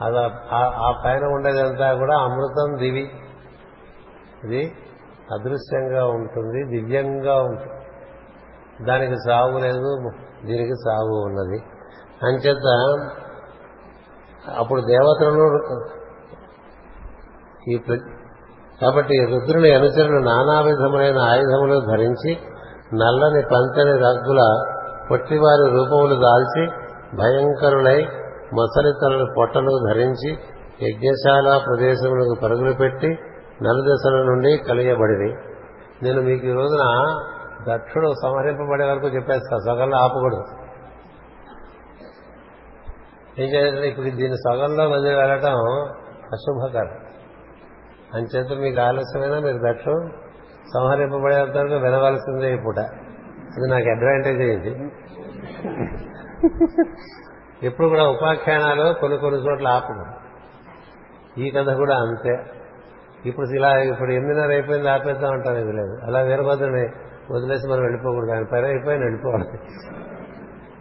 అది 0.01 0.17
ఆ- 0.51 1.01
పైన 1.05 1.25
ఉండేదంతా 1.25 1.93
కూడా 1.93 2.17
అమృతం 2.17 2.77
దివి. 2.77 3.11
ఇది 4.43 4.75
అదృశ్యంగా 5.39 6.05
ఉంటుంది 6.05 6.69
దివ్యంగా 6.69 7.35
ఉంటుంది. 7.41 7.85
దానికి 8.85 9.15
సాగు 9.15 9.59
లేదు 9.59 10.09
దీనికి 10.45 10.73
సాగు 10.73 11.25
ఉన్నది. 11.25 11.63
అంచేత 12.23 13.09
అప్పుడు 14.55 14.81
దేవతలను 14.81 15.69
ఈ 17.71 17.77
కాబట్టి 18.81 19.25
రుద్రుని 19.25 19.71
అనుచరులు 19.71 20.25
నానా 20.25 20.61
విధములైన 20.61 21.17
ఆయుధములు 21.17 21.79
ధరించి 21.79 22.37
నల్లని 22.93 23.41
పంచని 23.41 23.91
రగ్గుల 23.91 24.67
పొట్టివారి 25.11 25.71
రూపములు 25.71 26.15
దాల్చి 26.15 26.67
భయంకరులై 27.17 28.07
మొసలి 28.53 28.93
పొట్టలు 29.37 29.89
ధరించి 29.89 30.31
యజ్ఞశాల 30.81 31.61
ప్రదేశములకు 31.65 32.41
పరుగులు 32.43 32.73
పెట్టి 32.73 33.19
నలుదశల 33.61 34.23
నుండి 34.23 34.57
కలియబడి 34.57 35.35
నేను 36.03 36.21
మీకు 36.21 36.45
ఈ 36.45 36.53
రోజున 36.53 36.83
దక్షుడు 37.69 38.13
సంహరింపబడే 38.23 38.85
వరకు 38.89 39.07
చెప్పేస్తా 39.07 39.57
సగంలో 39.57 39.97
ఆపకూడదు. 39.97 40.43
ఏం 43.39 43.47
చేయాలంటే 43.47 43.87
ఇప్పుడు 43.87 44.05
దీన్ని 44.05 44.37
సగంలో 44.37 44.89
వదిలి 44.89 45.15
వెళ్ళటం 45.15 45.85
అశుభకరం. 46.33 47.14
అంచేత 48.15 48.57
మీకు 48.63 48.79
ఆలస్యమైనా 48.81 49.37
మీరు 49.39 49.59
దక్షం 49.65 49.97
సంహరింపబడే 50.73 51.37
వరకు 51.41 51.77
వినవలసిందే 51.85 52.49
ఈ 52.53 52.59
పూట. 52.65 52.79
అది 53.55 53.67
నాకు 53.73 53.89
అడ్వాంటేజ్ 53.95 54.41
అయింది 54.45 54.71
ఇప్పుడు 57.67 57.87
కూడా 57.87 58.05
ఉపాఖ్యానాలు 58.09 58.85
కొన్ని 59.01 59.17
కొన్ని 59.17 59.39
చోట్ల 59.45 59.67
ఆపడం 59.67 60.07
ఈ 61.43 61.51
కథ 61.51 61.69
కూడా 61.75 61.95
అంతే. 61.95 62.33
ఇప్పుడు 63.25 63.47
ఇలా 63.57 63.69
ఇప్పుడు 63.81 64.11
ఎనిమిదిన్నర 64.11 64.51
అయిపోయింది 64.51 64.89
ఆపేద్దాం 64.89 65.31
అంటాం 65.31 65.55
ఇది 65.57 65.73
లేదు. 65.77 65.95
అలా 66.07 66.19
వీరభద్రుని 66.21 66.85
వదిలేసి 67.31 67.65
మనం 67.71 67.81
వెళ్ళిపోకూడదు 67.81 68.31
ఆయన 68.31 68.45
పని 68.51 68.67
అయిపోయి 68.67 68.99
వెళ్ళిపోవాలి. 68.99 69.47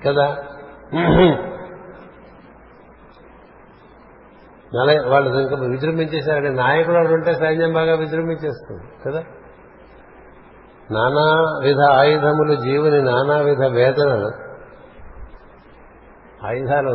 కదా 0.07 0.27
అలా 4.47 4.54
వాళ్ళు 5.09 5.41
ఇంకా 5.41 5.57
విజృంభించేశారంటే 5.57 6.49
నాయకుడు 6.49 6.95
వాడు 6.95 7.09
ఉంటే 7.09 7.35
సైన్యం 7.35 7.73
బాగా 7.73 7.95
విజృంభించేస్తుంది 7.95 8.83
కదా? 9.07 9.21
నానా 10.91 11.27
విధ 11.63 11.81
ఆయుధములు 11.81 12.55
జీవుని 12.55 13.03
నానా 13.03 13.37
విధ 13.37 13.63
వేదనలు 13.65 14.31
ఆయుధాలు 16.47 16.95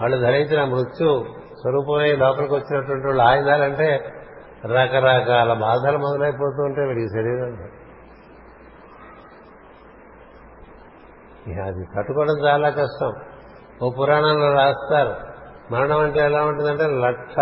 వాళ్ళు 0.00 0.16
ధరించిన 0.16 0.64
మృత్యు 0.64 1.24
స్వరూపమై 1.60 2.16
లోపలికి 2.16 2.54
వచ్చినటువంటి 2.54 3.06
వాళ్ళు 3.06 3.22
ఆయుధాలంటే 3.22 4.12
రకరకాల 4.64 5.52
బాధలు 5.52 5.98
మొదలైపోతూ 5.98 6.62
ఉంటాయి 6.62 6.88
వీడికి 6.88 7.08
శరీరంలో 7.08 7.66
అది 11.64 11.86
తట్టుకోవడం 11.98 12.46
చాలా 12.46 12.70
కష్టం. 12.70 13.12
ఓ 13.82 13.90
పురాణంలో 13.90 14.52
రాస్తారు 14.52 15.35
మరణం 15.72 15.98
అంటే 15.98 16.20
ఎలా 16.20 16.44
ఉంటుందంటే 16.44 16.84
లక్ష 16.86 17.34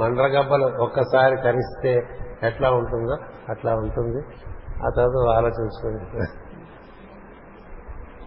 మండ్రగబ్బలు 0.00 0.82
ఒక్కసారి 0.82 1.36
కరిస్తే 1.36 2.02
ఎట్లా 2.42 2.70
ఉంటుందో 2.70 3.16
అట్లా 3.48 3.74
ఉంటుంది. 3.74 4.18
ఆ 4.86 4.90
తర్వాత 4.96 5.36
ఆలోచించుకుని 5.36 6.26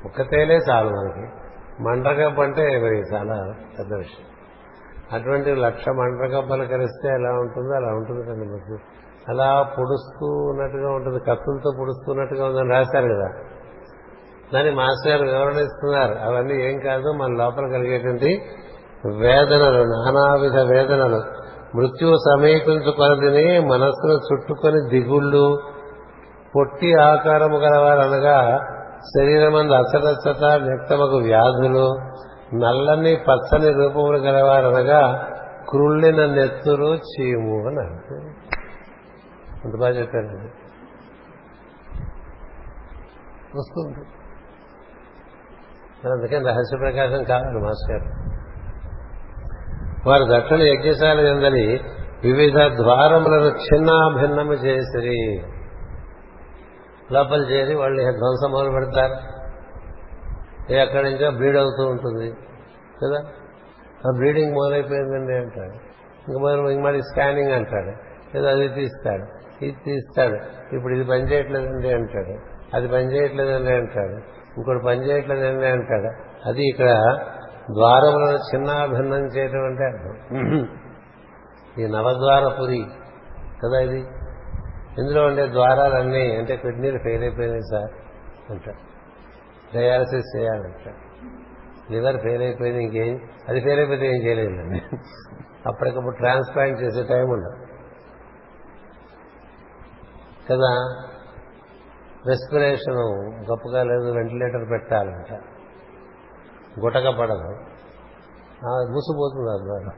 ఒక్కతేనే 0.06 0.56
చాలు 0.56 0.90
మనకి. 0.90 1.28
మండ్రగబ్బ 1.84 2.42
అంటే 2.42 2.62
మరి 2.62 3.16
చాలా 3.16 3.54
పెద్ద 3.80 3.94
విషయం. 3.94 4.26
అటువంటి 5.20 5.56
లక్ష 5.56 5.90
మండ్రగబ్బలు 5.90 6.66
కరిస్తే 6.66 7.10
ఎలా 7.10 7.30
ఉంటుందో 7.30 7.76
అలా 7.76 7.88
ఉంటుంది 7.88 8.26
కండి 8.26 8.50
మనకు 8.50 8.78
అలా 9.30 9.64
పొడుస్తూ 9.64 10.26
ఉన్నట్టుగా 10.26 10.92
ఉంటుంది. 10.92 11.20
కత్తులతో 11.20 11.72
పొడుస్తున్నట్టుగా 11.80 12.46
ఉందని 12.46 12.70
రాశారు 12.70 13.14
కదా. 13.14 13.30
దాన్ని 14.54 14.76
మాస్టర్ 14.76 15.22
గారు 15.22 15.40
వివరణ 15.40 15.60
ఇస్తున్నారు? 15.60 16.14
అవన్నీ 16.14 16.54
ఏం 16.54 16.80
కాదు 16.80 17.12
మన 17.12 17.32
లోపల 17.32 17.68
కలిగేటువంటి 17.68 18.42
వేదనలు 19.06 19.84
నానావిధ 19.84 20.60
వేదనలు. 20.60 21.38
మృత్యువు 21.76 22.16
సమీపించుకొనదిని 22.16 23.60
మనస్సును 23.60 24.14
చుట్టుకొని 24.14 24.90
దిగుళ్ళు. 24.90 25.60
పొట్టి 26.56 26.94
ఆకారము 26.94 27.58
గలవారు 27.58 28.00
అనగా 28.00 28.60
శరీరమందు 29.18 29.74
అసడచ్చట 29.74 30.62
వ్యక్తమకు 30.62 31.18
వ్యాధులు. 31.18 31.98
నల్లని 32.54 33.16
పచ్చని 33.16 33.74
రూపములు 33.74 34.18
గలవారు 34.18 34.66
అనగా 34.68 35.28
క్రుళ్ళిన 35.70 36.26
నెత్తురు 36.26 36.96
చీము 36.96 37.68
అని 37.68 37.80
అంటే 37.80 38.16
అంత 39.66 39.80
బాగా 39.80 39.92
చెప్పారండి 39.92 40.52
వస్తుంది. 43.58 44.08
అందుకని 46.08 46.46
రహస్య 46.46 46.78
ప్రకాశం 46.78 47.24
కావాలి 47.24 47.64
మాస్టర్ 47.64 48.08
గారు. 48.08 48.38
వారు 50.08 50.26
దక్షిణ 50.38 50.62
యజ్ఞశాల 50.62 51.20
ఎందని 51.20 51.80
వివిధ 52.24 52.58
ద్వారములను 52.58 53.46
చిన్నాభిన్నము 53.46 54.54
చేసిరి. 54.54 55.44
లోపల 57.12 57.42
చేరి 57.42 57.76
వాళ్ళు 57.76 58.02
ధ్వంసం 58.02 58.52
మొదలు 58.52 58.72
పెడతారు. 58.72 59.38
ఏ 60.74 60.80
అక్కడి 60.80 61.04
నుంచో 61.04 61.32
బ్లీడ్ 61.32 61.58
అవుతూ 61.58 61.88
ఉంటుంది. 61.88 62.32
కదా? 63.04 63.24
ఆ 64.08 64.18
బ్లీడింగ్ 64.18 64.54
మొదలైపోయిందండి 64.54 65.34
అంటాడు. 65.34 65.88
ఇంక 66.32 66.42
మొదలు 66.42 66.70
ఇంక 66.70 66.86
మరి 66.86 67.02
స్కానింగ్ 67.02 67.52
అంటాడు. 67.52 67.92
లేదా 68.38 68.50
అది 68.50 68.70
తీస్తాడు. 68.70 69.26
ఇది 69.66 69.78
తీస్తాడు. 69.86 70.36
ఇప్పుడు 70.76 70.94
ఇది 70.94 71.04
పనిచేయట్లేదండి 71.04 71.94
అంటాడు. 71.94 72.38
అది 72.76 72.88
పనిచేయట్లేదండి 72.88 73.74
అంటాడు. 73.74 74.14
ఇంకోటి 74.58 74.86
పనిచేయట్లేదండి 74.86 75.66
అంటాడు. 75.66 76.08
అది 76.50 76.68
ఇక్కడ 76.68 77.18
ద్వారములను 77.74 78.38
చిన్నాభిన్నం 78.38 79.26
చేయటం 79.26 79.66
అంటే 79.66 79.84
అర్థం. 79.84 80.68
ఈ 81.80 81.88
నవద్వారపురి 81.88 82.86
కదా 83.64 83.80
ఇది? 83.80 84.00
ఇందులో 85.00 85.26
ఉండే 85.26 85.48
ద్వారాలన్నీ 85.48 86.36
అంటే 86.36 86.56
కిడ్నీలు 86.56 86.98
ఫెయిల్ 86.98 87.22
అయిపోయినాయి 87.22 87.62
సార్ 87.62 87.92
అంటాడు 88.52 88.88
డయాలసిస్ 89.78 90.38
చేయాలంట. 90.38 90.94
లివర్ 91.92 92.18
ఫెయిల్ 92.18 92.44
అయిపోయింది 92.44 92.84
ఇంకేం? 92.84 93.20
అది 93.48 93.62
ఫెయిల్ 93.62 93.80
అయిపోతే 93.80 94.06
ఏం 94.06 94.24
చేయలేదండి. 94.24 94.82
అప్పటికప్పుడు 95.68 96.16
ట్రాన్స్ప్లాంట్ 96.16 96.82
చేసే 96.82 97.04
టైం 97.04 97.30
ఉండదు. 97.30 97.68
కదా? 100.52 101.04
రెస్పిరేషన్ 102.28 103.34
గొప్పగా 103.50 103.84
లేదు 103.84 104.14
వెంటిలేటర్ 104.16 104.70
పెట్టాలంట. 104.72 105.57
గుటక 106.80 107.20
పడదు 107.20 107.60
మూసిపోతుంది 108.92 109.90
ఆ 109.90 109.92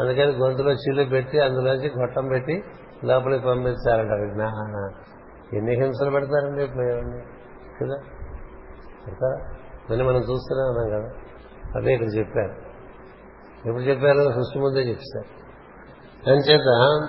అందుకని 0.00 0.44
గొంతులో 0.44 0.72
చిల్లు 0.72 1.04
పెట్టి 1.04 1.40
అందులోంచి 1.40 2.00
గొట్టం 2.00 2.28
పెట్టి 2.28 2.64
లోపలికి 3.04 3.44
పంపించాలంట 3.44 4.10
విజ్ఞాన 4.10 4.90
ఎన్ని 5.56 5.74
హింసలు 5.74 6.10
పెడతారండి 6.10 6.62
ఇప్పుడు 6.62 6.86
కదా? 7.84 8.02
పెడతారా? 9.06 10.04
మనం 10.04 10.20
చూస్తూనే 10.20 10.62
ఉన్నాం 10.62 11.00
కదా. 11.00 11.10
అదే 11.76 11.92
ఇక్కడ 11.92 12.18
చెప్పారు. 12.18 12.52
ఎప్పుడు 13.68 13.82
చెప్పారు 13.82 14.22
సృష్టి 14.22 14.58
ముందే 14.58 14.80
చెప్తారు 14.80 15.40
అంచేత 16.30 17.08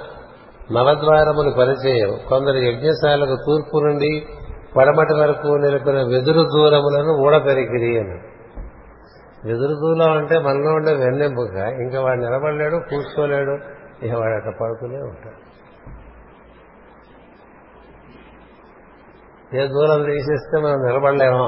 నవద్వారములు 0.72 1.50
పరిచయం. 1.50 2.20
కొందరు 2.30 2.58
యజ్ఞశాలకు 2.58 3.36
తూర్పు 3.36 3.78
నుండి 3.78 4.26
పడమటి 4.78 5.14
వరకు 5.14 5.48
నిలిపిన 5.48 6.02
వెదురు 6.04 6.44
దూరములను 6.44 7.14
ఊడపెరికిరి 7.14 8.00
అని. 8.00 8.31
వెదురు 9.46 9.74
దూరం 9.74 10.18
అంటే 10.18 10.40
మనలో 10.40 10.72
ఉండే 10.72 10.94
వెన్నెంపుక 10.94 11.56
ఇంకా 11.58 12.02
వాడు 12.02 12.20
నిలబడలేడు 12.20 12.76
కూర్చోలేడు 12.76 13.58
ఇక 14.06 14.14
వాడు 14.14 14.34
అట్లా 14.34 14.52
పడుకునే 14.62 14.98
ఉంటాడు. 14.98 15.52
ఏ 19.56 19.68
దూరం 19.68 20.04
తీసేస్తే 20.04 20.62
మనం 20.62 20.76
నిలబడలేమో. 20.76 21.48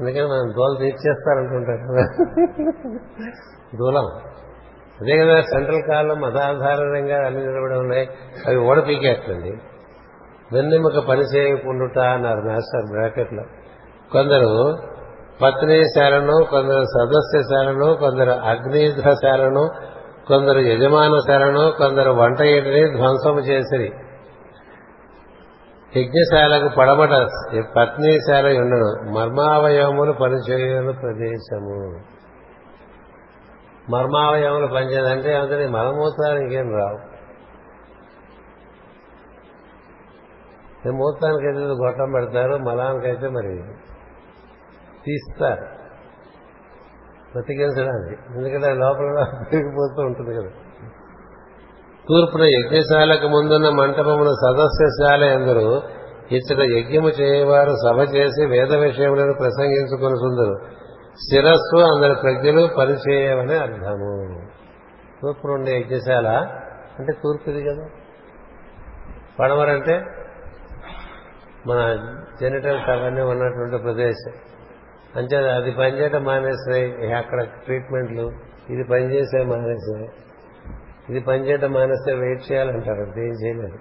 అందుకని 0.00 0.22
మనం 0.22 0.52
దూలం 0.52 0.76
తీర్చేస్తారంటుంటారు 0.80 1.82
కదా. 1.92 2.26
దూలం. 3.74 4.04
అదే 5.00 5.18
కదా 5.18 5.40
సెంట్రల్ 5.40 5.82
కాలం 5.88 6.20
మతాధారంగా 6.20 7.26
అన్ని 7.26 7.46
నిలబడి 7.46 7.78
ఉన్నాయి. 7.78 8.08
అవి 8.46 8.56
ఓడపీకేస్తుంది. 8.56 9.52
వెన్నెముక 10.52 11.06
పని 11.08 11.20
చేయకుండుట 11.20 11.98
అన్నారు 11.98 12.40
మాస్టర్ 12.40 12.90
బ్రాకెట్లో. 12.90 13.44
కొందరు 14.12 14.78
పత్నీశాలను 15.42 16.44
కొందరు 16.44 16.84
సదస్యశాలను 16.84 17.94
కొందరు 17.94 18.30
అగ్నిధ్రశాలను 18.30 19.70
కొందరు 20.28 20.58
యజమానశాలను 20.58 21.70
కొందరు 21.70 22.10
వంట 22.10 22.40
ఇంటిని 22.40 22.96
ధ్వంసము 22.96 23.40
చేసిరి. 23.40 23.92
యజ్ఞశాలకు 25.96 26.68
పడమట 26.74 27.10
పత్నీశాల 27.76 28.46
ఉండను 28.58 29.12
మర్మావయవములు 29.12 30.12
పనిచేయని 30.12 30.92
ప్రదేశము. 30.92 32.00
మర్మావయవములు 33.90 34.66
పనిచేయాలంటే 34.66 35.36
అందుకని 35.36 35.66
మలమూత్రాలు 35.66 36.38
ఇంకేం 36.38 36.74
రావు. 36.76 37.14
మూత్రానికి 40.90 41.46
అయితే 41.46 41.60
గొట్టం 41.60 42.12
పెడతారు 42.14 42.56
మలానికైతే 42.56 43.28
మరి 43.28 43.62
తీస్తారు 45.04 45.60
బ్రతికించడానికి 47.32 48.36
ఎందుకంటే 48.36 48.74
లోపల 48.74 49.24
పెరిగిపోతూ 49.52 50.02
ఉంటుంది 50.02 50.34
కదా. 50.34 50.50
తూర్పున 52.08 52.42
యజ్ఞశాలకు 52.42 53.28
ముందున్న 53.28 53.68
మంటపమున 53.68 54.28
సదస్యశాల 54.28 55.24
ఎందరు 55.24 55.82
ఇచ్చట 56.32 56.58
యజ్ఞము 56.58 57.08
చేయవారు 57.08 57.70
సభ 57.70 58.14
చేసి 58.14 58.46
వేద 58.46 58.74
విషయములను 58.74 59.32
ప్రసంగించుకుని 59.32 60.16
సుందరు. 60.16 60.58
శిరస్సు 61.30 61.76
అందరి 61.76 62.14
ప్రజ్ఞలు 62.14 62.68
పనిచేయవని 62.78 63.54
అర్థము. 63.54 64.42
తూర్పున 65.22 65.50
ఉండే 65.50 65.78
యజ్ఞశాల 65.78 66.28
అంటే 66.98 67.12
తూర్పుది 67.12 67.62
కదా. 67.62 67.86
పడమరంటే 69.40 70.02
మన 71.66 71.94
జెనిటల్స్ 72.40 72.90
అవన్నీ 72.90 73.22
ఉన్నటువంటి 73.22 73.82
ప్రదేశం. 73.82 74.32
అంతే 75.16 75.36
అది 75.36 75.70
పనిచేయటం 75.70 76.24
మానేసినాయి 76.24 77.12
అక్కడ 77.12 77.42
ట్రీట్మెంట్లు 77.42 78.32
ఇది 78.70 78.84
పనిచేసే 78.84 79.44
మానేసినాయి 79.44 80.08
ఇది 81.10 81.20
పనిచేయటం 81.20 81.72
మానేస్తే 81.72 82.12
వెయిట్ 82.14 82.52
చేయాలంటారు 82.52 83.00
అంతే 83.00 83.20
ఏం 83.20 83.32
చేయలేదు. 83.32 83.78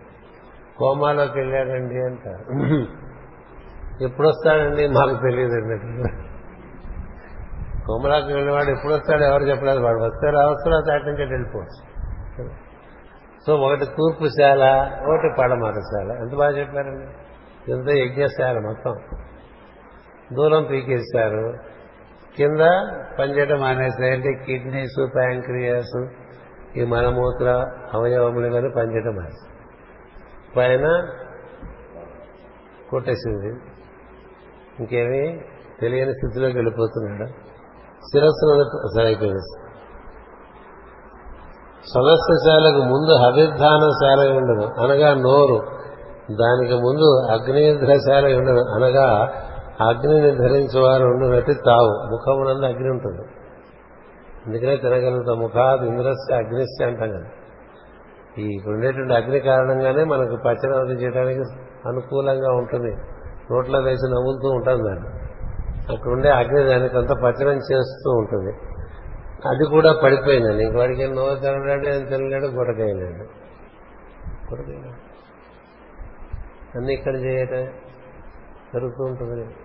కోమాలోకి 0.78 1.40
వెళ్ళాడండి 1.40 1.96
అంటారు. 1.96 2.44
ఎప్పుడు 4.04 4.28
వస్తాడండి 4.28 4.88
మాకు 4.88 5.22
తెలియదు 5.24 5.58
కోమలాకి 7.88 8.26
వెళ్ళినవాడు 8.26 8.70
ఎప్పుడు 8.70 8.94
వస్తాడు 8.94 9.24
ఎవరు 9.24 9.44
చెప్పలేదు 9.44 9.80
వాడు 9.80 10.04
వస్తే 10.04 10.30
రావచ్చు 10.30 10.94
అటు 10.94 11.06
నుంచి 11.06 11.26
వెళ్ళిపోవచ్చు. 11.26 11.82
సో 13.48 13.56
ఒకటి 13.56 13.86
తూర్పుశాల 13.86 14.64
ఒకటి 15.08 15.30
పడమరశాల. 15.42 16.12
ఎంత 16.22 16.34
బాగా 16.36 16.58
చెప్పారండి? 16.60 17.08
ఇంత 17.72 17.90
యజ్ఞశాల 17.90 18.60
మొత్తం. 18.60 18.96
దూరం 20.32 20.64
పీకేశారు 20.64 21.54
కింద 22.38 22.60
పనిచేయడం 23.20 23.60
మానేసాయంటే 23.60 24.34
కిడ్నీస్ 24.46 25.08
ప్యాంక్రియాస్ 25.16 26.08
ఈ 26.78 26.84
మలమూత్ర 26.84 27.66
అవయవములు 27.94 28.50
కానీ 28.50 28.70
పనిచేయడం 28.76 29.16
మానేసి 29.16 29.54
పైన 30.58 31.08
కొట్టేసింది. 32.90 33.48
ఇంకేమీ 34.80 35.40
తెలియని 35.82 36.14
స్థితిలోకి 36.14 36.56
వెళ్ళిపోతున్నాడు. 36.56 37.30
శిరస్సు 38.12 38.64
సరైపోయింది. 38.98 39.60
సదస్యశాలకు 41.86 42.84
ముందు 42.84 43.16
హవిర్ధానశాల 43.16 44.32
ఉండదు. 44.32 44.84
అనగా 44.84 45.14
నోరు. 45.14 45.66
దానికి 46.32 46.74
ముందు 46.74 47.32
అగ్నిధ్రశాల 47.32 48.36
ఉండదు. 48.36 48.60
అనగా 48.60 49.34
అగ్నిని 49.82 50.32
ధరించేవారు 50.32 51.04
ఉండునట్టు 51.04 51.52
తావు. 51.52 52.10
ముఖమునందు 52.12 52.66
అగ్ని 52.66 52.90
ఉంటుంది. 52.90 53.22
అందుకనే 54.46 54.78
తినగలుగుతాం. 54.78 55.40
ముఖాది 55.40 55.88
ఇంద్రస్య 55.88 56.36
అగ్నిస్య 56.36 56.86
అంటాం 56.86 57.10
కదా. 57.10 57.30
ఈ 58.38 58.60
ఉండేటువంటి 58.68 59.14
అగ్ని 59.14 59.40
కారణంగానే 59.40 60.04
మనకు 60.04 60.36
పచ్చనవతి 60.36 60.92
చేయడానికి 60.92 61.40
అనుకూలంగా 61.88 62.52
ఉంటుంది. 62.52 62.96
నోట్లో 63.52 63.80
వేసి 63.80 64.10
నవ్వులుతూ 64.10 64.50
ఉంటుంది 64.50 64.90
దాన్ని. 64.90 65.10
అక్కడ 65.94 66.12
ఉండే 66.12 66.30
అగ్ని 66.30 66.64
దానికి 66.64 66.98
అంత 66.98 67.12
పచనం 67.12 67.56
చేస్తూ 67.56 68.12
ఉంటుంది. 68.12 68.54
అది 69.48 69.66
కూడా 69.66 69.94
పడిపోయిందండి. 70.04 70.64
ఇంక 70.64 70.78
వాడికి 70.78 71.08
నోరు 71.08 71.40
తినలేడు 71.40 71.88
ఏం 71.88 72.06
తినలేడు 72.06 72.46
గుడకైనాడు 72.46 73.44
గుడకాయలేడు 74.54 75.14
అన్ని 76.78 76.94
ఇక్కడ 76.94 77.16
చేయటం 77.16 77.66
జరుగుతూ 78.74 79.04
ఉంటుంది. 79.04 79.56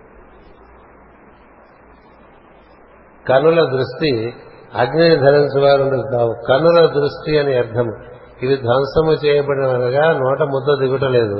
కనుల 3.27 3.77
దృష్టి 3.77 4.33
అగ్నిని 4.75 5.15
ధరించేవారు 5.15 5.83
కావు. 6.17 6.35
కనుల 6.47 6.85
దృష్టి 6.85 7.39
అని 7.39 7.57
అర్థము 7.57 8.09
ఇవి 8.43 8.55
ధ్వంసము 8.55 9.25
చేయబడినగా 9.25 10.13
నోట 10.13 10.41
ముద్ద 10.41 10.83
దిగుటలేదు 10.83 11.37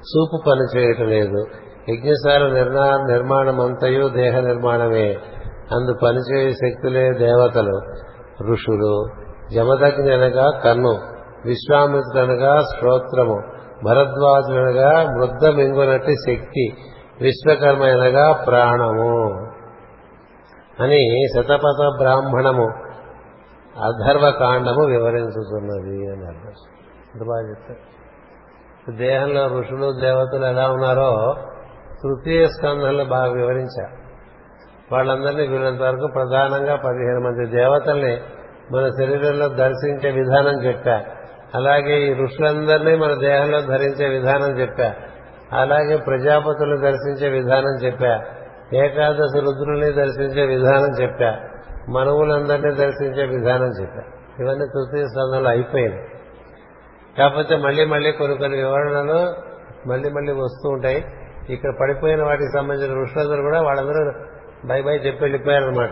చూపు 0.00 0.42
పని 0.46 0.78
చేయటం 0.78 1.04
లేదు 1.04 1.44
యజ్ఞశాల 1.88 2.48
నిర్మాణమంతయు 3.12 4.08
దేహ 4.08 4.40
నిర్మాణమే. 4.40 5.18
అందు 5.72 5.94
పనిచేయ 6.02 6.50
శక్తులే 6.50 7.12
దేవతలు 7.12 7.80
ఋషులు. 8.50 9.06
జమదగ్ని 9.54 10.14
అనగా 10.14 10.50
కన్ను 10.64 10.98
విశ్వామిత్రుడనగా 11.44 12.58
శ్రోత్రము. 12.58 13.42
భరద్వాజుడనగా 13.84 15.04
మృద్ద 15.16 15.56
మింగునట్టి 15.56 16.14
శక్తి. 16.14 16.70
విశ్వకర్మ 17.20 17.82
అనగా 17.82 18.32
ప్రాణము. 18.32 19.48
అని 20.80 21.26
శతపథ 21.36 21.98
బ్రాహ్మణము 21.98 22.66
అధర్వకాండము 23.78 24.84
వివరించుతున్నది 24.86 26.12
అని 26.12 26.26
అర్థం. 26.26 26.52
ఎంత 27.14 27.28
బాగా 27.28 27.50
చెప్తారు 27.50 27.98
దేహంలో 28.96 29.46
ఋషులు 29.46 30.00
దేవతలు 30.00 30.46
ఎలా 30.46 30.68
ఉన్నారో 30.68 31.36
తృతీయ 32.02 32.46
స్కంధంలో 32.46 33.04
బాగా 33.04 33.32
వివరించారు 33.32 34.08
వాళ్ళందరినీ 34.92 35.46
వీళ్ళంత 35.46 35.80
వరకు 35.80 36.08
ప్రధానంగా 36.14 36.76
పదిహేను 36.76 37.20
మంది 37.20 37.56
దేవతల్ని 37.56 38.20
మన 38.72 38.88
శరీరంలో 38.88 39.48
దర్శించే 39.48 40.10
విధానం 40.10 40.64
చెప్పా. 40.64 41.02
అలాగే 41.54 42.06
ఈ 42.06 42.14
ఋషులందరినీ 42.14 42.96
మన 42.96 43.14
దేహంలో 43.14 43.60
ధరించే 43.60 44.08
విధానం 44.08 44.60
చెప్పా. 44.60 44.94
అలాగే 45.52 45.96
ప్రజాపతులు 45.96 46.76
దర్శించే 46.76 47.28
విధానం 47.28 47.84
చెప్పా. 47.84 48.20
ఏకాదశి 48.74 49.40
రుద్రుల్ని 49.40 49.92
దర్శించే 49.92 50.46
విధానం 50.46 51.02
చెప్పా. 51.02 51.38
మనవులందరినీ 51.88 52.74
దర్శించే 52.74 53.26
విధానం 53.26 53.82
చెప్పా. 53.82 54.02
ఇవన్నీ 54.40 54.64
తృతీయ 54.64 55.04
స్థానంలో 55.04 55.50
అయిపోయింది. 55.50 56.02
కాకపోతే 57.18 57.56
మళ్ళీ 57.56 57.84
మళ్ళీ 57.84 58.12
కొన్ని 58.12 58.36
కొన్ని 58.36 58.58
వివరణలు 58.58 59.48
మళ్ళీ 59.88 60.10
మళ్ళీ 60.10 60.32
వస్తూ 60.32 60.68
ఉంటాయి. 60.68 61.04
ఇక్కడ 61.50 61.74
పడిపోయిన 61.80 62.22
వాటికి 62.22 62.58
సంబంధించిన 62.58 63.02
ఋషులందరూ 63.02 63.42
కూడా 63.42 63.62
వాళ్ళందరూ 63.62 64.12
బై 64.68 64.82
బై 64.82 64.96
చెప్పి 64.96 65.24
వెళ్ళిపోయారనమాట 65.24 65.90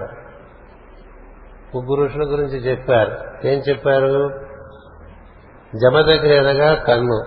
ముగ్గురు 1.75 2.05
ఋషుల 2.05 2.33
గురించి 2.33 2.59
చెప్పారు. 2.59 3.47
ఏం 3.47 3.63
చెప్పారు? 3.69 4.31
జమదగ్ని 5.77 6.37
అనగా 6.37 6.75
కన్ను. 6.75 7.25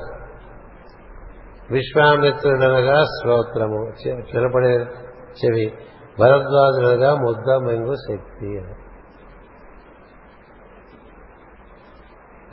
విశ్వామిత్రుడనగా 1.72 3.04
శ్రోత్రము 3.04 3.92
చిరపడే 4.08 4.86
చెవి. 5.30 5.74
భరద్వాజులుగా 6.20 7.16
ముద్ద 7.16 7.64
మెంగు 7.66 7.94
శక్తి 7.96 8.48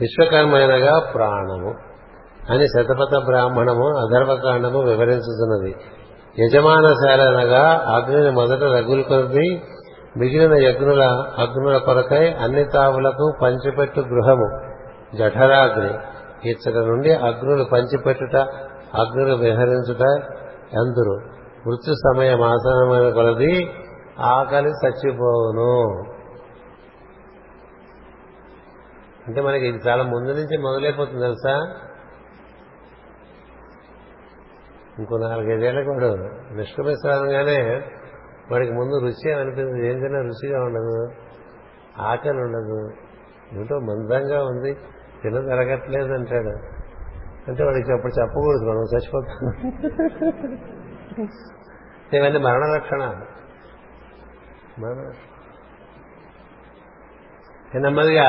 విశ్వకర్మైనగా 0.01 0.99
ప్రాణము 1.13 1.75
అని 2.49 2.67
శతపథ 2.67 3.25
బ్రాహ్మణము 3.25 3.87
అధర్వకాండము 3.97 4.79
వివరించుతున్నది. 4.79 5.75
యజమానశాల 6.39 7.21
అనగా 7.21 7.85
అగ్నిని 7.95 8.31
మొదట 8.31 8.63
రగులు 8.63 9.03
కొద్ది 9.03 9.63
మిగిలిన 10.17 10.53
యజ్ఞుల 10.53 11.03
అగ్నుల 11.37 11.77
కొరకై 11.77 12.33
అన్ని 12.33 12.63
తావులకు 12.63 13.33
పంచిపెట్టు 13.41 13.99
గృహము 13.99 14.73
జఠరాగ్ని. 15.17 15.93
ఇచ్చట 16.49 16.75
నుండి 16.75 17.13
అగ్నులు 17.13 17.63
పంచిపెట్టుట 17.63 18.35
అగ్నులు 18.95 19.35
విహరించుట 19.35 20.01
అందురు 20.77 21.36
మృత్యు 21.67 21.93
సమయం 21.93 22.41
ఆసనమైన 22.41 23.13
కొలది 23.13 23.71
ఆకలి 24.19 24.69
చచ్చిపోవును. 24.69 26.03
అంటే 29.27 29.41
మనకి 29.41 29.67
ఇది 29.67 29.89
చాలా 29.89 30.03
ముందు 30.03 30.31
నుంచి 30.31 30.57
మొదలైపోతుంది 30.57 31.21
తెలుసా? 31.21 31.81
ఇంకో 34.99 35.17
నాలుగైదేళ్ళకు 35.17 35.89
వాడు 35.89 36.05
నిష్క్రమిస్తానగానే 36.55 37.81
వాడికి 38.51 38.71
ముందు 38.71 39.05
రుచి 39.05 39.33
అనిపిస్తుంది 39.33 39.87
ఏం 39.87 39.99
తిన్నా 39.99 40.21
రుచిగా 40.21 40.63
ఉండదు. 40.63 41.11
ఆకలి 42.01 42.37
ఉండదు. 42.37 42.91
ఏమిటో 43.53 43.79
మందంగా 43.79 44.43
ఉంది. 44.43 44.73
తిన 45.23 45.33
జరగట్లేదు 45.33 46.13
అంటాడు. 46.13 46.49
అంటే 47.47 47.63
వాడికి 47.63 47.93
అప్పుడు 47.93 48.21
చెప్పకూడదు 48.21 48.65
మనం 48.69 48.83
చచ్చిపోతాం. 48.95 49.51
ఇవన్నీ 52.13 52.39
మరణ 52.39 52.75
లక్షణాలు 52.75 53.25
మరణ 54.81 55.11
నెమ్మదిగా 57.79 58.27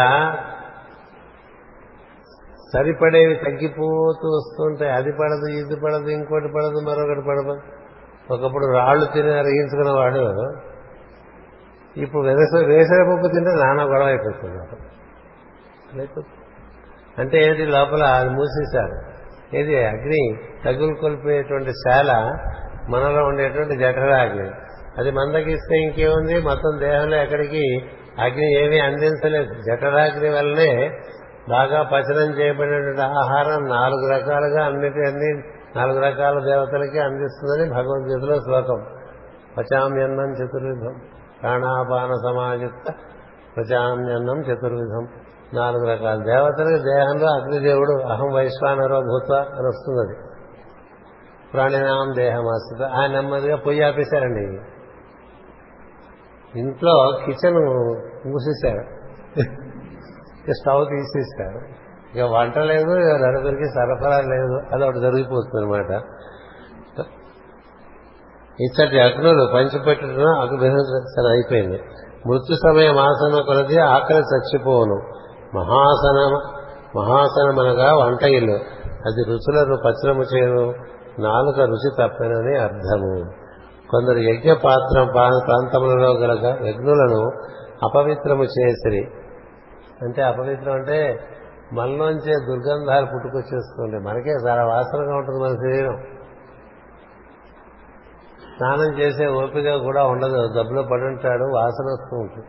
సరిపడేవి 2.73 3.35
తగ్గిపోతూ 3.35 4.29
వస్తుంటే 4.37 4.91
అది 4.91 5.13
పడదు 5.13 5.47
ఇది 5.51 5.77
పడదు 5.77 6.09
ఇంకోటి 6.09 6.49
పడదు 6.49 6.79
మరొకటి 6.81 7.29
పడదు. 7.29 7.55
ఒకప్పుడు 8.35 8.73
రాళ్ళు 8.73 9.07
తిని 9.07 9.33
అరిగించుకున్నవాడు 9.39 10.25
ఇప్పుడు 11.97 12.23
వేసవి 12.67 13.05
పప్పు 13.05 13.29
తింటే 13.29 13.51
నానా 13.51 13.83
గొడవ 13.83 14.07
అయిపోతున్నారు 14.07 14.77
అంటే 17.19 17.39
ఏంటి? 17.39 17.67
లోపల 17.67 18.03
అది 18.03 18.31
మూసేశారు. 18.31 18.97
ఏది 19.57 19.85
అగ్ని 19.85 20.21
తగులు 20.65 20.95
కొలిపేటువంటి 20.95 21.71
శాల 21.71 22.11
మనలో 22.89 23.25
ఉండేటువంటి 23.25 23.79
జఠరాగ్ని 23.79 24.51
అది 24.99 25.11
మందకిస్తే 25.11 25.79
ఇంకేముంది? 25.79 26.43
మొత్తం 26.43 26.81
దేహంలో 26.81 27.17
ఎక్కడికి 27.17 27.91
అగ్ని 28.21 28.65
ఏమీ 28.65 28.79
అందించలేదు. 28.79 29.55
జఠరాగ్ని 29.55 30.29
వల్లనే 30.29 30.91
బాగా 31.49 31.83
పచనం 31.83 32.39
చేయబడినటువంటి 32.39 33.01
ఆహారం 33.01 33.65
నాలుగు 33.65 34.11
రకాలుగా 34.13 34.65
అన్నిటి 34.65 34.99
అన్ని 34.99 35.43
నాలుగు 35.77 35.99
రకాల 35.99 36.45
దేవతలకి 36.45 36.99
అందిస్తుందని 36.99 37.71
భగవద్గీతలో 37.71 38.41
శ్లోకం. 38.41 38.87
పచామ్యన్నం 39.59 40.33
చతుర్విధం. 40.33 41.01
ప్రాణాపాన 41.43 42.13
సమాయుక్త 42.13 42.93
ప్రజాన్యన్నం 43.57 44.41
చతుర్విధం. 44.41 45.09
నాలుగు 45.55 45.87
రకాల 45.87 46.17
దేవతలకు 46.17 46.83
దేహంలో 46.83 47.33
అగ్నిదేవుడు 47.33 48.03
అహం 48.03 48.35
వైశ్వానరో 48.35 49.01
భూత 49.01 49.33
అని 49.33 49.67
వస్తుంది 49.67 50.28
ప్రాణినాం 51.55 52.15
దేహమాశ్రిత 52.17 52.83
ఆయన 52.93 53.11
నెమ్మదిగా 53.11 53.57
పొయ్యి 53.57 53.83
ఆపేశారండి. 53.83 54.61
ఇంట్లో 56.59 57.19
కిచెన్ 57.25 57.57
మూసేశారు. 58.27 58.99
ఇక 60.45 60.53
స్టవ్ 60.53 60.87
తీసేశారు 60.87 61.79
ఇక 62.17 62.23
వంట 62.23 62.59
లేదు 62.59 62.91
ఇక 62.91 63.27
నలుగురికి 63.27 63.65
సరఫరా 63.65 64.19
లేదు 64.21 64.75
అది 64.75 64.85
ఒకటి 64.85 65.01
జరిగిపోతుంది 65.01 65.65
అనమాట 65.65 66.03
ఇచ్చటి 68.61 69.01
అగ్నులు 69.01 69.51
పంచిపెట్టడం 69.55 70.41
అగ్నిసర 70.41 71.31
అయిపోయింది. 71.31 71.79
మృత్యు 72.27 72.57
సమయం 72.57 72.99
ఆసన 72.99 73.41
కొలది 73.47 73.79
ఆకలి 73.79 74.19
చచ్చిపోవును. 74.19 74.97
మహాసన 75.55 76.19
మహాసనమనగా 76.97 78.07
వంట 78.07 78.23
ఇల్లు. 78.23 78.79
అది 79.07 79.23
రుచులను 79.25 79.77
పచ్చనము 79.87 80.23
చేయను 80.23 80.73
నాలుక 81.19 81.61
రుచి 81.61 81.91
తప్పనని 81.99 82.59
అర్థము. 82.59 83.33
కొందరు 83.91 84.19
యజ్ఞ 84.19 84.53
పాత్ర 84.53 85.03
ప్రాంతములలో 85.15 86.13
గల 86.13 86.59
యజ్ఞులను 86.67 87.31
అపవిత్రము 87.89 88.45
చేసిరి. 88.45 89.11
అంటే 90.03 90.23
అపవిత్రం 90.23 90.75
అంటే 90.75 91.19
మనలోంచే 91.73 92.33
దుర్గంధాలు 92.33 93.07
పుట్టుకొచ్చేస్తుంటాయి. 93.07 94.05
మనకే 94.05 94.31
చాలా 94.31 94.65
వాసనగా 94.65 95.17
ఉంటుంది 95.17 95.43
మన 95.43 95.51
శరీరం. 95.51 95.97
స్నానం 98.57 98.99
చేసే 98.99 99.27
ఓపిక 99.27 99.77
కూడా 99.77 100.05
ఉండదు. 100.05 100.49
దబ్బులో 100.59 100.83
పడుంటాడు 100.83 101.45
వాసన 101.45 101.85
వస్తూ 101.85 102.17
ఉంటుంది. 102.17 102.47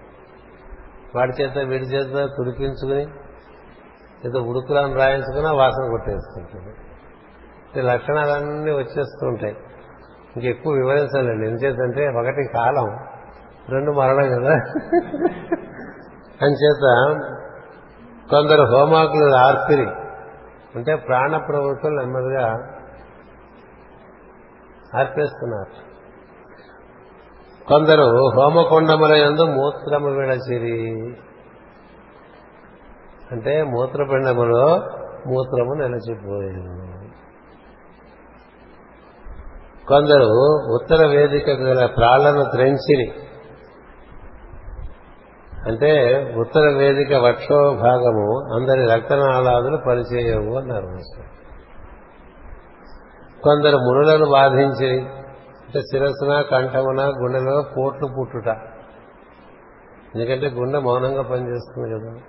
వాడి 1.16 1.44
చేత 1.44 1.58
వీడి 1.58 1.86
చేత 1.86 2.30
తుడిపించుకుని 2.38 3.02
ఏదో 4.26 4.40
ఉడుకులను 4.42 4.96
రాయించుకున్నా 4.96 5.52
వాసన 5.52 5.90
కొట్టేస్తుంటుంది. 5.90 6.89
లక్షణాలన్నీ 7.78 8.72
వచ్చేస్తూ 8.72 9.28
ఉంటాయి 9.28 9.56
ఇంకెక్కువ 10.36 10.74
వివరించాలండి 10.74 11.48
ఎందుచేతంటే 11.48 12.08
ఒకటి 12.08 12.48
కాలం 12.54 12.98
రెండు 13.70 13.92
మరణం 13.92 14.30
కదా. 14.30 14.54
అంచేత 16.42 17.16
కొందరు 18.30 18.62
హోమాకులు 18.62 19.36
ఆర్పిరి 19.36 19.88
అంటే 20.76 20.96
ప్రాణ 20.96 21.38
ప్రవృత్తులు 21.38 22.00
నెమ్మదిగా 22.00 22.48
ఆర్పేస్తున్నారు. 25.00 25.90
కొందరు 27.68 28.32
హోమకొండముల 28.36 29.12
ఎందు 29.12 29.46
మూత్రము 29.46 30.08
విడచిరి. 30.08 31.18
అంటే 33.32 33.64
మూత్రపిండములో 33.64 34.68
మూత్రము 35.28 35.74
నిలిచిపోయింది. 35.74 36.90
కొందరు 39.90 40.28
ఉత్తర 40.74 41.06
వేదిక 41.06 41.50
గల 41.50 41.86
ప్రాళ్ళను 41.86 42.44
త్రెంచిరి. 42.44 43.12
అంటే 45.68 45.92
ఉత్తర 46.38 46.62
వేదిక 46.78 47.14
వక్షో 47.14 47.74
భాగము 47.74 48.56
అందరి 48.56 48.88
రక్తనాళాదులు 48.88 49.78
పనిచేయవు 49.78 50.58
అన్నారు 50.58 50.86
కొందరు 53.44 53.78
మునులను 53.78 54.26
బాధించి 54.26 55.02
అంటే 55.66 55.82
శిరస్సున 55.82 56.42
కంఠమున 56.42 57.02
గుండెలో 57.02 57.64
పోట్లు 57.78 58.08
పుట్టుట. 58.20 58.48
ఎందుకంటే 60.16 60.50
గుండె 60.50 60.80
మౌనంగా 60.80 61.22
పనిచేస్తుంది 61.22 61.90
కదా. 61.94 62.20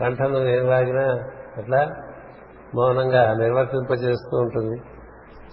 కంఠం 0.00 0.48
ఏం 0.48 0.68
వాగినా 0.68 1.06
అట్లా 1.56 1.88
మౌనంగా 2.74 3.34
నిర్వర్తింపజేస్తూ 3.34 4.38
ఉంటుంది. 4.38 4.91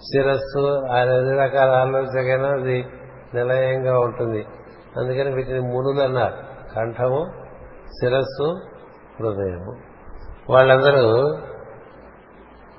శిరస్సు 0.00 0.86
అన్ని 0.86 1.38
రకాల 1.38 1.70
ఆలోచనకైనా 1.70 2.48
అది 2.48 2.86
నిలయంగా 3.34 3.98
ఉంటుంది. 3.98 4.46
అందుకని 4.96 5.34
వీటిని 5.34 5.60
మునులు 5.60 6.00
అన్నారు. 6.00 6.34
కంఠము 6.76 7.26
శిరస్సు 7.86 8.60
హృదయము. 9.20 9.76
వాళ్ళందరూ 10.50 11.36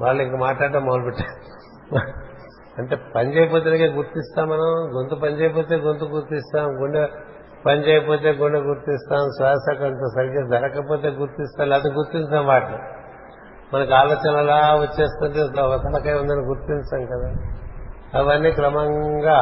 వాళ్ళు 0.01 0.23
ఇంక 0.23 0.41
మాట్లాడటం 0.41 0.85
మొదలుపెట్టారు. 0.85 1.41
అంటే 2.77 2.95
పని 3.15 3.37
చేయకపోతే 3.37 3.87
గుర్తిస్తాం 3.87 4.47
మనం. 4.47 4.97
గొంతు 4.97 5.15
పని 5.15 5.31
చేయకపోతే 5.31 5.75
గొంతు 5.75 6.03
గుర్తిస్తాం. 6.03 6.83
గుండె 6.83 7.07
పని 7.65 7.87
చేయకపోతే 7.87 8.31
గుండె 8.31 8.59
గుర్తిస్తాం. 8.59 9.19
శ్వాస 9.19 9.77
కొంత 9.79 9.99
సరిగ్గా 10.15 10.59
జరగకపోతే 10.59 11.09
గుర్తిస్తాం. 11.09 11.69
లేకపోతే 11.69 11.95
గుర్తిస్తాం 11.95 12.47
వాటిని 12.47 12.77
మనకు 13.73 13.93
ఆలోచన 13.93 14.37
అలా 14.37 14.75
వచ్చేస్తుంటే 14.75 15.39
తలకాయ 15.59 16.13
ఉందని 16.13 16.45
గుర్తించాం 16.45 17.05
కదా. 17.05 17.33
అవన్నీ 18.19 18.51
క్రమంగా 18.51 19.37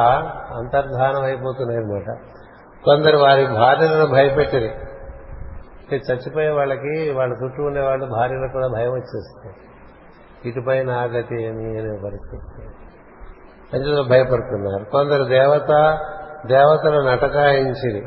అంతర్ధానం 0.56 1.22
అయిపోతున్నాయి 1.22 1.80
అనమాట 1.80 2.18
కొందరు 2.84 3.16
వారి 3.16 3.46
భార్యలను 3.46 4.06
భయపెట్టిరి. 4.06 4.70
చచ్చిపోయే 5.94 6.50
వాళ్ళకి 6.50 7.10
వాళ్ళ 7.10 7.34
చుట్టూ 7.44 7.62
ఉండే 7.62 7.80
వాళ్ళు 7.80 8.06
భార్యలకు 8.06 8.52
కూడా 8.52 8.66
భయం 8.66 8.90
వచ్చేస్తుంది. 8.90 9.54
ఇటుపై 10.48 10.82
నాగతి 10.82 11.46
అని 11.46 11.78
అనే 11.78 11.98
పరిస్థితి. 12.04 12.68
అందులో 13.76 14.02
భయపడుతున్నారు. 14.02 14.84
కొందరు 14.84 15.24
దేవత 15.24 15.98
దేవతలు 16.46 17.08
నటకాయించిరి 17.08 18.06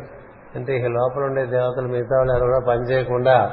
అంటే 0.56 0.78
ఇక 0.78 0.86
లోపల 0.86 1.22
ఉండే 1.24 1.46
దేవతలు 1.46 1.88
మిగతా 1.88 2.18
వాళ్ళు 2.18 2.34
ఎవరు 2.34 2.46
కూడా 2.46 2.60
పనిచేయకుండా 2.70 3.52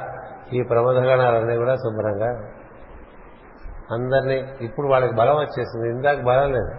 ఈ 0.52 0.62
ప్రమదగణాలన్నీ 0.62 1.56
కూడా 1.56 1.74
శుభ్రంగా 1.74 2.42
అందరినీ 3.92 4.52
ఇప్పుడు 4.60 4.88
వాళ్ళకి 4.88 5.14
బలం 5.14 5.34
వచ్చేసింది. 5.34 5.88
ఇందాక 5.88 6.22
బలం 6.22 6.52
లేదు. 6.52 6.70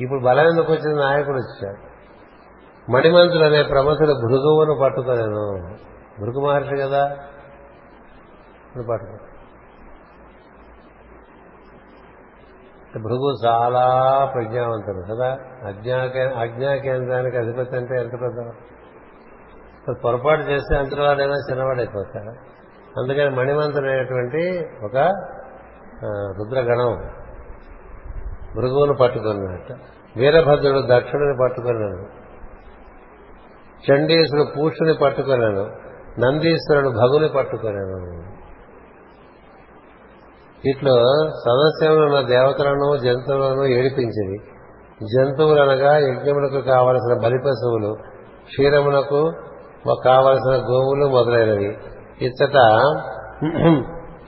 ఇప్పుడు 0.00 0.20
బలం 0.20 0.48
ఎందుకు 0.48 0.72
వచ్చింది? 0.72 1.00
నాయకుడు 1.00 1.36
వచ్చాడు. 1.36 1.92
మణిమంతుడు 2.90 3.44
అనే 3.44 3.62
ప్రమతుడు 3.62 4.12
భృగువును 4.26 4.80
పట్టుకోలేను 4.82 5.76
భృగు 6.20 6.46
మహర్షి 6.46 6.76
కదా? 6.76 7.16
పట్టుకో. 8.90 9.26
భృగు 12.98 13.46
చాలా 13.46 13.84
ప్రజ్ఞావంతుడు 14.34 15.14
కదా? 15.14 15.36
అజ్ఞా 15.66 15.96
అజ్ఞా 16.40 16.76
కేంద్రానికి 16.76 17.36
అధిపతి 17.36 17.76
అంటే 17.76 18.00
ఎంత 18.00 18.12
పెద్ద 18.12 18.52
పొరపాటు 20.04 20.40
చేస్తే 20.40 20.76
అంతటివాడైనా 20.76 21.34
చిన్నవాడైపోతాడు 21.34 22.30
అందుకని 23.00 23.30
మణిమంతుడు 23.30 23.88
అనేటువంటి 23.88 24.66
ఒక 24.84 25.12
రుద్రగణం 26.04 26.92
మృగువును 28.56 28.94
పట్టుకున్నట్ట 28.94 29.72
వీరభద్రుడు 30.16 30.80
దక్షుడిని 30.80 31.36
పట్టుకున్నాడు. 31.42 32.22
చండీసుడు 33.86 34.44
పూషుని 34.56 34.94
పట్టుకున్నాను 34.94 35.62
నందీశ్వరుడు 36.20 36.88
భగుని 36.88 37.28
పట్టుకున్నాను 37.28 38.32
ఇట్లో 40.68 40.96
సదస్యంలో 41.28 42.02
ఉన్న 42.06 42.28
దేవతలను 42.28 42.96
జంతువులను 42.96 43.64
ఏడిపించింది. 43.64 44.38
జంతువులనగా 45.02 45.96
యజ్ఞములకు 45.98 46.60
కావలసిన 46.60 47.14
బలి 47.24 47.38
పశువులు 47.38 47.94
క్షీరమునకు 48.44 49.32
కావలసిన 50.04 50.54
గోవులు 50.70 51.06
మొదలైనవి. 51.08 51.78
ఇచ్చట 52.20 52.58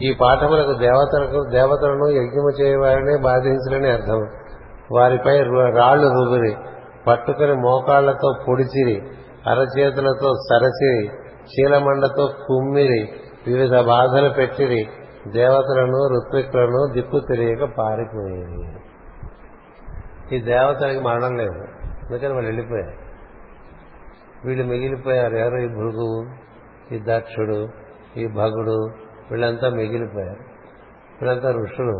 ఈ 0.04 0.14
పాఠములకు 0.14 0.72
దేవతలకు 0.72 1.44
దేవతలను 1.50 2.08
యజ్ఞము 2.08 2.62
చేయవారిని 2.62 3.18
బాధించరని 3.18 3.90
అర్థం. 3.90 4.26
వారిపై 4.92 5.38
రాళ్ళు 5.70 6.08
రుబిరి 6.08 6.56
పట్టుకుని 7.06 7.52
మోకాళ్ళతో 7.52 8.34
పొడిచిరి 8.48 9.02
అరచేతులతో 9.50 10.32
సరచిరి 10.50 11.06
చీలమండతో 11.44 12.26
కుమ్మిరి 12.26 13.08
వివిధ 13.46 13.80
బాధలు 13.80 14.28
పెట్టిరి 14.28 14.88
దేవతలను 15.32 16.16
ఋత్వికులను 16.16 16.92
దిక్కు 16.92 17.20
తెలియక 17.28 17.70
పారిపోయేది. 17.78 18.76
ఈ 20.36 20.40
దేవతలకి 20.40 21.00
మరణం 21.00 21.36
లేదు. 21.36 21.58
అందుకని 22.06 22.32
వాళ్ళు 22.32 22.48
వెళ్ళిపోయారు. 22.48 22.96
వీళ్ళు 24.46 24.64
మిగిలిపోయారు. 24.64 25.36
ఎవరు? 25.36 25.56
ఈ 25.56 25.68
భృగువు 25.68 26.26
ఈ 26.94 27.00
దక్షుడు 27.08 27.68
ఈ 28.16 28.26
భగుడు 28.26 29.03
వీళ్ళంతా 29.30 29.68
మిగిలిపోయారు. 29.68 30.42
వీళ్ళంతా 31.20 31.50
ఋషులు. 31.50 31.96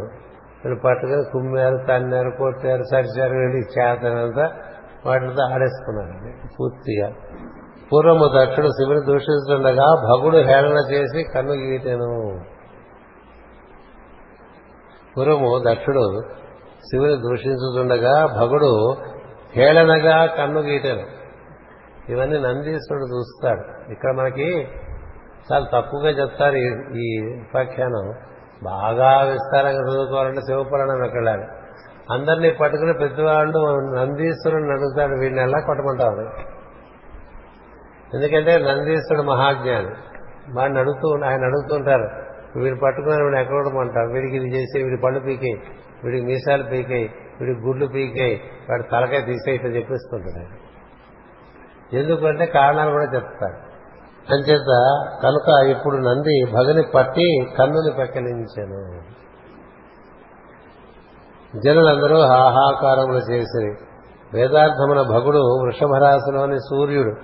వీళ్ళు 0.65 0.81
పట్టుకొని 0.85 1.25
కుమ్మారు 1.33 1.87
తన్నారు 1.89 2.31
కొట్టారు 2.39 2.83
సరిచారు 2.93 3.33
వెళ్ళి 3.33 3.59
చేతనంతా 3.59 4.53
వాటితో 5.07 5.43
ఆడేసుకున్నారు 5.55 6.49
పూర్తిగా. 6.61 7.13
పూర్వము 7.93 8.27
దక్షుడు 8.39 8.69
శివుని 8.69 9.01
దూషిస్తుండగా 9.07 9.87
భగుడు 10.11 10.37
హేళన 10.37 10.93
చేసి 10.93 11.25
కన్ను 11.35 11.53
గీటెను 11.53 12.41
పూర్వము 15.17 15.63
దక్షుడు 15.71 16.23
శివుని 16.79 17.17
దూషించుతుండగా 17.17 18.27
భగుడు 18.27 18.97
హేళనగా 19.57 20.27
కన్ను 20.27 20.61
గీటాను 20.61 21.25
ఇవన్నీ 22.13 22.39
నందీశ్వరుడు 22.39 23.05
చూస్తాడు. 23.05 23.93
ఇక్కడ 23.93 24.13
మనకి 24.15 24.69
చాలా 25.53 25.67
తక్కువగా 25.73 26.11
చెప్తారు 26.11 26.57
ఈ- 26.97 27.41
ఉపాఖ్యానం. 27.41 28.15
బాగా 28.63 29.23
విస్తారంగా 29.23 29.81
చదువుకోవాలంటే 29.81 30.41
శివపురాణం 30.41 31.01
వెళ్ళాలి 31.01 31.43
అందరినీ 32.11 32.51
పట్టుకుని 32.51 32.93
ప్రతివాళ్ళు 32.93 33.59
నందీశ్వరుని 33.97 34.71
అడుగుతాడు 34.71 35.21
వీడిని 35.21 35.43
ఎలా 35.43 35.61
కొట్టమంటారు? 35.61 36.21
ఎందుకంటే 38.17 38.59
నందీశ్వరుడు 38.59 39.23
మహాజ్ఞాని. 39.23 39.91
వాడిని 40.55 40.79
అడుగుతూ 40.79 41.25
ఆయన 41.25 41.45
అడుగుతుంటారు 41.45 42.09
వీడు 42.59 42.81
పట్టుకుని 42.81 43.25
వీడిని 43.25 43.41
ఎక్కడమంటారు 43.41 44.13
వీడికి 44.13 44.37
ఇది 44.37 44.57
చేసి 44.57 44.83
వీడి 44.83 45.03
పళ్ళు 45.03 45.21
పీకాయి 45.21 45.63
వీడికి 46.05 46.27
మీసాలు 46.27 46.63
పీకాయి 46.63 47.15
వీడికి 47.41 47.61
గుడ్లు 47.61 47.87
పీకాయి 47.87 48.41
వాడి 48.71 48.83
తలకాయ 48.83 49.21
తీసేయి 49.21 49.57
ఇట్లా 49.57 49.71
చెప్పిస్తుంటాడు 49.71 50.65
ఎందుకంటే 51.97 52.47
కారణాలు 52.47 52.91
కూడా 52.91 53.05
చెప్తారు. 53.05 53.64
అంచేత 54.31 54.71
కనుక 55.23 55.67
ఇప్పుడు 55.67 55.97
నంది 55.97 56.45
భగని 56.45 56.83
పట్టి 56.83 57.47
కన్నుని 57.59 57.93
పెక్కలించాను 57.97 59.15
జనులందరూ 61.59 62.21
హాహాకారములు 62.21 63.33
చేసిరి. 63.33 63.75
వేదార్థమున 64.35 65.03
భగుడు 65.03 65.39
వృషభరాశిలోని 65.39 66.59
సూర్యుడు. 66.59 67.15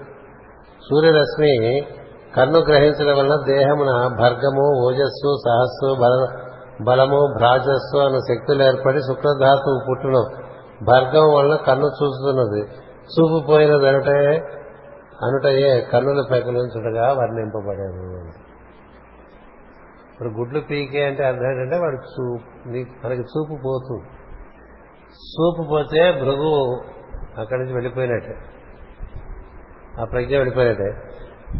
సూర్యరశ్మి 0.91 1.81
కన్ను 2.37 2.59
గ్రహించడం 2.59 3.19
వలన 3.19 3.37
దేహమున 3.47 4.17
భర్గము 4.21 4.87
ఓజస్సు 4.87 5.37
సహస్సు 5.49 5.97
బల 6.01 6.27
బలము 6.85 7.35
భ్రాజస్సు 7.39 7.99
అన్న 7.99 8.19
శక్తులు 8.19 8.63
ఏర్పడి 8.63 8.99
శుక్రధాతువు 8.99 9.85
పుట్టును. 9.89 10.23
భర్గం 10.85 11.35
వలన 11.35 11.57
కన్ను 11.57 11.87
చూస్తున్నది. 11.87 12.63
చూపు 13.13 13.47
పోయినదనటే 13.47 14.41
అనుటయే 15.25 15.81
కన్నుల 15.81 16.27
పెకలించుటగా 16.31 17.13
వర్ణింపబడేది 17.13 18.29
ఇప్పుడు 20.13 20.29
గుడ్లు 20.29 20.61
పీకే 20.61 21.05
అంటే 21.05 21.25
అర్థం 21.25 21.51
ఏంటంటే 21.51 21.77
వాడు 21.77 21.97
చూపు 21.97 22.69
మనకి 23.07 23.21
చూపు 23.21 23.59
పోతుంది 23.65 24.05
చూపు 25.21 25.69
పోతే 25.69 26.13
భృగు 26.13 26.81
అక్కడి 27.41 27.61
నుంచి 27.61 27.73
వెళ్ళిపోయినట్టే. 27.73 28.37
ఆ 30.01 30.05
ప్రజ్ఞ 30.05 30.37
వెళ్ళిపోయినట్టే. 30.37 31.03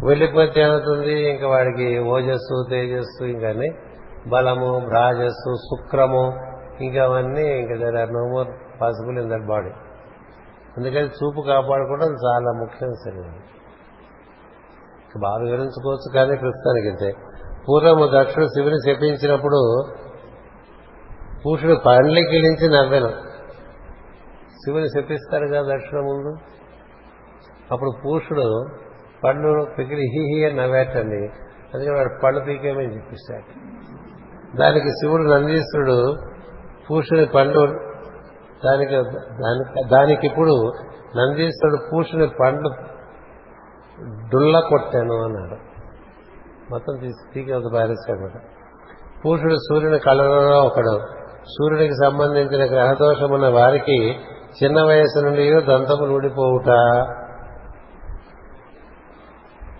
వెళ్ళిపోతే 0.03 0.61
ఏమవుతుంది? 0.61 1.29
ఇంకా 1.29 1.47
వాడికి 1.47 1.99
ఓజస్సు 1.99 2.65
తేజస్సు 2.69 3.23
ఇంకా 3.23 3.49
అన్ని 3.49 3.71
బలము 4.27 4.79
భ్రాజస్సు 4.79 5.55
శుక్రము 5.55 6.33
ఇంకా 6.81 7.03
అవన్నీ 7.03 7.41
ఇంకా 7.41 7.75
there 7.75 7.95
are 7.95 8.13
no 8.13 8.19
more 8.19 8.47
possible 8.81 9.17
in 9.17 9.29
that 9.29 9.47
body 9.47 9.69
అందుకని 10.77 11.07
చూపు 11.07 11.41
కాపాడుకోవడం 11.41 12.07
చాలా 12.07 12.51
ముఖ్యం 12.59 12.93
సరే. 13.05 13.21
బాగా 15.19 15.43
వివరించుకోవచ్చు 15.43 16.13
కానీ 16.15 16.37
ప్రస్తుతానికి 16.37 16.89
అంతే. 16.89 17.13
పూర్వము 17.69 18.09
దక్షుడు 18.13 18.45
శివుని 18.45 18.77
శపించినప్పుడు 18.77 19.83
పూషుడు 21.45 21.75
పండ్లు 21.85 22.19
కిలించి 22.29 22.69
నవ్వెను. 22.69 23.09
శివుని 24.51 24.87
శపిస్తారు 24.87 25.47
కదా 25.47 25.75
దక్షిణ 25.75 25.97
ముందు? 25.97 26.35
అప్పుడు 27.71 27.91
పూషుడు 28.05 28.65
పళ్ళు 29.23 29.67
పికిలి 29.79 30.01
హి 30.01 30.45
అని 30.45 30.55
నవ్వేటండి. 30.55 31.29
అందుకే 31.73 31.91
వాడు 31.91 32.21
పళ్ళు 32.23 32.39
పీకేమని 32.39 32.95
చెప్పిస్తాడు. 32.95 33.71
దానికి 34.57 34.89
శివుడు 34.89 35.23
నందీశ్వరుడు 35.23 36.15
పూషుని 36.89 37.25
పండు 37.25 37.90
దానికి 38.65 38.95
దానికి 39.43 39.89
దానికి 39.89 40.27
ఇప్పుడు 40.27 40.55
నందీశ్వరుడు 41.17 41.79
పూసిన 41.91 42.29
పండ్లు 42.39 42.69
డుల్ల 44.29 44.59
కొట్టాను 44.59 45.23
అన్నాడు. 45.23 45.57
మొత్తం 46.71 46.97
తీసి 47.01 47.31
పీకి 47.35 47.53
ఒక 47.53 47.73
పారేశాడు 47.73 48.27
పూషుడు 49.25 49.55
సూర్యుని 49.55 49.99
కళ్ళలో 49.99 50.59
ఒకడు 50.63 50.93
సూర్యుడికి 51.45 51.93
సంబంధించిన 51.93 52.63
గ్రహదోషమున్న 52.71 53.47
వారికి 53.47 54.15
చిన్న 54.63 54.83
వయసు 54.83 55.25
నుండి 55.25 55.51
దంతములు 55.53 56.13
ఊడిపోవుట. 56.13 56.69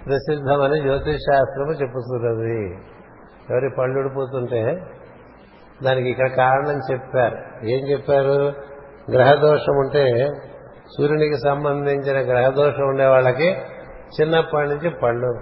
ప్రసిద్ధమని 0.05 0.81
జ్యోతిష్ 0.81 1.21
శాస్త్రము 1.21 1.71
చెప్పుతున్నది 1.71 2.73
ఎవరి 3.49 3.69
పళ్ళు 3.77 3.99
ఊడిపోతుంటే 3.99 4.81
దానికి 5.83 6.09
ఇక్కడ 6.09 6.27
కారణం 6.27 6.79
చెప్పారు. 6.91 7.65
ఏం 7.65 7.89
చెప్పారు? 7.91 8.70
గ్రహదోషం 9.09 9.77
ఉంటే 9.77 10.29
సూర్యునికి 10.97 11.37
సంబంధించిన 11.37 12.31
గ్రహదోషం 12.31 12.83
ఉండే 12.83 13.05
వాళ్ళకి 13.05 13.57
చిన్నప్పటి 14.21 14.69
నుంచి 14.69 14.89
పళ్ళు 14.89 15.39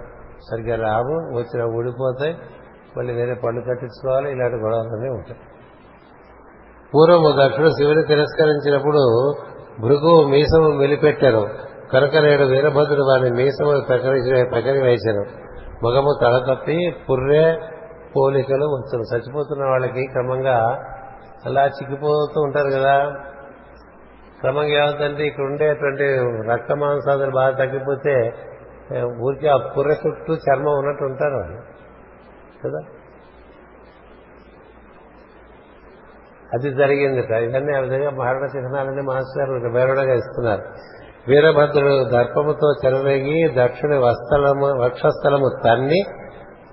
సరిగ్గా 0.50 0.76
రావు 0.76 1.38
వచ్చిన 1.38 1.62
ఊడిపోతాయి. 1.76 2.36
మళ్ళీ 2.96 3.12
వేరే 3.12 3.34
పళ్ళు 3.34 3.60
కట్టించుకోవాలి 3.60 4.32
ఇలాంటి 4.32 4.56
గొడవలన్నీ 4.56 5.08
ఉంటాయి. 5.08 5.40
పూర్వము 6.94 7.44
దక్షుడు 7.44 7.68
శివుని 7.68 8.02
తిరస్కరించినప్పుడు 8.02 9.34
భృగు 9.80 10.28
మీసము 10.28 10.68
మెలిపెట్టారు. 10.68 11.48
కనుక 11.92 12.16
నేడు 12.16 12.44
వీరభద్రుడు 12.44 13.02
వారిని 13.02 13.30
మీసము 13.30 13.80
పెకరి 13.90 14.44
పెకరి 14.54 14.82
వేశారు 14.82 15.24
మగము 15.86 16.18
తల 16.22 16.54
తప్పి 16.54 16.94
పుర్రే 17.10 17.58
పోలికలు 18.16 18.64
వచ్చారు. 18.64 19.16
చచ్చిపోతున్న 19.16 19.64
వాళ్ళకి 19.64 20.06
క్రమంగా 20.06 20.84
అలా 21.46 21.66
చిక్కిపోతూ 21.66 22.40
ఉంటారు 22.40 22.70
కదా. 22.70 23.12
క్రమంగా 24.40 24.84
ఏమవుతుందంటే 24.84 25.26
ఇక్కడ 25.26 25.44
ఉండేటువంటి 25.44 26.04
రక్త 26.50 26.72
మాంసాదులు 26.72 27.30
బాగా 27.30 27.56
తగ్గిపోతే 27.56 28.32
ఊరికి 28.92 29.22
ఊరికే 29.22 29.48
ఆ 29.48 29.56
పుర్ర 29.56 29.90
చుట్టూ 29.90 30.34
చర్మం 30.34 30.72
ఉన్నట్టు 30.78 31.04
ఉంటారు 31.04 31.34
వాళ్ళు. 31.34 31.58
కదా? 32.64 32.78
అది 36.54 36.70
జరిగింది 36.70 37.44
ఇవన్నీ 37.44 37.76
ఆ 37.76 37.80
విధంగా 37.80 38.10
మరణ 38.10 38.44
చిహ్నాలని 38.44 39.02
మాస్టర్ 39.02 39.74
వేరుడగా 39.74 40.14
ఇస్తున్నారు. 40.14 40.62
వీరభద్రుడు 41.28 42.04
దర్పముతో 42.04 42.72
చెలరేగి 42.84 43.48
దక్షిణ 43.48 43.94
వస్తలము 43.94 44.84
వక్షస్థలము 44.84 45.60
తన్ని 45.64 46.04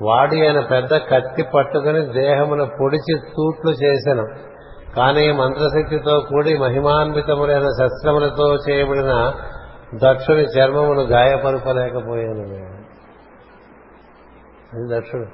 వాడి 0.02 0.42
అయిన 0.42 0.60
పెద్ద 0.60 0.98
కత్తి 0.98 1.44
పట్టుకుని 1.56 2.06
దేహమును 2.06 2.66
పొడిచి 2.66 3.20
తూట్లు 3.20 3.72
చేశాను. 3.72 4.57
కానీ 4.96 5.32
మంత్రశక్తితో 5.32 6.20
కూడి 6.20 6.58
మహిమాన్వితములైన 6.58 7.68
శస్త్రములతో 7.82 8.56
చేయబడిన 8.70 9.34
దక్షుని 9.96 10.44
చర్మమును 10.44 11.02
గాయపరుపలేకపోయాను 11.02 12.44
అది 14.74 14.98
దక్షుడు. 14.98 15.28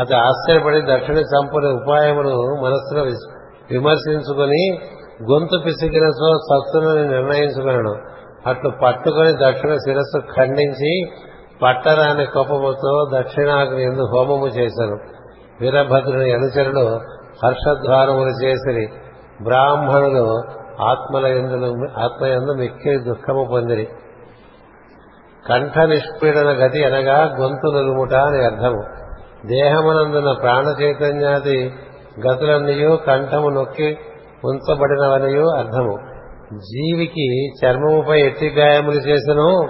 అది 0.00 0.14
ఆశ్చర్యపడి 0.14 0.80
దక్షిణ 0.82 1.18
చంపని 1.18 1.68
ఉపాయమును 1.72 2.64
మనస్సులో 2.64 3.02
విమర్శించుకుని 3.70 4.78
గొంతు 5.32 5.62
పిసికినతో 5.66 6.28
సత్తునని 6.38 7.08
నిర్ణయించుకున్నాడు 7.08 7.94
అట్లు 8.46 8.70
పట్టుకుని 8.84 9.32
దక్షిణ 9.32 9.74
శిరస్సు 9.74 10.20
ఖండించి 10.34 10.92
పట్టరాని 11.62 12.26
కోపముతో 12.26 13.08
దక్షిణాగ్ని 13.18 13.82
ఎందు 13.82 14.02
హోమము 14.02 14.46
చేశాను 14.46 15.17
వీరభద్రుని 15.60 16.32
అనుచరులు 16.32 17.00
హర్షధ్వానములు 17.44 18.44
చేసిరి. 18.44 18.88
బ్రాహ్మణులు 19.42 20.42
ఆత్మల 20.82 21.26
ఎందులు 21.26 22.00
ఆత్మయందు 22.00 22.52
మిక్కిలి 22.52 22.98
దుఃఖము 22.98 23.48
పొందిరి. 23.52 23.88
కంఠ 25.48 25.78
నిష్పీడన 25.78 26.48
గతి 26.48 26.84
అనగా 26.84 27.36
గొంతు 27.40 27.70
నులుముట 27.72 28.14
అని 28.14 28.44
అర్థము. 28.44 28.82
దేహమునందున 29.46 30.32
ప్రాణ 30.32 30.82
చైతన్యాది 30.82 31.72
గతులన్నయూ 32.26 32.96
కంఠము 32.96 33.48
నొక్కి 33.48 33.98
ఉంచబడినవనియు 34.44 35.44
అర్థము. 35.58 35.98
జీవికి 36.52 37.48
చర్మముపై 37.48 38.20
ఎట్టి 38.20 38.48
గాయములు 38.48 38.96
చేసను 38.96 39.68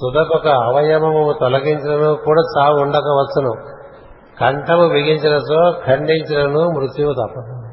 తుదకొక 0.00 0.48
అవయవము 0.48 1.34
తొలగించినను 1.40 2.14
కూడా 2.14 2.42
చావు 2.58 2.78
ఉండకవచ్చును 2.80 3.77
కంఠము 4.40 4.88
బిగించినతో 4.88 5.80
ఖండించినను 5.86 6.70
మృత్యువు 6.70 7.12
తప్పదు. 7.12 7.68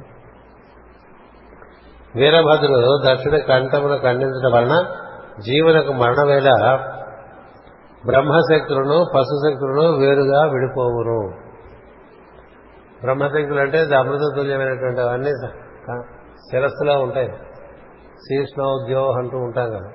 వీరభద్రుడు 2.15 3.01
దక్షిణ 3.05 3.37
కంఠమును 3.37 3.97
ఖండించడం 3.97 4.51
వలన 4.51 4.85
జీవులకు 5.39 5.93
మరణవేళ 5.93 6.49
బ్రహ్మశక్తులను 8.05 9.05
పశుశక్తులను 9.15 9.91
వేరుగా 9.91 10.41
విడిపోవును. 10.41 11.33
బ్రహ్మశక్తులు 13.01 13.59
అంటే 13.59 13.95
అమృత 13.95 14.19
తుల్యమైనటువంటి 14.35 15.01
అవన్నీ 15.01 15.31
శిరస్సులో 16.51 16.99
ఉంటాయి. 16.99 17.27
శీర్ష్ణోద్యో 18.15 19.11
అంటూ 19.11 19.37
ఉంటాం 19.37 19.69
కదా. 19.69 19.89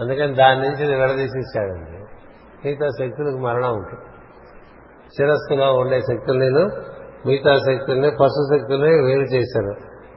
అందుకని 0.00 0.34
దాని 0.34 0.60
నుంచి 0.60 0.96
విడదీసేసాడండి 0.96 1.98
మిగతా 2.64 2.86
శక్తులకు 2.86 3.38
మరణం 3.38 3.72
ఉంటుంది. 3.72 4.11
శిరస్సులో 5.16 5.74
ఉండే 5.74 6.00
శక్తులను 6.00 6.70
మిగతా 7.26 7.54
శక్తుల్ని 7.54 8.10
పశు 8.10 8.58
శక్తుల్ని 8.58 9.04
వేరు 9.04 9.34
చేశాను 9.34 9.74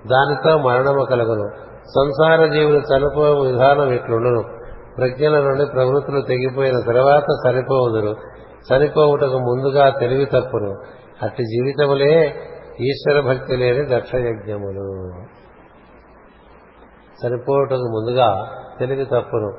దానితో 0.08 0.58
మరణము 0.58 1.06
కలుగును. 1.06 1.50
సంసార 1.86 2.46
జీవులు 2.46 2.78
చనిపో 2.78 3.22
విధానం 3.22 3.92
ఇట్లుండును. 3.92 4.44
ప్రజ్ఞల 4.98 5.40
నుండి 5.40 5.66
ప్రవృత్తులు 5.66 6.22
తెగిపోయిన 6.22 6.80
తర్వాత 6.80 7.24
సరిపోవుదురు. 7.46 8.16
చనిపోవుటకు 8.74 9.38
ముందుగా 9.38 9.90
తెలివి 9.90 10.26
తప్పును. 10.26 10.76
అట్టి 11.24 11.44
జీవితములే 11.44 12.36
ఈశ్వర 12.82 13.22
భక్తి 13.22 13.56
లేని 13.56 13.96
దక్షయజ్ఞములు. 13.96 15.12
చనిపోవటకు 17.26 17.82
ముందుగా 17.82 18.50
తెలివి 18.80 19.06
తప్పును. 19.06 19.54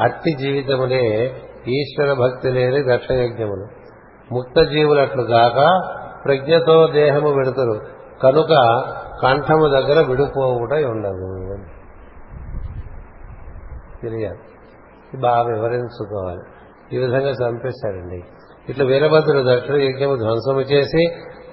అట్టి 0.00 0.32
జీవితములే 0.32 1.32
ఈశ్వర 1.68 2.12
భక్తి 2.12 2.50
లేని 2.50 2.96
దక్షయజ్ఞములు. 2.96 3.83
ముక్త 4.32 4.60
జీవులట్లు 4.60 5.22
గాక 5.22 5.80
ప్రజ్ఞతో 6.24 6.86
దేహము 6.86 7.28
విడతరు. 7.30 7.80
కనుక 8.22 8.82
కంఠము 9.22 9.68
దగ్గర 9.68 10.06
విడిపోవుట 10.06 10.72
ఉండదు. 10.72 11.64
తెలియాలి 14.02 14.38
బాగా 15.20 15.42
వివరించుకోవాలి. 15.42 16.40
ఈ 16.92 16.98
విధంగా 16.98 17.30
చంపేశాడండి 17.30 18.22
ఇట్లా 18.68 18.84
వీరభద్రుడు 18.84 19.54
దక్షిణ 19.54 19.74
యజ్ఞము 19.74 20.16
ధ్వంసము 20.16 20.60
చేసి 20.60 21.08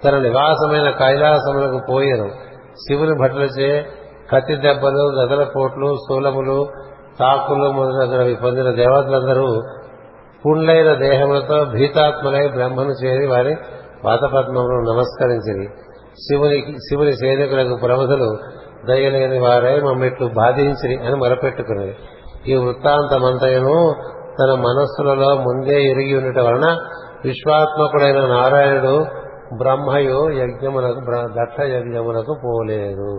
తన 0.06 0.18
నివాసమైన 0.18 0.90
కైలాసములకు 0.90 1.82
పోయాను 1.90 2.30
శివుని 2.76 3.20
భటులచే 3.22 3.88
కత్తి 4.34 4.56
దెబ్బలు 4.56 5.16
గదల 5.20 5.44
పోట్లు 5.56 5.96
స్థూలములు 5.96 6.68
తాకులు 7.20 7.72
మొదలగునవి 7.72 8.36
పొందిన 8.36 8.72
దేవతలందరూ 8.72 9.62
పుండ్లైన 10.46 10.94
దేహములతో 10.94 11.66
భీతాత్మలై 11.66 12.48
బ్రహ్మను 12.48 12.94
చేరి 13.04 13.28
వారి 13.28 13.56
పాతపద్మమును 14.06 14.78
నమస్కరించిరి. 14.94 15.68
శివుని 16.16 16.60
శివుని 16.78 17.12
సేనికులకు 17.12 17.76
ప్రముఖులు 17.76 18.30
దయలేని 18.88 19.40
వారై 19.40 19.80
మమ్మిట్లు 19.80 20.28
బాధించిరి 20.28 20.96
అని 21.06 21.16
మొరపెట్టుకునేది 21.16 21.96
ఈ 22.48 22.56
వృత్తాంతమంతయును 22.56 23.96
తన 24.40 24.52
మనస్సులలో 24.60 25.30
ముందే 25.36 25.84
ఎరిగి 25.84 26.18
ఉండట 26.18 26.40
వలన 26.40 26.68
విశ్వాత్మకుడైన 27.26 28.20
నారాయణుడు 28.26 29.06
బ్రహ్మయు 29.58 30.20
యజ్ఞములకు 30.32 31.02
దక్ష 31.42 31.60
యజ్ఞమునకు 31.60 32.34
పోలేదు. 32.44 33.12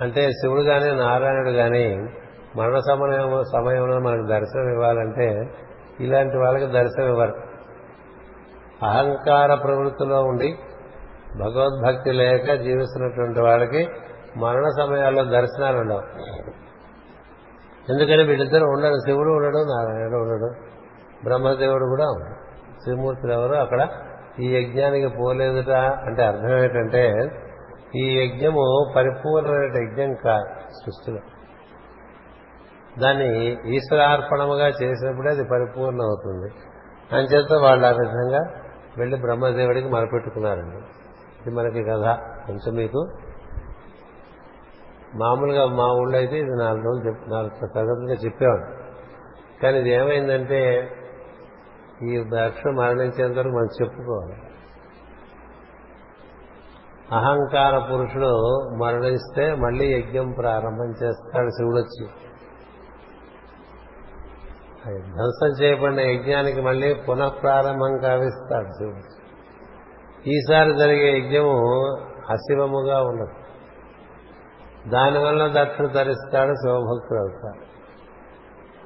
అంటే 0.00 0.30
శివుడు 0.30 0.60
గాని 0.60 0.96
నారాయణుడు 0.96 1.50
గాని 1.50 1.86
మరణ 2.56 2.78
సమయం 2.78 3.44
సమయంలో 3.44 3.98
మనకు 3.98 4.26
దర్శనం 4.26 4.72
ఇవ్వాలంటే 4.72 5.50
ఇలాంటి 6.00 6.36
వాళ్ళకి 6.36 6.66
దర్శనం 6.66 7.08
ఇవ్వరు. 7.08 7.34
అహంకార 8.86 9.54
ప్రవృత్తిలో 9.54 10.22
ఉండి 10.22 10.58
భగవద్భక్తి 11.36 12.12
లేక 12.12 12.54
జీవిస్తున్నటువంటి 12.54 13.40
వాళ్ళకి 13.40 13.88
మరణ 14.36 14.62
సమయాల్లో 14.78 15.24
దర్శనాలు 15.24 15.78
ఉండవు. 15.78 16.02
ఎందుకని 17.92 18.22
వీళ్ళిద్దరు 18.22 18.64
ఉండరు. 18.64 18.94
శివుడు 18.94 19.30
ఉండడు 19.30 19.58
నారాయణుడు 19.58 20.16
ఉండడు 20.16 20.72
బ్రహ్మదేవుడు 21.24 21.84
కూడా 21.84 22.06
ఉండడు. 22.06 22.36
శ్రీమూర్తులు 22.82 23.32
ఎవరు 23.32 23.54
అక్కడ 23.54 23.88
ఈ 24.40 24.56
యజ్ఞానికి 24.56 25.08
పోలేదుట 25.08 25.70
అంటే 25.70 26.22
అర్థం 26.22 26.64
ఏంటంటే 26.64 27.14
ఈ 27.94 28.22
యజ్ఞము 28.22 28.92
పరిపూర్ణమైన 28.96 29.72
యజ్ఞం 29.82 30.14
కాదు 30.14 30.44
సృష్టిలో. 30.70 31.18
దాన్ని 32.98 33.52
ఈశ్వరార్పణముగా 33.76 34.68
చేసినప్పుడే 34.68 35.30
అది 35.30 35.44
పరిపూర్ణ 35.44 36.02
అవుతుంది 36.02 36.52
అంచేత 37.16 37.52
వాళ్ళు 37.52 37.86
ఆ 37.86 37.90
విధంగా 37.90 38.54
వెళ్ళి 38.98 39.20
బ్రహ్మదేవుడికి 39.20 39.88
మరపెట్టుకున్నారండి. 39.88 40.76
ఇది 41.46 41.50
మనకి 41.50 41.84
కథ. 41.84 42.18
కొంచెం 42.46 42.74
మీకు. 42.74 43.06
మామూలుగా 45.14 45.66
మా 45.66 45.92
ఊళ్ళో 45.92 46.18
అయితే 46.18 46.38
ఇది 46.38 46.50
నాలుగు 46.50 46.82
రోజులు 46.82 47.08
చెప్ 47.08 47.30
నాలుగు 47.30 47.66
తరగతులుగా 47.74 48.14
చెప్పేవాడు 48.14 48.82
కానీ 49.62 49.78
ఇది 49.78 49.90
ఏమైందంటే 49.90 50.90
ఈ 52.02 52.24
దక్ష 52.34 52.66
మరణించేంత 52.66 53.38
వరకు 53.38 53.48
మనం 53.48 53.68
చెప్పుకోవాలి. 53.82 54.36
అహంకార 57.12 57.78
పురుషుడు 57.78 58.32
మరణిస్తే 58.76 59.54
మళ్ళీ 59.54 59.98
యజ్ఞం 59.98 60.30
ప్రారంభం 60.30 60.90
చేస్తాడు 60.90 61.48
శివుడు 61.48 61.76
వచ్చి 61.76 62.08
ధ్వంసం 64.90 65.62
చేయబడిన 65.62 66.00
యజ్ఞానికి 66.00 66.60
మళ్ళీ 66.60 66.94
పునఃప్రారంభం 66.94 67.98
కావిస్తాడు 68.02 68.68
శివుడు. 68.68 69.22
ఈసారి 70.28 70.78
జరిగే 70.78 71.18
యజ్ఞము 71.18 71.56
అశివముగా 72.30 73.02
ఉన్నది. 73.02 73.42
దానివల్ల 74.90 75.64
దక్షుడు 75.64 75.88
ధరిస్తాడు 75.88 76.54
శివభక్తుడు 76.54 77.18
అవుతాడు. 77.18 77.64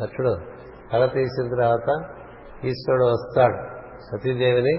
దక్షుడు 0.05 0.36
తల 0.93 1.06
తీసిన 1.06 1.48
తర్వాత 1.48 2.14
ఈశ్వరుడు 2.64 3.05
వస్తాడు. 3.05 3.81
సతీదేవిని 4.02 4.74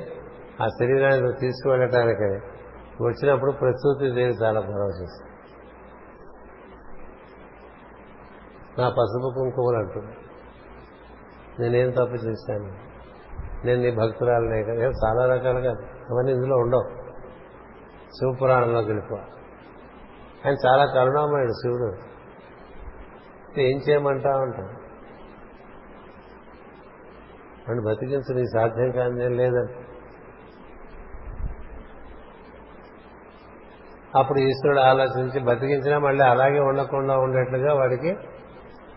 ఆ 0.64 0.68
శరీరాన్ని 0.68 1.34
తీసుకువెళ్ళటానికి. 1.34 2.58
వచ్చినప్పుడు 3.04 3.52
ప్రసూతి 3.52 4.12
దేవి 4.12 4.34
చాలా 4.44 4.60
పరవశిస్తుంది 4.60 5.28
నా 8.80 8.90
పసుపు 8.90 9.34
కుంకుమలు 9.36 9.78
అంటుంది. 9.78 10.27
నేనేం 11.60 11.92
తప్పు 11.92 12.14
చేశాను? 12.14 12.88
నేను 13.66 13.82
నీ 13.82 13.92
భక్తురాలనే 13.92 14.64
కదా? 14.64 14.86
చాలా 14.86 15.26
రకాలుగా 15.26 15.72
అవన్నీ 16.10 16.32
ఇందులో 16.32 16.56
ఉండవు. 16.56 17.08
శివపురాణంలో 18.10 18.80
గెలుపు 18.80 19.14
ఆయన 20.46 20.56
చాలా 20.68 20.86
కరుణామయుడు 20.86 21.52
శివుడు. 21.52 22.18
ఏం 23.60 23.78
చేయమంటా 23.78 24.30
ఉంటాను 24.30 24.88
అని 27.72 27.82
బతికించు 27.82 28.34
నీ 28.34 28.46
సాధ్యం 28.46 28.92
కానీ 28.92 29.30
లేదంట 29.30 29.70
అప్పుడు 34.16 34.40
ఈశ్వరుడు 34.40 34.80
ఆలోచించి 34.80 35.40
బతికించినా 35.40 36.00
మళ్ళీ 36.00 36.26
అలాగే 36.26 36.60
ఉండకుండా 36.60 37.18
ఉండేట్లుగా 37.18 37.74
వాడికి 37.74 38.10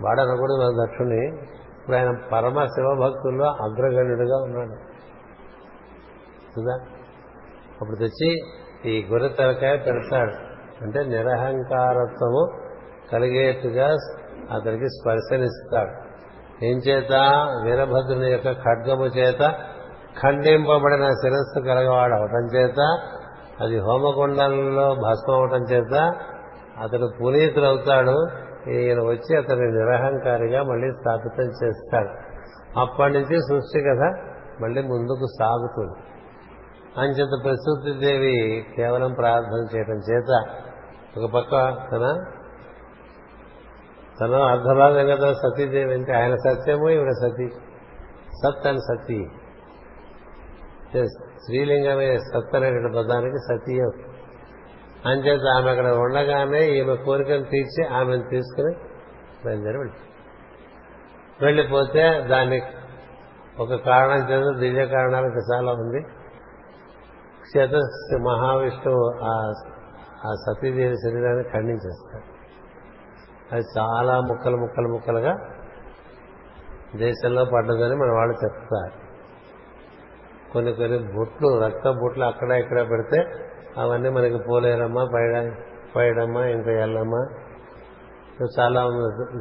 వాడనకూడదు 0.03 0.57
మన 0.61 0.87
దక్షుని 0.87 1.47
ఇప్పుడు 1.91 2.07
ఆయన 2.07 2.29
పరమ 2.33 2.65
శివభక్తుల్లో 2.65 3.47
అగ్రగణ్యుడిగా 3.47 4.43
ఉన్నాడు. 4.43 4.75
కదా? 6.57 6.75
అప్పుడు 7.81 7.97
తెచ్చి 7.97 8.39
ఈ 8.85 9.07
గొర్రె 9.11 9.29
తలకాయ 9.29 9.77
పెడతాడు. 9.77 10.33
అంటే 10.85 11.05
నిరహంకారత్వము 11.05 12.59
కలిగేట్టుగా 13.12 13.87
అతనికి 14.51 14.87
స్పర్శనిస్తాడు. 14.89 15.91
ఏం 16.65 16.79
చేత? 16.79 17.12
వీరభద్రుని 17.65 18.31
యొక్క 18.31 18.53
ఖడ్గము 18.53 19.07
చేత 19.07 19.55
ఖండింపబడిన 20.23 21.05
శిరస్సు 21.05 21.61
కలగవాడు 21.61 22.15
అవటం 22.15 22.57
చేత 22.57 22.99
అది 23.61 23.79
హోమగుండంలో 23.79 24.95
భస్మం 24.95 25.37
అవటం 25.37 25.62
చేత 25.73 26.12
అతడు 26.83 27.11
పునీతుడవుతాడు. 27.21 28.27
ఈయన 28.69 29.01
వచ్చి 29.01 29.37
అతని 29.37 29.73
నిరహంకారిగా 29.73 30.62
మళ్ళీ 30.62 30.93
స్థాపితం 30.93 31.45
చేస్తాడు. 31.45 32.09
అప్పటి 32.81 33.12
నుంచి 33.12 33.37
సృష్టి 33.37 33.81
కథ 33.81 34.31
మళ్ళీ 34.62 34.82
ముందుకు 34.82 35.27
సాగుతుంది. 35.41 36.11
అంచేత 36.99 37.45
ప్రసూతి 37.45 37.99
దేవి 37.99 38.66
కేవలం 38.77 39.12
ప్రార్థన 39.12 39.77
చేయడం 39.77 39.97
చేత 39.97 40.45
ఒక 41.19 41.31
పక్క 41.31 41.51
తన 41.93 42.24
తన 44.20 44.35
అర్ధభాగం 44.35 45.07
కదా 45.07 45.32
సతీదేవి 45.32 45.95
అంటే 45.95 46.12
ఆయన 46.12 46.35
సత్యము 46.35 46.89
ఇవిడ 46.89 47.11
సతీ. 47.11 47.49
సత్ 48.31 48.66
అని 48.66 48.78
సతీ. 48.78 49.28
శ్రీలింగమే 51.16 52.19
సత్ 52.19 52.57
అనేటువంటి 52.57 52.97
పదానికి 52.99 53.37
సతీ 53.37 53.81
అంచేత 55.07 55.41
ఆమె 55.57 55.71
అక్కడ 55.71 55.87
ఉండగానే 55.87 56.69
ఈమె 56.69 56.97
కోరికను 56.97 57.45
తీర్చి 57.45 57.87
ఆమెను 57.87 58.23
తీసుకుని 58.23 58.75
బయలుదేరి 59.47 59.79
వెళ్ళి 59.79 59.95
వెళ్ళిపోతే 61.43 62.21
దాన్ని 62.21 62.63
ఒక 63.61 63.75
కారణం 63.75 64.31
చేత 64.31 64.61
దివ్య 64.61 64.87
కారణాలకు 64.87 65.55
చాలా 65.55 65.73
ఉంది. 65.73 66.07
చేత 67.57 67.71
మహావిష్ణువు 68.23 69.15
ఆ 69.23 70.33
సతీదేవి 70.35 70.95
శరీరాన్ని 70.95 71.45
ఖండించేస్తాడు. 71.45 72.41
అది 73.55 73.65
చాలా 73.79 74.21
ముక్కలు 74.21 74.57
ముక్కలు 74.57 74.89
ముక్కలుగా 74.89 75.33
దేశంలో 76.97 77.45
పడ్డదని 77.45 77.97
మన 77.97 78.13
వాళ్ళు 78.13 78.35
చెప్తారు. 78.45 79.11
కొన్ని 80.53 80.73
కొన్ని 80.73 80.99
బుట్లు 80.99 81.65
రక్త 81.65 81.91
బుట్లు 81.91 82.25
అక్కడ 82.25 82.51
ఇక్కడ 82.51 82.91
పెడితే 82.91 83.50
అవన్నీ 83.79 84.09
మనకి 84.09 84.39
పోలేరమ్మ 84.49 85.05
పైడ 85.15 85.53
పైడమ్మ 85.97 86.37
ఇంకా 86.39 86.71
ఎల్లమ్మ. 86.73 87.27
చాలా 88.61 88.83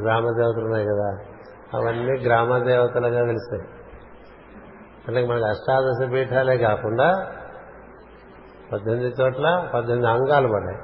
గ్రామ 0.03 0.23
దేవతలు 0.23 0.65
ఉన్నాయి 0.65 0.85
కదా. 0.85 1.17
అవన్నీ 1.73 2.19
గ్రామ 2.19 2.57
దేవతలుగా 2.57 3.25
తెలుస్తాయి 3.25 3.63
అంటే 5.07 5.25
మనకి 5.25 5.45
అష్టాదశ 5.45 6.11
పీఠాలే 6.13 6.57
కాకుండా 6.57 7.27
పద్దెనిమిది 8.73 9.21
చోట్ల 9.21 9.69
పద్దెనిమిది 9.73 10.11
అంగాలు 10.11 10.47
పడ్డాయి. 10.47 10.77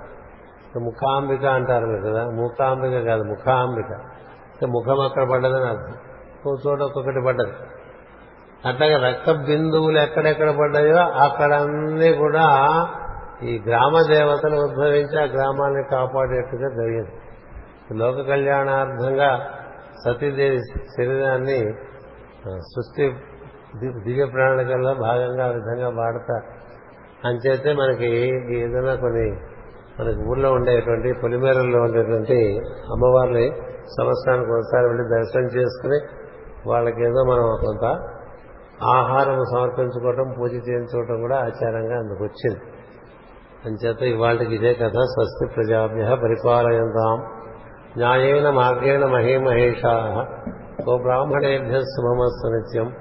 ముఖాంబిక 0.79 1.45
అంటారు 1.45 1.85
మీరు 1.85 2.11
కదా. 2.11 2.25
ముఖాంబిక 2.25 3.07
కాదు 3.07 3.23
ముఖాంబిక. 3.23 3.91
అంటే 3.91 4.65
ముఖం 4.65 4.99
అక్కడ 4.99 5.31
పడ్డదని 5.31 5.65
అర్థం. 5.65 5.93
ఒక 6.45 6.59
చోట 6.67 6.81
ఒక్కొక్కటి 6.81 7.25
పడ్డది. 7.25 7.51
అట్లాగే 8.67 8.95
రక్త 8.95 9.31
బిందువులు 9.31 9.99
ఎక్కడెక్కడ 9.99 10.49
పడ్డాయో 10.49 10.97
అక్కడన్నీ 10.97 12.13
కూడా 12.13 12.43
ఈ 13.43 13.63
గ్రామ 13.67 14.01
దేవతలు 14.01 14.55
ఉద్భవించి 14.55 15.19
ఆ 15.19 15.23
గ్రామాన్ని 15.23 15.83
కాపాడేట్టుగా 15.91 16.69
జరిగింది. 16.69 17.11
లోక 17.93 18.27
కళ్యాణార్థంగా 18.27 19.49
సతీదేవి 20.05 20.59
శరీరాన్ని 20.97 21.73
సృష్టి 22.59 23.15
దివ్య 24.03 24.25
ప్రణాళికల్లో 24.25 24.93
భాగంగా 24.93 25.45
ఆ 25.45 25.47
విధంగా 25.47 25.89
వాడతారు. 25.89 26.55
అంచేతే 27.27 27.73
మనకి 27.73 28.07
ఏదైనా 28.55 28.95
కొన్ని 28.95 29.31
మనకి 29.99 30.29
ఊళ్ళో 30.29 30.51
ఉండేటువంటి 30.51 31.13
పొలిమేరల్లో 31.23 31.79
ఉండేటువంటి 31.81 32.59
అమ్మవారిని 32.91 33.51
సంవత్సరానికి 33.99 34.51
ఒకసారి 34.51 34.87
వెళ్ళి 34.87 35.03
దర్శనం 35.03 35.61
చేసుకుని 35.61 35.99
వాళ్ళకి 36.69 37.03
ఏదో 37.03 37.23
మనం 37.23 37.57
కొంత 37.65 37.85
ఆహారం 38.83 39.43
సమర్పించుకోవటం 39.55 40.35
పూజ 40.39 40.53
చేయించుకోవటం 40.53 41.21
కూడా 41.21 41.35
ఆచారంగా 41.35 41.97
అందుకు 41.99 42.23
వచ్చింది. 42.23 42.59
అంచేత 43.65 44.01
ఇవాళకి 44.01 44.55
ఇదే 44.55 44.73
కథ 44.73 44.93
స్వస్తి 44.93 45.53
ప్రజాభ్య 45.55 46.15
పరిపాలయంతాం. 46.23 47.19
న్యాయేన 47.97 48.49
మార్గేణ 48.49 49.05
మహేమహేషా. 49.05 50.25
ఓ 50.89 50.97
బ్రాహ్మణేభ్య 50.97 51.79
శుభమస్తు 51.79 52.47
నిత్యం. 52.47 52.95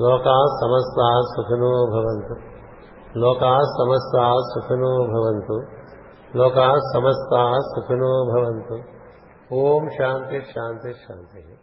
లోకా 0.00 0.46
సమస్తా 0.62 1.20
సుఖినో 1.36 1.86
భవంతు. 1.90 2.34
లోకా 3.18 3.58
సమస్తా 3.58 4.36
సుఖినో 4.54 4.96
భవంతు. 4.98 5.62
లోకా 6.36 6.78
సమస్తా 6.94 7.52
సుఖినో 7.76 8.24
భవంతు. 8.34 8.78
ఓం 9.54 9.88
శాంతి 9.98 10.40
శాంతి 10.40 10.92
శాంతి. 10.92 11.61